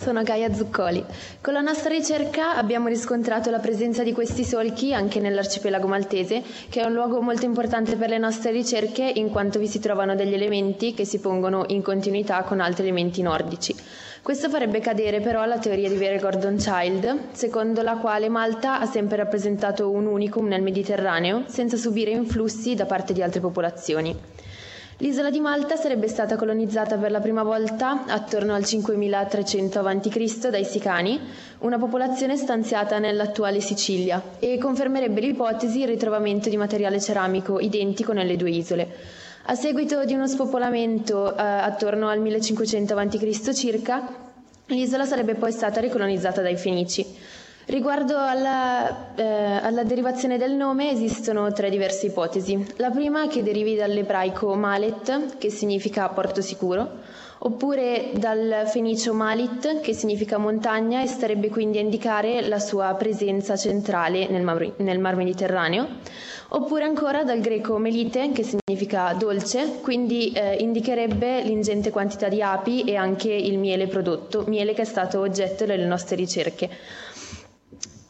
Sono 0.04 0.22
Gaia 0.22 0.52
Zuccoli. 0.52 1.02
Con 1.40 1.54
la 1.54 1.62
nostra 1.62 1.88
ricerca 1.88 2.56
abbiamo 2.56 2.88
riscontrato 2.88 3.48
la 3.50 3.58
presenza 3.58 4.02
di 4.02 4.12
questi 4.12 4.44
solchi 4.44 4.92
anche 4.92 5.18
nell'arcipelago 5.18 5.86
maltese, 5.86 6.42
che 6.68 6.82
è 6.82 6.84
un 6.84 6.92
luogo 6.92 7.22
molto 7.22 7.46
importante 7.46 7.96
per 7.96 8.10
le 8.10 8.18
nostre 8.18 8.50
ricerche 8.50 9.02
in 9.14 9.30
quanto 9.30 9.58
vi 9.58 9.66
si 9.66 9.80
trovano 9.80 10.14
degli 10.14 10.34
elementi 10.34 10.92
che 10.92 11.06
si 11.06 11.20
pongono 11.20 11.64
in 11.68 11.80
continuità 11.80 12.42
con 12.42 12.60
altri 12.60 12.82
elementi 12.82 13.22
nordici. 13.22 13.74
Questo 14.20 14.50
farebbe 14.50 14.80
cadere 14.80 15.20
però 15.20 15.46
la 15.46 15.58
teoria 15.58 15.88
di 15.88 15.96
Vere 15.96 16.18
Gordon 16.18 16.56
Child, 16.56 17.28
secondo 17.32 17.80
la 17.80 17.96
quale 17.96 18.28
Malta 18.28 18.80
ha 18.80 18.84
sempre 18.86 19.16
rappresentato 19.16 19.88
un 19.90 20.04
unicum 20.04 20.46
nel 20.48 20.60
Mediterraneo, 20.60 21.44
senza 21.46 21.78
subire 21.78 22.10
influssi 22.10 22.74
da 22.74 22.84
parte 22.84 23.14
di 23.14 23.22
altre 23.22 23.40
popolazioni. 23.40 24.14
L'isola 24.98 25.28
di 25.28 25.40
Malta 25.40 25.74
sarebbe 25.74 26.06
stata 26.06 26.36
colonizzata 26.36 26.96
per 26.96 27.10
la 27.10 27.18
prima 27.18 27.42
volta 27.42 28.04
attorno 28.06 28.54
al 28.54 28.64
5300 28.64 29.80
a.C. 29.80 30.48
dai 30.50 30.64
Sicani, 30.64 31.20
una 31.58 31.78
popolazione 31.78 32.36
stanziata 32.36 33.00
nell'attuale 33.00 33.60
Sicilia, 33.60 34.22
e 34.38 34.56
confermerebbe 34.56 35.20
l'ipotesi 35.20 35.80
il 35.80 35.88
ritrovamento 35.88 36.48
di 36.48 36.56
materiale 36.56 37.00
ceramico 37.00 37.58
identico 37.58 38.12
nelle 38.12 38.36
due 38.36 38.50
isole. 38.50 38.88
A 39.46 39.56
seguito 39.56 40.04
di 40.04 40.14
uno 40.14 40.28
spopolamento 40.28 41.36
eh, 41.36 41.42
attorno 41.42 42.06
al 42.08 42.20
1500 42.20 42.96
a.C. 42.96 43.52
circa, 43.52 44.06
l'isola 44.66 45.04
sarebbe 45.04 45.34
poi 45.34 45.50
stata 45.50 45.80
ricolonizzata 45.80 46.40
dai 46.40 46.56
Fenici. 46.56 47.04
Riguardo 47.66 48.18
alla, 48.18 49.14
eh, 49.14 49.24
alla, 49.24 49.84
derivazione 49.84 50.36
del 50.36 50.52
nome 50.52 50.90
esistono 50.90 51.50
tre 51.52 51.70
diverse 51.70 52.06
ipotesi. 52.06 52.62
La 52.76 52.90
prima 52.90 53.26
che 53.26 53.42
derivi 53.42 53.74
dall'ebraico 53.74 54.54
Malet, 54.54 55.38
che 55.38 55.48
significa 55.48 56.06
porto 56.10 56.42
sicuro, 56.42 56.90
oppure 57.38 58.10
dal 58.16 58.64
fenicio 58.66 59.14
Malit, 59.14 59.80
che 59.80 59.94
significa 59.94 60.36
montagna 60.36 61.02
e 61.02 61.06
starebbe 61.06 61.48
quindi 61.48 61.78
a 61.78 61.80
indicare 61.80 62.46
la 62.46 62.58
sua 62.58 62.94
presenza 62.98 63.56
centrale 63.56 64.28
nel 64.28 64.42
mar, 64.42 64.72
nel 64.76 64.98
mar 64.98 65.16
Mediterraneo, 65.16 65.86
oppure 66.48 66.84
ancora 66.84 67.24
dal 67.24 67.40
greco 67.40 67.78
Melite, 67.78 68.30
che 68.32 68.42
significa 68.44 69.14
dolce, 69.18 69.78
quindi 69.80 70.32
eh, 70.32 70.56
indicherebbe 70.56 71.40
l'ingente 71.40 71.90
quantità 71.90 72.28
di 72.28 72.42
api 72.42 72.82
e 72.82 72.96
anche 72.96 73.32
il 73.32 73.58
miele 73.58 73.86
prodotto, 73.86 74.44
miele 74.48 74.74
che 74.74 74.82
è 74.82 74.86
stato 74.86 75.20
oggetto 75.20 75.64
delle 75.64 75.86
nostre 75.86 76.16
ricerche. 76.16 76.68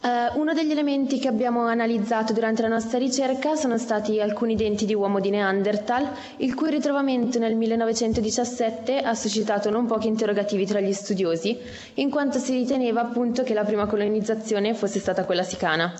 Uh, 0.05 0.39
uno 0.39 0.53
degli 0.53 0.69
elementi 0.69 1.17
che 1.17 1.27
abbiamo 1.27 1.63
analizzato 1.65 2.31
durante 2.31 2.61
la 2.61 2.67
nostra 2.67 2.99
ricerca 2.99 3.55
sono 3.55 3.79
stati 3.79 4.21
alcuni 4.21 4.55
denti 4.55 4.85
di 4.85 4.93
uomo 4.93 5.19
di 5.19 5.31
Neanderthal, 5.31 6.07
il 6.37 6.53
cui 6.53 6.69
ritrovamento 6.69 7.39
nel 7.39 7.55
1917 7.55 8.99
ha 8.99 9.15
suscitato 9.15 9.71
non 9.71 9.87
pochi 9.87 10.05
interrogativi 10.07 10.67
tra 10.67 10.79
gli 10.79 10.93
studiosi, 10.93 11.57
in 11.95 12.11
quanto 12.11 12.37
si 12.37 12.53
riteneva 12.53 13.01
appunto 13.01 13.41
che 13.41 13.55
la 13.55 13.63
prima 13.63 13.87
colonizzazione 13.87 14.75
fosse 14.75 14.99
stata 14.99 15.25
quella 15.25 15.41
sicana. 15.41 15.91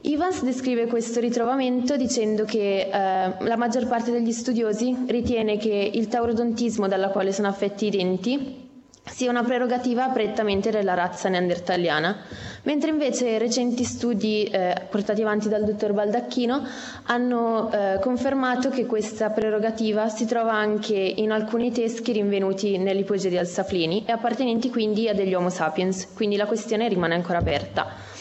Evans 0.00 0.42
descrive 0.42 0.88
questo 0.88 1.20
ritrovamento 1.20 1.96
dicendo 1.96 2.44
che 2.44 2.88
uh, 2.90 3.44
la 3.44 3.56
maggior 3.56 3.86
parte 3.86 4.10
degli 4.10 4.32
studiosi 4.32 4.96
ritiene 5.06 5.58
che 5.58 5.88
il 5.94 6.08
taurodontismo 6.08 6.88
dalla 6.88 7.10
quale 7.10 7.32
sono 7.32 7.46
affetti 7.46 7.86
i 7.86 7.90
denti 7.90 8.66
sia 9.10 9.30
una 9.30 9.42
prerogativa 9.42 10.08
prettamente 10.08 10.70
della 10.70 10.94
razza 10.94 11.28
neandertaliana, 11.28 12.16
mentre 12.62 12.90
invece 12.90 13.38
recenti 13.38 13.84
studi 13.84 14.44
eh, 14.44 14.86
portati 14.88 15.22
avanti 15.22 15.48
dal 15.48 15.64
dottor 15.64 15.92
Baldacchino 15.92 16.66
hanno 17.04 17.70
eh, 17.72 17.98
confermato 18.00 18.70
che 18.70 18.86
questa 18.86 19.30
prerogativa 19.30 20.08
si 20.08 20.26
trova 20.26 20.52
anche 20.52 20.94
in 20.94 21.30
alcuni 21.30 21.72
teschi 21.72 22.12
rinvenuti 22.12 22.78
nell'ipogea 22.78 23.30
di 23.30 23.38
Alsaflini 23.38 24.04
e 24.06 24.12
appartenenti 24.12 24.70
quindi 24.70 25.08
a 25.08 25.14
degli 25.14 25.34
Homo 25.34 25.50
sapiens, 25.50 26.12
quindi 26.14 26.36
la 26.36 26.46
questione 26.46 26.88
rimane 26.88 27.14
ancora 27.14 27.38
aperta. 27.38 28.16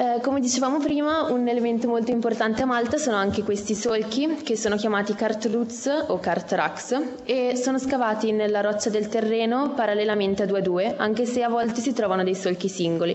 Eh, 0.00 0.18
come 0.22 0.40
dicevamo 0.40 0.78
prima, 0.78 1.30
un 1.30 1.46
elemento 1.46 1.86
molto 1.86 2.10
importante 2.10 2.62
a 2.62 2.64
Malta 2.64 2.96
sono 2.96 3.16
anche 3.16 3.42
questi 3.42 3.74
solchi 3.74 4.36
che 4.42 4.56
sono 4.56 4.76
chiamati 4.76 5.14
Cartruz 5.14 5.90
o 6.06 6.18
Cartrax 6.18 7.02
e 7.26 7.54
sono 7.54 7.78
scavati 7.78 8.32
nella 8.32 8.62
roccia 8.62 8.88
del 8.88 9.08
terreno 9.08 9.74
parallelamente 9.74 10.44
a 10.44 10.46
due 10.46 10.60
a 10.60 10.62
due, 10.62 10.96
anche 10.96 11.26
se 11.26 11.42
a 11.42 11.50
volte 11.50 11.82
si 11.82 11.92
trovano 11.92 12.24
dei 12.24 12.34
solchi 12.34 12.70
singoli. 12.70 13.14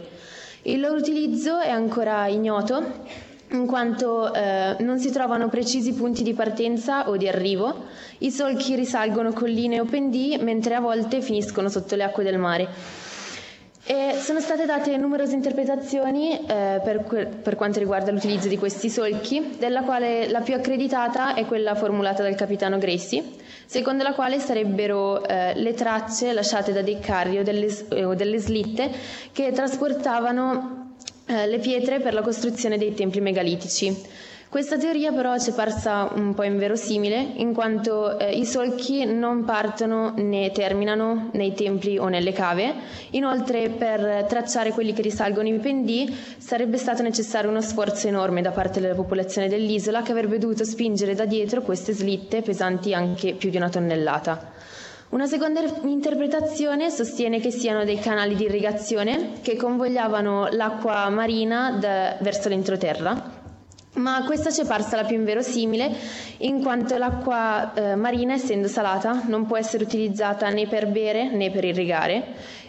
Il 0.62 0.80
loro 0.80 0.98
utilizzo 0.98 1.58
è 1.58 1.72
ancora 1.72 2.28
ignoto 2.28 2.84
in 3.50 3.66
quanto 3.66 4.32
eh, 4.32 4.76
non 4.82 5.00
si 5.00 5.10
trovano 5.12 5.50
precisi 5.50 5.92
punti 5.94 6.22
di 6.22 6.36
partenza 6.36 7.10
o 7.10 7.18
di 7.18 7.28
arrivo, 7.28 7.86
i 8.20 8.30
solchi 8.30 8.76
risalgono 8.76 9.34
colline 9.34 9.80
o 9.80 9.86
pendii 9.86 10.38
mentre 10.38 10.76
a 10.76 10.82
volte 10.82 11.22
finiscono 11.22 11.68
sotto 11.68 11.96
le 11.96 12.04
acque 12.04 12.24
del 12.24 12.38
mare. 12.38 12.70
E 13.88 14.16
sono 14.20 14.40
state 14.40 14.66
date 14.66 14.98
numerose 14.98 15.36
interpretazioni 15.36 16.32
eh, 16.40 16.82
per, 16.84 17.04
que- 17.04 17.28
per, 17.28 17.56
quanto 17.56 17.78
riguarda 17.78 18.12
l'utilizzo 18.12 18.48
di 18.48 18.58
questi 18.58 18.90
solchi, 18.90 19.58
della 19.60 19.84
quale 19.84 20.28
la 20.28 20.42
più 20.42 20.56
accreditata 20.56 21.36
è 21.36 21.46
quella 21.46 21.76
formulata 21.76 22.24
dal 22.24 22.34
capitano 22.34 22.80
Gracie, 22.80 23.24
secondo 23.68 24.02
la 24.02 24.14
quale 24.14 24.40
sarebbero 24.40 25.24
eh, 25.28 25.54
le 25.54 25.74
tracce 25.76 26.34
lasciate 26.34 26.74
da 26.74 26.82
dei 26.82 27.00
carri 27.00 27.38
o 27.38 27.44
delle, 27.44 27.68
o 28.04 28.16
delle 28.16 28.40
slitte 28.40 28.90
che 29.32 29.52
trasportavano 29.52 30.94
eh, 31.28 31.46
le 31.46 31.60
pietre 31.60 32.00
per 32.00 32.16
la 32.16 32.22
costruzione 32.24 32.80
dei 32.80 32.96
templi 32.96 33.22
megalitici. 33.22 33.96
Questa 34.56 34.78
teoria 34.78 35.12
però 35.12 35.38
ci 35.38 35.50
è 35.50 35.54
parsa 35.54 36.10
un 36.16 36.34
po' 36.34 36.44
inverosimile, 36.44 37.34
in 37.36 37.54
quanto 37.54 38.18
eh, 38.18 38.32
i 38.32 38.46
solchi 38.46 39.04
non 39.04 39.44
partono 39.44 40.14
né 40.16 40.50
terminano 40.52 41.30
nei 41.34 41.54
templi 41.54 41.98
o 41.98 42.08
nelle 42.08 42.32
cave. 42.32 42.74
Inoltre, 43.10 43.68
per 43.68 44.24
tracciare 44.30 44.72
quelli 44.72 44.94
che 44.94 45.02
risalgono 45.02 45.50
i 45.50 45.60
pendii 45.60 46.08
sarebbe 46.38 46.78
stato 46.78 47.04
necessario 47.04 47.50
uno 47.50 47.60
sforzo 47.60 48.08
enorme 48.08 48.42
da 48.42 48.52
parte 48.52 48.80
della 48.80 48.96
popolazione 48.96 49.50
dell'isola 49.50 50.02
che 50.04 50.14
avrebbe 50.14 50.38
dovuto 50.38 50.64
spingere 50.64 51.16
da 51.16 51.26
dietro 51.26 51.62
queste 51.62 51.92
slitte 51.92 52.42
pesanti 52.42 52.94
anche 52.94 53.34
più 53.34 53.50
di 53.50 53.58
una 53.58 53.68
tonnellata. 53.68 54.54
Una 55.10 55.28
seconda 55.28 55.60
interpretazione 55.84 56.90
sostiene 56.90 57.42
che 57.42 57.52
siano 57.52 57.84
dei 57.84 58.00
canali 58.00 58.36
di 58.36 58.46
irrigazione 58.46 59.34
che 59.42 59.58
convogliavano 59.58 60.48
l'acqua 60.52 61.10
marina 61.10 61.72
da, 61.78 62.16
verso 62.22 62.48
l'entroterra 62.48 63.35
ma 63.96 64.24
questa 64.26 64.52
ci 64.52 64.62
è 64.62 64.66
parsa 64.66 64.96
la 64.96 65.04
più 65.04 65.16
inverosimile 65.16 65.90
in 66.40 66.62
quanto 66.62 66.98
l'acqua 66.98 67.74
eh, 67.74 67.96
marina, 67.96 68.34
essendo 68.34 68.68
salata, 68.68 69.24
non 69.28 69.46
può 69.46 69.58
essere 69.58 69.84
utilizzata 69.84 70.50
né 70.50 70.68
per 70.68 70.88
bere 70.88 71.30
né 71.32 71.52
per 71.52 71.64
irrigare. 71.64 72.24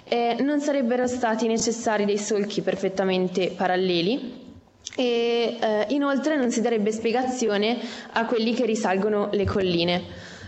Eh, 0.04 0.36
non 0.40 0.60
sarebbero 0.60 1.06
stati 1.06 1.46
necessari 1.48 2.04
dei 2.04 2.18
solchi 2.18 2.62
perfettamente 2.62 3.52
paralleli 3.56 4.44
e 4.96 5.56
eh, 5.60 5.86
inoltre 5.88 6.36
non 6.36 6.50
si 6.50 6.60
darebbe 6.60 6.92
spiegazione 6.92 7.76
a 8.12 8.24
quelli 8.24 8.54
che 8.54 8.64
risalgono 8.64 9.28
le 9.32 9.44
colline. 9.44 10.02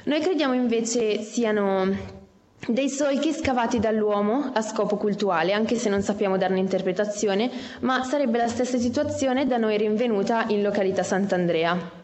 Noi 0.05 0.21
crediamo 0.21 0.55
invece 0.55 1.21
siano 1.23 2.18
dei 2.67 2.89
solchi 2.89 3.33
scavati 3.33 3.79
dall'uomo 3.79 4.51
a 4.53 4.61
scopo 4.63 4.97
cultuale, 4.97 5.53
anche 5.53 5.77
se 5.77 5.89
non 5.89 6.03
sappiamo 6.03 6.37
darne 6.37 6.59
interpretazione, 6.59 7.51
ma 7.81 8.03
sarebbe 8.05 8.39
la 8.39 8.49
stessa 8.49 8.79
situazione 8.79 9.47
da 9.47 9.57
noi 9.57 9.79
rinvenuta 9.79 10.45
in 10.49 10.63
località 10.63 11.03
Sant'Andrea. 11.03 11.97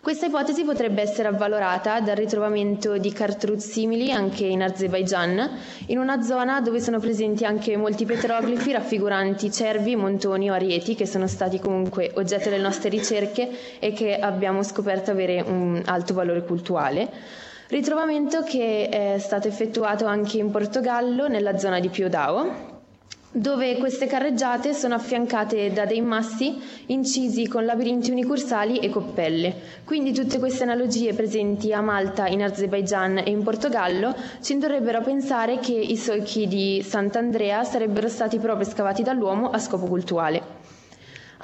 Questa 0.00 0.26
ipotesi 0.26 0.64
potrebbe 0.64 1.00
essere 1.02 1.28
avvalorata 1.28 2.00
dal 2.00 2.14
ritrovamento 2.14 2.98
di 2.98 3.10
cartruz 3.12 3.66
simili 3.70 4.12
anche 4.12 4.44
in 4.44 4.62
Azerbaijan, 4.62 5.50
in 5.86 5.98
una 5.98 6.20
zona 6.22 6.60
dove 6.60 6.80
sono 6.80 7.00
presenti 7.00 7.44
anche 7.44 7.76
molti 7.76 8.04
petroglifi 8.04 8.70
raffiguranti 8.72 9.50
cervi, 9.50 9.96
montoni 9.96 10.50
o 10.50 10.54
arieti 10.54 10.94
che 10.94 11.06
sono 11.06 11.26
stati 11.26 11.58
comunque 11.58 12.12
oggetto 12.14 12.50
delle 12.50 12.62
nostre 12.62 12.90
ricerche 12.90 13.48
e 13.80 13.92
che 13.92 14.16
abbiamo 14.16 14.62
scoperto 14.62 15.10
avere 15.10 15.40
un 15.40 15.80
alto 15.86 16.14
valore 16.14 16.44
cultuale. 16.44 17.10
Ritrovamento 17.68 18.42
che 18.42 18.88
è 18.90 19.18
stato 19.18 19.48
effettuato 19.48 20.04
anche 20.04 20.36
in 20.36 20.50
Portogallo, 20.50 21.28
nella 21.28 21.56
zona 21.56 21.80
di 21.80 21.88
Piodao, 21.88 22.72
dove 23.30 23.78
queste 23.78 24.04
carreggiate 24.06 24.74
sono 24.74 24.94
affiancate 24.94 25.72
da 25.72 25.86
dei 25.86 26.02
massi 26.02 26.60
incisi 26.88 27.48
con 27.48 27.64
labirinti 27.64 28.10
unicursali 28.10 28.80
e 28.80 28.90
coppelle. 28.90 29.54
Quindi 29.84 30.12
tutte 30.12 30.38
queste 30.38 30.64
analogie 30.64 31.14
presenti 31.14 31.72
a 31.72 31.80
Malta, 31.80 32.26
in 32.26 32.42
Azerbaijan 32.42 33.16
e 33.18 33.30
in 33.30 33.42
Portogallo 33.42 34.14
ci 34.42 34.52
indurrebbero 34.52 34.98
a 34.98 35.02
pensare 35.02 35.58
che 35.58 35.72
i 35.72 35.96
solchi 35.96 36.46
di 36.46 36.82
Sant'Andrea 36.86 37.64
sarebbero 37.64 38.08
stati 38.08 38.38
proprio 38.38 38.68
scavati 38.68 39.02
dall'uomo 39.02 39.48
a 39.48 39.58
scopo 39.58 39.86
cultuale. 39.86 40.63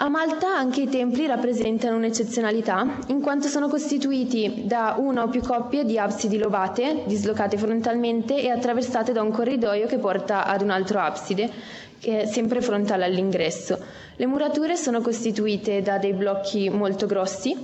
A 0.02 0.08
Malta 0.08 0.56
anche 0.56 0.80
i 0.80 0.88
templi 0.88 1.26
rappresentano 1.26 1.94
un'eccezionalità, 1.96 3.00
in 3.08 3.20
quanto 3.20 3.48
sono 3.48 3.68
costituiti 3.68 4.62
da 4.64 4.94
una 4.96 5.24
o 5.24 5.28
più 5.28 5.42
coppie 5.42 5.84
di 5.84 5.98
absidi 5.98 6.38
lobate, 6.38 7.02
dislocate 7.04 7.58
frontalmente 7.58 8.40
e 8.40 8.48
attraversate 8.48 9.12
da 9.12 9.20
un 9.20 9.30
corridoio 9.30 9.86
che 9.86 9.98
porta 9.98 10.46
ad 10.46 10.62
un 10.62 10.70
altro 10.70 11.00
abside, 11.00 11.50
che 11.98 12.22
è 12.22 12.24
sempre 12.26 12.62
frontale 12.62 13.04
all'ingresso. 13.04 13.78
Le 14.16 14.24
murature 14.24 14.74
sono 14.74 15.02
costituite 15.02 15.82
da 15.82 15.98
dei 15.98 16.14
blocchi 16.14 16.70
molto 16.70 17.04
grossi, 17.04 17.54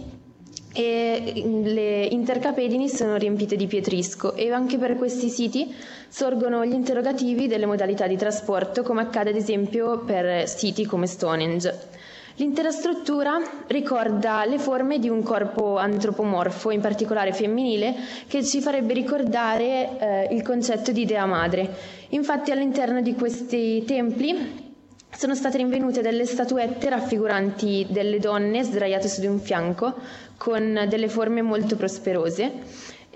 e 0.74 1.42
le 1.64 2.04
intercapedini 2.04 2.90
sono 2.90 3.16
riempite 3.16 3.56
di 3.56 3.66
pietrisco 3.66 4.34
e 4.34 4.50
anche 4.52 4.76
per 4.76 4.96
questi 4.96 5.30
siti 5.30 5.74
sorgono 6.10 6.66
gli 6.66 6.74
interrogativi 6.74 7.46
delle 7.46 7.64
modalità 7.64 8.06
di 8.06 8.18
trasporto 8.18 8.82
come 8.82 9.00
accade 9.00 9.30
ad 9.30 9.36
esempio 9.36 10.00
per 10.00 10.46
siti 10.46 10.84
come 10.84 11.06
Stonehenge. 11.06 12.04
L'intera 12.38 12.70
struttura 12.70 13.40
ricorda 13.66 14.44
le 14.44 14.58
forme 14.58 14.98
di 14.98 15.08
un 15.08 15.22
corpo 15.22 15.78
antropomorfo, 15.78 16.70
in 16.70 16.80
particolare 16.82 17.32
femminile, 17.32 17.94
che 18.28 18.44
ci 18.44 18.60
farebbe 18.60 18.92
ricordare 18.92 19.98
eh, 19.98 20.28
il 20.34 20.42
concetto 20.42 20.92
di 20.92 21.06
dea 21.06 21.24
madre. 21.24 21.68
Infatti 22.10 22.50
all'interno 22.50 23.00
di 23.00 23.14
questi 23.14 23.82
templi 23.86 24.64
sono 25.10 25.34
state 25.34 25.56
rinvenute 25.56 26.02
delle 26.02 26.26
statuette 26.26 26.90
raffiguranti 26.90 27.86
delle 27.88 28.18
donne 28.18 28.62
sdraiate 28.62 29.08
su 29.08 29.20
di 29.20 29.26
un 29.26 29.38
fianco 29.40 29.94
con 30.36 30.84
delle 30.88 31.08
forme 31.08 31.40
molto 31.40 31.74
prosperose 31.76 32.52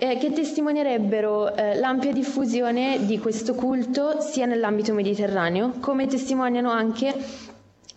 eh, 0.03 0.17
che 0.17 0.31
testimonierebbero 0.31 1.55
eh, 1.55 1.75
l'ampia 1.77 2.11
diffusione 2.11 3.05
di 3.05 3.19
questo 3.19 3.53
culto 3.53 4.19
sia 4.19 4.47
nell'ambito 4.47 4.93
mediterraneo 4.95 5.73
come 5.79 6.07
testimoniano 6.07 6.71
anche 6.71 7.13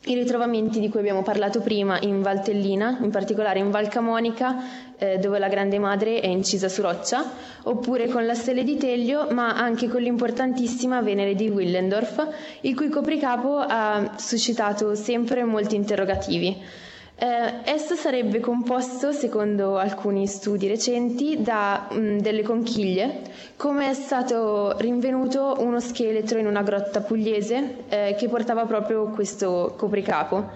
i 0.07 0.15
ritrovamenti 0.15 0.81
di 0.81 0.89
cui 0.89 1.01
abbiamo 1.01 1.23
parlato 1.23 1.61
prima 1.61 1.99
in 2.01 2.21
Valtellina, 2.21 2.99
in 3.01 3.11
particolare 3.11 3.59
in 3.59 3.71
Val 3.71 3.89
Camonica, 3.89 4.95
eh, 4.99 5.19
dove 5.19 5.39
la 5.39 5.49
Grande 5.49 5.79
Madre 5.79 6.21
è 6.21 6.27
incisa 6.27 6.69
su 6.69 6.83
roccia, 6.83 7.25
oppure 7.63 8.09
con 8.09 8.27
la 8.27 8.35
Stelle 8.35 8.65
di 8.65 8.77
Teglio, 8.77 9.29
ma 9.31 9.55
anche 9.57 9.89
con 9.89 10.03
l'importantissima 10.03 11.01
Venere 11.01 11.35
di 11.35 11.49
Willendorf, 11.49 12.27
il 12.63 12.75
cui 12.77 12.89
copricapo 12.91 13.57
ha 13.59 14.13
suscitato 14.17 14.95
sempre 14.95 15.43
molti 15.45 15.75
interrogativi. 15.75 16.83
Eh, 17.17 17.61
esso 17.65 17.95
sarebbe 17.95 18.41
composto, 18.41 19.13
secondo 19.13 19.77
alcuni 19.79 20.27
studi 20.27 20.67
recenti, 20.67 21.41
da 21.41 21.87
mh, 21.89 21.97
mm, 21.97 22.19
delle 22.19 22.43
conchiglie, 22.43 23.21
come 23.57 23.89
è 23.89 23.95
stato 23.95 24.77
rinvenuto 24.79 25.57
uno 25.61 25.79
scheletro 25.79 26.39
in 26.39 26.47
una 26.47 26.63
grotta 26.63 27.01
pugliese 27.03 27.85
eh, 27.89 28.17
che 28.19 28.29
portava 28.29 28.65
proprio 28.67 29.07
questo 29.11 29.75
copricapo. 29.77 30.51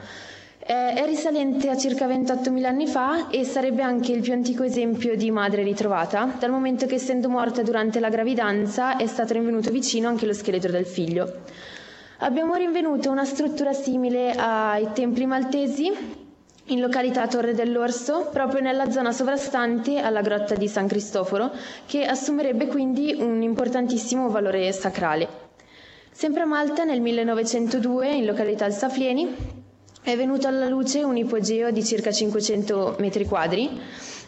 Eh, 0.58 0.94
è 0.94 1.06
risalente 1.06 1.70
a 1.70 1.76
circa 1.76 2.08
28.000 2.08 2.64
anni 2.64 2.88
fa 2.88 3.28
e 3.30 3.44
sarebbe 3.44 3.82
anche 3.82 4.10
il 4.12 4.20
più 4.20 4.32
antico 4.32 4.64
esempio 4.64 5.16
di 5.16 5.30
madre 5.30 5.62
ritrovata, 5.62 6.34
dal 6.40 6.50
momento 6.50 6.86
che 6.86 6.96
essendo 6.96 7.28
morta 7.28 7.62
durante 7.62 8.00
la 8.00 8.08
gravidanza 8.08 8.96
è 8.96 9.06
stato 9.06 9.32
rinvenuto 9.32 9.70
vicino 9.70 10.08
anche 10.08 10.26
lo 10.26 10.34
scheletro 10.34 10.72
del 10.72 10.86
figlio. 10.86 11.34
Abbiamo 12.18 12.54
rinvenuto 12.54 13.10
una 13.12 13.24
struttura 13.24 13.72
simile 13.72 14.32
ai 14.32 14.88
templi 14.92 15.24
maltesi 15.24 16.26
in 16.68 16.80
località 16.80 17.26
Torre 17.26 17.54
dell'Orso, 17.54 18.28
proprio 18.32 18.60
nella 18.60 18.90
zona 18.90 19.12
sovrastante 19.12 19.98
alla 19.98 20.20
grotta 20.20 20.54
di 20.54 20.68
San 20.68 20.86
Cristoforo, 20.86 21.50
che 21.86 22.04
assumerebbe 22.04 22.66
quindi 22.66 23.14
un 23.18 23.42
importantissimo 23.42 24.28
valore 24.28 24.70
sacrale. 24.72 25.46
Sempre 26.10 26.42
a 26.42 26.46
Malta, 26.46 26.84
nel 26.84 27.00
1902, 27.00 28.08
in 28.14 28.24
località 28.26 28.66
Il 28.66 28.72
Saflieni, 28.72 29.36
è 30.02 30.16
venuto 30.16 30.46
alla 30.48 30.68
luce 30.68 31.02
un 31.02 31.16
ipogeo 31.16 31.70
di 31.70 31.84
circa 31.84 32.10
500 32.10 32.96
metri 32.98 33.24
quadri, 33.24 33.80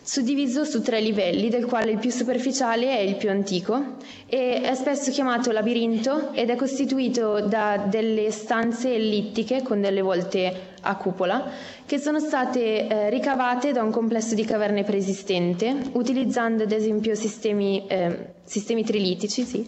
suddiviso 0.02 0.64
su 0.64 0.82
tre 0.82 1.00
livelli, 1.00 1.48
del 1.50 1.66
quale 1.66 1.90
il 1.92 1.98
più 1.98 2.10
superficiale 2.10 2.86
è 2.96 3.00
il 3.00 3.16
più 3.16 3.30
antico 3.30 3.96
e 4.26 4.60
è 4.62 4.74
spesso 4.74 5.10
chiamato 5.10 5.52
labirinto 5.52 6.32
ed 6.32 6.50
è 6.50 6.56
costituito 6.56 7.40
da 7.40 7.76
delle 7.88 8.30
stanze 8.30 8.94
ellittiche 8.94 9.62
con 9.62 9.80
delle 9.80 10.00
volte 10.00 10.69
a 10.82 10.96
cupola 10.96 11.50
che 11.86 11.98
sono 11.98 12.18
state 12.20 12.86
eh, 12.86 13.10
ricavate 13.10 13.72
da 13.72 13.82
un 13.82 13.90
complesso 13.90 14.34
di 14.34 14.44
caverne 14.44 14.84
preesistente 14.84 15.74
utilizzando 15.92 16.62
ad 16.62 16.72
esempio 16.72 17.14
sistemi, 17.14 17.86
eh, 17.88 18.32
sistemi 18.44 18.84
trilitici, 18.84 19.42
sì, 19.44 19.66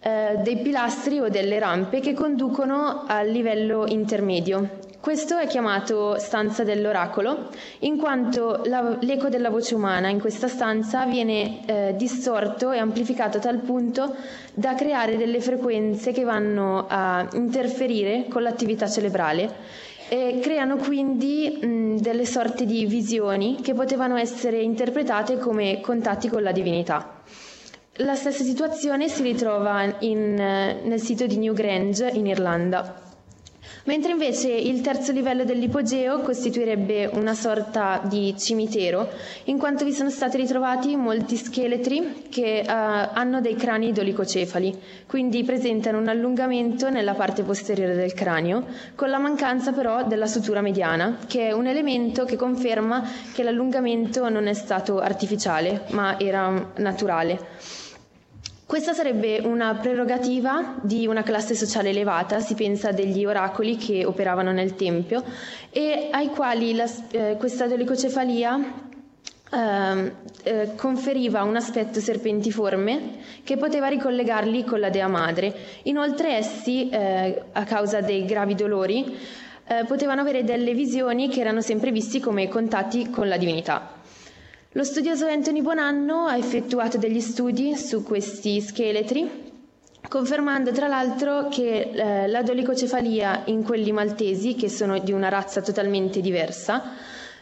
eh, 0.00 0.38
dei 0.42 0.58
pilastri 0.58 1.20
o 1.20 1.28
delle 1.28 1.58
rampe 1.58 2.00
che 2.00 2.12
conducono 2.14 3.04
al 3.06 3.28
livello 3.28 3.86
intermedio. 3.86 4.88
Questo 5.00 5.38
è 5.38 5.46
chiamato 5.46 6.18
stanza 6.18 6.62
dell'oracolo, 6.62 7.48
in 7.80 7.96
quanto 7.96 8.60
la, 8.66 8.98
l'eco 9.00 9.30
della 9.30 9.48
voce 9.48 9.74
umana 9.74 10.08
in 10.10 10.20
questa 10.20 10.46
stanza 10.46 11.06
viene 11.06 11.64
eh, 11.64 11.94
distorto 11.96 12.70
e 12.70 12.76
amplificato 12.76 13.38
a 13.38 13.40
tal 13.40 13.60
punto 13.60 14.14
da 14.52 14.74
creare 14.74 15.16
delle 15.16 15.40
frequenze 15.40 16.12
che 16.12 16.22
vanno 16.22 16.84
a 16.86 17.26
interferire 17.32 18.26
con 18.28 18.42
l'attività 18.42 18.86
cerebrale 18.90 19.88
e 20.12 20.40
creano 20.42 20.74
quindi 20.74 21.60
mh, 21.62 21.98
delle 22.00 22.26
sorte 22.26 22.66
di 22.66 22.84
visioni 22.84 23.60
che 23.62 23.74
potevano 23.74 24.16
essere 24.16 24.60
interpretate 24.60 25.38
come 25.38 25.80
contatti 25.80 26.28
con 26.28 26.42
la 26.42 26.50
divinità. 26.50 27.22
La 27.98 28.16
stessa 28.16 28.42
situazione 28.42 29.08
si 29.08 29.22
ritrova 29.22 29.98
in, 30.00 30.34
nel 30.34 31.00
sito 31.00 31.26
di 31.26 31.36
Newgrange 31.38 32.08
in 32.08 32.26
Irlanda. 32.26 33.09
Mentre 33.90 34.12
invece 34.12 34.48
il 34.52 34.82
terzo 34.82 35.10
livello 35.10 35.42
dell'ipogeo 35.42 36.20
costituirebbe 36.20 37.10
una 37.12 37.34
sorta 37.34 38.00
di 38.04 38.36
cimitero, 38.38 39.08
in 39.46 39.58
quanto 39.58 39.84
vi 39.84 39.92
sono 39.92 40.10
stati 40.10 40.36
ritrovati 40.36 40.94
molti 40.94 41.34
scheletri 41.34 42.26
che 42.30 42.62
uh, 42.64 42.70
hanno 42.70 43.40
dei 43.40 43.56
crani 43.56 43.90
dolicocefali, 43.90 44.78
quindi 45.08 45.42
presentano 45.42 45.98
un 45.98 46.06
allungamento 46.06 46.88
nella 46.88 47.14
parte 47.14 47.42
posteriore 47.42 47.96
del 47.96 48.14
cranio, 48.14 48.64
con 48.94 49.10
la 49.10 49.18
mancanza 49.18 49.72
però 49.72 50.06
della 50.06 50.28
sutura 50.28 50.60
mediana, 50.60 51.18
che 51.26 51.48
è 51.48 51.52
un 51.52 51.66
elemento 51.66 52.24
che 52.24 52.36
conferma 52.36 53.02
che 53.34 53.42
l'allungamento 53.42 54.28
non 54.28 54.46
è 54.46 54.54
stato 54.54 55.00
artificiale, 55.00 55.82
ma 55.88 56.16
era 56.16 56.70
naturale. 56.76 57.89
Questa 58.70 58.92
sarebbe 58.92 59.40
una 59.40 59.74
prerogativa 59.74 60.76
di 60.80 61.08
una 61.08 61.24
classe 61.24 61.56
sociale 61.56 61.88
elevata, 61.88 62.38
si 62.38 62.54
pensa 62.54 62.92
degli 62.92 63.24
oracoli 63.24 63.76
che 63.76 64.04
operavano 64.04 64.52
nel 64.52 64.76
Tempio 64.76 65.24
e 65.70 66.06
ai 66.12 66.28
quali 66.28 66.76
la, 66.76 66.88
eh, 67.10 67.34
questa 67.36 67.66
dolicocefalia 67.66 68.60
eh, 69.50 70.12
eh, 70.44 70.74
conferiva 70.76 71.42
un 71.42 71.56
aspetto 71.56 71.98
serpentiforme 71.98 73.18
che 73.42 73.56
poteva 73.56 73.88
ricollegarli 73.88 74.62
con 74.62 74.78
la 74.78 74.88
Dea 74.88 75.08
Madre. 75.08 75.52
Inoltre 75.82 76.36
essi, 76.36 76.88
eh, 76.90 77.42
a 77.50 77.64
causa 77.64 78.00
dei 78.00 78.24
gravi 78.24 78.54
dolori, 78.54 79.18
eh, 79.66 79.84
potevano 79.84 80.20
avere 80.20 80.44
delle 80.44 80.74
visioni 80.74 81.28
che 81.28 81.40
erano 81.40 81.60
sempre 81.60 81.90
visti 81.90 82.20
come 82.20 82.46
contatti 82.46 83.10
con 83.10 83.26
la 83.26 83.36
divinità. 83.36 83.98
Lo 84.74 84.84
studioso 84.84 85.26
Anthony 85.26 85.62
Bonanno 85.62 86.26
ha 86.26 86.36
effettuato 86.36 86.96
degli 86.96 87.18
studi 87.20 87.74
su 87.74 88.04
questi 88.04 88.60
scheletri, 88.60 89.28
confermando 90.08 90.70
tra 90.70 90.86
l'altro 90.86 91.48
che 91.48 91.90
eh, 91.92 92.28
la 92.28 92.44
dolicocefalia 92.44 93.42
in 93.46 93.64
quelli 93.64 93.90
maltesi, 93.90 94.54
che 94.54 94.68
sono 94.68 95.00
di 95.00 95.10
una 95.10 95.28
razza 95.28 95.60
totalmente 95.60 96.20
diversa, 96.20 96.92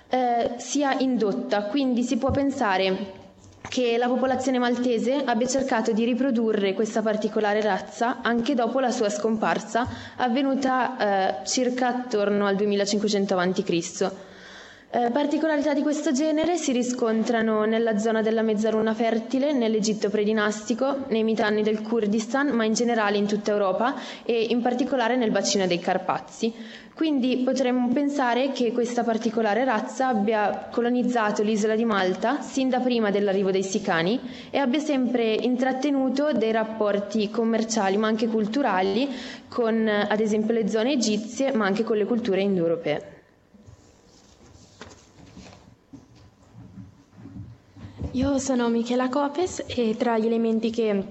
eh, 0.08 0.54
sia 0.56 0.98
indotta, 1.00 1.64
quindi 1.64 2.02
si 2.02 2.16
può 2.16 2.30
pensare 2.30 3.12
che 3.60 3.98
la 3.98 4.08
popolazione 4.08 4.58
maltese 4.58 5.22
abbia 5.22 5.46
cercato 5.46 5.92
di 5.92 6.06
riprodurre 6.06 6.72
questa 6.72 7.02
particolare 7.02 7.60
razza 7.60 8.22
anche 8.22 8.54
dopo 8.54 8.80
la 8.80 8.90
sua 8.90 9.10
scomparsa, 9.10 9.86
avvenuta 10.16 11.40
eh, 11.42 11.46
circa 11.46 11.88
attorno 11.88 12.46
al 12.46 12.56
2500 12.56 13.36
a.C. 13.36 14.12
Eh, 14.90 15.10
particolarità 15.10 15.74
di 15.74 15.82
questo 15.82 16.12
genere 16.12 16.56
si 16.56 16.72
riscontrano 16.72 17.64
nella 17.66 17.98
zona 17.98 18.22
della 18.22 18.40
mezzaluna 18.40 18.94
fertile, 18.94 19.52
nell'Egitto 19.52 20.08
predinastico, 20.08 21.04
nei 21.08 21.24
mitanni 21.24 21.62
del 21.62 21.82
Kurdistan, 21.82 22.48
ma 22.48 22.64
in 22.64 22.72
generale 22.72 23.18
in 23.18 23.26
tutta 23.26 23.50
Europa 23.50 23.94
e 24.24 24.46
in 24.48 24.62
particolare 24.62 25.16
nel 25.16 25.30
bacino 25.30 25.66
dei 25.66 25.78
Carpazi. 25.78 26.54
Quindi 26.94 27.42
potremmo 27.44 27.88
pensare 27.92 28.50
che 28.52 28.72
questa 28.72 29.04
particolare 29.04 29.62
razza 29.64 30.08
abbia 30.08 30.68
colonizzato 30.70 31.42
l'isola 31.42 31.76
di 31.76 31.84
Malta 31.84 32.40
sin 32.40 32.70
da 32.70 32.80
prima 32.80 33.10
dell'arrivo 33.10 33.50
dei 33.50 33.62
Sicani 33.62 34.18
e 34.48 34.56
abbia 34.56 34.80
sempre 34.80 35.34
intrattenuto 35.34 36.32
dei 36.32 36.50
rapporti 36.50 37.28
commerciali 37.30 37.98
ma 37.98 38.06
anche 38.06 38.26
culturali 38.26 39.06
con 39.48 39.86
ad 39.86 40.18
esempio 40.18 40.54
le 40.54 40.66
zone 40.66 40.92
egizie 40.92 41.52
ma 41.52 41.66
anche 41.66 41.84
con 41.84 41.98
le 41.98 42.06
culture 42.06 42.40
indoeuropee. 42.40 43.17
Io 48.12 48.38
sono 48.38 48.68
Michela 48.70 49.08
Copes 49.10 49.64
e 49.66 49.94
tra 49.98 50.16
gli 50.18 50.24
elementi 50.24 50.70
che 50.70 51.04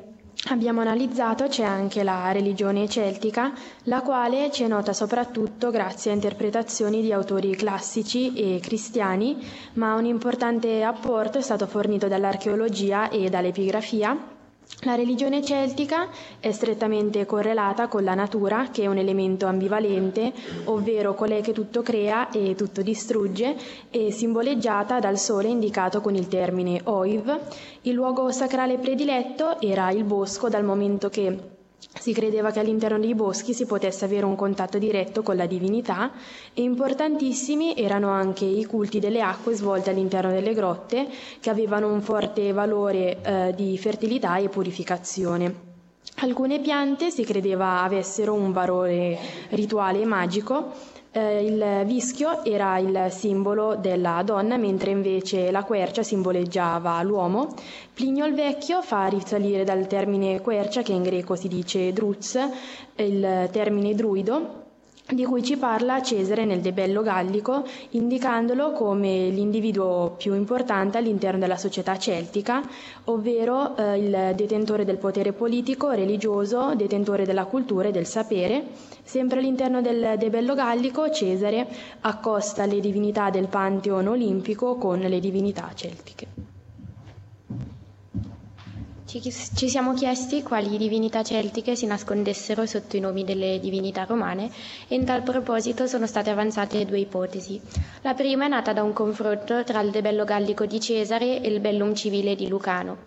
abbiamo 0.49 0.81
analizzato 0.81 1.45
c'è 1.47 1.63
anche 1.63 2.01
la 2.03 2.31
religione 2.31 2.89
celtica, 2.89 3.53
la 3.83 4.01
quale 4.01 4.51
ci 4.51 4.63
è 4.63 4.67
nota 4.67 4.93
soprattutto 4.93 5.69
grazie 5.69 6.09
a 6.11 6.15
interpretazioni 6.15 7.01
di 7.01 7.11
autori 7.11 7.55
classici 7.55 8.33
e 8.33 8.59
cristiani, 8.59 9.37
ma 9.73 9.93
un 9.93 10.05
importante 10.05 10.83
apporto 10.83 11.37
è 11.37 11.41
stato 11.41 11.67
fornito 11.67 12.07
dall'archeologia 12.07 13.09
e 13.09 13.29
dall'epigrafia 13.29 14.35
la 14.81 14.95
religione 14.95 15.43
celtica 15.43 16.09
è 16.39 16.51
strettamente 16.51 17.25
correlata 17.25 17.87
con 17.87 18.03
la 18.03 18.13
natura, 18.13 18.67
che 18.69 18.83
è 18.83 18.87
un 18.87 18.97
elemento 18.97 19.45
ambivalente, 19.47 20.33
ovvero 20.65 21.15
colei 21.15 21.41
che 21.41 21.53
tutto 21.53 21.81
crea 21.81 22.29
e 22.29 22.53
tutto 22.55 22.81
distrugge, 22.81 23.55
e 23.89 24.11
simboleggiata 24.11 24.99
dal 24.99 25.17
sole 25.17 25.47
indicato 25.47 26.01
con 26.01 26.15
il 26.15 26.27
termine 26.27 26.81
Oiv. 26.83 27.39
Il 27.83 27.93
luogo 27.93 28.29
sacrale 28.31 28.77
prediletto 28.77 29.59
era 29.61 29.89
il 29.91 30.03
bosco, 30.03 30.49
dal 30.49 30.63
momento 30.63 31.09
che 31.09 31.55
si 31.93 32.13
credeva 32.13 32.51
che 32.51 32.59
all'interno 32.59 32.99
dei 32.99 33.15
boschi 33.15 33.53
si 33.53 33.65
potesse 33.65 34.05
avere 34.05 34.25
un 34.25 34.35
contatto 34.35 34.77
diretto 34.77 35.23
con 35.23 35.35
la 35.35 35.45
divinità 35.45 36.11
e 36.53 36.61
importantissimi 36.61 37.75
erano 37.75 38.09
anche 38.09 38.45
i 38.45 38.65
culti 38.65 38.99
delle 38.99 39.21
acque 39.21 39.53
svolte 39.53 39.89
all'interno 39.89 40.31
delle 40.31 40.53
grotte 40.53 41.07
che 41.39 41.49
avevano 41.49 41.91
un 41.91 42.01
forte 42.01 42.51
valore 42.51 43.21
eh, 43.21 43.53
di 43.55 43.77
fertilità 43.77 44.37
e 44.37 44.49
purificazione. 44.49 45.65
Alcune 46.19 46.59
piante 46.59 47.11
si 47.11 47.23
credeva 47.23 47.83
avessero 47.83 48.33
un 48.33 48.51
valore 48.51 49.17
rituale 49.49 50.01
e 50.01 50.05
magico 50.05 50.71
eh, 51.11 51.43
il 51.43 51.83
vischio 51.85 52.43
era 52.43 52.77
il 52.77 53.07
simbolo 53.09 53.75
della 53.75 54.21
donna, 54.23 54.57
mentre 54.57 54.91
invece 54.91 55.51
la 55.51 55.63
quercia 55.63 56.03
simboleggiava 56.03 57.01
l'uomo. 57.03 57.53
Plinio 57.93 58.25
il 58.25 58.33
Vecchio 58.33 58.81
fa 58.81 59.07
risalire 59.07 59.63
dal 59.63 59.87
termine 59.87 60.41
quercia, 60.41 60.81
che 60.81 60.93
in 60.93 61.03
greco 61.03 61.35
si 61.35 61.47
dice 61.47 61.91
druz, 61.93 62.37
il 62.95 63.49
termine 63.51 63.95
druido, 63.95 64.66
di 65.09 65.23
cui 65.23 65.41
ci 65.41 65.55
parla 65.55 66.01
Cesare 66.01 66.43
nel 66.43 66.59
Debello 66.59 67.01
Gallico, 67.01 67.63
indicandolo 67.91 68.73
come 68.73 69.29
l'individuo 69.29 70.15
più 70.17 70.33
importante 70.33 70.97
all'interno 70.97 71.39
della 71.39 71.55
società 71.55 71.97
celtica, 71.97 72.61
ovvero 73.05 73.75
eh, 73.77 73.97
il 73.97 74.33
detentore 74.35 74.83
del 74.83 74.97
potere 74.97 75.31
politico, 75.31 75.91
religioso, 75.91 76.75
detentore 76.75 77.25
della 77.25 77.45
cultura 77.45 77.87
e 77.87 77.91
del 77.91 78.05
sapere. 78.05 78.65
Sempre 79.03 79.39
all'interno 79.39 79.81
del 79.81 80.15
Debello 80.17 80.53
Gallico, 80.53 81.09
Cesare 81.09 81.65
accosta 82.01 82.65
le 82.65 82.81
divinità 82.81 83.29
del 83.29 83.47
Pantheon 83.47 84.07
olimpico 84.07 84.75
con 84.75 84.99
le 84.99 85.19
divinità 85.21 85.71
celtiche. 85.73 86.36
Ci, 89.19 89.67
siamo 89.69 89.93
chiesti 89.93 90.43
quali 90.43 90.77
divinità 90.77 91.23
celtiche 91.23 91.75
si 91.75 91.85
nascondessero 91.85 92.65
sotto 92.65 92.97
i 92.97 92.99
nomi 92.99 93.23
delle 93.23 93.59
divinità 93.59 94.03
romane 94.03 94.49
e 94.87 94.95
in 94.95 95.05
tal 95.05 95.23
proposito 95.23 95.87
sono 95.87 96.05
state 96.05 96.29
avanzate 96.29 96.85
due 96.85 96.99
ipotesi. 96.99 97.59
La 98.01 98.13
prima 98.13 98.45
è 98.45 98.47
nata 98.47 98.73
da 98.73 98.83
un 98.83 98.93
confronto 98.93 99.63
tra 99.63 99.81
il 99.81 99.89
debello 99.91 100.23
gallico 100.23 100.65
di 100.65 100.79
Cesare 100.79 101.41
e 101.41 101.47
il 101.47 101.59
bellum 101.59 101.95
civile 101.95 102.35
di 102.35 102.47
Lucano 102.47 102.97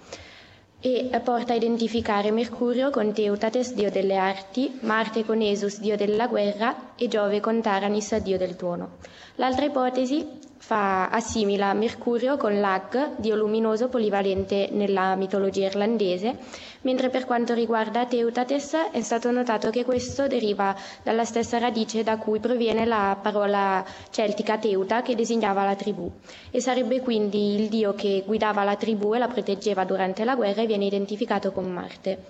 e 0.80 1.10
porta 1.22 1.52
a 1.52 1.56
identificare 1.56 2.30
Mercurio 2.30 2.88
con 2.90 3.12
Teutates, 3.12 3.74
dio 3.74 3.90
delle 3.90 4.16
arti, 4.16 4.78
Marte 4.80 5.24
con 5.26 5.42
Esus, 5.42 5.78
dio 5.78 5.94
della 5.94 6.26
guerra 6.26 6.94
e 6.96 7.06
Giove 7.06 7.38
con 7.40 7.60
Taranis, 7.60 8.16
dio 8.16 8.38
del 8.38 8.56
tuono. 8.56 8.96
L'altra 9.36 9.66
ipotesi 9.66 10.26
fa, 10.70 11.08
assimila 11.08 11.74
Mercurio 11.74 12.36
con 12.36 12.60
Lag, 12.60 13.16
dio 13.16 13.34
luminoso 13.34 13.88
polivalente 13.88 14.68
nella 14.70 15.16
mitologia 15.16 15.66
irlandese, 15.66 16.36
mentre 16.82 17.08
per 17.10 17.24
quanto 17.24 17.54
riguarda 17.54 18.06
Teutates 18.06 18.74
è 18.92 19.00
stato 19.00 19.32
notato 19.32 19.70
che 19.70 19.84
questo 19.84 20.28
deriva 20.28 20.72
dalla 21.02 21.24
stessa 21.24 21.58
radice 21.58 22.04
da 22.04 22.18
cui 22.18 22.38
proviene 22.38 22.84
la 22.84 23.18
parola 23.20 23.84
celtica 24.10 24.58
Teuta 24.58 25.02
che 25.02 25.16
designava 25.16 25.64
la 25.64 25.74
tribù 25.74 26.08
e 26.52 26.60
sarebbe 26.60 27.00
quindi 27.00 27.60
il 27.60 27.68
dio 27.68 27.92
che 27.94 28.22
guidava 28.24 28.62
la 28.62 28.76
tribù 28.76 29.12
e 29.12 29.18
la 29.18 29.26
proteggeva 29.26 29.82
durante 29.84 30.22
la 30.22 30.36
guerra 30.36 30.62
e 30.62 30.66
viene 30.66 30.84
identificato 30.84 31.50
con 31.50 31.64
Marte. 31.68 32.26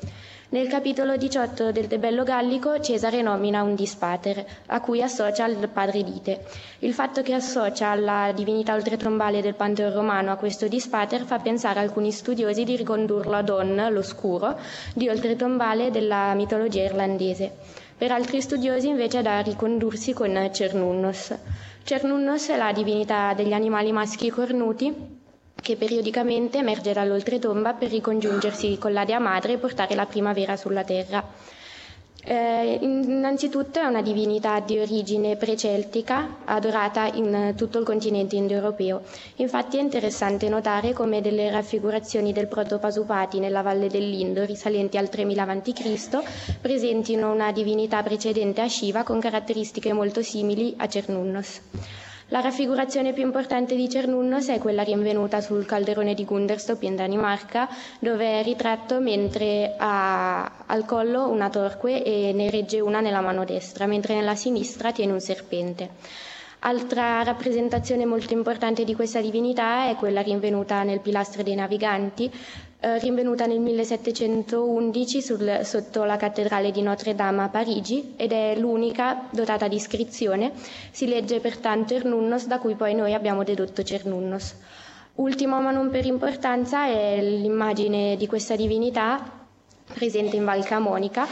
Nel 0.52 0.66
capitolo 0.66 1.16
18 1.16 1.70
del 1.70 1.86
Debello 1.86 2.24
Gallico 2.24 2.80
Cesare 2.80 3.22
nomina 3.22 3.62
un 3.62 3.76
dispater, 3.76 4.44
a 4.66 4.80
cui 4.80 5.00
associa 5.00 5.46
il 5.46 5.68
padre 5.72 6.02
Dite. 6.02 6.44
Il 6.80 6.92
fatto 6.92 7.22
che 7.22 7.34
associa 7.34 7.94
la 7.94 8.32
divinità 8.34 8.74
oltretrombale 8.74 9.42
del 9.42 9.54
Panteon 9.54 9.92
romano 9.92 10.32
a 10.32 10.36
questo 10.36 10.66
dispater 10.66 11.22
fa 11.22 11.38
pensare 11.38 11.78
a 11.78 11.82
alcuni 11.82 12.10
studiosi 12.10 12.64
di 12.64 12.74
ricondurlo 12.74 13.36
a 13.36 13.42
Don, 13.42 13.90
l'oscuro, 13.92 14.58
dio 14.92 15.12
oltretombale 15.12 15.92
della 15.92 16.34
mitologia 16.34 16.82
irlandese. 16.82 17.52
Per 17.96 18.10
altri 18.10 18.40
studiosi 18.40 18.88
invece 18.88 19.20
è 19.20 19.22
da 19.22 19.38
ricondursi 19.42 20.12
con 20.12 20.50
Cernunnos. 20.52 21.32
Cernunnos 21.84 22.48
è 22.48 22.56
la 22.56 22.72
divinità 22.72 23.34
degli 23.34 23.52
animali 23.52 23.92
maschi 23.92 24.30
cornuti 24.30 25.18
che 25.60 25.76
periodicamente 25.76 26.58
emerge 26.58 26.92
dall'oltretomba 26.92 27.74
per 27.74 27.90
ricongiungersi 27.90 28.78
con 28.78 28.92
la 28.92 29.04
Dea 29.04 29.18
Madre 29.18 29.52
e 29.54 29.58
portare 29.58 29.94
la 29.94 30.06
primavera 30.06 30.56
sulla 30.56 30.84
terra. 30.84 31.24
Eh, 32.22 32.78
innanzitutto 32.82 33.80
è 33.80 33.84
una 33.86 34.02
divinità 34.02 34.60
di 34.60 34.78
origine 34.78 35.36
preceltica, 35.36 36.36
adorata 36.44 37.06
in 37.06 37.54
tutto 37.56 37.78
il 37.78 37.84
continente 37.84 38.36
indoeuropeo. 38.36 39.00
Infatti 39.36 39.78
è 39.78 39.80
interessante 39.80 40.48
notare 40.50 40.92
come 40.92 41.22
delle 41.22 41.50
raffigurazioni 41.50 42.32
del 42.34 42.46
protopasupati 42.46 43.38
nella 43.38 43.62
valle 43.62 43.88
dell'Indo, 43.88 44.44
risalenti 44.44 44.98
al 44.98 45.08
3000 45.08 45.42
a.C., 45.42 46.58
presentino 46.60 47.32
una 47.32 47.52
divinità 47.52 48.02
precedente 48.02 48.60
a 48.60 48.68
Shiva 48.68 49.02
con 49.02 49.18
caratteristiche 49.18 49.94
molto 49.94 50.22
simili 50.22 50.74
a 50.76 50.86
Cernunnos. 50.88 51.60
La 52.32 52.38
raffigurazione 52.40 53.12
più 53.12 53.24
importante 53.24 53.74
di 53.74 53.88
Cernunnos 53.88 54.50
è 54.50 54.60
quella 54.60 54.84
rinvenuta 54.84 55.40
sul 55.40 55.66
calderone 55.66 56.14
di 56.14 56.24
Gunderstop 56.24 56.80
in 56.84 56.94
Danimarca, 56.94 57.68
dove 57.98 58.38
è 58.38 58.44
ritratto 58.44 59.00
mentre 59.00 59.74
ha 59.76 60.64
al 60.66 60.84
collo 60.84 61.28
una 61.28 61.50
torque 61.50 62.04
e 62.04 62.30
ne 62.32 62.48
regge 62.48 62.78
una 62.78 63.00
nella 63.00 63.20
mano 63.20 63.44
destra, 63.44 63.86
mentre 63.86 64.14
nella 64.14 64.36
sinistra 64.36 64.92
tiene 64.92 65.10
un 65.10 65.18
serpente. 65.20 65.90
Altra 66.60 67.24
rappresentazione 67.24 68.04
molto 68.04 68.32
importante 68.32 68.84
di 68.84 68.94
questa 68.94 69.20
divinità 69.20 69.88
è 69.88 69.96
quella 69.96 70.20
rinvenuta 70.22 70.84
nel 70.84 71.00
pilastro 71.00 71.42
dei 71.42 71.56
naviganti, 71.56 72.30
eh, 72.80 72.98
rinvenuta 72.98 73.46
nel 73.46 73.60
1711 73.60 75.20
sul, 75.22 75.60
sotto 75.64 76.04
la 76.04 76.16
cattedrale 76.16 76.70
di 76.70 76.82
Notre 76.82 77.14
Dame 77.14 77.42
a 77.42 77.48
Parigi 77.48 78.14
ed 78.16 78.32
è 78.32 78.56
l'unica 78.56 79.26
dotata 79.30 79.68
di 79.68 79.76
iscrizione. 79.76 80.52
Si 80.90 81.06
legge 81.06 81.40
pertanto 81.40 81.94
Ernunnos, 81.94 82.46
da 82.46 82.58
cui 82.58 82.74
poi 82.74 82.94
noi 82.94 83.12
abbiamo 83.14 83.44
dedotto 83.44 83.82
Cernunnos. 83.82 84.54
Ultimo 85.16 85.60
ma 85.60 85.70
non 85.70 85.90
per 85.90 86.06
importanza 86.06 86.86
è 86.86 87.20
l'immagine 87.20 88.16
di 88.16 88.26
questa 88.26 88.56
divinità 88.56 89.38
presente 89.92 90.36
in 90.36 90.44
Val 90.44 90.64
Camonica, 90.64 91.26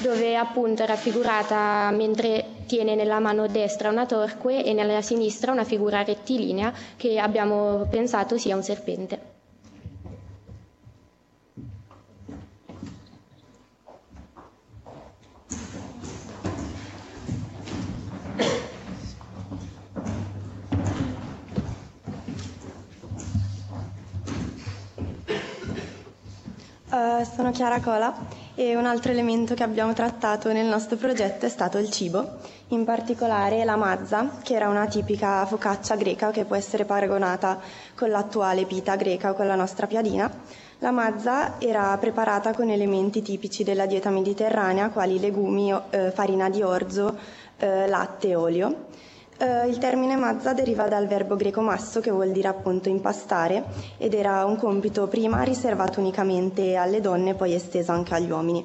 dove 0.00 0.36
appunto 0.36 0.82
è 0.82 0.86
raffigurata 0.86 1.90
mentre 1.90 2.44
tiene 2.66 2.94
nella 2.94 3.18
mano 3.18 3.46
destra 3.46 3.90
una 3.90 4.06
torque 4.06 4.64
e 4.64 4.72
nella 4.72 5.02
sinistra 5.02 5.52
una 5.52 5.64
figura 5.64 6.02
rettilinea 6.02 6.72
che 6.96 7.18
abbiamo 7.18 7.86
pensato 7.90 8.38
sia 8.38 8.56
un 8.56 8.62
serpente. 8.62 9.33
Uh, 26.94 27.24
sono 27.24 27.50
Chiara 27.50 27.80
Cola 27.80 28.14
e 28.54 28.76
un 28.76 28.86
altro 28.86 29.10
elemento 29.10 29.54
che 29.54 29.64
abbiamo 29.64 29.92
trattato 29.94 30.52
nel 30.52 30.66
nostro 30.66 30.94
progetto 30.96 31.44
è 31.44 31.48
stato 31.48 31.76
il 31.78 31.90
cibo, 31.90 32.36
in 32.68 32.84
particolare 32.84 33.64
la 33.64 33.74
mazza, 33.74 34.38
che 34.44 34.54
era 34.54 34.68
una 34.68 34.86
tipica 34.86 35.44
focaccia 35.44 35.96
greca 35.96 36.30
che 36.30 36.44
può 36.44 36.54
essere 36.54 36.84
paragonata 36.84 37.58
con 37.96 38.10
l'attuale 38.10 38.64
pita 38.64 38.94
greca 38.94 39.30
o 39.30 39.34
con 39.34 39.48
la 39.48 39.56
nostra 39.56 39.88
piadina. 39.88 40.30
La 40.78 40.92
mazza 40.92 41.58
era 41.58 41.98
preparata 41.98 42.52
con 42.52 42.70
elementi 42.70 43.22
tipici 43.22 43.64
della 43.64 43.86
dieta 43.86 44.10
mediterranea, 44.10 44.90
quali 44.90 45.18
legumi, 45.18 45.74
eh, 45.90 46.12
farina 46.12 46.48
di 46.48 46.62
orzo, 46.62 47.18
eh, 47.56 47.88
latte 47.88 48.28
e 48.28 48.34
olio. 48.36 48.86
Uh, 49.44 49.68
il 49.68 49.76
termine 49.76 50.16
mazza 50.16 50.54
deriva 50.54 50.88
dal 50.88 51.06
verbo 51.06 51.36
greco 51.36 51.60
masso 51.60 52.00
che 52.00 52.10
vuol 52.10 52.30
dire 52.30 52.48
appunto 52.48 52.88
impastare 52.88 53.62
ed 53.98 54.14
era 54.14 54.46
un 54.46 54.56
compito 54.56 55.06
prima 55.06 55.42
riservato 55.42 56.00
unicamente 56.00 56.76
alle 56.76 57.02
donne 57.02 57.34
poi 57.34 57.52
esteso 57.52 57.92
anche 57.92 58.14
agli 58.14 58.30
uomini. 58.30 58.64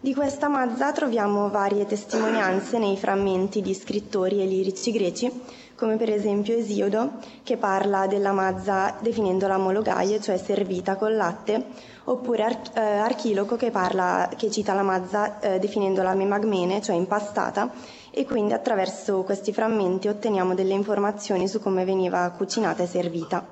Di 0.00 0.14
questa 0.14 0.48
mazza 0.48 0.92
troviamo 0.92 1.50
varie 1.50 1.84
testimonianze 1.84 2.78
nei 2.78 2.96
frammenti 2.96 3.60
di 3.60 3.74
scrittori 3.74 4.40
e 4.40 4.46
lirici 4.46 4.90
greci, 4.90 5.30
come 5.74 5.96
per 5.96 6.08
esempio 6.08 6.56
Esiodo, 6.56 7.18
che 7.42 7.58
parla 7.58 8.06
della 8.06 8.32
mazza 8.32 8.96
definendola 9.00 9.58
mologaie, 9.58 10.18
cioè 10.18 10.38
servita 10.38 10.96
col 10.96 11.16
latte, 11.16 11.64
oppure 12.04 12.42
Ar- 12.42 12.70
eh, 12.72 12.80
Archiloco 12.80 13.56
che, 13.56 13.70
parla, 13.70 14.30
che, 14.34 14.50
cita 14.50 14.72
la 14.72 14.82
mazza 14.82 15.38
eh, 15.40 15.58
definendola 15.58 16.14
memagmene, 16.14 16.80
cioè 16.80 16.96
impastata, 16.96 17.70
e 18.10 18.24
quindi 18.24 18.52
attraverso 18.52 19.22
questi 19.22 19.52
frammenti 19.52 20.08
otteniamo 20.08 20.54
delle 20.54 20.74
informazioni 20.74 21.48
su 21.48 21.60
come 21.60 21.84
veniva 21.84 22.28
cucinata 22.30 22.82
e 22.82 22.86
servita. 22.86 23.46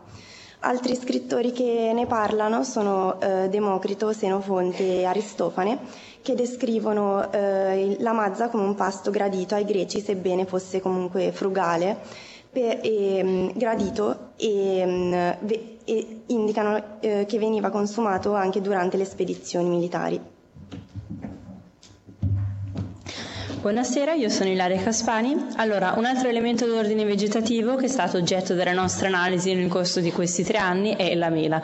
Altri 0.61 0.97
scrittori 0.97 1.53
che 1.53 1.93
ne 1.95 2.07
parlano 2.07 2.65
sono 2.65 3.21
eh, 3.21 3.49
Democrito, 3.49 4.13
Senofonte 4.13 4.83
e 5.01 5.05
Aristofane, 5.05 5.79
che 6.21 6.35
descrivono 6.35 7.31
eh, 7.31 7.97
la 8.01 8.13
mazza 8.13 8.49
come 8.49 8.65
un 8.65 8.75
pasto 8.75 9.13
gradito 9.13 9.55
ai 9.55 9.65
greci, 9.65 10.01
sebbene 10.01 10.47
fosse 10.47 10.81
comunque 10.81 11.31
frugale, 11.31 11.97
per, 12.51 12.81
e, 12.83 13.23
mm, 13.23 13.49
gradito 13.55 14.31
e, 14.37 14.85
mm, 14.85 15.13
e 15.85 16.23
indicano 16.27 16.99
eh, 17.01 17.25
che 17.29 17.39
veniva 17.39 17.71
consumato 17.71 18.35
anche 18.35 18.61
durante 18.61 18.97
le 18.97 19.05
spedizioni 19.05 19.69
militari. 19.69 20.21
Buonasera, 23.61 24.13
io 24.13 24.29
sono 24.29 24.51
Ilaria 24.51 24.81
Caspani. 24.81 25.35
Allora, 25.57 25.95
un 25.97 26.05
altro 26.05 26.29
elemento 26.29 26.65
d'ordine 26.65 27.05
vegetativo 27.05 27.75
che 27.75 27.87
è 27.87 27.89
stato 27.89 28.17
oggetto 28.17 28.55
della 28.55 28.73
nostra 28.73 29.09
analisi 29.09 29.53
nel 29.53 29.67
corso 29.67 29.99
di 29.99 30.13
questi 30.13 30.45
tre 30.45 30.59
anni 30.59 30.95
è 30.95 31.13
la 31.17 31.29
mela. 31.29 31.61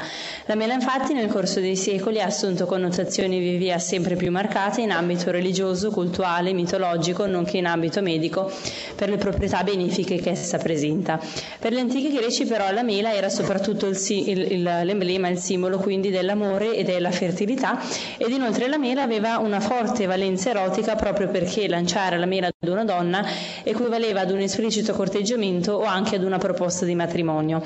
La 0.47 0.57
mela 0.57 0.75
infatti 0.75 1.13
nel 1.13 1.29
corso 1.29 1.61
dei 1.61 1.77
secoli 1.77 2.21
ha 2.21 2.27
assunto 2.27 2.67
connotazioni 2.67 3.39
via 3.39 3.59
via 3.59 3.79
sempre 3.79 4.17
più 4.17 4.33
marcate 4.33 4.81
in 4.81 4.91
ambito 4.91 5.31
religioso, 5.31 5.93
cultuale, 5.93 6.53
mitologico, 6.53 7.27
nonché 7.27 7.59
in 7.59 7.67
ambito 7.67 8.03
medico, 8.03 8.51
per 8.97 9.09
le 9.09 9.17
proprietà 9.17 9.63
benefiche 9.63 10.17
che 10.17 10.31
essa 10.31 10.59
presenta. 10.59 11.21
Per 11.61 11.73
gli 11.73 11.79
antichi 11.79 12.13
greci 12.13 12.45
però 12.45 12.73
la 12.73 12.83
mela 12.83 13.15
era 13.15 13.29
soprattutto 13.29 13.87
il, 13.87 13.97
il, 14.09 14.53
il, 14.53 14.63
l'emblema, 14.63 15.29
il 15.29 15.39
simbolo 15.39 15.79
quindi 15.79 16.11
dell'amore 16.11 16.75
e 16.75 16.83
della 16.83 17.13
fertilità 17.13 17.81
ed 18.17 18.31
inoltre 18.33 18.67
la 18.67 18.79
mela 18.79 19.03
aveva 19.03 19.39
una 19.39 19.61
forte 19.61 20.07
valenza 20.07 20.51
erotica 20.51 20.97
proprio 20.97 21.29
perché 21.29 21.69
la 21.69 21.83
lanciare 21.85 22.17
la 22.19 22.25
mela 22.25 22.47
ad 22.47 22.69
una 22.69 22.85
donna 22.85 23.23
equivaleva 23.63 24.21
ad 24.21 24.31
un 24.31 24.41
esplicito 24.41 24.95
corteggiamento 24.95 25.73
o 25.75 25.85
anche 25.85 26.17
ad 26.17 26.25
una 26.25 26.39
proposta 26.39 26.87
di 26.87 26.95
matrimonio. 26.95 27.63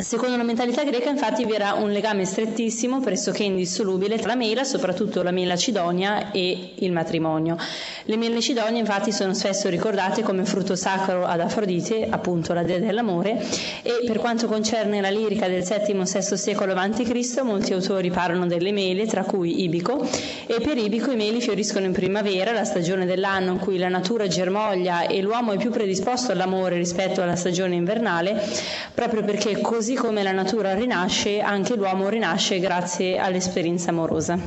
Secondo 0.00 0.36
la 0.36 0.42
mentalità 0.42 0.82
greca, 0.82 1.08
infatti, 1.08 1.44
vi 1.44 1.52
era 1.54 1.74
un 1.74 1.90
legame 1.90 2.24
strettissimo, 2.24 3.00
pressoché 3.00 3.44
indissolubile, 3.44 4.18
tra 4.18 4.28
la 4.28 4.34
mela, 4.34 4.64
soprattutto 4.64 5.22
la 5.22 5.30
mela 5.30 5.56
cidonia, 5.56 6.32
e 6.32 6.72
il 6.76 6.90
matrimonio. 6.90 7.56
Le 8.04 8.16
mele 8.16 8.40
cidonie, 8.40 8.80
infatti, 8.80 9.12
sono 9.12 9.34
spesso 9.34 9.68
ricordate 9.68 10.22
come 10.22 10.44
frutto 10.44 10.74
sacro 10.74 11.24
ad 11.24 11.40
Afrodite, 11.40 12.08
appunto 12.10 12.52
la 12.52 12.62
dea 12.64 12.78
dell'amore, 12.80 13.40
e 13.82 14.02
per 14.04 14.18
quanto 14.18 14.46
concerne 14.48 15.00
la 15.00 15.10
lirica 15.10 15.46
del 15.48 15.62
VII-VI 15.62 16.36
secolo 16.36 16.72
a.C., 16.74 17.40
molti 17.42 17.72
autori 17.72 18.10
parlano 18.10 18.46
delle 18.46 18.72
mele, 18.72 19.06
tra 19.06 19.22
cui 19.22 19.62
Ibico, 19.62 20.02
e 20.46 20.60
per 20.60 20.76
Ibico 20.76 21.12
i 21.12 21.16
meli 21.16 21.40
fioriscono 21.40 21.86
in 21.86 21.92
primavera, 21.92 22.52
la 22.52 22.64
stagione 22.64 23.06
dell'anno 23.06 23.52
in 23.52 23.58
cui 23.58 23.78
la 23.78 23.88
natura 23.88 24.26
germoglia 24.26 25.06
e 25.06 25.20
l'uomo 25.22 25.52
è 25.52 25.56
più 25.56 25.70
predisposto 25.70 26.32
all'amore 26.32 26.76
rispetto 26.76 27.22
alla 27.22 27.36
stagione 27.36 27.76
invernale, 27.76 28.42
proprio 28.92 29.22
perché 29.22 29.60
così 29.60 29.82
così 29.84 29.96
come 29.96 30.22
la 30.22 30.32
natura 30.32 30.72
rinasce, 30.72 31.40
anche 31.42 31.76
l'uomo 31.76 32.08
rinasce 32.08 32.58
grazie 32.58 33.18
all'esperienza 33.18 33.90
amorosa. 33.90 34.38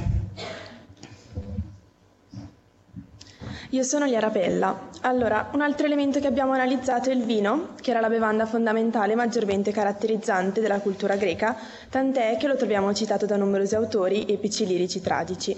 Io 3.69 3.83
sono 3.83 4.05
Liara 4.05 4.31
Pella. 4.31 4.89
Allora, 5.01 5.51
un 5.53 5.61
altro 5.61 5.85
elemento 5.85 6.19
che 6.19 6.25
abbiamo 6.25 6.53
analizzato 6.53 7.11
è 7.11 7.13
il 7.13 7.21
vino, 7.21 7.75
che 7.79 7.91
era 7.91 7.99
la 7.99 8.09
bevanda 8.09 8.47
fondamentale 8.47 9.13
maggiormente 9.13 9.69
caratterizzante 9.71 10.59
della 10.59 10.79
cultura 10.79 11.15
greca, 11.17 11.55
tant'è 11.87 12.37
che 12.37 12.47
lo 12.47 12.55
troviamo 12.55 12.91
citato 12.95 13.27
da 13.27 13.35
numerosi 13.37 13.75
autori 13.75 14.25
epici 14.27 14.65
lirici 14.65 15.01
tragici. 15.01 15.55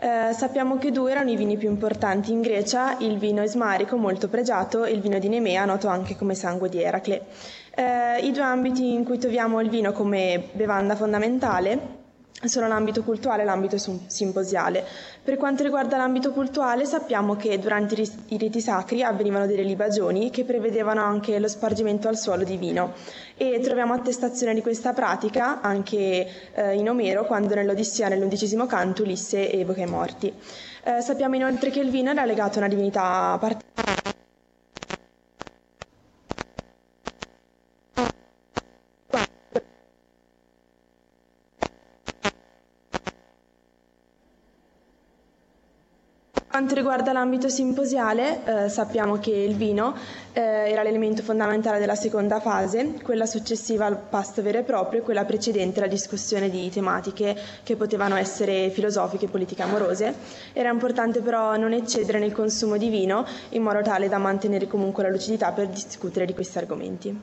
Eh, 0.00 0.32
sappiamo 0.32 0.76
che 0.76 0.90
due 0.90 1.12
erano 1.12 1.30
i 1.30 1.36
vini 1.36 1.56
più 1.56 1.68
importanti 1.70 2.32
in 2.32 2.40
Grecia, 2.40 2.96
il 2.98 3.16
vino 3.16 3.42
esmarico 3.42 3.96
molto 3.96 4.28
pregiato 4.28 4.82
e 4.84 4.90
il 4.90 5.00
vino 5.00 5.20
di 5.20 5.28
Nemea, 5.28 5.64
noto 5.66 5.86
anche 5.86 6.16
come 6.16 6.34
sangue 6.34 6.68
di 6.68 6.82
Eracle. 6.82 7.22
Eh, 7.76 8.18
I 8.26 8.30
due 8.30 8.42
ambiti 8.42 8.92
in 8.92 9.02
cui 9.04 9.18
troviamo 9.18 9.60
il 9.60 9.68
vino 9.68 9.90
come 9.90 10.48
bevanda 10.52 10.94
fondamentale 10.94 12.02
sono 12.44 12.68
l'ambito 12.68 13.02
cultuale 13.02 13.42
e 13.42 13.44
l'ambito 13.44 13.76
simposiale. 14.06 14.84
Per 15.24 15.36
quanto 15.36 15.62
riguarda 15.62 15.96
l'ambito 15.96 16.30
cultuale 16.30 16.84
sappiamo 16.84 17.36
che 17.36 17.58
durante 17.58 18.00
i 18.28 18.36
riti 18.36 18.60
sacri 18.60 19.02
avvenivano 19.02 19.46
delle 19.46 19.62
libagioni 19.62 20.30
che 20.30 20.44
prevedevano 20.44 21.02
anche 21.02 21.38
lo 21.38 21.48
spargimento 21.48 22.06
al 22.06 22.16
suolo 22.18 22.44
di 22.44 22.56
vino 22.56 22.92
e 23.36 23.58
troviamo 23.60 23.94
attestazione 23.94 24.54
di 24.54 24.60
questa 24.60 24.92
pratica 24.92 25.60
anche 25.60 26.28
eh, 26.52 26.74
in 26.74 26.88
Omero 26.88 27.24
quando 27.24 27.54
nell'Odissea 27.54 28.08
nell'undicesimo 28.08 28.66
canto 28.66 29.02
Ulisse 29.02 29.50
evoca 29.50 29.80
i 29.80 29.86
morti. 29.86 30.32
Eh, 30.84 31.00
sappiamo 31.00 31.34
inoltre 31.34 31.70
che 31.70 31.80
il 31.80 31.90
vino 31.90 32.10
era 32.10 32.24
legato 32.24 32.56
a 32.56 32.58
una 32.58 32.68
divinità 32.68 33.36
particolare 33.40 34.03
quanto 46.54 46.76
riguarda 46.76 47.12
l'ambito 47.12 47.48
simposiale, 47.48 48.66
eh, 48.66 48.68
sappiamo 48.68 49.18
che 49.18 49.32
il 49.32 49.56
vino 49.56 49.92
eh, 50.32 50.40
era 50.40 50.84
l'elemento 50.84 51.20
fondamentale 51.24 51.80
della 51.80 51.96
seconda 51.96 52.38
fase, 52.38 52.92
quella 53.02 53.26
successiva 53.26 53.86
al 53.86 53.98
pasto 53.98 54.40
vero 54.40 54.58
e 54.58 54.62
proprio 54.62 55.00
e 55.00 55.02
quella 55.02 55.24
precedente 55.24 55.80
alla 55.80 55.88
discussione 55.88 56.48
di 56.50 56.70
tematiche 56.70 57.36
che 57.64 57.74
potevano 57.74 58.14
essere 58.14 58.70
filosofiche, 58.70 59.26
politiche, 59.26 59.62
amorose. 59.62 60.14
Era 60.52 60.70
importante 60.70 61.22
però 61.22 61.56
non 61.56 61.72
eccedere 61.72 62.20
nel 62.20 62.30
consumo 62.30 62.76
di 62.76 62.88
vino 62.88 63.26
in 63.48 63.62
modo 63.64 63.82
tale 63.82 64.08
da 64.08 64.18
mantenere 64.18 64.68
comunque 64.68 65.02
la 65.02 65.10
lucidità 65.10 65.50
per 65.50 65.66
discutere 65.66 66.24
di 66.24 66.34
questi 66.34 66.58
argomenti. 66.58 67.20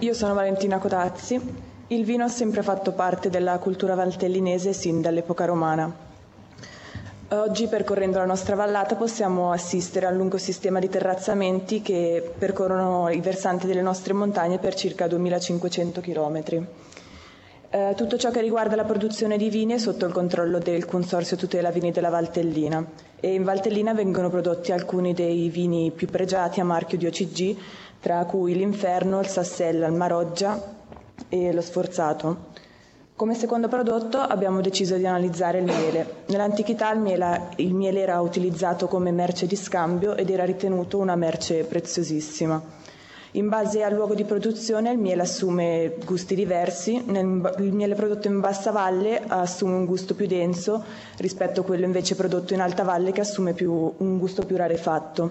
Io 0.00 0.12
sono 0.12 0.34
Valentina 0.34 0.76
Codazzi. 0.76 1.67
Il 1.90 2.04
vino 2.04 2.22
ha 2.22 2.28
sempre 2.28 2.62
fatto 2.62 2.92
parte 2.92 3.30
della 3.30 3.56
cultura 3.58 3.94
valtellinese 3.94 4.74
sin 4.74 5.00
dall'epoca 5.00 5.46
romana. 5.46 5.90
Oggi, 7.30 7.66
percorrendo 7.66 8.18
la 8.18 8.26
nostra 8.26 8.54
vallata, 8.54 8.94
possiamo 8.94 9.52
assistere 9.52 10.04
al 10.04 10.14
lungo 10.14 10.36
sistema 10.36 10.80
di 10.80 10.90
terrazzamenti 10.90 11.80
che 11.80 12.30
percorrono 12.36 13.08
i 13.08 13.20
versanti 13.20 13.66
delle 13.66 13.80
nostre 13.80 14.12
montagne 14.12 14.58
per 14.58 14.74
circa 14.74 15.06
2500 15.06 16.00
km. 16.02 16.66
Eh, 17.70 17.94
tutto 17.96 18.18
ciò 18.18 18.30
che 18.30 18.42
riguarda 18.42 18.76
la 18.76 18.84
produzione 18.84 19.38
di 19.38 19.48
vini 19.48 19.72
è 19.72 19.78
sotto 19.78 20.04
il 20.04 20.12
controllo 20.12 20.58
del 20.58 20.84
Consorzio 20.84 21.38
Tutela 21.38 21.70
Vini 21.70 21.90
della 21.90 22.10
Valtellina 22.10 22.84
e 23.18 23.32
in 23.32 23.44
Valtellina 23.44 23.94
vengono 23.94 24.28
prodotti 24.28 24.72
alcuni 24.72 25.14
dei 25.14 25.48
vini 25.48 25.90
più 25.90 26.06
pregiati 26.06 26.60
a 26.60 26.64
marchio 26.64 26.98
di 26.98 27.06
OCG, 27.06 27.56
tra 28.00 28.24
cui 28.26 28.54
l'Inferno, 28.54 29.20
il 29.20 29.26
Sassella, 29.26 29.86
il 29.86 29.94
Maroggia, 29.94 30.76
e 31.28 31.52
lo 31.52 31.60
sforzato. 31.60 32.46
Come 33.18 33.34
secondo 33.34 33.66
prodotto 33.66 34.18
abbiamo 34.18 34.60
deciso 34.60 34.96
di 34.96 35.04
analizzare 35.04 35.58
il 35.58 35.64
miele. 35.64 36.22
Nell'antichità 36.26 36.92
il 36.92 37.00
miele, 37.00 37.48
il 37.56 37.74
miele, 37.74 38.00
era 38.00 38.20
utilizzato 38.20 38.86
come 38.86 39.10
merce 39.10 39.46
di 39.48 39.56
scambio 39.56 40.14
ed 40.14 40.30
era 40.30 40.44
ritenuto 40.44 40.98
una 40.98 41.16
merce 41.16 41.64
preziosissima. 41.64 42.62
In 43.32 43.48
base 43.48 43.82
al 43.82 43.92
luogo 43.92 44.14
di 44.14 44.24
produzione 44.24 44.92
il 44.92 44.98
miele 44.98 45.22
assume 45.22 45.96
gusti 46.04 46.34
diversi, 46.36 46.94
il 46.94 47.72
miele 47.72 47.94
prodotto 47.96 48.28
in 48.28 48.38
bassa 48.40 48.70
valle 48.70 49.20
assume 49.26 49.74
un 49.74 49.84
gusto 49.84 50.14
più 50.14 50.26
denso 50.26 50.84
rispetto 51.16 51.60
a 51.60 51.64
quello 51.64 51.84
invece 51.84 52.14
prodotto 52.14 52.54
in 52.54 52.60
alta 52.60 52.84
valle 52.84 53.10
che 53.12 53.20
assume 53.20 53.52
più, 53.52 53.92
un 53.96 54.18
gusto 54.18 54.46
più 54.46 54.56
rarefatto. 54.56 55.30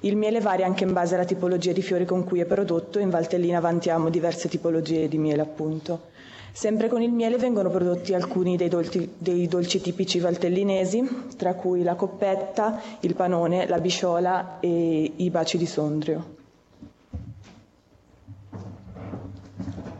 Il 0.00 0.16
miele 0.16 0.40
varia 0.40 0.66
anche 0.66 0.84
in 0.84 0.92
base 0.92 1.14
alla 1.14 1.24
tipologia 1.24 1.72
di 1.72 1.82
fiori 1.82 2.04
con 2.04 2.24
cui 2.24 2.40
è 2.40 2.44
prodotto, 2.44 2.98
in 2.98 3.10
Valtellina 3.10 3.60
vantiamo 3.60 4.10
diverse 4.10 4.48
tipologie 4.48 5.08
di 5.08 5.18
miele 5.18 5.42
appunto. 5.42 6.14
Sempre 6.52 6.88
con 6.88 7.02
il 7.02 7.10
miele 7.12 7.36
vengono 7.36 7.68
prodotti 7.68 8.14
alcuni 8.14 8.56
dei 8.56 8.68
dolci, 8.68 9.10
dei 9.18 9.46
dolci, 9.46 9.80
tipici 9.80 10.20
valtellinesi, 10.20 11.06
tra 11.36 11.52
cui 11.54 11.82
la 11.82 11.94
coppetta, 11.96 12.80
il 13.00 13.14
panone, 13.14 13.66
la 13.66 13.78
bisciola 13.78 14.58
e 14.60 15.12
i 15.16 15.28
baci 15.30 15.58
di 15.58 15.66
sondrio. 15.66 16.34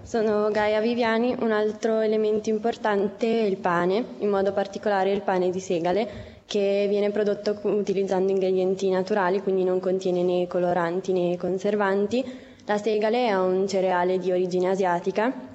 Sono 0.02 0.50
Gaia 0.50 0.80
Viviani, 0.80 1.36
un 1.40 1.50
altro 1.52 2.00
elemento 2.00 2.48
importante 2.48 3.26
è 3.26 3.42
il 3.44 3.56
pane, 3.58 4.04
in 4.20 4.30
modo 4.30 4.52
particolare 4.52 5.12
il 5.12 5.20
pane 5.20 5.50
di 5.50 5.60
segale, 5.60 6.35
che 6.46 6.86
viene 6.88 7.10
prodotto 7.10 7.58
utilizzando 7.64 8.30
ingredienti 8.30 8.88
naturali, 8.88 9.42
quindi 9.42 9.64
non 9.64 9.80
contiene 9.80 10.22
né 10.22 10.46
coloranti 10.46 11.12
né 11.12 11.36
conservanti. 11.36 12.24
La 12.64 12.78
segale 12.78 13.26
è 13.26 13.34
un 13.36 13.66
cereale 13.68 14.18
di 14.18 14.30
origine 14.32 14.70
asiatica 14.70 15.54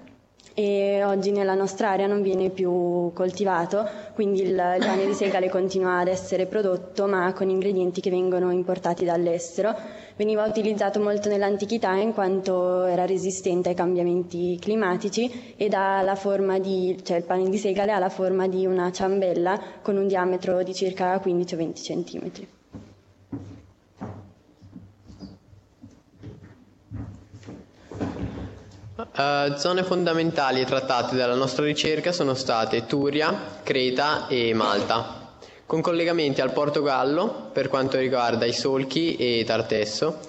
e 0.53 1.01
oggi 1.03 1.31
nella 1.31 1.53
nostra 1.55 1.89
area 1.91 2.07
non 2.07 2.21
viene 2.21 2.49
più 2.49 3.11
coltivato, 3.13 3.87
quindi 4.13 4.41
il 4.41 4.55
pane 4.55 5.05
di 5.05 5.13
segale 5.13 5.49
continua 5.49 5.99
ad 5.99 6.07
essere 6.09 6.45
prodotto 6.45 7.07
ma 7.07 7.31
con 7.33 7.49
ingredienti 7.49 8.01
che 8.01 8.09
vengono 8.09 8.51
importati 8.51 9.05
dall'estero 9.05 9.73
Veniva 10.21 10.45
utilizzato 10.45 10.99
molto 10.99 11.29
nell'antichità 11.29 11.93
in 11.93 12.13
quanto 12.13 12.83
era 12.85 13.07
resistente 13.07 13.69
ai 13.69 13.75
cambiamenti 13.75 14.55
climatici 14.61 15.55
ed 15.57 15.73
di, 16.59 16.95
cioè 17.03 17.17
il 17.17 17.23
pane 17.23 17.49
di 17.49 17.57
segale 17.57 17.91
ha 17.91 17.97
la 17.97 18.09
forma 18.09 18.47
di 18.47 18.67
una 18.67 18.91
ciambella 18.91 19.59
con 19.81 19.97
un 19.97 20.05
diametro 20.05 20.61
di 20.61 20.75
circa 20.75 21.17
15 21.17 21.53
o 21.55 21.57
20 21.57 21.81
centimetri. 21.81 22.47
Uh, 28.95 29.55
zone 29.55 29.81
fondamentali 29.81 30.63
trattate 30.65 31.15
dalla 31.15 31.33
nostra 31.33 31.65
ricerca 31.65 32.11
sono 32.11 32.35
state 32.35 32.85
Turia, 32.85 33.57
Creta 33.63 34.27
e 34.27 34.53
Malta 34.53 35.20
con 35.71 35.79
collegamenti 35.79 36.41
al 36.41 36.51
Portogallo 36.51 37.47
per 37.53 37.69
quanto 37.69 37.97
riguarda 37.97 38.43
i 38.43 38.51
solchi 38.51 39.15
e 39.15 39.45
Tartesso, 39.45 40.19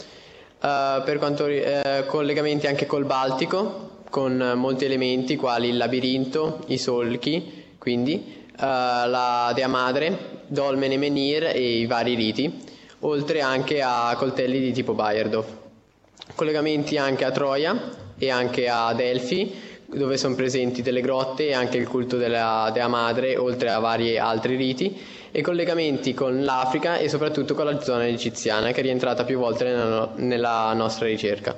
uh, 0.60 1.02
per 1.02 1.18
quanto, 1.18 1.46
uh, 1.46 2.06
collegamenti 2.06 2.68
anche 2.68 2.86
col 2.86 3.04
Baltico 3.04 4.02
con 4.08 4.52
molti 4.54 4.84
elementi 4.84 5.34
quali 5.34 5.70
il 5.70 5.78
labirinto, 5.78 6.60
i 6.66 6.78
solchi, 6.78 7.74
quindi 7.76 8.44
uh, 8.52 8.60
la 8.60 9.50
Dea 9.52 9.66
Madre, 9.66 10.42
Dolmen 10.46 10.92
e 10.92 10.96
Menhir 10.96 11.46
e 11.46 11.78
i 11.78 11.86
vari 11.86 12.14
riti, 12.14 12.60
oltre 13.00 13.40
anche 13.40 13.82
a 13.82 14.14
coltelli 14.16 14.60
di 14.60 14.70
tipo 14.70 14.92
Bayerdorf. 14.92 15.48
Collegamenti 16.36 16.98
anche 16.98 17.24
a 17.24 17.32
Troia 17.32 17.76
e 18.16 18.30
anche 18.30 18.68
a 18.68 18.92
Delfi, 18.94 19.70
dove 19.86 20.16
sono 20.16 20.36
presenti 20.36 20.82
delle 20.82 21.00
grotte 21.00 21.48
e 21.48 21.52
anche 21.52 21.78
il 21.78 21.88
culto 21.88 22.16
della 22.16 22.70
Dea 22.72 22.86
Madre, 22.86 23.36
oltre 23.36 23.70
a 23.70 23.80
vari 23.80 24.16
altri 24.18 24.54
riti, 24.54 25.20
e 25.32 25.40
collegamenti 25.40 26.12
con 26.14 26.44
l'Africa 26.44 26.96
e 26.98 27.08
soprattutto 27.08 27.54
con 27.54 27.64
la 27.64 27.80
zona 27.80 28.06
egiziana 28.06 28.70
che 28.70 28.80
è 28.80 28.82
rientrata 28.82 29.24
più 29.24 29.38
volte 29.38 29.64
nella, 29.64 30.12
nella 30.16 30.72
nostra 30.74 31.06
ricerca. 31.06 31.56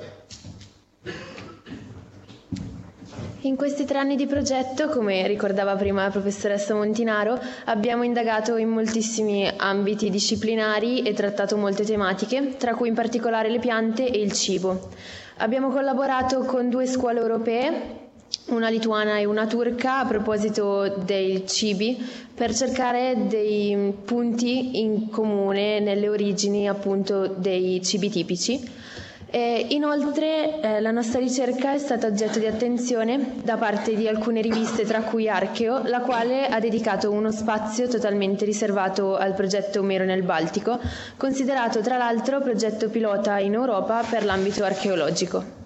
In 3.41 3.55
questi 3.57 3.85
tre 3.85 3.99
anni 3.99 4.15
di 4.15 4.25
progetto, 4.25 4.87
come 4.89 5.27
ricordava 5.27 5.75
prima 5.75 6.01
la 6.03 6.09
professoressa 6.09 6.73
Montinaro, 6.73 7.39
abbiamo 7.65 8.01
indagato 8.01 8.55
in 8.57 8.69
moltissimi 8.69 9.47
ambiti 9.55 10.09
disciplinari 10.09 11.03
e 11.03 11.13
trattato 11.13 11.55
molte 11.55 11.83
tematiche, 11.85 12.55
tra 12.57 12.73
cui 12.73 12.87
in 12.87 12.95
particolare 12.95 13.49
le 13.49 13.59
piante 13.59 14.09
e 14.09 14.17
il 14.19 14.31
cibo. 14.31 14.89
Abbiamo 15.37 15.69
collaborato 15.69 16.39
con 16.39 16.69
due 16.71 16.87
scuole 16.87 17.19
europee, 17.19 18.04
una 18.47 18.69
lituana 18.69 19.17
e 19.17 19.25
una 19.25 19.47
turca 19.47 19.99
a 19.99 20.05
proposito 20.05 20.87
dei 21.03 21.47
cibi 21.47 21.97
per 22.33 22.53
cercare 22.53 23.25
dei 23.27 23.93
punti 24.05 24.81
in 24.81 25.09
comune 25.09 25.79
nelle 25.79 26.07
origini 26.09 26.67
appunto 26.67 27.27
dei 27.27 27.81
cibi 27.83 28.09
tipici. 28.09 28.83
E 29.31 29.65
inoltre 29.71 30.61
eh, 30.61 30.79
la 30.79 30.91
nostra 30.91 31.19
ricerca 31.19 31.73
è 31.73 31.77
stata 31.77 32.07
oggetto 32.07 32.39
di 32.39 32.45
attenzione 32.45 33.33
da 33.43 33.57
parte 33.57 33.95
di 33.95 34.07
alcune 34.07 34.39
riviste, 34.41 34.85
tra 34.85 35.01
cui 35.01 35.27
Archeo, 35.27 35.81
la 35.87 36.01
quale 36.01 36.47
ha 36.47 36.59
dedicato 36.59 37.11
uno 37.11 37.31
spazio 37.31 37.87
totalmente 37.87 38.45
riservato 38.45 39.17
al 39.17 39.33
progetto 39.33 39.79
Omero 39.79 40.05
nel 40.05 40.23
Baltico, 40.23 40.79
considerato 41.17 41.81
tra 41.81 41.97
l'altro 41.97 42.39
progetto 42.39 42.89
pilota 42.89 43.39
in 43.39 43.53
Europa 43.55 44.03
per 44.09 44.23
l'ambito 44.23 44.63
archeologico. 44.63 45.64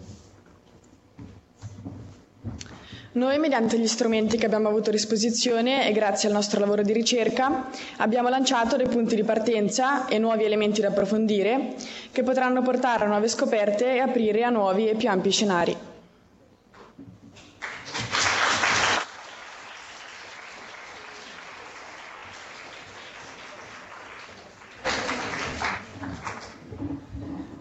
Noi, 3.20 3.38
mediante 3.38 3.78
gli 3.78 3.86
strumenti 3.86 4.38
che 4.38 4.46
abbiamo 4.46 4.70
avuto 4.70 4.92
a 4.92 4.94
disposizione 4.94 5.86
e 5.86 5.92
grazie 5.92 6.30
al 6.30 6.34
nostro 6.36 6.62
lavoro 6.62 6.84
di 6.84 6.94
ricerca, 6.94 7.68
abbiamo 7.98 8.30
lanciato 8.30 8.78
dei 8.78 8.88
punti 8.88 9.14
di 9.16 9.26
partenza 9.26 10.08
e 10.08 10.18
nuovi 10.20 10.46
elementi 10.46 10.80
da 10.80 10.88
approfondire 10.88 11.74
che 12.14 12.24
potranno 12.24 12.62
portare 12.62 13.04
a 13.04 13.08
nuove 13.10 13.28
scoperte 13.28 13.96
e 13.96 14.00
aprire 14.00 14.44
a 14.46 14.50
nuovi 14.50 14.88
e 14.88 14.96
più 14.96 15.10
ampi 15.10 15.32
scenari. 15.32 15.76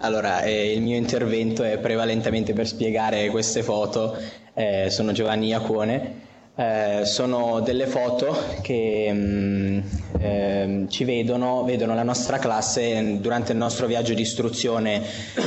Allora, 0.00 0.42
eh, 0.42 0.72
il 0.72 0.80
mio 0.82 0.96
intervento 0.96 1.64
è 1.64 1.76
prevalentemente 1.78 2.52
per 2.52 2.68
spiegare 2.68 3.28
queste 3.30 3.64
foto. 3.64 4.16
Eh, 4.58 4.90
sono 4.90 5.12
Giovanni 5.12 5.46
Iacone. 5.50 6.26
Eh, 6.56 7.02
sono 7.04 7.60
delle 7.60 7.86
foto 7.86 8.36
che 8.60 9.12
mh, 9.12 9.82
mm, 10.20 10.88
ci 10.88 11.04
vedono, 11.04 11.62
vedono 11.62 11.94
la 11.94 12.02
nostra 12.02 12.38
classe 12.38 13.20
durante 13.20 13.52
il 13.52 13.58
nostro 13.58 13.86
viaggio 13.86 14.14
di 14.14 14.22
istruzione 14.22 15.00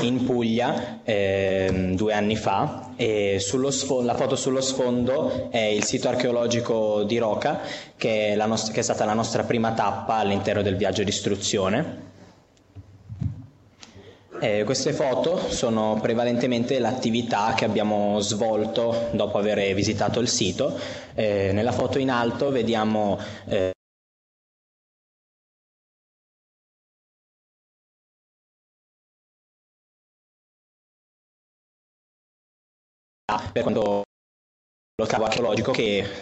in 0.03 0.23
Puglia 0.23 1.01
ehm, 1.03 1.97
due 1.97 2.13
anni 2.13 2.37
fa 2.37 2.93
e 2.95 3.35
sfondo, 3.71 4.05
la 4.05 4.15
foto 4.15 4.37
sullo 4.37 4.61
sfondo 4.61 5.49
è 5.51 5.59
il 5.59 5.83
sito 5.83 6.07
archeologico 6.07 7.03
di 7.03 7.17
Roca 7.17 7.59
che 7.97 8.29
è, 8.29 8.35
nostra, 8.45 8.71
che 8.71 8.79
è 8.79 8.83
stata 8.83 9.03
la 9.03 9.13
nostra 9.13 9.43
prima 9.43 9.73
tappa 9.73 10.15
all'interno 10.15 10.61
del 10.61 10.77
viaggio 10.77 11.03
di 11.03 11.09
istruzione. 11.09 12.10
Eh, 14.43 14.63
queste 14.63 14.91
foto 14.91 15.37
sono 15.51 15.99
prevalentemente 16.01 16.79
l'attività 16.79 17.53
che 17.53 17.63
abbiamo 17.63 18.19
svolto 18.21 19.09
dopo 19.13 19.37
aver 19.37 19.75
visitato 19.75 20.19
il 20.19 20.27
sito. 20.27 20.79
Eh, 21.13 21.51
nella 21.53 21.71
foto 21.71 21.99
in 21.99 22.09
alto 22.09 22.49
vediamo 22.49 23.19
eh, 23.47 23.71
per 33.53 33.61
quanto 33.61 34.03
lo 35.01 35.07
scavo 35.07 35.25
archeologico 35.25 35.73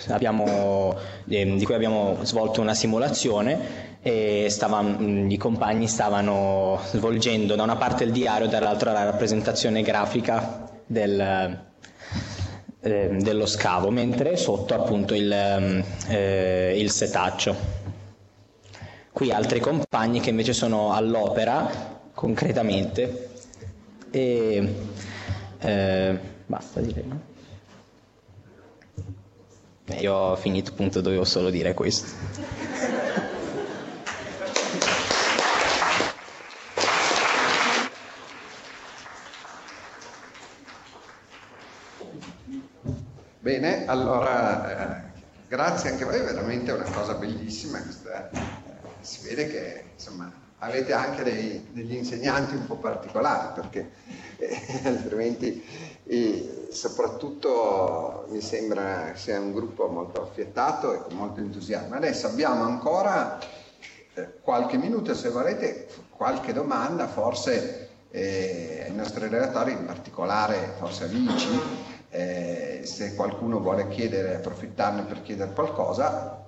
abbiamo, 0.08 0.96
eh, 1.28 1.46
di 1.56 1.66
cui 1.66 1.74
abbiamo 1.74 2.18
svolto 2.24 2.62
una 2.62 2.74
simulazione 2.74 3.98
e 4.02 4.48
stava, 4.50 4.82
i 4.82 5.38
compagni 5.38 5.88
stavano 5.88 6.80
svolgendo 6.86 7.56
da 7.56 7.64
una 7.64 7.76
parte 7.76 8.06
il 8.06 8.12
diario 8.12 8.48
e 8.48 8.50
dall'altra 8.50 8.92
la 8.94 9.04
rappresentazione 9.04 9.82
grafica 9.82 10.70
del, 10.86 11.20
eh, 12.82 13.10
dello 13.20 13.46
scavo, 13.46 13.90
mentre 13.92 14.38
sotto 14.38 14.74
appunto 14.74 15.14
il, 15.14 15.32
eh, 16.08 16.74
il 16.78 16.90
setaccio. 16.92 17.78
Qui 19.12 19.32
altri 19.32 19.60
compagni 19.60 20.22
che 20.22 20.30
invece 20.30 20.54
sono 20.54 20.94
all'opera 20.94 21.98
concretamente 22.14 23.30
e 24.12 24.76
eh, 25.60 26.20
basta 26.46 26.80
direi. 26.80 27.29
No? 29.90 30.00
Io 30.00 30.14
ho 30.14 30.36
finito 30.36 30.72
appunto, 30.72 31.02
dovevo 31.02 31.26
solo 31.26 31.50
dire 31.50 31.74
questo. 31.74 32.08
Bene, 43.42 43.86
allora 43.88 45.00
eh, 45.00 45.12
grazie 45.48 45.90
anche 45.90 46.04
a 46.04 46.08
voi, 46.08 46.20
veramente 46.20 46.72
una 46.72 46.84
cosa 46.84 47.16
bellissima 47.16 47.82
questa, 47.82 48.30
eh, 48.30 48.40
si 49.02 49.28
vede 49.28 49.48
che 49.48 49.84
insomma 49.96 50.32
avete 50.60 50.94
anche 50.94 51.24
dei, 51.24 51.68
degli 51.72 51.96
insegnanti 51.96 52.54
un 52.56 52.68
po' 52.68 52.76
particolari 52.76 53.54
perché 53.60 53.92
eh, 54.38 54.82
altrimenti 54.88 55.64
soprattutto 56.72 58.26
mi 58.30 58.42
sembra 58.42 59.14
sia 59.16 59.40
un 59.40 59.54
gruppo 59.54 59.88
molto 59.88 60.22
affiettato 60.22 60.94
e 60.94 61.02
con 61.02 61.16
molto 61.16 61.40
entusiasmo. 61.40 61.96
Adesso 61.96 62.28
abbiamo 62.28 62.64
ancora 62.64 63.40
eh, 64.14 64.40
qualche 64.42 64.78
minuto, 64.78 65.14
se 65.14 65.30
volete, 65.30 65.88
qualche 66.10 66.54
domanda, 66.54 67.08
forse 67.08 67.90
eh, 68.12 68.86
ai 68.88 68.94
nostri 68.94 69.28
relatori, 69.28 69.72
in 69.72 69.86
particolare 69.86 70.74
forse 70.78 71.06
a 71.06 71.08
Vici, 71.08 71.60
eh, 72.10 72.82
se 72.84 73.16
qualcuno 73.16 73.60
vuole 73.60 73.88
chiedere, 73.88 74.36
approfittarne 74.36 75.04
per 75.04 75.22
chiedere 75.22 75.54
qualcosa, 75.54 76.46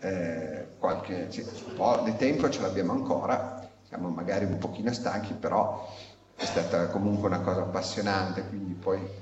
eh, 0.00 0.66
qualche, 0.78 1.28
un 1.36 1.74
po' 1.76 2.00
di 2.04 2.16
tempo 2.16 2.48
ce 2.50 2.60
l'abbiamo 2.60 2.92
ancora, 2.92 3.68
siamo 3.86 4.08
magari 4.08 4.44
un 4.44 4.58
pochino 4.58 4.92
stanchi, 4.92 5.34
però 5.34 5.88
è 6.34 6.44
stata 6.44 6.88
comunque 6.88 7.28
una 7.28 7.40
cosa 7.40 7.60
appassionante, 7.60 8.44
quindi 8.48 8.72
poi 8.72 9.21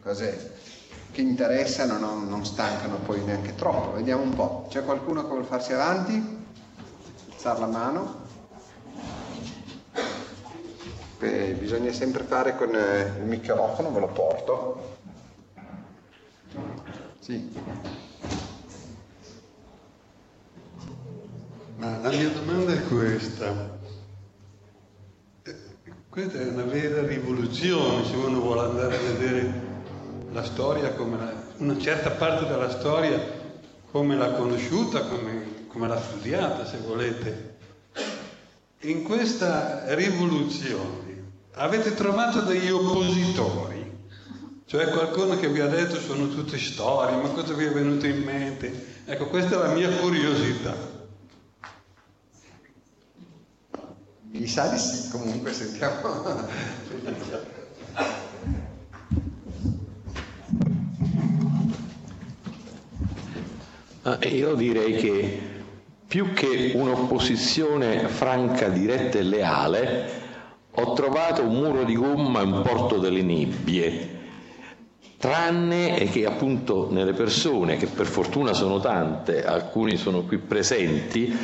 le 0.00 0.02
cose 0.02 0.52
che 1.12 1.20
interessano 1.20 1.98
non, 1.98 2.28
non 2.28 2.44
stancano 2.44 2.96
poi 2.96 3.22
neanche 3.22 3.54
troppo. 3.54 3.92
Vediamo 3.96 4.22
un 4.22 4.34
po', 4.34 4.66
c'è 4.68 4.82
qualcuno 4.82 5.22
che 5.22 5.28
vuole 5.28 5.44
farsi 5.44 5.72
avanti? 5.74 6.38
Alzare 7.32 7.60
la 7.60 7.66
mano? 7.66 8.28
Beh, 11.18 11.52
bisogna 11.52 11.92
sempre 11.92 12.24
fare 12.24 12.56
con 12.56 12.74
eh, 12.74 13.18
il 13.18 13.26
microfono, 13.26 13.92
ve 13.92 14.00
lo 14.00 14.08
porto. 14.08 14.98
Sì. 17.18 17.52
Ma 21.76 21.98
la 21.98 22.08
mia 22.08 22.30
domanda 22.30 22.72
è 22.72 22.82
questa. 22.84 23.78
Questa 26.08 26.38
è 26.38 26.48
una 26.48 26.64
vera 26.64 27.06
rivoluzione 27.06 28.04
se 28.04 28.16
uno 28.16 28.40
vuole 28.40 28.62
andare 28.62 28.96
a 28.96 29.00
vedere 29.00 29.69
la 30.32 30.44
storia, 30.44 30.94
la, 30.96 31.32
una 31.56 31.78
certa 31.78 32.10
parte 32.10 32.46
della 32.46 32.70
storia, 32.70 33.20
come 33.90 34.16
l'ha 34.16 34.32
conosciuta, 34.32 35.02
come, 35.02 35.66
come 35.66 35.88
l'ha 35.88 36.00
studiata, 36.00 36.64
se 36.64 36.78
volete. 36.78 37.56
In 38.82 39.02
questa 39.02 39.94
rivoluzione 39.94 41.08
avete 41.54 41.94
trovato 41.94 42.40
degli 42.42 42.70
oppositori, 42.70 43.98
cioè 44.66 44.88
qualcuno 44.90 45.36
che 45.36 45.48
vi 45.48 45.60
ha 45.60 45.66
detto 45.66 46.00
sono 46.00 46.28
tutte 46.28 46.58
storie, 46.58 47.16
ma 47.16 47.28
cosa 47.28 47.52
vi 47.54 47.64
è 47.64 47.72
venuto 47.72 48.06
in 48.06 48.22
mente? 48.22 49.02
Ecco, 49.04 49.26
questa 49.26 49.56
è 49.56 49.66
la 49.66 49.74
mia 49.74 49.90
curiosità. 49.96 50.98
Mi 54.32 54.46
sa 54.46 54.68
di 54.68 54.78
sì, 54.78 55.10
comunque 55.10 55.52
sentiamo. 55.52 56.46
Io 64.02 64.54
direi 64.54 64.94
che 64.94 65.40
più 66.06 66.32
che 66.32 66.72
un'opposizione 66.74 68.08
franca, 68.08 68.68
diretta 68.68 69.18
e 69.18 69.22
leale, 69.22 70.10
ho 70.70 70.94
trovato 70.94 71.42
un 71.42 71.54
muro 71.54 71.84
di 71.84 71.94
gomma 71.96 72.40
in 72.40 72.62
porto 72.64 72.96
delle 72.96 73.20
nebbie, 73.20 74.18
tranne 75.18 76.08
che 76.10 76.24
appunto 76.24 76.88
nelle 76.90 77.12
persone, 77.12 77.76
che 77.76 77.86
per 77.88 78.06
fortuna 78.06 78.54
sono 78.54 78.80
tante, 78.80 79.44
alcuni 79.44 79.98
sono 79.98 80.22
qui 80.22 80.38
presenti, 80.38 81.36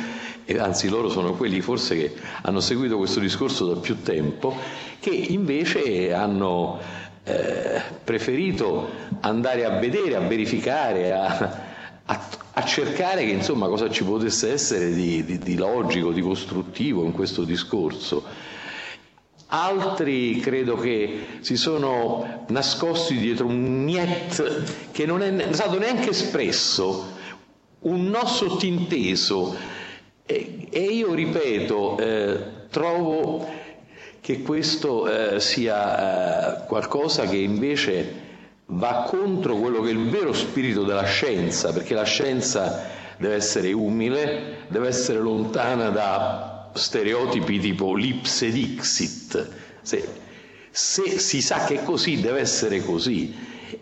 e 0.43 0.57
anzi 0.57 0.89
loro 0.89 1.09
sono 1.09 1.33
quelli 1.33 1.61
forse 1.61 1.95
che 1.95 2.15
hanno 2.41 2.59
seguito 2.59 2.97
questo 2.97 3.19
discorso 3.19 3.67
da 3.71 3.79
più 3.79 4.01
tempo, 4.01 4.55
che 4.99 5.11
invece 5.11 6.11
hanno 6.11 6.79
eh, 7.23 7.81
preferito 8.03 8.89
andare 9.19 9.63
a 9.63 9.77
vedere, 9.77 10.15
a 10.15 10.21
verificare, 10.21 11.13
a, 11.13 11.66
a, 12.07 12.29
a, 12.53 12.63
cercare 12.63 13.25
che 13.25 13.31
insomma 13.31 13.67
cosa 13.67 13.89
ci 13.89 14.03
potesse 14.03 14.51
essere 14.51 14.93
di, 14.93 15.23
di, 15.23 15.37
di 15.37 15.55
logico, 15.55 16.11
di 16.11 16.21
costruttivo 16.21 17.03
in 17.03 17.11
questo 17.11 17.43
discorso. 17.43 18.23
Altri 19.49 20.39
credo 20.39 20.75
che 20.75 21.25
si 21.39 21.55
sono 21.55 22.45
nascosti 22.49 23.17
dietro 23.17 23.45
un 23.45 23.85
niet 23.85 24.91
che 24.91 25.05
non 25.05 25.21
è 25.21 25.53
stato 25.53 25.77
neanche 25.79 26.09
espresso, 26.09 27.15
un 27.79 28.05
no 28.09 28.25
sottinteso 28.25 29.55
e, 30.25 30.67
e 30.69 30.81
io 30.81 31.13
ripeto, 31.13 31.97
eh, 31.97 32.39
trovo 32.69 33.47
che 34.19 34.41
questo 34.41 35.07
eh, 35.35 35.39
sia 35.39 36.63
eh, 36.63 36.65
qualcosa 36.67 37.25
che 37.25 37.37
invece 37.37 38.25
va 38.69 39.05
contro 39.07 39.55
quello 39.55 39.81
che 39.81 39.89
è 39.89 39.93
il 39.93 40.09
vero 40.09 40.33
spirito 40.33 40.83
della 40.83 41.05
scienza, 41.05 41.71
perché 41.71 41.93
la 41.93 42.03
scienza 42.03 42.85
deve 43.17 43.35
essere 43.35 43.71
umile, 43.71 44.65
deve 44.67 44.87
essere 44.89 45.19
lontana 45.19 45.89
da 45.89 46.69
stereotipi 46.73 47.59
tipo 47.59 47.93
l'ipse 47.95 48.51
dixit. 48.51 49.49
Se, 49.81 50.07
se 50.69 51.19
si 51.19 51.41
sa 51.41 51.65
che 51.65 51.75
è 51.75 51.83
così, 51.83 52.19
deve 52.19 52.41
essere 52.41 52.81
così. 52.83 53.35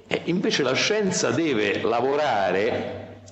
E 0.07 0.22
invece 0.26 0.64
la 0.64 0.74
scienza 0.74 1.32
deve 1.32 1.82
lavorare 1.82 3.24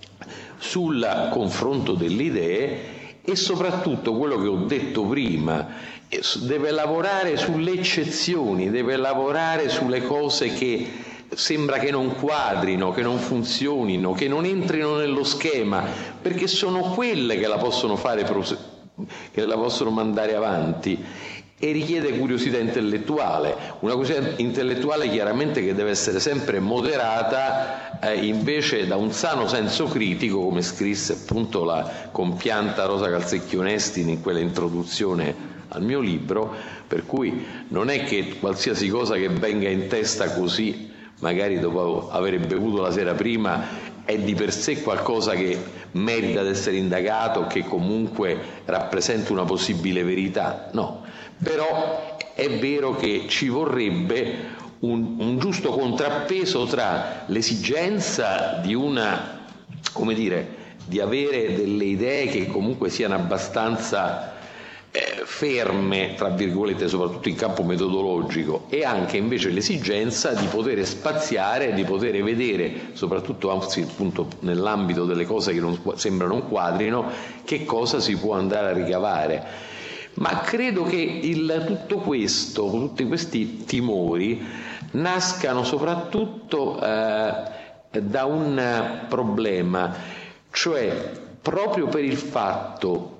sul 0.58 1.30
confronto 1.32 1.94
delle 1.94 2.24
idee 2.24 2.80
e 3.22 3.36
soprattutto 3.36 4.16
quello 4.16 4.42
che 4.42 4.48
ho 4.48 4.66
detto 4.66 5.04
prima, 5.06 5.68
deve 6.42 6.72
lavorare 6.72 7.38
sulle 7.38 7.72
eccezioni, 7.72 8.70
deve 8.70 8.98
lavorare 8.98 9.70
sulle 9.70 10.02
cose 10.04 10.54
che 10.54 11.03
sembra 11.36 11.80
che 11.80 11.92
non 11.92 12.16
quadrino, 12.16 12.92
che 12.92 13.02
non 13.02 13.18
funzionino, 13.18 14.14
che 14.14 14.28
non 14.28 14.46
entrino 14.46 14.98
nello 14.98 15.24
schema, 15.24 15.84
perché 16.22 16.48
sono 16.48 16.80
quelle 16.80 17.38
che 17.38 17.48
la 17.48 17.58
possono 17.58 17.96
fare, 17.96 18.26
che 19.32 19.46
la 19.46 19.56
possono 19.56 19.90
mandare 19.90 20.36
avanti 20.36 21.04
e 21.64 21.72
richiede 21.72 22.18
curiosità 22.18 22.58
intellettuale, 22.58 23.56
una 23.80 23.94
curiosità 23.96 24.34
intellettuale 24.42 25.10
chiaramente 25.10 25.64
che 25.64 25.74
deve 25.74 25.92
essere 25.92 26.20
sempre 26.20 26.60
moderata 26.60 28.02
eh, 28.02 28.26
invece 28.26 28.86
da 28.86 28.98
un 28.98 29.14
sano 29.14 29.48
senso 29.48 29.86
critico, 29.86 30.44
come 30.44 30.62
scrisse 30.62 31.14
appunto 31.14 31.64
la 31.64 32.10
compianta 32.12 32.84
Rosa 32.84 33.10
Calzecchi 33.10 33.56
Onesti 33.56 34.02
in 34.02 34.22
quella 34.22 34.40
introduzione 34.40 35.52
al 35.70 35.84
mio 35.84 36.02
libro, 36.02 36.54
per 36.86 37.06
cui 37.06 37.46
non 37.70 37.90
è 37.90 38.04
che 38.04 38.40
qualsiasi 38.40 38.90
cosa 38.90 39.16
che 39.16 39.30
venga 39.30 39.70
in 39.70 39.88
testa 39.88 40.34
così, 40.34 40.92
magari 41.24 41.58
dopo 41.58 42.10
aver 42.12 42.38
bevuto 42.46 42.82
la 42.82 42.92
sera 42.92 43.14
prima, 43.14 43.64
è 44.04 44.18
di 44.18 44.36
per 44.36 44.52
sé 44.52 44.82
qualcosa 44.82 45.32
che 45.36 45.58
merita 45.92 46.44
di 46.44 46.50
essere 46.50 46.76
indagato, 46.76 47.48
che 47.48 47.64
comunque 47.64 48.38
rappresenta 48.66 49.32
una 49.32 49.46
possibile 49.46 50.04
verità, 50.04 50.68
no, 50.74 51.04
però 51.42 52.18
è 52.36 52.50
vero 52.60 52.96
che 52.98 53.26
ci 53.30 53.48
vorrebbe 53.48 54.62
un, 54.80 55.16
un 55.18 55.40
giusto 55.40 55.72
contrappeso 55.72 56.66
tra 56.66 57.24
l'esigenza 57.28 58.60
di 58.62 58.74
una, 58.74 59.46
come 59.94 60.14
dire, 60.14 60.62
di 60.86 61.00
avere 61.00 61.56
delle 61.56 61.86
idee 61.86 62.28
che 62.28 62.48
comunque 62.48 62.90
siano 62.90 63.16
abbastanza 63.16 64.33
ferme, 65.26 66.14
tra 66.16 66.30
virgolette, 66.30 66.88
soprattutto 66.88 67.28
in 67.28 67.36
campo 67.36 67.64
metodologico, 67.64 68.66
e 68.70 68.84
anche 68.86 69.18
invece 69.18 69.50
l'esigenza 69.50 70.34
di 70.34 70.46
poter 70.46 70.86
spaziare, 70.86 71.74
di 71.74 71.84
poter 71.84 72.22
vedere, 72.22 72.90
soprattutto 72.94 73.50
anzi, 73.50 73.82
appunto, 73.82 74.28
nell'ambito 74.42 75.06
delle 75.06 75.26
cose 75.26 75.52
che 75.54 75.60
non 75.60 75.80
sembrano 75.96 76.36
un 76.36 76.48
quadrino, 76.48 77.10
che 77.44 77.66
cosa 77.66 78.00
si 78.00 78.16
può 78.18 78.36
andare 78.36 78.68
a 78.68 78.74
ricavare. 78.74 79.72
Ma 80.16 80.42
credo 80.42 80.84
che 80.84 80.98
il, 80.98 81.64
tutto 81.66 81.98
questo, 81.98 82.70
tutti 82.70 83.08
questi 83.08 83.64
timori, 83.64 84.40
nascano 84.92 85.64
soprattutto 85.64 86.80
eh, 86.80 87.34
da 88.00 88.26
un 88.26 89.06
problema, 89.10 89.92
cioè 90.52 91.12
proprio 91.42 91.88
per 91.88 92.04
il 92.04 92.16
fatto 92.16 93.13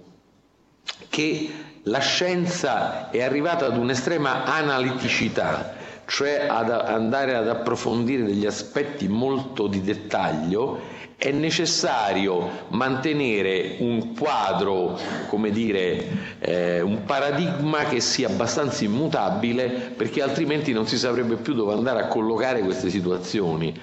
che 1.14 1.48
la 1.84 2.00
scienza 2.00 3.12
è 3.12 3.22
arrivata 3.22 3.68
ad 3.68 3.78
un'estrema 3.78 4.46
analiticità, 4.46 5.76
cioè 6.08 6.48
ad 6.50 6.72
andare 6.72 7.36
ad 7.36 7.48
approfondire 7.48 8.24
degli 8.24 8.48
aspetti 8.48 9.08
molto 9.08 9.68
di 9.68 9.84
dettaglio, 9.84 10.80
è 11.16 11.30
necessario 11.30 12.66
mantenere 12.70 13.76
un 13.82 14.16
quadro, 14.16 15.00
come 15.28 15.52
dire, 15.52 16.38
eh, 16.40 16.82
un 16.82 17.06
paradigma 17.06 17.84
che 17.84 18.00
sia 18.00 18.28
abbastanza 18.28 18.84
immutabile 18.84 19.94
perché 19.96 20.24
altrimenti 20.24 20.74
non 20.74 20.88
si 20.88 20.98
saprebbe 20.98 21.36
più 21.36 21.54
dove 21.54 21.74
andare 21.74 22.02
a 22.02 22.08
collocare 22.08 22.62
queste 22.62 22.90
situazioni. 22.90 23.80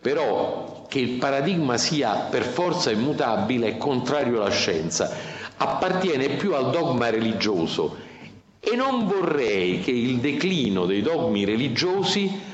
Però 0.00 0.86
che 0.88 1.00
il 1.00 1.18
paradigma 1.18 1.76
sia 1.76 2.14
per 2.30 2.44
forza 2.44 2.90
immutabile 2.90 3.68
è 3.68 3.76
contrario 3.76 4.40
alla 4.40 4.50
scienza, 4.50 5.40
appartiene 5.56 6.30
più 6.30 6.54
al 6.54 6.70
dogma 6.70 7.10
religioso 7.10 7.96
e 8.60 8.76
non 8.76 9.06
vorrei 9.06 9.80
che 9.80 9.90
il 9.90 10.18
declino 10.18 10.86
dei 10.86 11.02
dogmi 11.02 11.44
religiosi 11.44 12.50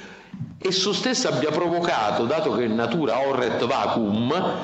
esso 0.60 0.92
stesso 0.92 1.28
abbia 1.28 1.50
provocato, 1.50 2.24
dato 2.24 2.52
che 2.52 2.66
natura 2.66 3.26
horret 3.26 3.64
vacuum, 3.66 4.56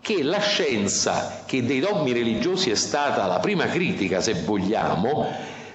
che 0.00 0.22
la 0.22 0.38
scienza, 0.40 1.42
che 1.46 1.64
dei 1.64 1.80
dogmi 1.80 2.12
religiosi 2.12 2.70
è 2.70 2.74
stata 2.74 3.26
la 3.26 3.38
prima 3.40 3.66
critica, 3.66 4.20
se 4.20 4.34
vogliamo, 4.44 5.26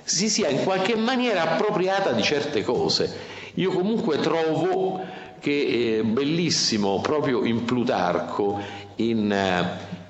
si 0.04 0.30
sia 0.30 0.50
in 0.50 0.64
qualche 0.64 0.96
maniera 0.96 1.54
appropriata 1.54 2.12
di 2.12 2.22
certe 2.24 2.64
cose. 2.64 3.34
Io 3.56 3.72
comunque 3.72 4.20
trovo 4.20 5.02
che 5.40 6.00
è 6.00 6.04
bellissimo 6.04 7.02
proprio 7.02 7.44
in 7.44 7.66
Plutarco, 7.66 8.60
in, 8.98 9.34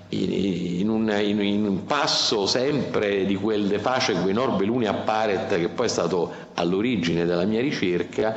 in, 0.09 0.89
un, 0.89 1.09
in, 1.09 1.65
un, 1.65 1.85
passo 1.85 2.45
sempre 2.45 3.25
di 3.25 3.35
quel 3.35 3.67
de 3.67 3.79
pace 3.79 4.13
que 4.21 4.31
norbe 4.33 4.65
luni 4.65 4.85
apparet, 4.85 5.47
che 5.59 5.69
poi 5.69 5.87
è 5.87 5.89
stato 5.89 6.31
all'origine 6.53 7.25
della 7.25 7.45
mia 7.45 7.61
ricerca, 7.61 8.35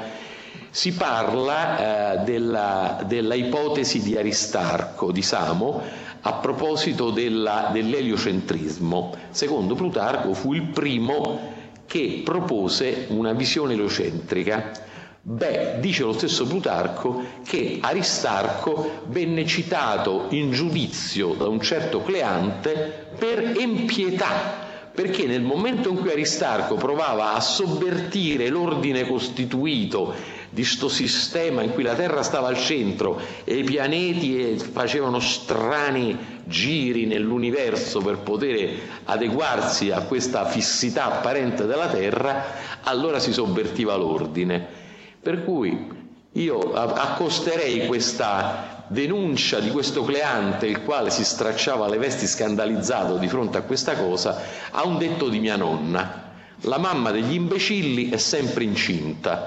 si 0.70 0.92
parla 0.94 2.20
eh, 2.20 2.24
della, 2.24 3.02
della, 3.06 3.34
ipotesi 3.34 4.02
di 4.02 4.16
Aristarco, 4.16 5.12
di 5.12 5.22
Samo, 5.22 5.82
a 6.20 6.32
proposito 6.34 7.10
della, 7.10 7.70
dell'eliocentrismo. 7.72 9.14
Secondo 9.30 9.74
Plutarco 9.74 10.34
fu 10.34 10.54
il 10.54 10.62
primo 10.62 11.56
che 11.86 12.22
propose 12.24 13.06
una 13.08 13.32
visione 13.32 13.74
eliocentrica. 13.74 14.86
Beh, 15.30 15.76
dice 15.80 16.05
lo 16.05 16.14
stesso 16.14 16.46
Plutarco 16.46 17.22
che 17.44 17.80
Aristarco 17.82 19.02
venne 19.09 19.44
citato 19.44 20.24
in 20.30 20.52
giudizio 20.52 21.34
da 21.34 21.46
un 21.46 21.60
certo 21.60 22.00
Cleante 22.00 23.09
per 23.18 23.52
empietà 23.59 24.64
perché 24.90 25.26
nel 25.26 25.42
momento 25.42 25.90
in 25.90 25.96
cui 25.98 26.10
Aristarco 26.12 26.76
provava 26.76 27.34
a 27.34 27.40
sovvertire 27.40 28.48
l'ordine 28.48 29.06
costituito 29.06 30.14
di 30.48 30.64
sto 30.64 30.88
sistema 30.88 31.60
in 31.62 31.74
cui 31.74 31.82
la 31.82 31.94
Terra 31.94 32.22
stava 32.22 32.48
al 32.48 32.56
centro 32.56 33.20
e 33.44 33.59
i 33.59 33.64
pianeti 33.64 34.56
facevano 34.59 35.20
strani 35.20 36.16
giri 36.46 37.05
nell'universo 37.05 38.00
per 38.00 38.16
poter 38.20 38.70
adeguarsi 39.05 39.90
a 39.90 40.00
questa 40.05 40.46
fissità 40.46 41.05
apparente 41.05 41.66
della 41.66 41.88
Terra, 41.88 42.46
allora 42.84 43.18
si 43.18 43.34
sovvertiva 43.34 43.94
l'ordine. 43.94 44.77
Per 45.20 45.44
cui 45.44 45.96
io 46.32 46.72
accosterei 46.72 47.86
questa 47.86 48.84
denuncia 48.88 49.60
di 49.60 49.70
questo 49.70 50.02
Cleante, 50.04 50.66
il 50.66 50.82
quale 50.82 51.10
si 51.10 51.24
stracciava 51.24 51.88
le 51.88 51.98
vesti 51.98 52.26
scandalizzato 52.26 53.16
di 53.18 53.28
fronte 53.28 53.58
a 53.58 53.62
questa 53.62 53.96
cosa, 53.96 54.40
a 54.70 54.84
un 54.86 54.98
detto 54.98 55.28
di 55.28 55.38
mia 55.38 55.56
nonna. 55.56 56.26
La 56.62 56.78
mamma 56.78 57.10
degli 57.10 57.34
imbecilli 57.34 58.08
è 58.10 58.16
sempre 58.16 58.64
incinta 58.64 59.46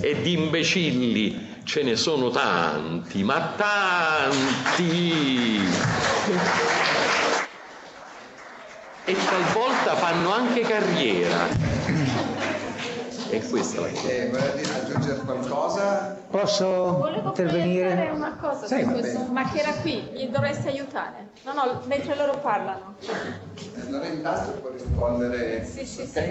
e 0.00 0.20
di 0.22 0.32
imbecilli 0.32 1.54
ce 1.64 1.82
ne 1.82 1.96
sono 1.96 2.30
tanti, 2.30 3.22
ma 3.22 3.54
tanti. 3.56 5.04
E 9.04 9.14
talvolta 9.14 9.94
fanno 9.96 10.32
anche 10.32 10.60
carriera. 10.60 11.48
E 13.30 13.40
questa 13.48 13.78
è 13.78 13.82
la 13.82 13.90
cosa. 13.90 14.08
Eh, 14.08 14.30
aggiungere 14.30 15.18
qualcosa? 15.24 16.16
Posso 16.30 16.66
Volevo 16.98 17.28
intervenire? 17.28 18.10
una 18.14 18.36
cosa 18.40 18.66
Sì, 18.66 18.82
questo, 18.84 19.26
ma 19.32 19.50
che 19.50 19.58
era 19.58 19.72
qui, 19.80 20.00
gli 20.12 20.28
dovresti 20.28 20.68
aiutare. 20.68 21.28
No, 21.44 21.52
no, 21.54 21.80
mentre 21.86 22.14
loro 22.16 22.38
parlano. 22.38 22.94
Allora 23.86 24.06
in 24.06 24.22
tasto 24.22 24.52
può 24.52 24.70
rispondere 24.70 25.64
Sì, 25.64 25.84
sì, 25.84 26.06
sì. 26.06 26.30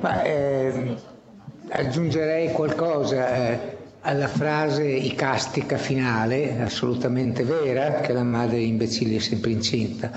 Ma, 0.00 0.22
ehm, 0.22 0.96
aggiungerei 1.70 2.52
qualcosa 2.52 3.34
eh, 3.34 3.76
alla 4.02 4.28
frase 4.28 4.84
icastica 4.84 5.76
finale, 5.78 6.60
assolutamente 6.60 7.42
vera, 7.42 8.00
che 8.00 8.12
la 8.12 8.22
madre 8.22 8.58
imbecille 8.60 9.16
è 9.16 9.20
sempre 9.20 9.50
incinta, 9.50 10.10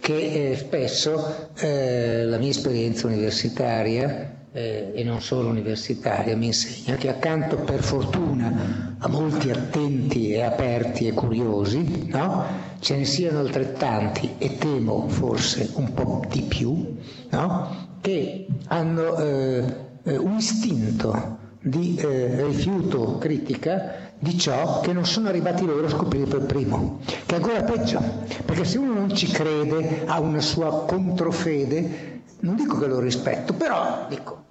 che 0.00 0.50
eh, 0.50 0.56
spesso 0.56 1.50
eh, 1.56 2.24
la 2.24 2.36
mia 2.38 2.50
esperienza 2.50 3.06
universitaria 3.06 4.36
eh, 4.58 4.90
e 4.92 5.04
non 5.04 5.20
solo 5.22 5.48
universitaria 5.48 6.36
mi 6.36 6.46
insegna 6.46 6.96
che 6.96 7.08
accanto 7.08 7.56
per 7.58 7.80
fortuna 7.80 8.96
a 8.98 9.08
molti 9.08 9.50
attenti 9.50 10.32
e 10.32 10.42
aperti 10.42 11.06
e 11.06 11.12
curiosi, 11.12 12.08
no? 12.08 12.44
ce 12.80 12.96
ne 12.96 13.04
siano 13.04 13.38
altrettanti 13.38 14.34
e 14.38 14.58
temo 14.58 15.08
forse 15.08 15.70
un 15.74 15.92
po' 15.94 16.24
di 16.28 16.42
più, 16.42 16.96
no? 17.30 17.86
che 18.00 18.46
hanno 18.66 19.16
eh, 19.16 19.64
eh, 20.02 20.16
un 20.16 20.36
istinto 20.36 21.36
di 21.60 21.96
eh, 21.96 22.44
rifiuto 22.44 23.18
critica 23.18 24.06
di 24.18 24.36
ciò 24.36 24.80
che 24.80 24.92
non 24.92 25.06
sono 25.06 25.28
arrivati 25.28 25.64
loro 25.64 25.86
a 25.86 25.90
scoprire 25.90 26.26
per 26.26 26.40
primo, 26.40 26.98
che 27.04 27.34
è 27.34 27.36
ancora 27.36 27.62
peggio, 27.62 28.00
perché 28.44 28.64
se 28.64 28.78
uno 28.78 28.94
non 28.94 29.14
ci 29.14 29.28
crede, 29.28 30.02
ha 30.06 30.18
una 30.18 30.40
sua 30.40 30.84
controfede, 30.84 32.22
non 32.40 32.56
dico 32.56 32.78
che 32.78 32.86
lo 32.86 32.98
rispetto, 32.98 33.52
però 33.52 34.06
dico, 34.08 34.46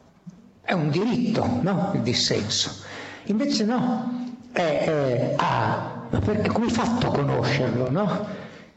è 0.68 0.74
un 0.74 0.90
diritto, 0.90 1.60
no? 1.62 1.92
Il 1.94 2.02
dissenso. 2.02 2.84
Invece 3.26 3.64
no, 3.64 4.12
è, 4.52 4.60
è- 4.86 5.34
ah, 5.38 6.08
perché 6.24 6.50
come 6.50 6.66
hai 6.66 6.72
fatto 6.72 7.08
a 7.08 7.12
conoscerlo, 7.12 7.90
no? 7.90 8.26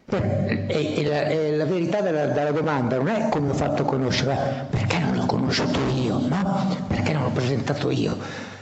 Per- 0.04 0.66
E, 0.68 0.94
e 0.98 1.04
la, 1.52 1.56
la 1.56 1.64
verità 1.66 2.00
della, 2.00 2.26
della 2.26 2.52
domanda 2.52 2.96
non 2.96 3.08
è 3.08 3.28
come 3.28 3.50
ho 3.50 3.54
fatto 3.54 3.82
a 3.82 3.84
conoscerlo, 3.86 4.34
perché 4.70 4.98
non 4.98 5.14
l'ho 5.16 5.26
conosciuto 5.50 5.80
io, 5.96 6.20
no? 6.28 6.76
Perché 6.86 7.12
non 7.12 7.24
l'ho 7.24 7.30
presentato 7.30 7.90
io. 7.90 8.16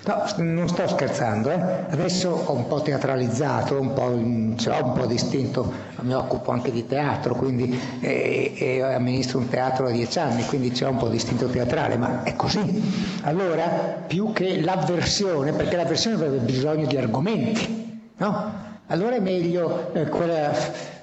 No, 0.04 0.24
non 0.38 0.68
sto 0.68 0.88
scherzando, 0.88 1.50
eh. 1.50 1.60
adesso 1.90 2.30
ho 2.30 2.54
un 2.54 2.66
po' 2.66 2.80
teatralizzato, 2.80 3.78
un 3.78 3.92
po', 3.92 4.06
l'ho 4.06 4.84
un 4.84 4.92
po' 4.94 5.04
distinto, 5.04 5.70
mi 6.00 6.14
occupo 6.14 6.50
anche 6.50 6.72
di 6.72 6.86
teatro, 6.86 7.34
quindi 7.34 7.78
e, 8.00 8.54
e 8.56 8.80
amministro 8.80 9.38
un 9.38 9.48
teatro 9.48 9.84
da 9.84 9.90
dieci 9.90 10.18
anni, 10.18 10.46
quindi 10.46 10.70
c'è 10.70 10.86
un 10.86 10.96
po' 10.96 11.08
distinto 11.08 11.46
teatrale, 11.48 11.98
ma 11.98 12.22
è 12.22 12.34
così. 12.36 13.18
Allora, 13.24 13.66
più 14.06 14.32
che 14.32 14.62
l'avversione, 14.62 15.52
perché 15.52 15.76
l'avversione 15.76 16.16
avrebbe 16.16 16.38
bisogno 16.38 16.86
di 16.86 16.96
argomenti, 16.96 18.00
no? 18.16 18.66
Allora 18.86 19.16
è 19.16 19.20
meglio 19.20 19.92
eh, 19.92 20.08
quella 20.08 20.52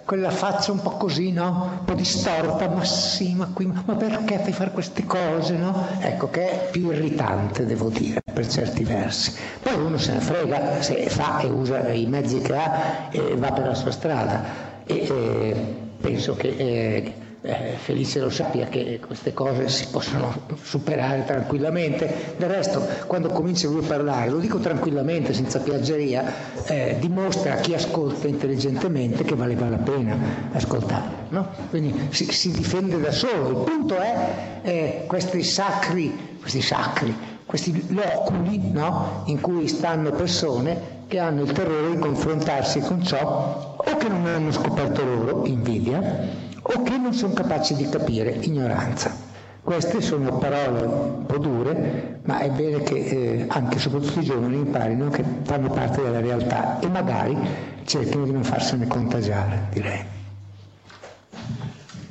quella 0.05 0.29
faccia 0.29 0.71
un 0.71 0.81
po' 0.81 0.91
così, 0.91 1.31
no? 1.31 1.77
Un 1.79 1.85
po' 1.85 1.93
distorta, 1.93 2.69
ma 2.69 2.83
sì, 2.85 3.33
ma 3.33 3.49
qui, 3.51 3.65
ma 3.65 3.95
perché 3.95 4.37
fai 4.37 4.53
fare 4.53 4.71
queste 4.71 5.03
cose, 5.03 5.57
no? 5.57 5.87
Ecco, 5.99 6.29
che 6.29 6.51
è 6.51 6.69
più 6.69 6.91
irritante, 6.91 7.65
devo 7.65 7.89
dire, 7.89 8.21
per 8.31 8.47
certi 8.47 8.83
versi. 8.83 9.33
Poi 9.61 9.73
uno 9.73 9.97
se 9.97 10.13
ne 10.13 10.19
frega, 10.19 10.81
se 10.81 11.09
fa 11.09 11.39
e 11.39 11.47
usa 11.47 11.91
i 11.91 12.05
mezzi 12.05 12.39
che 12.39 12.55
ha 12.55 13.07
e 13.09 13.35
va 13.35 13.51
per 13.51 13.65
la 13.65 13.73
sua 13.73 13.91
strada. 13.91 14.43
E 14.85 14.95
eh, 14.95 15.75
penso 15.99 16.35
che 16.35 16.49
eh, 16.55 17.13
eh, 17.45 17.75
Felice 17.77 18.19
lo 18.19 18.29
sappia 18.29 18.65
che 18.65 18.99
queste 19.05 19.33
cose 19.33 19.69
si 19.69 19.87
possono 19.91 20.33
superare 20.61 21.23
tranquillamente. 21.25 22.33
Del 22.37 22.49
resto, 22.49 22.85
quando 23.05 23.29
comincia 23.29 23.67
lui 23.67 23.83
a 23.83 23.87
parlare, 23.87 24.31
lo 24.31 24.39
dico 24.39 24.57
tranquillamente, 24.57 25.33
senza 25.33 25.59
piaggeria, 25.59 26.23
eh, 26.65 26.97
dimostra 26.99 27.53
a 27.53 27.57
chi 27.57 27.75
ascolta 27.75 28.27
intelligentemente 28.27 29.23
che 29.23 29.35
valeva 29.35 29.69
la 29.69 29.77
pena 29.77 30.17
ascoltare. 30.53 31.23
No? 31.29 31.47
Quindi 31.69 32.07
si, 32.09 32.25
si, 32.31 32.51
difende 32.51 32.99
da 32.99 33.11
solo. 33.11 33.49
Il 33.49 33.71
punto 33.71 33.97
è 33.97 34.59
eh, 34.63 35.03
questi 35.05 35.43
sacri, 35.43 36.37
questi 36.39 36.61
sacri, 36.61 37.15
questi 37.45 37.85
loculi 37.93 38.71
no? 38.71 39.23
in 39.27 39.39
cui 39.39 39.67
stanno 39.67 40.09
persone 40.11 40.93
che 41.07 41.19
hanno 41.19 41.43
il 41.43 41.51
terrore 41.51 41.91
di 41.91 41.99
confrontarsi 41.99 42.79
con 42.79 43.03
ciò 43.03 43.75
o 43.77 43.97
che 43.97 44.07
non 44.07 44.25
hanno 44.25 44.51
scoperto 44.51 45.03
loro, 45.03 45.45
invidia, 45.45 46.44
o 46.67 46.81
che 46.81 46.97
non 46.97 47.13
sono 47.13 47.33
capaci 47.33 47.75
di 47.75 47.87
capire 47.87 48.31
ignoranza. 48.41 49.15
Queste 49.61 50.01
sono 50.01 50.37
parole 50.37 50.81
un 50.81 51.25
po' 51.25 51.37
dure, 51.37 52.19
ma 52.23 52.39
è 52.39 52.49
bene 52.49 52.83
che 52.83 52.95
eh, 52.95 53.45
anche 53.49 53.79
soprattutto 53.79 54.19
i 54.19 54.23
giovani 54.23 54.57
imparino 54.57 55.09
che 55.09 55.23
fanno 55.43 55.69
parte 55.69 56.01
della 56.01 56.19
realtà 56.19 56.79
e 56.79 56.87
magari 56.87 57.37
cerchino 57.83 58.25
di 58.25 58.31
non 58.31 58.43
farsene 58.43 58.87
contagiare, 58.87 59.67
direi. 59.71 60.05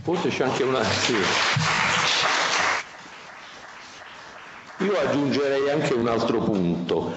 Forse 0.02 0.28
c'è 0.28 0.44
anche 0.44 0.62
una... 0.64 0.82
Sì. 0.82 1.14
Io 4.78 4.98
aggiungerei 4.98 5.70
anche 5.70 5.94
un 5.94 6.08
altro 6.08 6.38
punto. 6.40 7.12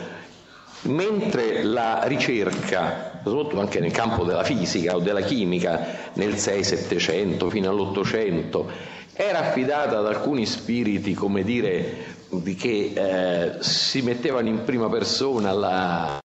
Mentre 0.84 1.64
la 1.64 2.04
ricerca, 2.04 3.07
soprattutto 3.24 3.60
anche 3.60 3.80
nel 3.80 3.92
campo 3.92 4.24
della 4.24 4.44
fisica 4.44 4.96
o 4.96 5.00
della 5.00 5.22
chimica, 5.22 6.12
nel 6.14 6.34
6-700 6.34 7.50
fino 7.50 7.70
all'800, 7.70 8.66
era 9.14 9.40
affidata 9.40 9.98
ad 9.98 10.06
alcuni 10.06 10.46
spiriti, 10.46 11.14
come 11.14 11.44
dire, 11.44 12.16
che 12.58 12.92
eh, 12.94 13.64
si 13.64 14.02
mettevano 14.02 14.48
in 14.48 14.64
prima 14.64 14.90
persona 14.90 15.50
alla, 15.50 16.20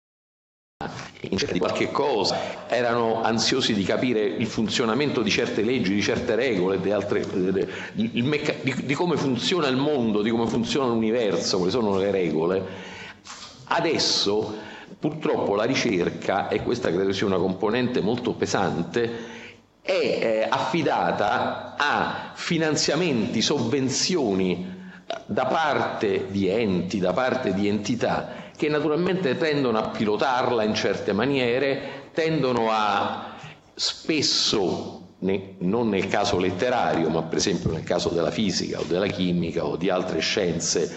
in 1.21 1.39
cerca 1.39 1.53
di 1.53 1.59
qualche 1.59 1.91
cosa, 1.91 2.69
erano 2.69 3.23
ansiosi 3.23 3.75
di 3.75 3.85
capire 3.85 4.21
il 4.21 4.47
funzionamento 4.47 5.23
di 5.23 5.31
certe 5.31 5.63
leggi, 5.63 5.95
di 5.95 6.03
certe 6.03 6.35
regole, 6.35 6.81
di, 6.81 6.91
altre, 6.91 7.25
di, 7.93 8.23
mecca, 8.23 8.55
di, 8.61 8.75
di 8.85 8.95
come 8.95 9.17
funziona 9.17 9.69
il 9.69 9.77
mondo, 9.77 10.23
di 10.23 10.31
come 10.31 10.47
funziona 10.47 10.89
l'universo, 10.89 11.57
quali 11.57 11.73
sono 11.73 11.97
le 11.97 12.11
regole. 12.11 12.91
Adesso 13.69 14.71
purtroppo 15.03 15.57
la 15.57 15.65
ricerca, 15.65 16.47
e 16.47 16.63
questa 16.63 16.93
credo 16.93 17.13
sia 17.13 17.27
una 17.27 17.37
componente 17.37 18.01
molto 18.01 18.35
pesante, 18.35 19.11
è 19.83 19.91
eh, 19.91 20.47
affidata 20.49 21.75
a 21.77 22.31
finanziamenti, 22.35 23.43
sovvenzioni 23.43 24.93
da 25.27 25.47
parte 25.47 26.27
di 26.31 26.49
enti, 26.49 27.01
da 27.01 27.13
parte 27.13 27.53
di 27.53 27.67
entità 27.67 28.51
che 28.57 28.69
naturalmente 28.69 29.37
tendono 29.37 29.79
a 29.79 29.89
pilotarla 29.89 30.63
in 30.63 30.75
certe 30.75 31.13
maniere, 31.13 32.11
tendono 32.13 32.69
a 32.71 33.35
spesso 33.75 35.01
non 35.59 35.89
nel 35.89 36.07
caso 36.07 36.39
letterario, 36.39 37.09
ma 37.09 37.23
per 37.23 37.39
esempio 37.39 37.73
nel 37.73 37.83
caso 37.83 38.09
della 38.11 38.31
fisica 38.31 38.79
o 38.79 38.85
della 38.85 39.07
chimica 39.09 39.65
o 39.65 39.77
di 39.77 39.91
altre 39.91 40.21
scienze, 40.21 40.97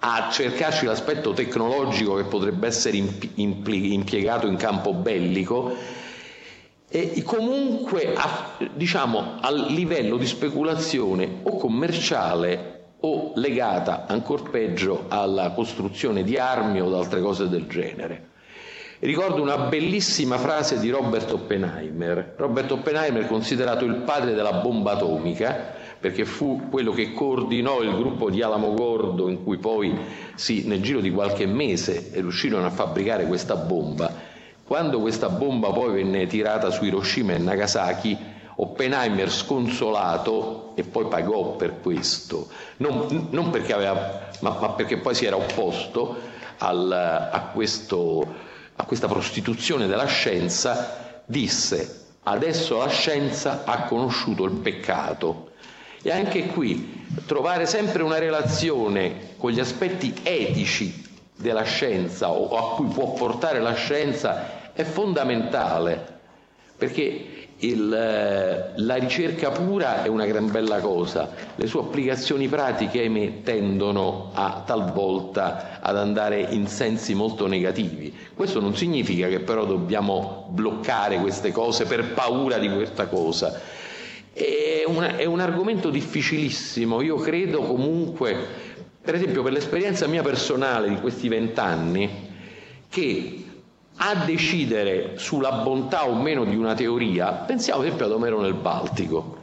a 0.00 0.28
cercarci 0.30 0.84
l'aspetto 0.86 1.32
tecnologico 1.32 2.14
che 2.16 2.24
potrebbe 2.24 2.66
essere 2.66 3.02
impiegato 3.34 4.46
in 4.46 4.56
campo 4.56 4.92
bellico 4.92 5.74
e 6.88 7.22
comunque 7.24 8.14
a, 8.14 8.52
diciamo, 8.74 9.38
a 9.40 9.50
livello 9.52 10.16
di 10.16 10.26
speculazione 10.26 11.40
o 11.42 11.56
commerciale 11.56 12.74
o 13.00 13.32
legata 13.36 14.06
ancor 14.06 14.50
peggio 14.50 15.04
alla 15.08 15.50
costruzione 15.50 16.22
di 16.22 16.36
armi 16.36 16.80
o 16.80 16.86
ad 16.86 16.94
altre 16.94 17.20
cose 17.20 17.48
del 17.48 17.66
genere. 17.66 18.28
Ricordo 19.00 19.42
una 19.42 19.58
bellissima 19.58 20.38
frase 20.38 20.78
di 20.78 20.88
Robert 20.88 21.30
Oppenheimer. 21.30 22.34
Robert 22.38 22.70
Oppenheimer 22.70 23.26
considerato 23.26 23.84
il 23.84 23.96
padre 23.96 24.32
della 24.32 24.54
bomba 24.54 24.92
atomica 24.92 25.74
perché 26.06 26.24
fu 26.24 26.68
quello 26.70 26.92
che 26.92 27.12
coordinò 27.12 27.82
il 27.82 27.96
gruppo 27.96 28.30
di 28.30 28.40
Alamogordo 28.40 29.28
in 29.28 29.42
cui 29.42 29.58
poi 29.58 29.92
sì, 30.36 30.64
nel 30.64 30.80
giro 30.80 31.00
di 31.00 31.10
qualche 31.10 31.46
mese 31.46 32.10
riuscirono 32.12 32.64
a 32.64 32.70
fabbricare 32.70 33.26
questa 33.26 33.56
bomba. 33.56 34.12
Quando 34.62 35.00
questa 35.00 35.28
bomba 35.28 35.70
poi 35.70 35.94
venne 35.94 36.28
tirata 36.28 36.70
su 36.70 36.84
Hiroshima 36.84 37.32
e 37.32 37.38
Nagasaki, 37.38 38.16
Oppenheimer 38.54 39.28
sconsolato 39.32 40.74
e 40.76 40.84
poi 40.84 41.08
pagò 41.08 41.56
per 41.56 41.80
questo, 41.80 42.50
non, 42.76 43.26
non 43.30 43.50
perché 43.50 43.72
aveva, 43.72 44.28
ma, 44.40 44.56
ma, 44.60 44.70
perché 44.70 44.98
poi 44.98 45.14
si 45.16 45.24
era 45.24 45.34
opposto 45.34 46.18
al, 46.58 46.92
a, 47.32 47.50
questo, 47.52 48.24
a 48.76 48.84
questa 48.84 49.08
prostituzione 49.08 49.88
della 49.88 50.06
scienza, 50.06 51.22
disse 51.26 52.04
adesso 52.22 52.78
la 52.78 52.88
scienza 52.88 53.64
ha 53.64 53.82
conosciuto 53.82 54.44
il 54.44 54.52
peccato 54.52 55.50
e 56.06 56.12
anche 56.12 56.46
qui 56.46 57.02
trovare 57.26 57.66
sempre 57.66 58.04
una 58.04 58.18
relazione 58.18 59.34
con 59.36 59.50
gli 59.50 59.58
aspetti 59.58 60.14
etici 60.22 61.02
della 61.34 61.64
scienza 61.64 62.30
o 62.30 62.56
a 62.56 62.76
cui 62.76 62.86
può 62.86 63.12
portare 63.12 63.58
la 63.58 63.74
scienza 63.74 64.72
è 64.72 64.84
fondamentale, 64.84 66.20
perché 66.76 67.48
il, 67.58 67.92
eh, 67.92 68.72
la 68.76 68.94
ricerca 68.94 69.50
pura 69.50 70.04
è 70.04 70.06
una 70.06 70.26
gran 70.26 70.48
bella 70.48 70.78
cosa, 70.78 71.28
le 71.56 71.66
sue 71.66 71.80
applicazioni 71.80 72.46
pratiche 72.46 73.00
ahimè, 73.00 73.42
tendono 73.42 74.30
a, 74.32 74.62
talvolta 74.64 75.80
ad 75.80 75.96
andare 75.96 76.40
in 76.40 76.68
sensi 76.68 77.14
molto 77.14 77.48
negativi. 77.48 78.16
Questo 78.32 78.60
non 78.60 78.76
significa 78.76 79.26
che 79.26 79.40
però 79.40 79.64
dobbiamo 79.64 80.46
bloccare 80.50 81.18
queste 81.18 81.50
cose 81.50 81.84
per 81.84 82.12
paura 82.12 82.58
di 82.58 82.72
questa 82.72 83.08
cosa 83.08 83.84
è, 84.36 84.84
una, 84.86 85.16
è 85.16 85.24
un 85.24 85.40
argomento 85.40 85.88
difficilissimo, 85.88 87.00
io 87.00 87.16
credo 87.16 87.62
comunque, 87.62 88.36
per 89.00 89.14
esempio 89.14 89.42
per 89.42 89.52
l'esperienza 89.52 90.06
mia 90.06 90.22
personale 90.22 90.90
di 90.90 90.96
questi 90.96 91.28
vent'anni, 91.28 92.34
che 92.90 93.44
a 93.96 94.14
decidere 94.26 95.14
sulla 95.16 95.52
bontà 95.62 96.06
o 96.06 96.14
meno 96.20 96.44
di 96.44 96.54
una 96.54 96.74
teoria, 96.74 97.32
pensiamo 97.32 97.82
esempio 97.82 98.04
ad 98.04 98.12
Omero 98.12 98.42
nel 98.42 98.52
Baltico, 98.52 99.38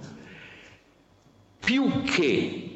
più 1.60 2.03
che 2.03 2.68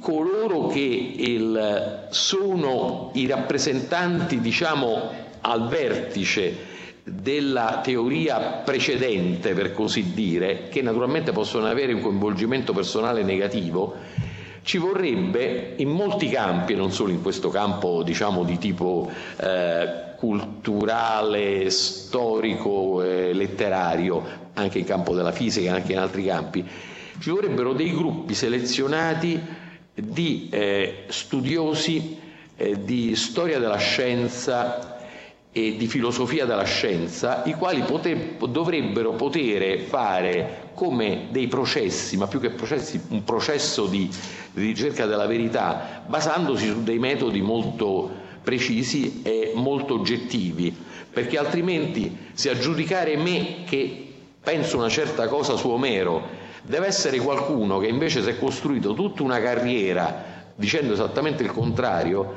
coloro 0.00 0.66
che 0.66 0.80
il, 0.80 2.08
sono 2.10 3.12
i 3.14 3.28
rappresentanti, 3.28 4.40
diciamo, 4.40 5.10
al 5.42 5.68
vertice 5.68 6.74
della 7.08 7.80
teoria 7.84 8.38
precedente, 8.64 9.54
per 9.54 9.72
così 9.72 10.12
dire, 10.12 10.68
che 10.68 10.82
naturalmente 10.82 11.30
possono 11.30 11.66
avere 11.66 11.92
un 11.92 12.00
coinvolgimento 12.00 12.72
personale 12.72 13.22
negativo, 13.22 13.94
ci 14.62 14.78
vorrebbe 14.78 15.74
in 15.76 15.88
molti 15.88 16.28
campi, 16.28 16.74
non 16.74 16.90
solo 16.90 17.12
in 17.12 17.22
questo 17.22 17.48
campo 17.50 18.02
diciamo 18.02 18.42
di 18.42 18.58
tipo 18.58 19.08
eh, 19.36 20.14
culturale, 20.16 21.70
storico, 21.70 23.00
eh, 23.04 23.32
letterario, 23.32 24.24
anche 24.54 24.80
in 24.80 24.84
campo 24.84 25.14
della 25.14 25.30
fisica 25.30 25.72
anche 25.74 25.92
in 25.92 25.98
altri 25.98 26.24
campi, 26.24 26.66
ci 27.20 27.30
vorrebbero 27.30 27.72
dei 27.72 27.94
gruppi 27.94 28.34
selezionati 28.34 29.40
di 29.94 30.48
eh, 30.50 31.04
studiosi 31.06 32.18
eh, 32.56 32.82
di 32.82 33.14
storia 33.14 33.60
della 33.60 33.76
scienza, 33.78 34.95
e 35.56 35.74
di 35.78 35.86
filosofia 35.86 36.44
della 36.44 36.64
scienza, 36.64 37.42
i 37.46 37.54
quali 37.54 37.80
poter, 37.80 38.34
dovrebbero 38.46 39.12
poter 39.12 39.78
fare 39.78 40.68
come 40.74 41.28
dei 41.30 41.46
processi, 41.48 42.18
ma 42.18 42.26
più 42.26 42.40
che 42.40 42.50
processi, 42.50 43.00
un 43.08 43.24
processo 43.24 43.86
di, 43.86 44.06
di 44.52 44.66
ricerca 44.66 45.06
della 45.06 45.24
verità, 45.24 46.02
basandosi 46.06 46.66
su 46.68 46.82
dei 46.82 46.98
metodi 46.98 47.40
molto 47.40 48.10
precisi 48.42 49.22
e 49.22 49.52
molto 49.54 49.94
oggettivi, 49.94 50.76
perché 51.10 51.38
altrimenti 51.38 52.14
se 52.34 52.50
a 52.50 52.58
giudicare 52.58 53.16
me 53.16 53.64
che 53.64 54.12
penso 54.42 54.76
una 54.76 54.90
certa 54.90 55.26
cosa 55.26 55.56
su 55.56 55.70
Omero 55.70 56.22
deve 56.64 56.86
essere 56.86 57.16
qualcuno 57.18 57.78
che 57.78 57.86
invece 57.86 58.22
si 58.22 58.28
è 58.28 58.38
costruito 58.38 58.92
tutta 58.92 59.22
una 59.22 59.40
carriera 59.40 60.34
dicendo 60.54 60.92
esattamente 60.92 61.42
il 61.42 61.50
contrario, 61.52 62.34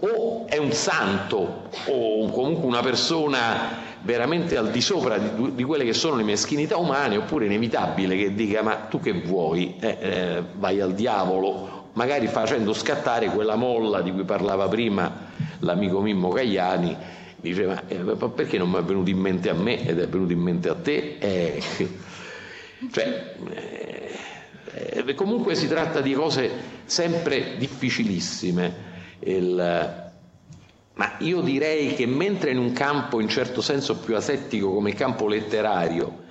o 0.00 0.46
è 0.46 0.56
un 0.56 0.72
santo 0.72 1.68
o 1.86 2.30
comunque 2.30 2.66
una 2.66 2.80
persona 2.80 3.86
veramente 4.02 4.56
al 4.56 4.70
di 4.70 4.80
sopra 4.80 5.18
di, 5.18 5.54
di 5.54 5.64
quelle 5.64 5.84
che 5.84 5.92
sono 5.92 6.16
le 6.16 6.22
meschinità 6.22 6.76
umane, 6.76 7.16
oppure 7.16 7.44
è 7.44 7.48
inevitabile 7.48 8.16
che 8.16 8.34
dica 8.34 8.62
ma 8.62 8.76
tu 8.76 9.00
che 9.00 9.12
vuoi, 9.12 9.76
eh, 9.80 9.96
eh, 10.00 10.42
vai 10.54 10.80
al 10.80 10.94
diavolo, 10.94 11.90
magari 11.94 12.28
facendo 12.28 12.72
scattare 12.72 13.26
quella 13.26 13.56
molla 13.56 14.00
di 14.00 14.12
cui 14.12 14.24
parlava 14.24 14.68
prima 14.68 15.26
l'amico 15.60 16.00
Mimmo 16.00 16.28
Cagliani, 16.28 16.96
diceva 17.36 17.82
eh, 17.88 17.96
perché 18.34 18.56
non 18.58 18.70
mi 18.70 18.78
è 18.78 18.82
venuto 18.82 19.10
in 19.10 19.18
mente 19.18 19.48
a 19.48 19.54
me 19.54 19.84
ed 19.86 19.98
è 19.98 20.08
venuto 20.08 20.32
in 20.32 20.40
mente 20.40 20.68
a 20.68 20.74
te? 20.74 21.16
Eh, 21.18 21.62
cioè, 22.92 23.34
eh, 24.74 25.14
comunque 25.14 25.56
si 25.56 25.66
tratta 25.66 26.00
di 26.00 26.12
cose 26.12 26.50
sempre 26.84 27.56
difficilissime. 27.58 28.87
Il, 29.20 30.10
ma 30.94 31.12
io 31.18 31.40
direi 31.40 31.94
che 31.94 32.06
mentre 32.06 32.50
in 32.50 32.58
un 32.58 32.72
campo 32.72 33.20
in 33.20 33.28
certo 33.28 33.60
senso 33.60 33.96
più 33.98 34.16
asettico 34.16 34.72
come 34.72 34.90
il 34.90 34.96
campo 34.96 35.26
letterario 35.28 36.26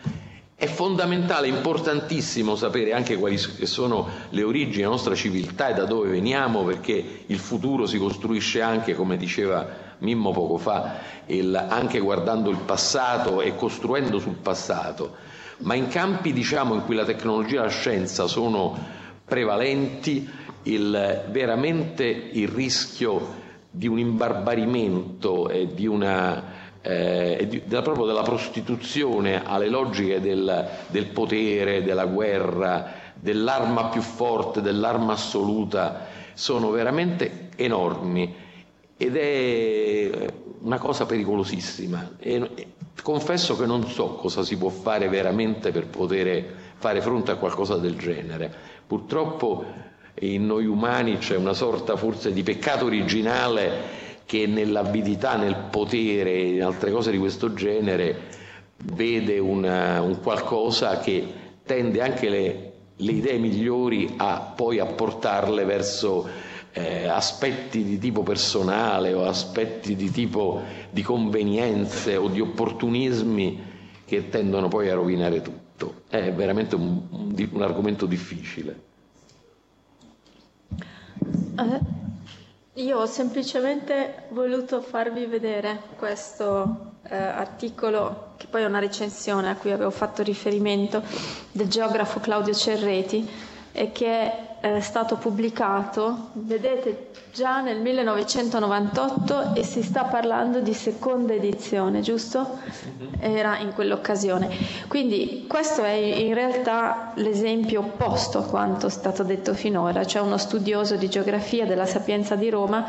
è 0.60 0.66
fondamentale, 0.66 1.48
importantissimo 1.48 2.56
sapere 2.56 2.92
anche 2.92 3.16
quali 3.16 3.38
sono 3.38 4.08
le 4.32 4.42
origini 4.42 4.78
della 4.78 4.90
nostra 4.90 5.14
civiltà 5.14 5.68
e 5.70 5.76
da 5.76 5.86
dove 5.86 6.10
veniamo, 6.10 6.64
perché 6.64 7.26
il 7.28 7.38
futuro 7.38 7.86
si 7.86 8.00
costruisce 8.00 8.60
anche, 8.60 8.96
come 8.96 9.18
diceva 9.18 9.86
Mimmo 10.00 10.32
poco 10.32 10.58
fa, 10.58 10.96
il, 11.28 11.56
anche 11.56 12.00
guardando 12.00 12.50
il 12.50 12.58
passato 12.58 13.42
e 13.42 13.56
costruendo 13.56 14.18
sul 14.18 14.34
passato. 14.34 15.16
Ma 15.60 15.76
in 15.76 15.90
campi 15.90 16.34
diciamo, 16.34 16.74
in 16.74 16.86
cui 16.86 16.96
la 16.96 17.06
tecnologia 17.06 17.60
e 17.60 17.66
la 17.66 17.70
scienza 17.70 18.26
sono 18.26 18.76
prevalenti, 19.26 20.28
il, 20.74 21.26
veramente 21.30 22.04
il 22.06 22.48
rischio 22.48 23.46
di 23.70 23.88
un 23.88 24.00
imbarbarimento 24.00 25.50
e 25.50 25.74
di 25.74 25.86
una 25.88 26.66
eh, 26.82 27.46
di, 27.50 27.64
della, 27.66 27.82
proprio 27.82 28.06
della 28.06 28.22
prostituzione 28.24 29.44
alle 29.46 29.68
logiche 29.68 30.22
del, 30.22 30.68
del 30.88 31.08
potere, 31.08 31.84
della 31.84 32.06
guerra, 32.06 32.94
dell'arma 33.14 33.88
più 33.90 34.02
forte, 34.02 34.62
dell'arma 34.62 35.14
assoluta, 35.14 36.06
sono 36.34 36.70
veramente 36.70 37.50
enormi 37.58 38.34
ed 38.96 39.16
è 39.18 40.28
una 40.62 40.78
cosa 40.78 41.06
pericolosissima. 41.06 42.12
E, 42.20 42.68
confesso 43.04 43.56
che 43.58 43.66
non 43.66 43.86
so 43.88 44.16
cosa 44.16 44.44
si 44.44 44.58
può 44.58 44.70
fare 44.70 45.08
veramente 45.10 45.72
per 45.72 45.88
poter 45.88 46.46
fare 46.78 47.02
fronte 47.02 47.32
a 47.32 47.36
qualcosa 47.36 47.76
del 47.78 47.96
genere. 47.98 48.54
Purtroppo 48.86 49.66
in 50.20 50.46
noi 50.46 50.66
umani 50.66 51.18
c'è 51.18 51.36
una 51.36 51.54
sorta 51.54 51.96
forse 51.96 52.34
di 52.34 52.42
peccato 52.42 52.86
originale 52.86 54.06
che 54.26 54.48
nell'avidità, 54.48 55.38
nel 55.38 55.68
potere 55.70 56.32
e 56.34 56.56
in 56.56 56.64
altre 56.64 56.92
cose 56.92 57.12
di 57.12 57.18
questo 57.18 57.54
genere 57.54 58.36
vede 58.94 59.40
una, 59.40 60.02
un 60.02 60.20
qualcosa 60.20 61.00
che 61.00 61.26
tende 61.64 62.02
anche 62.02 62.30
le, 62.30 62.72
le, 62.96 63.12
idee 63.12 63.38
migliori 63.38 64.16
a 64.18 64.54
poi 64.56 64.80
apportarle 64.80 65.64
verso 65.66 66.28
eh, 66.74 67.08
aspetti 67.08 67.84
di 67.84 67.98
tipo 68.00 68.24
personale 68.24 69.14
o 69.14 69.24
aspetti 69.26 69.96
di 69.96 70.12
tipo 70.12 70.62
di 70.90 71.04
convenienze 71.04 72.16
o 72.18 72.28
di 72.28 72.42
opportunismi 72.42 73.76
che 74.06 74.30
tendono 74.30 74.68
poi 74.68 74.90
a 74.90 74.96
rovinare 74.96 75.42
tutto. 75.42 76.02
È 76.10 76.32
veramente 76.34 76.76
un, 76.76 77.02
un, 77.12 77.50
un 77.52 77.62
argomento 77.62 78.06
difficile. 78.06 78.87
Uh. 81.58 81.80
Io 82.78 83.00
ho 83.00 83.06
semplicemente 83.08 84.26
voluto 84.30 84.82
farvi 84.82 85.26
vedere 85.26 85.82
questo 85.98 86.98
eh, 87.10 87.16
articolo, 87.16 88.34
che 88.38 88.46
poi 88.48 88.62
è 88.62 88.66
una 88.66 88.78
recensione 88.78 89.50
a 89.50 89.56
cui 89.56 89.72
avevo 89.72 89.90
fatto 89.90 90.22
riferimento, 90.22 91.02
del 91.52 91.68
geografo 91.68 92.20
Claudio 92.20 92.54
Cerreti, 92.54 93.28
e 93.72 93.92
che 93.92 94.32
è 94.76 94.82
stato 94.82 95.16
pubblicato, 95.16 96.30
vedete, 96.34 97.12
già 97.34 97.62
nel 97.62 97.80
1998 97.80 99.54
e 99.54 99.64
si 99.64 99.82
sta 99.84 100.04
parlando 100.04 100.60
di 100.60 100.74
seconda 100.74 101.34
edizione, 101.34 102.02
giusto? 102.02 102.60
Era 103.20 103.58
in 103.60 103.74
quell'occasione. 103.74 104.50
Quindi 104.88 105.46
questo 105.48 105.84
è 105.84 105.92
in 105.92 106.34
realtà 106.34 107.12
l'esempio 107.16 107.82
opposto 107.82 108.40
a 108.40 108.44
quanto 108.44 108.88
è 108.88 108.90
stato 108.90 109.24
detto 109.24 109.54
finora, 109.54 110.06
cioè 110.06 110.22
uno 110.22 110.38
studioso 110.38 110.96
di 110.96 111.10
geografia 111.10 111.66
della 111.66 111.86
Sapienza 111.86 112.36
di 112.36 112.50
Roma, 112.50 112.86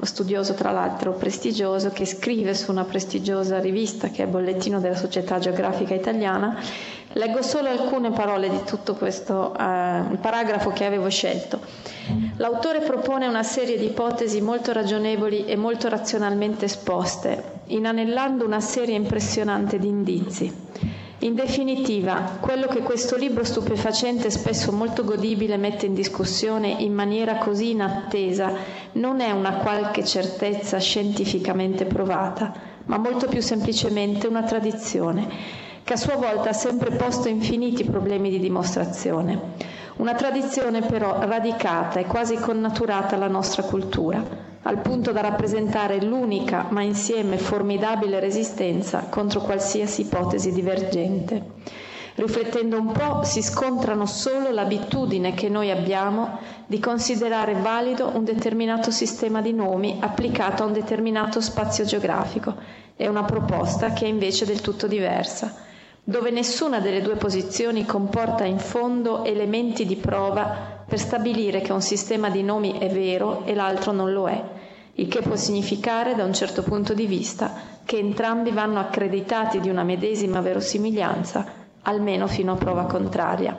studioso 0.00 0.54
tra 0.54 0.70
l'altro 0.70 1.12
prestigioso, 1.12 1.90
che 1.90 2.06
scrive 2.06 2.54
su 2.54 2.70
una 2.70 2.84
prestigiosa 2.84 3.58
rivista 3.60 4.08
che 4.08 4.24
è 4.24 4.26
Bollettino 4.26 4.80
della 4.80 4.96
Società 4.96 5.38
Geografica 5.38 5.94
Italiana 5.94 6.58
Leggo 7.14 7.42
solo 7.42 7.68
alcune 7.68 8.10
parole 8.10 8.48
di 8.48 8.62
tutto 8.64 8.94
questo 8.94 9.52
eh, 9.52 9.56
paragrafo 10.18 10.70
che 10.70 10.86
avevo 10.86 11.10
scelto. 11.10 11.60
L'autore 12.36 12.80
propone 12.80 13.26
una 13.26 13.42
serie 13.42 13.76
di 13.76 13.86
ipotesi 13.86 14.40
molto 14.40 14.72
ragionevoli 14.72 15.44
e 15.44 15.56
molto 15.56 15.88
razionalmente 15.88 16.64
esposte, 16.64 17.60
inanellando 17.66 18.46
una 18.46 18.60
serie 18.60 18.94
impressionante 18.94 19.78
di 19.78 19.88
indizi. 19.88 20.52
In 21.22 21.36
definitiva, 21.36 22.38
quello 22.40 22.66
che 22.66 22.80
questo 22.80 23.14
libro 23.14 23.44
stupefacente 23.44 24.26
e 24.26 24.30
spesso 24.30 24.72
molto 24.72 25.04
godibile 25.04 25.56
mette 25.56 25.86
in 25.86 25.94
discussione 25.94 26.66
in 26.66 26.92
maniera 26.92 27.36
così 27.36 27.70
inattesa 27.70 28.52
non 28.94 29.20
è 29.20 29.30
una 29.30 29.58
qualche 29.58 30.04
certezza 30.04 30.78
scientificamente 30.80 31.84
provata, 31.84 32.52
ma 32.86 32.98
molto 32.98 33.28
più 33.28 33.40
semplicemente 33.40 34.26
una 34.26 34.42
tradizione 34.42 35.28
che 35.84 35.92
a 35.92 35.96
sua 35.96 36.16
volta 36.16 36.48
ha 36.50 36.54
sempre 36.54 36.90
posto 36.96 37.28
infiniti 37.28 37.84
problemi 37.84 38.28
di 38.28 38.40
dimostrazione. 38.40 39.40
Una 39.98 40.14
tradizione 40.14 40.80
però 40.80 41.20
radicata 41.20 42.00
e 42.00 42.04
quasi 42.04 42.34
connaturata 42.34 43.14
alla 43.14 43.28
nostra 43.28 43.62
cultura, 43.62 44.50
al 44.62 44.80
punto 44.80 45.12
da 45.12 45.20
rappresentare 45.20 46.00
l'unica 46.02 46.66
ma 46.70 46.82
insieme 46.82 47.38
formidabile 47.38 48.20
resistenza 48.20 49.06
contro 49.08 49.40
qualsiasi 49.40 50.02
ipotesi 50.02 50.52
divergente. 50.52 51.80
Riflettendo 52.14 52.78
un 52.78 52.92
po', 52.92 53.22
si 53.24 53.42
scontrano 53.42 54.04
solo 54.06 54.50
l'abitudine 54.50 55.32
che 55.32 55.48
noi 55.48 55.70
abbiamo 55.70 56.38
di 56.66 56.78
considerare 56.78 57.54
valido 57.54 58.10
un 58.14 58.24
determinato 58.24 58.90
sistema 58.90 59.40
di 59.40 59.52
nomi 59.54 59.96
applicato 60.00 60.62
a 60.62 60.66
un 60.66 60.72
determinato 60.74 61.40
spazio 61.40 61.84
geografico 61.84 62.54
e 62.96 63.08
una 63.08 63.24
proposta 63.24 63.92
che 63.94 64.04
è 64.04 64.08
invece 64.08 64.44
del 64.44 64.60
tutto 64.60 64.86
diversa 64.86 65.70
dove 66.04 66.30
nessuna 66.30 66.80
delle 66.80 67.00
due 67.00 67.14
posizioni 67.14 67.86
comporta 67.86 68.44
in 68.44 68.58
fondo 68.58 69.22
elementi 69.24 69.86
di 69.86 69.94
prova 69.94 70.71
per 70.92 71.00
stabilire 71.00 71.62
che 71.62 71.72
un 71.72 71.80
sistema 71.80 72.28
di 72.28 72.42
nomi 72.42 72.76
è 72.78 72.86
vero 72.90 73.46
e 73.46 73.54
l'altro 73.54 73.92
non 73.92 74.12
lo 74.12 74.28
è, 74.28 74.38
il 74.96 75.08
che 75.08 75.22
può 75.22 75.36
significare, 75.36 76.14
da 76.14 76.22
un 76.22 76.34
certo 76.34 76.62
punto 76.62 76.92
di 76.92 77.06
vista, 77.06 77.54
che 77.82 77.96
entrambi 77.96 78.50
vanno 78.50 78.78
accreditati 78.78 79.58
di 79.58 79.70
una 79.70 79.84
medesima 79.84 80.42
verosimiglianza, 80.42 81.46
almeno 81.84 82.26
fino 82.26 82.52
a 82.52 82.56
prova 82.56 82.84
contraria. 82.84 83.56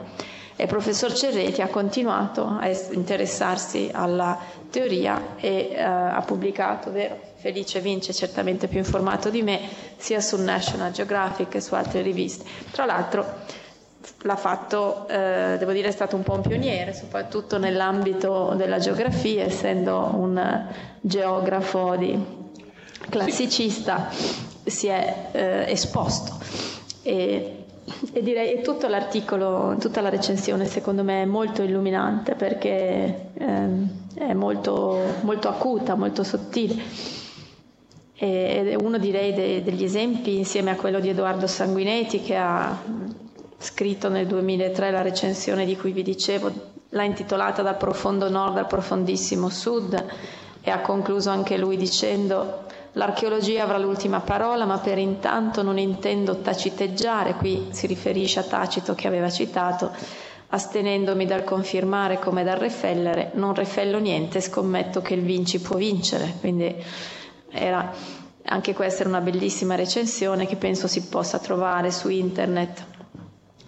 E 0.54 0.62
il 0.62 0.68
professor 0.68 1.12
Cerreti 1.12 1.60
ha 1.60 1.66
continuato 1.66 2.46
a 2.46 2.68
interessarsi 2.92 3.90
alla 3.92 4.38
teoria 4.70 5.34
e 5.34 5.70
eh, 5.72 5.82
ha 5.82 6.22
pubblicato, 6.24 6.92
vero? 6.92 7.18
Felice 7.34 7.80
Vince 7.80 8.12
certamente 8.14 8.68
più 8.68 8.78
informato 8.78 9.28
di 9.28 9.42
me, 9.42 9.58
sia 9.96 10.20
sul 10.20 10.42
National 10.42 10.92
Geographic 10.92 11.48
che 11.48 11.60
su 11.60 11.74
altre 11.74 12.00
riviste. 12.00 12.44
Tra 12.70 12.84
l'altro 12.84 13.26
l'ha 14.22 14.36
fatto, 14.36 15.06
eh, 15.08 15.56
devo 15.58 15.72
dire, 15.72 15.88
è 15.88 15.92
stato 15.92 16.16
un 16.16 16.22
po' 16.22 16.34
un 16.34 16.42
pioniere, 16.42 16.92
soprattutto 16.94 17.58
nell'ambito 17.58 18.54
della 18.56 18.78
geografia, 18.78 19.44
essendo 19.44 20.10
un 20.14 20.66
geografo 21.00 21.96
di 21.96 22.18
classicista, 23.08 24.08
si 24.64 24.86
è 24.88 25.28
eh, 25.32 25.70
esposto. 25.70 26.38
E, 27.02 27.64
e 28.12 28.22
direi 28.22 28.56
che 28.56 28.60
tutto 28.62 28.88
l'articolo, 28.88 29.76
tutta 29.78 30.00
la 30.00 30.08
recensione 30.08 30.64
secondo 30.64 31.04
me 31.04 31.22
è 31.22 31.26
molto 31.26 31.62
illuminante 31.62 32.34
perché 32.34 33.30
eh, 33.34 33.68
è 34.14 34.32
molto, 34.32 34.98
molto 35.22 35.48
acuta, 35.48 35.94
molto 35.94 36.22
sottile 36.24 37.22
ed 38.16 38.68
è 38.68 38.74
uno 38.76 38.96
direi 38.96 39.34
de, 39.34 39.62
degli 39.62 39.82
esempi 39.84 40.36
insieme 40.38 40.70
a 40.70 40.76
quello 40.76 41.00
di 41.00 41.08
Edoardo 41.10 41.46
Sanguinetti 41.48 42.20
che 42.22 42.36
ha 42.36 42.80
scritto 43.64 44.08
nel 44.08 44.26
2003 44.26 44.90
la 44.90 45.00
recensione 45.02 45.64
di 45.64 45.76
cui 45.76 45.92
vi 45.92 46.02
dicevo, 46.02 46.52
l'ha 46.90 47.02
intitolata 47.02 47.62
Dal 47.62 47.76
profondo 47.76 48.28
nord 48.28 48.58
al 48.58 48.66
profondissimo 48.66 49.48
sud 49.48 50.04
e 50.60 50.70
ha 50.70 50.80
concluso 50.80 51.30
anche 51.30 51.56
lui 51.56 51.76
dicendo 51.76 52.62
L'archeologia 52.96 53.64
avrà 53.64 53.76
l'ultima 53.78 54.20
parola, 54.20 54.66
ma 54.66 54.78
per 54.78 54.98
intanto 54.98 55.62
non 55.62 55.78
intendo 55.78 56.36
taciteggiare, 56.36 57.34
qui 57.34 57.66
si 57.70 57.88
riferisce 57.88 58.38
a 58.38 58.44
Tacito 58.44 58.94
che 58.94 59.08
aveva 59.08 59.28
citato, 59.30 59.90
astenendomi 60.50 61.26
dal 61.26 61.42
confermare 61.42 62.20
come 62.20 62.44
dal 62.44 62.56
refellere, 62.58 63.32
non 63.34 63.52
refello 63.52 63.98
niente, 63.98 64.40
scommetto 64.40 65.00
che 65.02 65.14
il 65.14 65.22
vinci 65.22 65.60
può 65.60 65.74
vincere. 65.76 66.34
Quindi 66.38 66.72
era 67.50 67.90
Anche 68.46 68.74
questa 68.74 69.04
è 69.04 69.06
una 69.06 69.22
bellissima 69.22 69.74
recensione 69.74 70.44
che 70.46 70.56
penso 70.56 70.86
si 70.86 71.04
possa 71.06 71.38
trovare 71.38 71.90
su 71.90 72.10
internet 72.10 72.84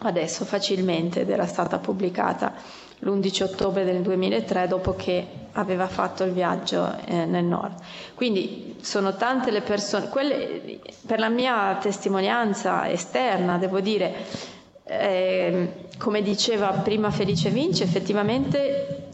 adesso 0.07 0.45
facilmente 0.45 1.21
ed 1.21 1.31
era 1.31 1.47
stata 1.47 1.79
pubblicata 1.79 2.55
l'11 3.01 3.43
ottobre 3.43 3.85
del 3.85 4.01
2003 4.01 4.69
dopo 4.69 4.95
che 4.95 5.27
aveva 5.53 5.87
fatto 5.87 6.25
il 6.25 6.33
viaggio 6.33 6.97
eh, 7.07 7.25
nel 7.27 7.45
nord. 7.45 7.75
Quindi 8.15 8.77
sono 8.81 9.15
tante 9.17 9.51
le 9.51 9.61
persone, 9.63 10.09
quelle, 10.09 10.81
per 11.07 11.19
la 11.19 11.29
mia 11.29 11.77
testimonianza 11.81 12.89
esterna 12.91 13.59
devo 13.59 13.81
dire, 13.81 14.15
eh, 14.85 15.73
come 15.99 16.23
diceva 16.23 16.69
prima 16.71 17.11
Felice 17.11 17.51
Vinci, 17.51 17.83
effettivamente 17.83 19.05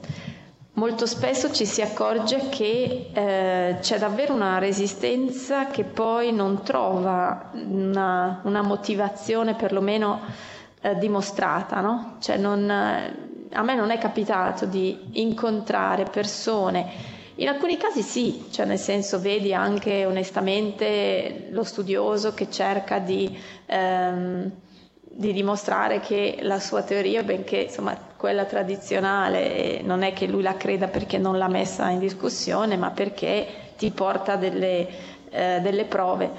molto 0.75 1.07
spesso 1.07 1.53
ci 1.53 1.67
si 1.67 1.83
accorge 1.83 2.49
che 2.49 3.11
eh, 3.13 3.77
c'è 3.81 3.99
davvero 3.99 4.33
una 4.35 4.59
resistenza 4.59 5.67
che 5.67 5.85
poi 5.85 6.33
non 6.33 6.63
trova 6.63 7.51
una, 7.53 8.41
una 8.45 8.63
motivazione 8.63 9.55
perlomeno 9.55 10.21
eh, 10.83 10.97
dimostrata, 10.97 11.81
no? 11.81 12.17
Cioè 12.21 12.37
non, 12.37 12.69
a 12.69 13.63
me 13.63 13.75
non 13.75 13.91
è 13.91 13.97
capitato 13.99 14.67
di 14.67 14.99
incontrare 15.13 16.05
persone 16.05 17.21
in 17.37 17.49
alcuni 17.49 17.79
casi 17.79 18.03
sì, 18.03 18.45
cioè 18.51 18.67
nel 18.67 18.79
senso 18.79 19.19
vedi 19.19 19.55
anche 19.55 20.05
onestamente 20.05 21.47
lo 21.51 21.65
studioso 21.65 22.35
che 22.35 22.51
cerca 22.51 22.99
di, 22.99 23.35
ehm, 23.67 24.51
di, 25.01 25.33
dimostrare 25.33 26.01
che 26.01 26.39
la 26.43 26.61
sua 26.61 26.83
teoria, 26.83 27.23
benché 27.23 27.57
insomma 27.63 27.97
quella 28.19 28.45
tradizionale, 28.45 29.81
non 29.83 30.03
è 30.03 30.13
che 30.13 30.27
lui 30.27 30.43
la 30.43 30.59
creda 30.59 30.89
perché 30.89 31.17
non 31.17 31.39
l'ha 31.39 31.49
messa 31.49 31.89
in 31.89 32.01
discussione, 32.01 32.77
ma 32.77 32.91
perché 32.91 33.47
ti 33.79 33.91
porta 33.91 34.37
delle, 34.37 34.87
eh, 35.31 35.59
delle 35.63 35.87
prove. 35.87 36.31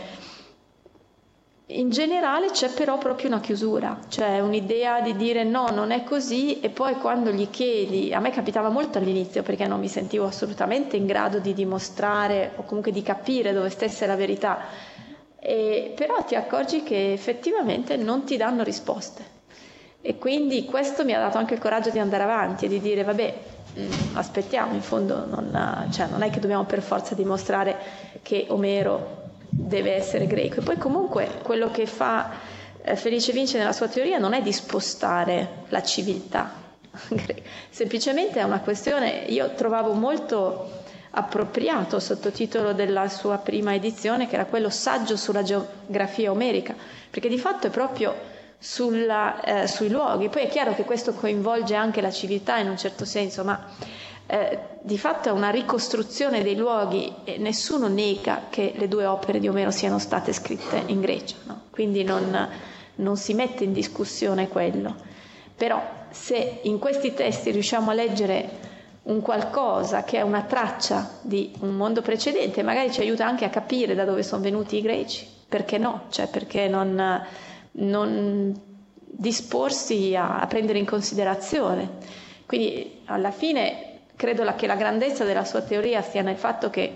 In 1.68 1.92
generale 1.92 2.52
c'è 2.52 2.70
però 2.74 2.98
proprio 2.98 3.30
una 3.30 3.40
chiusura, 3.40 3.98
cioè 4.10 4.42
un'idea 4.42 5.00
di 5.00 5.16
dire 5.16 5.46
no, 5.46 5.70
non 5.70 5.92
è 5.92 6.04
così 6.04 6.60
e 6.60 6.70
poi 6.70 6.96
quando 6.96 7.32
gli 7.32 7.50
chiedi, 7.50 8.14
a 8.14 8.20
me 8.20 8.32
capitava 8.32 8.68
molto 8.68 8.98
all'inizio 8.98 9.44
perché 9.44 9.66
non 9.66 9.80
mi 9.80 9.88
sentivo 9.88 10.26
assolutamente 10.26 10.98
in 10.98 11.06
grado 11.06 11.40
di 11.40 11.54
dimostrare 11.54 12.52
o 12.58 12.64
comunque 12.64 12.92
di 12.92 13.02
capire 13.02 13.54
dove 13.54 13.70
stesse 13.70 14.06
la 14.06 14.18
verità, 14.18 14.60
e, 15.40 15.94
però 15.96 16.22
ti 16.24 16.36
accorgi 16.36 16.84
che 16.84 17.14
effettivamente 17.14 17.96
non 17.96 18.26
ti 18.26 18.36
danno 18.36 18.62
risposte. 18.62 19.24
E 20.02 20.18
quindi 20.18 20.66
questo 20.66 21.06
mi 21.06 21.14
ha 21.14 21.20
dato 21.20 21.38
anche 21.38 21.54
il 21.54 21.62
coraggio 21.62 21.92
di 21.92 22.00
andare 22.00 22.24
avanti 22.24 22.66
e 22.66 22.68
di 22.68 22.82
dire 22.82 23.04
vabbè 23.06 23.36
mm, 23.80 23.92
aspettiamo, 24.18 24.74
in 24.74 24.82
fondo 24.82 25.26
non, 25.26 25.88
cioè, 25.94 26.08
non 26.08 26.24
è 26.24 26.30
che 26.30 26.42
dobbiamo 26.42 26.66
per 26.66 26.82
forza 26.82 27.16
dimostrare 27.16 27.78
che 28.22 28.48
Omero 28.50 29.23
deve 29.56 29.94
essere 29.94 30.28
greco. 30.28 30.60
E 30.60 30.64
poi 30.64 30.78
comunque 30.78 31.40
quello 31.44 31.70
che 31.72 31.86
fa 31.86 32.32
eh, 32.82 32.96
Felice 32.96 33.32
Vince 33.32 33.58
nella 33.58 33.72
sua 33.74 33.88
teoria 33.88 34.18
non 34.18 34.34
è 34.34 34.42
di 34.42 34.52
spostare 34.52 35.64
la 35.70 35.82
civiltà, 35.84 36.52
semplicemente 37.70 38.40
è 38.40 38.44
una 38.44 38.60
questione, 38.60 39.26
io 39.28 39.54
trovavo 39.56 39.94
molto 39.94 40.82
appropriato 41.16 42.00
sottotitolo 42.00 42.74
della 42.74 43.08
sua 43.08 43.38
prima 43.38 43.74
edizione, 43.74 44.28
che 44.28 44.36
era 44.36 44.46
quello 44.46 44.70
Saggio 44.70 45.16
sulla 45.16 45.44
geografia 45.44 46.32
omerica, 46.32 46.76
perché 47.10 47.30
di 47.30 47.38
fatto 47.38 47.68
è 47.68 47.70
proprio 47.70 48.32
sulla, 48.58 49.42
eh, 49.42 49.68
sui 49.68 49.90
luoghi. 49.90 50.30
Poi 50.30 50.44
è 50.44 50.48
chiaro 50.48 50.74
che 50.74 50.84
questo 50.84 51.14
coinvolge 51.14 51.76
anche 51.76 52.02
la 52.02 52.10
civiltà 52.12 52.58
in 52.58 52.70
un 52.70 52.78
certo 52.78 53.06
senso, 53.06 53.44
ma 53.44 53.64
eh, 54.26 54.60
di 54.82 54.98
fatto 54.98 55.30
è 55.30 55.32
una 55.32 55.50
ricostruzione 55.50 56.44
dei 56.44 56.56
luoghi 56.56 57.14
e 57.24 57.38
nessuno 57.38 57.88
nega 57.88 58.44
che 58.50 58.74
le 58.76 58.88
due 58.88 59.06
opere 59.06 59.40
di 59.40 59.48
Omero 59.48 59.72
siano 59.72 60.00
state 60.00 60.34
scritte 60.34 60.84
in 60.88 61.02
Grecia, 61.02 61.36
no? 61.46 61.62
quindi 61.70 62.04
non, 62.04 62.50
non 62.96 63.18
si 63.18 63.34
mette 63.34 63.64
in 63.64 63.74
discussione 63.74 64.48
quello. 64.48 64.96
Però 65.56 65.82
se 66.10 66.60
in 66.64 66.80
questi 66.80 67.14
testi 67.14 67.52
riusciamo 67.52 67.92
a 67.92 67.94
leggere 67.94 68.72
un 69.04 69.22
qualcosa 69.22 70.04
che 70.04 70.18
è 70.18 70.22
una 70.22 70.44
traccia 70.44 71.20
di 71.22 71.52
un 71.60 71.76
mondo 71.76 72.02
precedente, 72.02 72.64
magari 72.64 72.92
ci 72.92 73.02
aiuta 73.02 73.26
anche 73.26 73.46
a 73.46 73.50
capire 73.50 73.96
da 73.96 74.06
dove 74.06 74.24
sono 74.24 74.42
venuti 74.42 74.78
i 74.78 74.82
greci, 74.82 75.28
perché 75.48 75.78
no? 75.78 76.04
Cioè 76.10 76.28
perché 76.28 76.68
non, 76.68 77.22
non 77.72 78.62
disporsi 79.06 80.16
a, 80.16 80.40
a, 80.40 80.48
prendere 80.48 80.80
in 80.80 80.86
considerazione. 80.86 82.22
Quindi 82.46 83.02
alla 83.06 83.32
fine 83.32 83.93
credo 84.16 84.44
che 84.56 84.68
la 84.68 84.76
grandezza 84.76 85.24
della 85.24 85.44
sua 85.46 85.62
teoria 85.62 86.02
stia 86.02 86.22
nel 86.22 86.38
fatto 86.38 86.70
che 86.70 86.96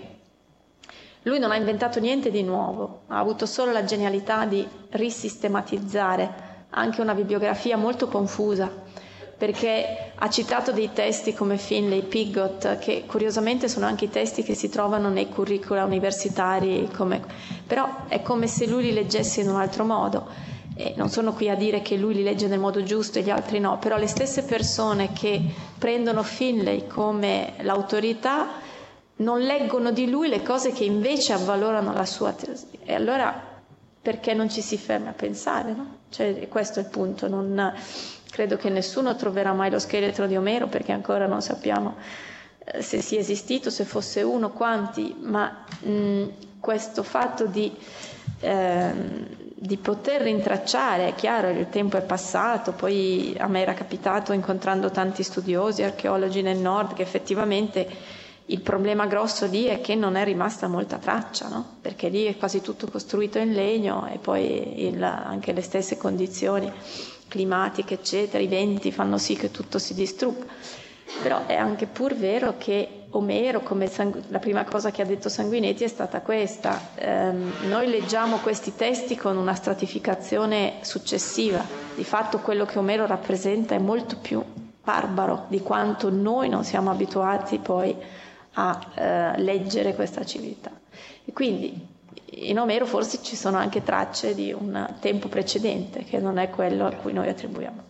lui 1.22 1.38
non 1.38 1.50
ha 1.50 1.56
inventato 1.56 2.00
niente 2.00 2.30
di 2.30 2.42
nuovo, 2.42 3.02
ha 3.08 3.18
avuto 3.18 3.44
solo 3.46 3.72
la 3.72 3.84
genialità 3.84 4.44
di 4.46 4.66
risistematizzare 4.90 6.46
anche 6.70 7.00
una 7.00 7.14
bibliografia 7.14 7.76
molto 7.76 8.08
confusa, 8.08 8.70
perché 9.36 10.12
ha 10.14 10.28
citato 10.30 10.72
dei 10.72 10.90
testi 10.92 11.32
come 11.34 11.58
Finlay, 11.58 12.02
Pigott, 12.02 12.78
che 12.78 13.04
curiosamente 13.06 13.68
sono 13.68 13.86
anche 13.86 14.06
i 14.06 14.10
testi 14.10 14.42
che 14.42 14.54
si 14.54 14.68
trovano 14.68 15.08
nei 15.10 15.28
curricula 15.28 15.84
universitari, 15.84 16.88
come... 16.96 17.22
però 17.66 18.06
è 18.08 18.22
come 18.22 18.46
se 18.46 18.66
lui 18.66 18.84
li 18.84 18.92
leggesse 18.92 19.40
in 19.40 19.48
un 19.48 19.56
altro 19.56 19.84
modo. 19.84 20.26
E 20.80 20.92
non 20.94 21.08
sono 21.08 21.32
qui 21.32 21.50
a 21.50 21.56
dire 21.56 21.82
che 21.82 21.96
lui 21.96 22.14
li 22.14 22.22
legge 22.22 22.46
nel 22.46 22.60
modo 22.60 22.84
giusto 22.84 23.18
e 23.18 23.22
gli 23.22 23.30
altri 23.30 23.58
no, 23.58 23.78
però 23.78 23.96
le 23.96 24.06
stesse 24.06 24.44
persone 24.44 25.12
che 25.12 25.42
prendono 25.76 26.22
Finlay 26.22 26.86
come 26.86 27.54
l'autorità 27.62 28.46
non 29.16 29.40
leggono 29.40 29.90
di 29.90 30.08
lui 30.08 30.28
le 30.28 30.40
cose 30.44 30.70
che 30.70 30.84
invece 30.84 31.32
avvalorano 31.32 31.92
la 31.92 32.04
sua 32.06 32.32
teoria. 32.32 32.62
E 32.84 32.94
allora 32.94 33.42
perché 34.00 34.34
non 34.34 34.48
ci 34.48 34.60
si 34.60 34.78
ferma 34.78 35.08
a 35.10 35.14
pensare? 35.14 35.72
No? 35.72 35.96
Cioè, 36.10 36.46
questo 36.46 36.78
è 36.78 36.82
il 36.84 36.90
punto. 36.90 37.26
Non, 37.26 37.74
credo 38.30 38.56
che 38.56 38.68
nessuno 38.68 39.16
troverà 39.16 39.52
mai 39.52 39.72
lo 39.72 39.80
scheletro 39.80 40.28
di 40.28 40.36
Omero 40.36 40.68
perché 40.68 40.92
ancora 40.92 41.26
non 41.26 41.42
sappiamo 41.42 41.96
eh, 42.62 42.82
se 42.82 43.02
sia 43.02 43.18
esistito, 43.18 43.68
se 43.68 43.82
fosse 43.82 44.22
uno, 44.22 44.52
quanti, 44.52 45.12
ma 45.22 45.64
mh, 45.80 46.22
questo 46.60 47.02
fatto 47.02 47.46
di... 47.46 47.74
Eh, 48.38 49.46
di 49.60 49.76
poter 49.76 50.22
rintracciare, 50.22 51.08
è 51.08 51.14
chiaro, 51.16 51.48
il 51.48 51.68
tempo 51.68 51.96
è 51.96 52.02
passato, 52.02 52.72
poi 52.72 53.34
a 53.38 53.48
me 53.48 53.60
era 53.60 53.74
capitato 53.74 54.32
incontrando 54.32 54.90
tanti 54.92 55.24
studiosi, 55.24 55.82
archeologi 55.82 56.42
nel 56.42 56.58
nord, 56.58 56.94
che 56.94 57.02
effettivamente 57.02 57.86
il 58.46 58.60
problema 58.60 59.06
grosso 59.06 59.46
lì 59.46 59.64
è 59.64 59.80
che 59.80 59.96
non 59.96 60.14
è 60.14 60.22
rimasta 60.24 60.68
molta 60.68 60.98
traccia, 60.98 61.48
no? 61.48 61.76
perché 61.80 62.08
lì 62.08 62.24
è 62.26 62.36
quasi 62.36 62.60
tutto 62.60 62.86
costruito 62.86 63.38
in 63.38 63.52
legno 63.52 64.08
e 64.12 64.18
poi 64.18 64.86
il, 64.86 65.02
anche 65.02 65.52
le 65.52 65.62
stesse 65.62 65.96
condizioni 65.96 66.72
climatiche, 67.26 67.94
eccetera, 67.94 68.42
i 68.42 68.46
venti 68.46 68.92
fanno 68.92 69.18
sì 69.18 69.34
che 69.34 69.50
tutto 69.50 69.78
si 69.80 69.92
distrugga. 69.92 70.46
Però 71.22 71.46
è 71.46 71.56
anche 71.56 71.86
pur 71.86 72.14
vero 72.14 72.54
che 72.58 72.97
Omero, 73.10 73.60
come 73.60 73.90
la 74.28 74.38
prima 74.38 74.64
cosa 74.64 74.90
che 74.90 75.00
ha 75.00 75.06
detto 75.06 75.30
Sanguinetti 75.30 75.82
è 75.82 75.88
stata 75.88 76.20
questa. 76.20 76.78
Eh, 76.94 77.32
noi 77.66 77.88
leggiamo 77.88 78.36
questi 78.38 78.76
testi 78.76 79.16
con 79.16 79.38
una 79.38 79.54
stratificazione 79.54 80.74
successiva. 80.82 81.64
Di 81.94 82.04
fatto 82.04 82.38
quello 82.40 82.66
che 82.66 82.78
Omero 82.78 83.06
rappresenta 83.06 83.74
è 83.74 83.78
molto 83.78 84.18
più 84.18 84.44
barbaro 84.82 85.44
di 85.48 85.60
quanto 85.60 86.10
noi 86.10 86.48
non 86.48 86.64
siamo 86.64 86.90
abituati 86.90 87.58
poi 87.58 87.96
a 88.54 88.80
eh, 88.94 89.40
leggere 89.40 89.94
questa 89.94 90.24
civiltà. 90.24 90.70
E 91.24 91.32
quindi 91.32 91.96
in 92.30 92.58
Omero 92.58 92.84
forse 92.84 93.22
ci 93.22 93.36
sono 93.36 93.56
anche 93.56 93.82
tracce 93.82 94.34
di 94.34 94.52
un 94.52 94.96
tempo 95.00 95.28
precedente 95.28 96.04
che 96.04 96.18
non 96.18 96.36
è 96.36 96.50
quello 96.50 96.86
a 96.86 96.92
cui 96.92 97.14
noi 97.14 97.28
attribuiamo. 97.28 97.82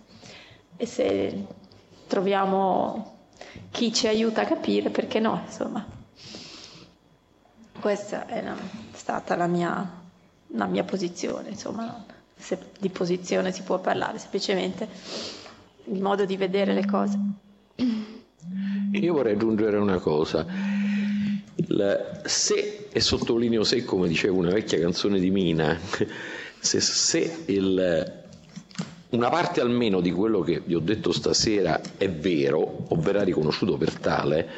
E 0.76 0.86
se 0.86 1.44
troviamo 2.06 3.17
chi 3.70 3.92
ci 3.92 4.06
aiuta 4.06 4.42
a 4.42 4.46
capire, 4.46 4.90
perché 4.90 5.20
no, 5.20 5.42
insomma. 5.44 5.86
Questa 7.80 8.26
è 8.26 8.42
la, 8.42 8.56
stata 8.92 9.36
la 9.36 9.46
mia, 9.46 9.88
la 10.48 10.66
mia 10.66 10.84
posizione, 10.84 11.50
insomma, 11.50 12.04
se 12.36 12.58
di 12.78 12.88
posizione 12.88 13.52
si 13.52 13.62
può 13.62 13.78
parlare, 13.78 14.18
semplicemente 14.18 14.88
il 15.84 16.00
modo 16.00 16.24
di 16.24 16.36
vedere 16.36 16.72
le 16.74 16.84
cose. 16.86 17.18
Io 18.92 19.12
vorrei 19.12 19.34
aggiungere 19.34 19.76
una 19.78 19.98
cosa. 19.98 20.44
Il 21.54 22.20
se, 22.24 22.88
e 22.90 23.00
sottolineo 23.00 23.62
se, 23.64 23.84
come 23.84 24.08
diceva 24.08 24.36
una 24.36 24.50
vecchia 24.52 24.78
canzone 24.80 25.18
di 25.20 25.30
Mina, 25.30 25.78
se, 26.58 26.80
se 26.80 27.42
il, 27.46 28.26
una 29.10 29.30
parte 29.30 29.60
almeno 29.60 30.00
di 30.00 30.10
quello 30.12 30.40
che 30.40 30.60
vi 30.64 30.74
ho 30.74 30.80
detto 30.80 31.12
stasera 31.12 31.80
è 31.96 32.10
vero 32.10 32.84
o 32.88 32.96
verrà 32.96 33.22
riconosciuto 33.22 33.76
per 33.78 33.94
tale, 33.94 34.48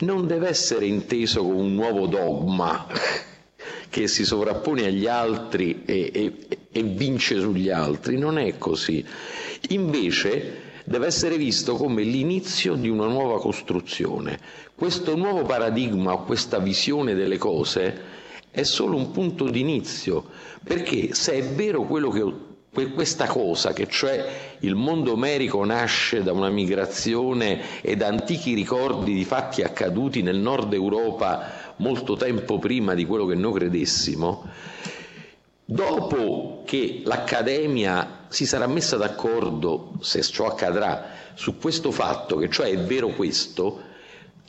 non 0.00 0.26
deve 0.26 0.48
essere 0.48 0.86
inteso 0.86 1.42
come 1.42 1.60
un 1.60 1.74
nuovo 1.74 2.06
dogma 2.06 2.86
che 3.88 4.06
si 4.06 4.24
sovrappone 4.24 4.84
agli 4.86 5.06
altri 5.06 5.82
e, 5.84 6.10
e, 6.12 6.58
e 6.70 6.82
vince 6.82 7.40
sugli 7.40 7.70
altri, 7.70 8.18
non 8.18 8.38
è 8.38 8.58
così. 8.58 9.04
Invece 9.70 10.68
deve 10.84 11.06
essere 11.06 11.36
visto 11.36 11.74
come 11.76 12.02
l'inizio 12.02 12.74
di 12.74 12.88
una 12.88 13.06
nuova 13.06 13.40
costruzione. 13.40 14.38
Questo 14.74 15.16
nuovo 15.16 15.42
paradigma 15.42 16.16
questa 16.16 16.58
visione 16.58 17.14
delle 17.14 17.38
cose 17.38 18.18
è 18.50 18.62
solo 18.62 18.96
un 18.96 19.10
punto 19.10 19.48
d'inizio, 19.48 20.24
perché 20.64 21.14
se 21.14 21.32
è 21.34 21.42
vero 21.44 21.84
quello 21.84 22.10
che 22.10 22.48
questa 22.72 23.26
cosa, 23.26 23.72
che 23.72 23.88
cioè 23.88 24.56
il 24.60 24.76
mondo 24.76 25.12
omerico 25.12 25.64
nasce 25.64 26.22
da 26.22 26.32
una 26.32 26.50
migrazione 26.50 27.80
e 27.82 27.96
da 27.96 28.06
antichi 28.06 28.54
ricordi 28.54 29.12
di 29.12 29.24
fatti 29.24 29.62
accaduti 29.62 30.22
nel 30.22 30.36
nord 30.38 30.72
Europa 30.72 31.74
molto 31.76 32.14
tempo 32.14 32.58
prima 32.60 32.94
di 32.94 33.04
quello 33.06 33.26
che 33.26 33.34
noi 33.34 33.54
credessimo, 33.54 34.46
dopo 35.64 36.62
che 36.64 37.02
l'Accademia 37.04 38.26
si 38.28 38.46
sarà 38.46 38.68
messa 38.68 38.96
d'accordo, 38.96 39.94
se 40.00 40.22
ciò 40.22 40.46
accadrà, 40.46 41.10
su 41.34 41.58
questo 41.58 41.90
fatto, 41.90 42.36
che 42.36 42.48
cioè 42.50 42.68
è 42.70 42.78
vero 42.78 43.08
questo, 43.08 43.88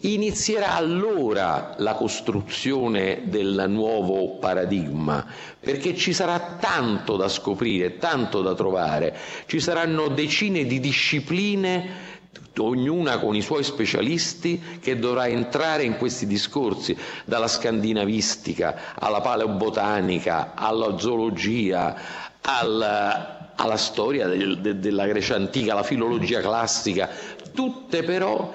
inizierà 0.02 0.74
allora 0.76 1.76
la 1.78 1.94
costruzione 1.94 3.22
del 3.26 3.66
nuovo 3.68 4.38
paradigma, 4.38 5.26
perché 5.60 5.96
ci 5.96 6.14
sarà 6.14 6.58
tanto 6.60 7.16
da 7.18 7.28
scoprire, 7.28 7.98
tanto 7.98 8.42
da 8.42 8.54
trovare, 8.56 9.16
ci 9.46 9.60
saranno 9.60 10.08
decine 10.08 10.66
di 10.66 10.80
discipline 10.80 12.10
ognuna 12.58 13.18
con 13.20 13.34
i 13.36 13.42
suoi 13.42 13.64
specialisti 13.64 14.62
che 14.82 15.00
dovrà 15.00 15.28
entrare 15.28 15.84
in 15.84 15.98
questi 15.98 16.28
discorsi, 16.28 16.96
dalla 17.26 17.48
scandinavistica 17.48 18.94
alla 19.00 19.22
paleobotanica, 19.22 20.52
alla 20.56 20.98
zoologia, 20.98 21.96
alla, 22.42 23.54
alla 23.56 23.78
storia 23.78 24.28
del, 24.28 24.60
de, 24.60 24.80
della 24.80 25.06
Grecia 25.08 25.36
antica, 25.36 25.72
alla 25.74 25.84
filologia 25.84 26.42
classica, 26.42 27.10
tutte 27.54 28.04
però 28.04 28.52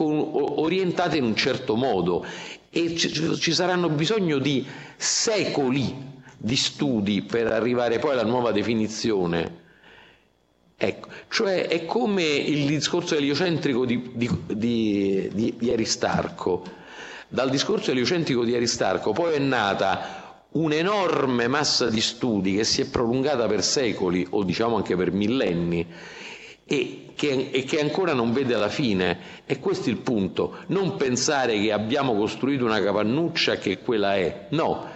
orientate 0.00 1.16
in 1.16 1.24
un 1.24 1.36
certo 1.36 1.74
modo 1.76 2.24
e 2.70 2.96
ci, 2.96 3.52
saranno 3.52 3.88
bisogno 3.88 4.38
di 4.38 4.64
secoli 4.96 6.16
di 6.36 6.56
studi 6.56 7.22
per 7.22 7.46
arrivare 7.52 7.98
poi 7.98 8.12
alla 8.12 8.24
nuova 8.24 8.52
definizione. 8.52 9.66
Ecco, 10.76 11.08
cioè 11.28 11.66
è 11.66 11.84
come 11.86 12.22
il 12.22 12.66
discorso 12.66 13.16
eliocentrico 13.16 13.84
di, 13.84 14.10
di, 14.14 14.30
di, 14.46 15.54
di, 15.58 15.70
Aristarco. 15.72 16.62
Dal 17.26 17.50
discorso 17.50 17.90
eliocentrico 17.90 18.44
di 18.44 18.54
Aristarco 18.54 19.12
poi 19.12 19.34
è 19.34 19.38
nata 19.38 20.44
un'enorme 20.50 21.48
massa 21.48 21.90
di 21.90 22.00
studi 22.00 22.54
che 22.56 22.64
si 22.64 22.80
è 22.82 22.86
prolungata 22.88 23.46
per 23.46 23.62
secoli 23.64 24.24
o 24.30 24.44
diciamo 24.44 24.76
anche 24.76 24.96
per 24.96 25.10
millenni 25.12 25.84
e 26.64 27.07
che, 27.18 27.48
e 27.50 27.64
che 27.64 27.80
ancora 27.80 28.12
non 28.12 28.32
vede 28.32 28.54
la 28.54 28.68
fine. 28.68 29.18
E 29.44 29.58
questo 29.58 29.88
è 29.88 29.92
il 29.92 29.98
punto. 29.98 30.58
Non 30.68 30.94
pensare 30.94 31.58
che 31.60 31.72
abbiamo 31.72 32.14
costruito 32.14 32.64
una 32.64 32.80
capannuccia 32.80 33.56
che 33.56 33.80
quella 33.80 34.14
è. 34.14 34.46
No. 34.50 34.86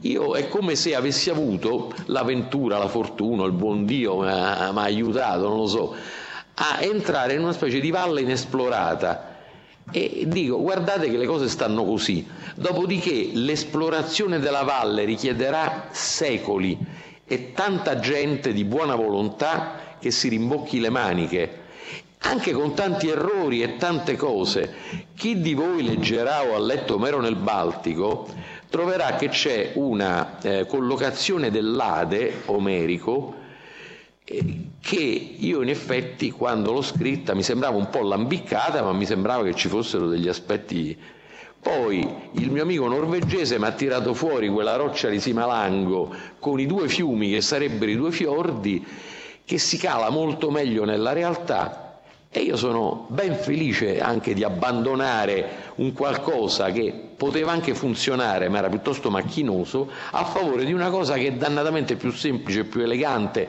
Io 0.00 0.34
è 0.34 0.48
come 0.48 0.74
se 0.74 0.96
avessi 0.96 1.30
avuto 1.30 1.92
l'avventura, 2.06 2.76
la 2.78 2.88
fortuna, 2.88 3.44
il 3.44 3.52
buon 3.52 3.86
Dio 3.86 4.18
mi 4.18 4.28
ha, 4.28 4.72
mi 4.72 4.78
ha 4.78 4.82
aiutato, 4.82 5.48
non 5.48 5.58
lo 5.58 5.66
so, 5.68 5.94
a 6.54 6.78
entrare 6.80 7.34
in 7.34 7.42
una 7.42 7.52
specie 7.52 7.78
di 7.78 7.92
valle 7.92 8.22
inesplorata 8.22 9.30
e 9.92 10.24
dico 10.26 10.60
guardate 10.60 11.08
che 11.08 11.16
le 11.16 11.26
cose 11.26 11.48
stanno 11.48 11.84
così. 11.84 12.26
Dopodiché 12.56 13.30
l'esplorazione 13.34 14.40
della 14.40 14.62
valle 14.64 15.04
richiederà 15.04 15.86
secoli 15.92 16.76
e 17.24 17.52
tanta 17.52 18.00
gente 18.00 18.52
di 18.52 18.64
buona 18.64 18.96
volontà 18.96 19.83
che 20.04 20.10
si 20.10 20.28
rimbocchi 20.28 20.80
le 20.80 20.90
maniche, 20.90 21.60
anche 22.18 22.52
con 22.52 22.74
tanti 22.74 23.08
errori 23.08 23.62
e 23.62 23.78
tante 23.78 24.16
cose. 24.16 24.74
Chi 25.16 25.40
di 25.40 25.54
voi 25.54 25.82
leggerà 25.82 26.44
o 26.44 26.54
ha 26.54 26.58
letto 26.58 26.96
Omero 26.96 27.22
nel 27.22 27.36
Baltico 27.36 28.28
troverà 28.68 29.16
che 29.16 29.30
c'è 29.30 29.70
una 29.76 30.38
eh, 30.42 30.66
collocazione 30.66 31.50
dell'Ade 31.50 32.42
omerico 32.46 33.34
eh, 34.26 34.44
che 34.78 35.36
io 35.38 35.62
in 35.62 35.70
effetti 35.70 36.30
quando 36.30 36.72
l'ho 36.72 36.82
scritta 36.82 37.34
mi 37.34 37.42
sembrava 37.42 37.78
un 37.78 37.88
po' 37.88 38.02
lambiccata, 38.02 38.82
ma 38.82 38.92
mi 38.92 39.06
sembrava 39.06 39.42
che 39.42 39.54
ci 39.54 39.68
fossero 39.68 40.06
degli 40.06 40.28
aspetti 40.28 40.98
poi 41.62 42.06
il 42.32 42.50
mio 42.50 42.60
amico 42.60 42.86
norvegese 42.88 43.58
mi 43.58 43.64
ha 43.64 43.72
tirato 43.72 44.12
fuori 44.12 44.50
quella 44.50 44.76
roccia 44.76 45.08
di 45.08 45.18
Simalango 45.18 46.14
con 46.38 46.60
i 46.60 46.66
due 46.66 46.88
fiumi 46.88 47.30
che 47.30 47.40
sarebbero 47.40 47.90
i 47.90 47.96
due 47.96 48.12
fiordi 48.12 48.84
che 49.44 49.58
si 49.58 49.76
cala 49.78 50.08
molto 50.10 50.50
meglio 50.50 50.84
nella 50.84 51.12
realtà 51.12 52.00
e 52.36 52.40
io 52.40 52.56
sono 52.56 53.06
ben 53.10 53.36
felice 53.36 54.00
anche 54.00 54.34
di 54.34 54.42
abbandonare 54.42 55.72
un 55.76 55.92
qualcosa 55.92 56.72
che 56.72 56.92
poteva 57.16 57.52
anche 57.52 57.74
funzionare 57.74 58.48
ma 58.48 58.58
era 58.58 58.68
piuttosto 58.68 59.08
macchinoso 59.10 59.88
a 60.10 60.24
favore 60.24 60.64
di 60.64 60.72
una 60.72 60.90
cosa 60.90 61.14
che 61.14 61.28
è 61.28 61.32
dannatamente 61.34 61.94
più 61.94 62.10
semplice, 62.10 62.64
più 62.64 62.80
elegante, 62.80 63.46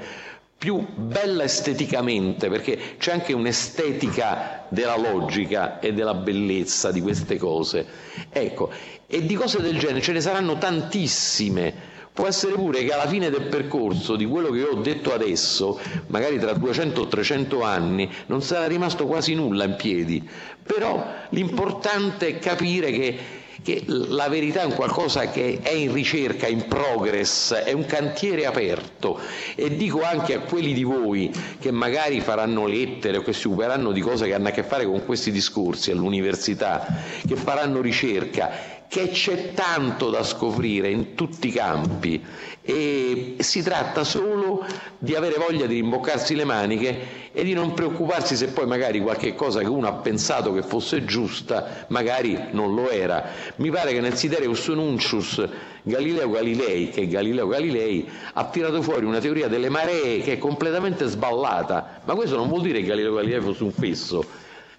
più 0.58 0.86
bella 0.96 1.44
esteticamente, 1.44 2.48
perché 2.50 2.96
c'è 2.98 3.12
anche 3.14 3.34
un'estetica 3.34 4.66
della 4.70 4.98
logica 4.98 5.80
e 5.80 5.92
della 5.94 6.14
bellezza 6.14 6.92
di 6.92 7.02
queste 7.02 7.38
cose. 7.38 7.86
Ecco, 8.30 8.70
e 9.08 9.26
di 9.26 9.34
cose 9.36 9.62
del 9.62 9.78
genere 9.80 10.02
ce 10.02 10.12
ne 10.12 10.22
saranno 10.22 10.58
tantissime 10.58 11.74
Può 12.16 12.28
essere 12.28 12.54
pure 12.54 12.86
che 12.86 12.94
alla 12.94 13.08
fine 13.10 13.30
del 13.30 13.48
percorso 13.48 14.16
di 14.16 14.26
quello 14.26 14.50
che 14.50 14.64
ho 14.64 14.76
detto 14.76 15.14
adesso, 15.14 15.78
magari 16.08 16.40
tra 16.40 16.54
200 16.54 17.02
o 17.02 17.08
300 17.08 17.62
anni, 17.62 18.10
non 18.28 18.42
sarà 18.42 18.68
rimasto 18.68 19.06
quasi 19.06 19.34
nulla 19.34 19.66
in 19.66 19.76
piedi, 19.76 20.26
però 20.64 21.06
l'importante 21.32 22.28
è 22.30 22.40
capire 22.40 22.92
che 22.92 23.18
che 23.66 23.84
la 23.88 24.30
verità 24.30 24.62
è 24.62 24.66
un 24.66 24.76
qualcosa 24.76 25.28
che 25.32 25.58
è 25.64 25.72
in 25.72 25.92
ricerca, 25.92 26.46
in 26.46 26.68
progress, 26.68 27.52
è 27.52 27.72
un 27.72 27.86
cantiere 27.88 28.46
aperto. 28.46 29.20
E 29.56 29.76
dico 29.76 30.04
anche 30.04 30.36
a 30.36 30.42
quelli 30.42 30.72
di 30.72 30.84
voi 30.84 31.32
che 31.60 31.72
magari 31.72 32.22
faranno 32.22 32.68
lettere 32.68 33.18
o 33.18 33.22
che 33.24 33.34
si 33.34 33.48
occuperanno 33.48 33.92
di 33.92 34.02
cose 34.02 34.28
che 34.28 34.36
hanno 34.36 34.50
a 34.50 34.52
che 34.52 34.62
fare 34.62 34.86
con 34.86 35.04
questi 35.04 35.32
discorsi 35.32 35.90
all'università, 35.90 36.86
che 37.28 37.36
faranno 37.36 37.82
ricerca, 37.82 38.75
che 38.96 39.10
c'è 39.10 39.52
tanto 39.54 40.10
da 40.10 40.24
scoprire 40.24 40.90
in 40.90 41.16
tutti 41.16 41.50
i 41.50 41.52
campi 41.52 42.24
e 42.62 43.36
si 43.40 43.62
tratta 43.62 44.06
solo 44.06 44.66
di 44.98 45.14
avere 45.16 45.36
voglia 45.38 45.66
di 45.66 45.74
rimboccarsi 45.82 46.34
le 46.34 46.46
maniche 46.46 47.30
e 47.34 47.44
di 47.44 47.52
non 47.52 47.74
preoccuparsi 47.74 48.38
se 48.38 48.48
poi 48.54 48.66
magari 48.66 49.02
qualche 49.02 49.36
cosa 49.36 49.60
che 49.60 49.68
uno 49.68 49.88
ha 49.90 49.96
pensato 49.96 50.54
che 50.54 50.64
fosse 50.64 51.04
giusta 51.04 51.86
magari 51.90 52.40
non 52.52 52.74
lo 52.74 52.90
era. 52.90 53.32
Mi 53.58 53.70
pare 53.70 53.92
che 53.92 54.00
nel 54.00 54.16
Sidereus 54.16 54.66
Nuncius 54.70 55.44
Galileo 55.84 56.30
Galilei, 56.30 56.88
che 56.88 57.02
è 57.02 57.08
Galileo 57.08 57.48
Galilei, 57.48 58.10
ha 58.32 58.46
tirato 58.46 58.82
fuori 58.82 59.04
una 59.04 59.20
teoria 59.20 59.50
delle 59.50 59.68
maree 59.68 60.22
che 60.22 60.32
è 60.32 60.38
completamente 60.38 61.06
sballata, 61.08 62.00
ma 62.06 62.14
questo 62.16 62.38
non 62.38 62.48
vuol 62.48 62.62
dire 62.62 62.80
che 62.80 62.88
Galileo 62.88 63.16
Galilei 63.16 63.42
fosse 63.42 63.64
un 63.64 63.72
fesso, 63.74 64.26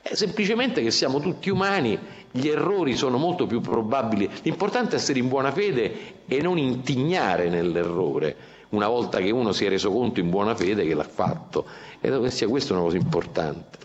è 0.00 0.14
semplicemente 0.14 0.82
che 0.82 0.90
siamo 0.90 1.20
tutti 1.20 1.50
umani 1.50 1.98
gli 2.30 2.48
errori 2.48 2.96
sono 2.96 3.16
molto 3.16 3.46
più 3.46 3.60
probabili. 3.60 4.28
L'importante 4.42 4.96
è 4.96 4.98
essere 4.98 5.18
in 5.18 5.28
buona 5.28 5.52
fede 5.52 6.22
e 6.26 6.40
non 6.42 6.58
intignare 6.58 7.48
nell'errore, 7.48 8.36
una 8.70 8.88
volta 8.88 9.18
che 9.18 9.30
uno 9.30 9.52
si 9.52 9.64
è 9.64 9.68
reso 9.68 9.90
conto 9.90 10.20
in 10.20 10.30
buona 10.30 10.54
fede 10.54 10.86
che 10.86 10.94
l'ha 10.94 11.04
fatto. 11.04 11.66
E 11.94 12.08
credo 12.08 12.22
che 12.22 12.30
sia 12.30 12.48
questa 12.48 12.74
una 12.74 12.82
cosa 12.82 12.96
importante. 12.96 13.78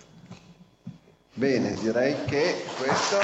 Bene, 1.34 1.76
direi 1.82 2.16
che 2.26 2.64
questo... 2.78 3.18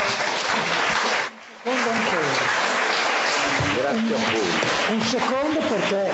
Grazie 3.77 4.15
a 4.15 4.31
voi. 4.31 4.95
Un 4.95 5.01
secondo 5.01 5.59
perché 5.59 6.09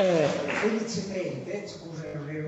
eh, 0.00 0.26
felicemente, 0.26 1.66
scusa 1.66 2.02
non 2.14 2.28
il 2.34 2.46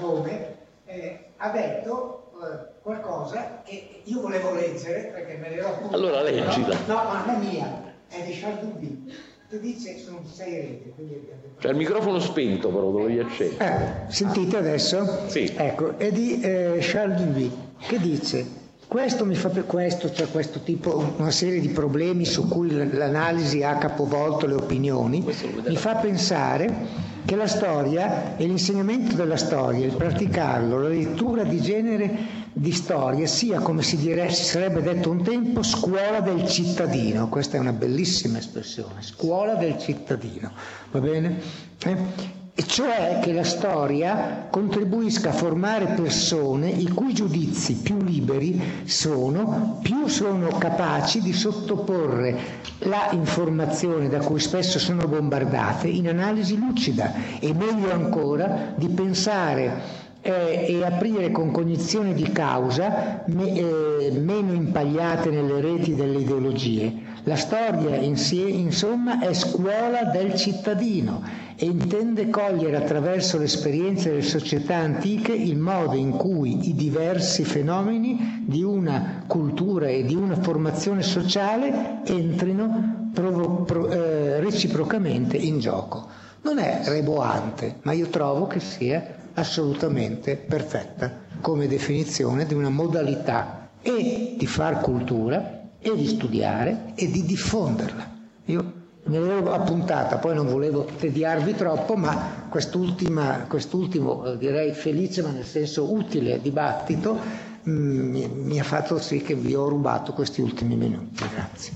nome, 0.00 0.54
eh, 0.84 1.24
ha 1.38 1.48
detto 1.50 2.25
eh, 2.42 2.80
qualcosa 2.82 3.62
che 3.64 4.02
io 4.04 4.20
volevo 4.20 4.54
leggere 4.54 5.10
perché 5.14 5.36
me 5.36 5.50
l'ero 5.50 5.68
appunto. 5.68 5.94
Allora 5.94 6.22
leggila. 6.22 6.76
No, 6.86 6.94
ma 6.94 7.24
non 7.24 7.34
è 7.34 7.38
mia, 7.38 7.94
è 8.08 8.22
di 8.22 8.38
Charles 8.38 8.60
Duby. 8.60 9.12
Tu 9.48 9.58
dici 9.60 9.98
sono 9.98 10.20
sei 10.24 10.54
reti. 10.56 10.92
Quindi... 10.94 11.28
C'è 11.58 11.70
il 11.70 11.76
microfono 11.76 12.18
spento 12.18 12.68
però, 12.68 12.90
lo 12.90 13.06
devi 13.06 13.20
accendere. 13.20 14.06
Eh, 14.08 14.12
sentite 14.12 14.56
adesso? 14.56 15.28
Sì. 15.28 15.52
Ecco, 15.56 15.96
è 15.98 16.10
di 16.10 16.40
eh, 16.40 16.78
Charles 16.80 17.20
Duby 17.20 17.50
che 17.78 17.98
dice 17.98 18.64
questo 18.86 19.24
mi 19.24 19.34
fa 19.34 19.48
per 19.48 19.66
questo, 19.66 20.12
cioè 20.12 20.28
questo 20.30 20.60
tipo, 20.60 21.14
una 21.16 21.30
serie 21.30 21.60
di 21.60 21.68
problemi 21.68 22.24
su 22.24 22.46
cui 22.46 22.70
l'analisi 22.70 23.62
ha 23.62 23.76
capovolto 23.76 24.46
le 24.46 24.54
opinioni, 24.54 25.24
mi 25.66 25.76
fa 25.76 25.96
pensare 25.96 27.14
che 27.24 27.34
la 27.34 27.48
storia 27.48 28.36
e 28.36 28.46
l'insegnamento 28.46 29.16
della 29.16 29.36
storia, 29.36 29.84
il 29.84 29.96
praticarlo, 29.96 30.80
la 30.80 30.88
lettura 30.88 31.42
di 31.42 31.60
genere 31.60 32.44
di 32.52 32.72
storia 32.72 33.26
sia, 33.26 33.58
come 33.58 33.82
si, 33.82 33.98
si 33.98 34.44
sarebbe 34.44 34.80
detto 34.80 35.10
un 35.10 35.22
tempo, 35.22 35.62
scuola 35.64 36.20
del 36.20 36.46
cittadino. 36.46 37.28
Questa 37.28 37.56
è 37.56 37.60
una 37.60 37.72
bellissima 37.72 38.38
espressione, 38.38 39.02
scuola 39.02 39.56
del 39.56 39.76
cittadino, 39.78 40.52
va 40.92 41.00
bene? 41.00 41.40
Eh? 41.84 42.45
E 42.58 42.62
cioè 42.66 43.20
che 43.22 43.34
la 43.34 43.44
storia 43.44 44.46
contribuisca 44.48 45.28
a 45.28 45.32
formare 45.34 45.88
persone 45.88 46.70
i 46.70 46.88
cui 46.88 47.12
giudizi 47.12 47.74
più 47.74 47.98
liberi 48.02 48.58
sono, 48.86 49.78
più 49.82 50.06
sono 50.06 50.48
capaci 50.56 51.20
di 51.20 51.34
sottoporre 51.34 52.34
la 52.78 53.10
informazione 53.10 54.08
da 54.08 54.20
cui 54.20 54.40
spesso 54.40 54.78
sono 54.78 55.06
bombardate 55.06 55.88
in 55.88 56.08
analisi 56.08 56.56
lucida 56.56 57.12
e 57.38 57.52
meglio 57.52 57.92
ancora 57.92 58.72
di 58.74 58.88
pensare 58.88 60.04
eh, 60.22 60.64
e 60.66 60.82
aprire 60.82 61.30
con 61.30 61.50
cognizione 61.50 62.14
di 62.14 62.32
causa 62.32 63.22
me, 63.26 63.52
eh, 63.54 64.12
meno 64.18 64.54
impagliate 64.54 65.28
nelle 65.28 65.60
reti 65.60 65.94
delle 65.94 66.20
ideologie. 66.20 67.04
La 67.28 67.34
storia 67.34 67.96
insie, 67.96 68.48
insomma 68.48 69.18
è 69.18 69.34
scuola 69.34 70.04
del 70.04 70.36
cittadino 70.36 71.24
e 71.56 71.64
intende 71.64 72.30
cogliere 72.30 72.76
attraverso 72.76 73.36
l'esperienza 73.36 74.08
delle 74.08 74.22
società 74.22 74.76
antiche 74.76 75.32
il 75.32 75.56
modo 75.56 75.96
in 75.96 76.12
cui 76.12 76.68
i 76.68 76.76
diversi 76.76 77.42
fenomeni 77.42 78.44
di 78.46 78.62
una 78.62 79.24
cultura 79.26 79.88
e 79.88 80.04
di 80.04 80.14
una 80.14 80.36
formazione 80.40 81.02
sociale 81.02 82.02
entrino 82.06 83.08
provo, 83.12 83.62
pro, 83.64 83.90
eh, 83.90 84.38
reciprocamente 84.38 85.36
in 85.36 85.58
gioco. 85.58 86.06
Non 86.42 86.58
è 86.60 86.82
reboante, 86.84 87.78
ma 87.82 87.90
io 87.90 88.06
trovo 88.06 88.46
che 88.46 88.60
sia 88.60 89.04
assolutamente 89.34 90.36
perfetta 90.36 91.12
come 91.40 91.66
definizione 91.66 92.46
di 92.46 92.54
una 92.54 92.70
modalità 92.70 93.70
e 93.82 94.36
di 94.38 94.46
far 94.46 94.80
cultura 94.80 95.55
e 95.92 95.96
di 95.96 96.06
studiare 96.06 96.92
e 96.96 97.10
di 97.10 97.24
diffonderla. 97.24 98.14
Io 98.46 98.72
me 99.04 99.18
l'avevo 99.18 99.52
appuntata, 99.52 100.16
poi 100.16 100.34
non 100.34 100.46
volevo 100.46 100.84
tediarvi 100.84 101.54
troppo, 101.54 101.94
ma 101.94 102.46
quest'ultimo, 102.48 104.24
eh, 104.24 104.36
direi 104.36 104.72
felice, 104.72 105.22
ma 105.22 105.30
nel 105.30 105.44
senso 105.44 105.92
utile 105.92 106.40
dibattito 106.40 107.16
mh, 107.62 107.70
mi, 107.70 108.28
mi 108.28 108.58
ha 108.58 108.64
fatto 108.64 108.98
sì 108.98 109.22
che 109.22 109.34
vi 109.34 109.54
ho 109.54 109.68
rubato 109.68 110.12
questi 110.12 110.40
ultimi 110.40 110.74
minuti. 110.76 111.24
Grazie. 111.32 111.72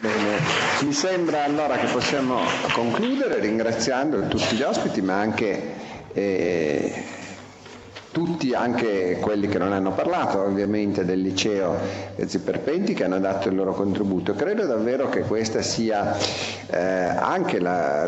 Bene, 0.00 0.38
mi 0.82 0.92
sembra 0.92 1.44
allora 1.44 1.76
che 1.78 1.86
possiamo 1.86 2.40
concludere 2.72 3.38
ringraziando 3.38 4.26
tutti 4.26 4.56
gli 4.56 4.62
ospiti, 4.62 5.00
ma 5.00 5.14
anche 5.18 5.74
eh, 6.12 7.04
tutti, 8.14 8.54
anche 8.54 9.18
quelli 9.20 9.48
che 9.48 9.58
non 9.58 9.72
hanno 9.72 9.90
parlato 9.90 10.40
ovviamente 10.40 11.04
del 11.04 11.20
liceo 11.20 11.76
Ziperpenti 12.24 12.94
che 12.94 13.02
hanno 13.02 13.18
dato 13.18 13.48
il 13.48 13.56
loro 13.56 13.74
contributo. 13.74 14.34
Credo 14.34 14.66
davvero 14.66 15.08
che 15.08 15.22
questa 15.22 15.62
sia 15.62 16.16
eh, 16.70 16.78
anche 16.78 17.58
la 17.58 18.06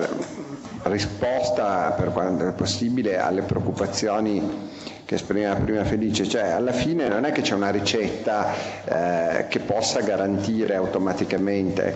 risposta 0.84 1.90
per 1.98 2.12
quanto 2.12 2.46
è 2.46 2.52
possibile 2.52 3.18
alle 3.18 3.42
preoccupazioni 3.42 4.70
che 5.04 5.16
esprimeva 5.16 5.56
prima 5.56 5.82
Felice, 5.84 6.28
cioè 6.28 6.50
alla 6.50 6.72
fine 6.72 7.08
non 7.08 7.24
è 7.24 7.32
che 7.32 7.42
c'è 7.42 7.54
una 7.54 7.70
ricetta 7.70 8.52
eh, 8.84 9.46
che 9.48 9.58
possa 9.58 10.02
garantire 10.02 10.76
automaticamente 10.76 11.94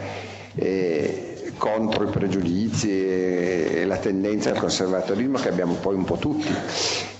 eh, 0.57 1.40
contro 1.61 2.05
i 2.05 2.11
pregiudizi 2.11 2.91
e, 2.91 3.85
la 3.87 3.99
tendenza 3.99 4.49
al 4.49 4.57
conservatorismo 4.57 5.37
che 5.37 5.51
abbiamo 5.51 5.75
poi 5.75 5.95
un 5.95 6.05
po' 6.05 6.17
tutti. 6.17 6.49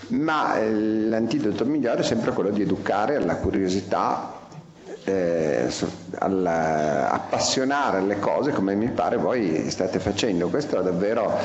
Ma 0.09 0.59
eh, 0.59 0.73
l'antidoto 0.73 1.67
migliore 1.67 2.01
è 2.01 2.05
sempre 2.05 2.33
quello 2.33 2.49
di 2.49 2.63
educare 2.63 3.17
alla 3.17 3.37
curiosità, 3.37 4.41
eh, 5.05 5.40
appassionare 6.19 7.99
alle 7.99 8.19
cose 8.19 8.53
come 8.53 8.75
mi 8.75 8.89
pare 8.89 9.17
voi 9.17 9.71
state 9.71 9.99
facendo. 9.99 10.49
Questo 10.49 10.81
davvero 10.81 11.37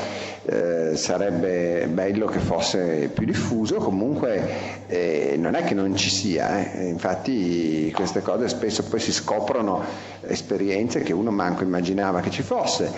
eh, 0.44 0.96
sarebbe 0.96 1.86
bello 1.88 2.26
che 2.26 2.38
fosse 2.38 3.10
più 3.12 3.24
diffuso, 3.26 3.76
comunque 3.76 4.86
eh, 4.86 5.34
non 5.38 5.54
è 5.54 5.64
che 5.64 5.74
non 5.74 5.96
ci 5.96 6.10
sia, 6.10 6.72
eh. 6.72 6.88
infatti 6.88 7.90
queste 7.94 8.22
cose 8.22 8.48
spesso 8.48 8.82
poi 8.84 9.00
si 9.00 9.12
scoprono 9.12 9.82
esperienze 10.22 11.00
che 11.02 11.12
uno 11.12 11.30
manco 11.30 11.62
immaginava 11.62 12.20
che 12.20 12.30
ci 12.30 12.42
fosse. 12.42 12.90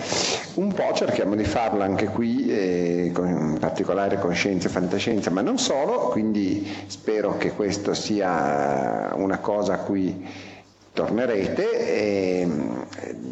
Un 0.55 0.73
po' 0.73 0.91
cerchiamo 0.93 1.35
di 1.35 1.43
farlo 1.43 1.83
anche 1.83 2.05
qui, 2.07 2.47
eh, 2.49 3.11
con, 3.13 3.27
in 3.27 3.57
particolare 3.59 4.19
con 4.19 4.33
scienze 4.33 4.67
e 4.67 4.71
fantascienza, 4.71 5.29
ma 5.29 5.41
non 5.41 5.57
solo, 5.57 6.09
quindi 6.09 6.67
spero 6.87 7.37
che 7.37 7.51
questo 7.53 7.93
sia 7.93 9.11
una 9.15 9.37
cosa 9.39 9.73
a 9.73 9.77
cui 9.79 10.47
tornerete 10.99 11.87
e 11.87 12.47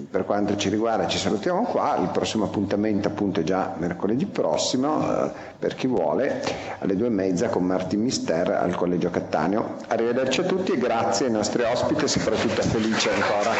per 0.09 0.23
quanto 0.23 0.55
ci 0.55 0.69
riguarda 0.69 1.05
ci 1.05 1.17
salutiamo 1.17 1.63
qua, 1.63 1.97
il 1.97 2.07
prossimo 2.11 2.45
appuntamento 2.45 3.09
appunto 3.09 3.41
è 3.41 3.43
già 3.43 3.75
mercoledì 3.77 4.25
prossimo 4.25 5.25
eh, 5.25 5.31
per 5.59 5.75
chi 5.75 5.85
vuole 5.87 6.41
alle 6.79 6.95
due 6.95 7.07
e 7.07 7.09
mezza 7.09 7.49
con 7.49 7.65
Martin 7.65 8.01
Mister 8.01 8.51
al 8.51 8.73
Collegio 8.73 9.09
Cattaneo. 9.09 9.75
Arrivederci 9.87 10.39
a 10.39 10.43
tutti 10.45 10.71
e 10.71 10.77
grazie 10.77 11.25
ai 11.25 11.33
nostri 11.33 11.63
ospiti 11.63 12.05
e 12.05 12.07
soprattutto 12.07 12.61
a 12.61 12.63
Felice 12.63 13.11
ancora. 13.11 13.51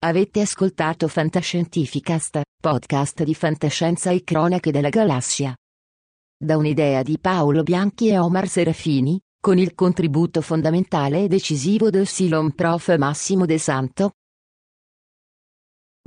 Avete 0.00 0.42
ascoltato 0.42 1.08
Fantascientificast, 1.08 2.42
podcast 2.60 3.22
di 3.22 3.34
fantascienza 3.34 4.10
e 4.10 4.22
cronache 4.22 4.70
della 4.70 4.90
galassia. 4.90 5.54
Da 6.36 6.58
un'idea 6.58 7.02
di 7.02 7.18
Paolo 7.18 7.62
Bianchi 7.62 8.08
e 8.08 8.18
Omar 8.18 8.46
Serafini, 8.48 9.18
con 9.44 9.58
il 9.58 9.74
contributo 9.74 10.40
fondamentale 10.40 11.24
e 11.24 11.28
decisivo 11.28 11.90
del 11.90 12.06
Silon 12.06 12.52
Prof. 12.52 12.96
Massimo 12.96 13.44
De 13.44 13.58
Santo. 13.58 14.12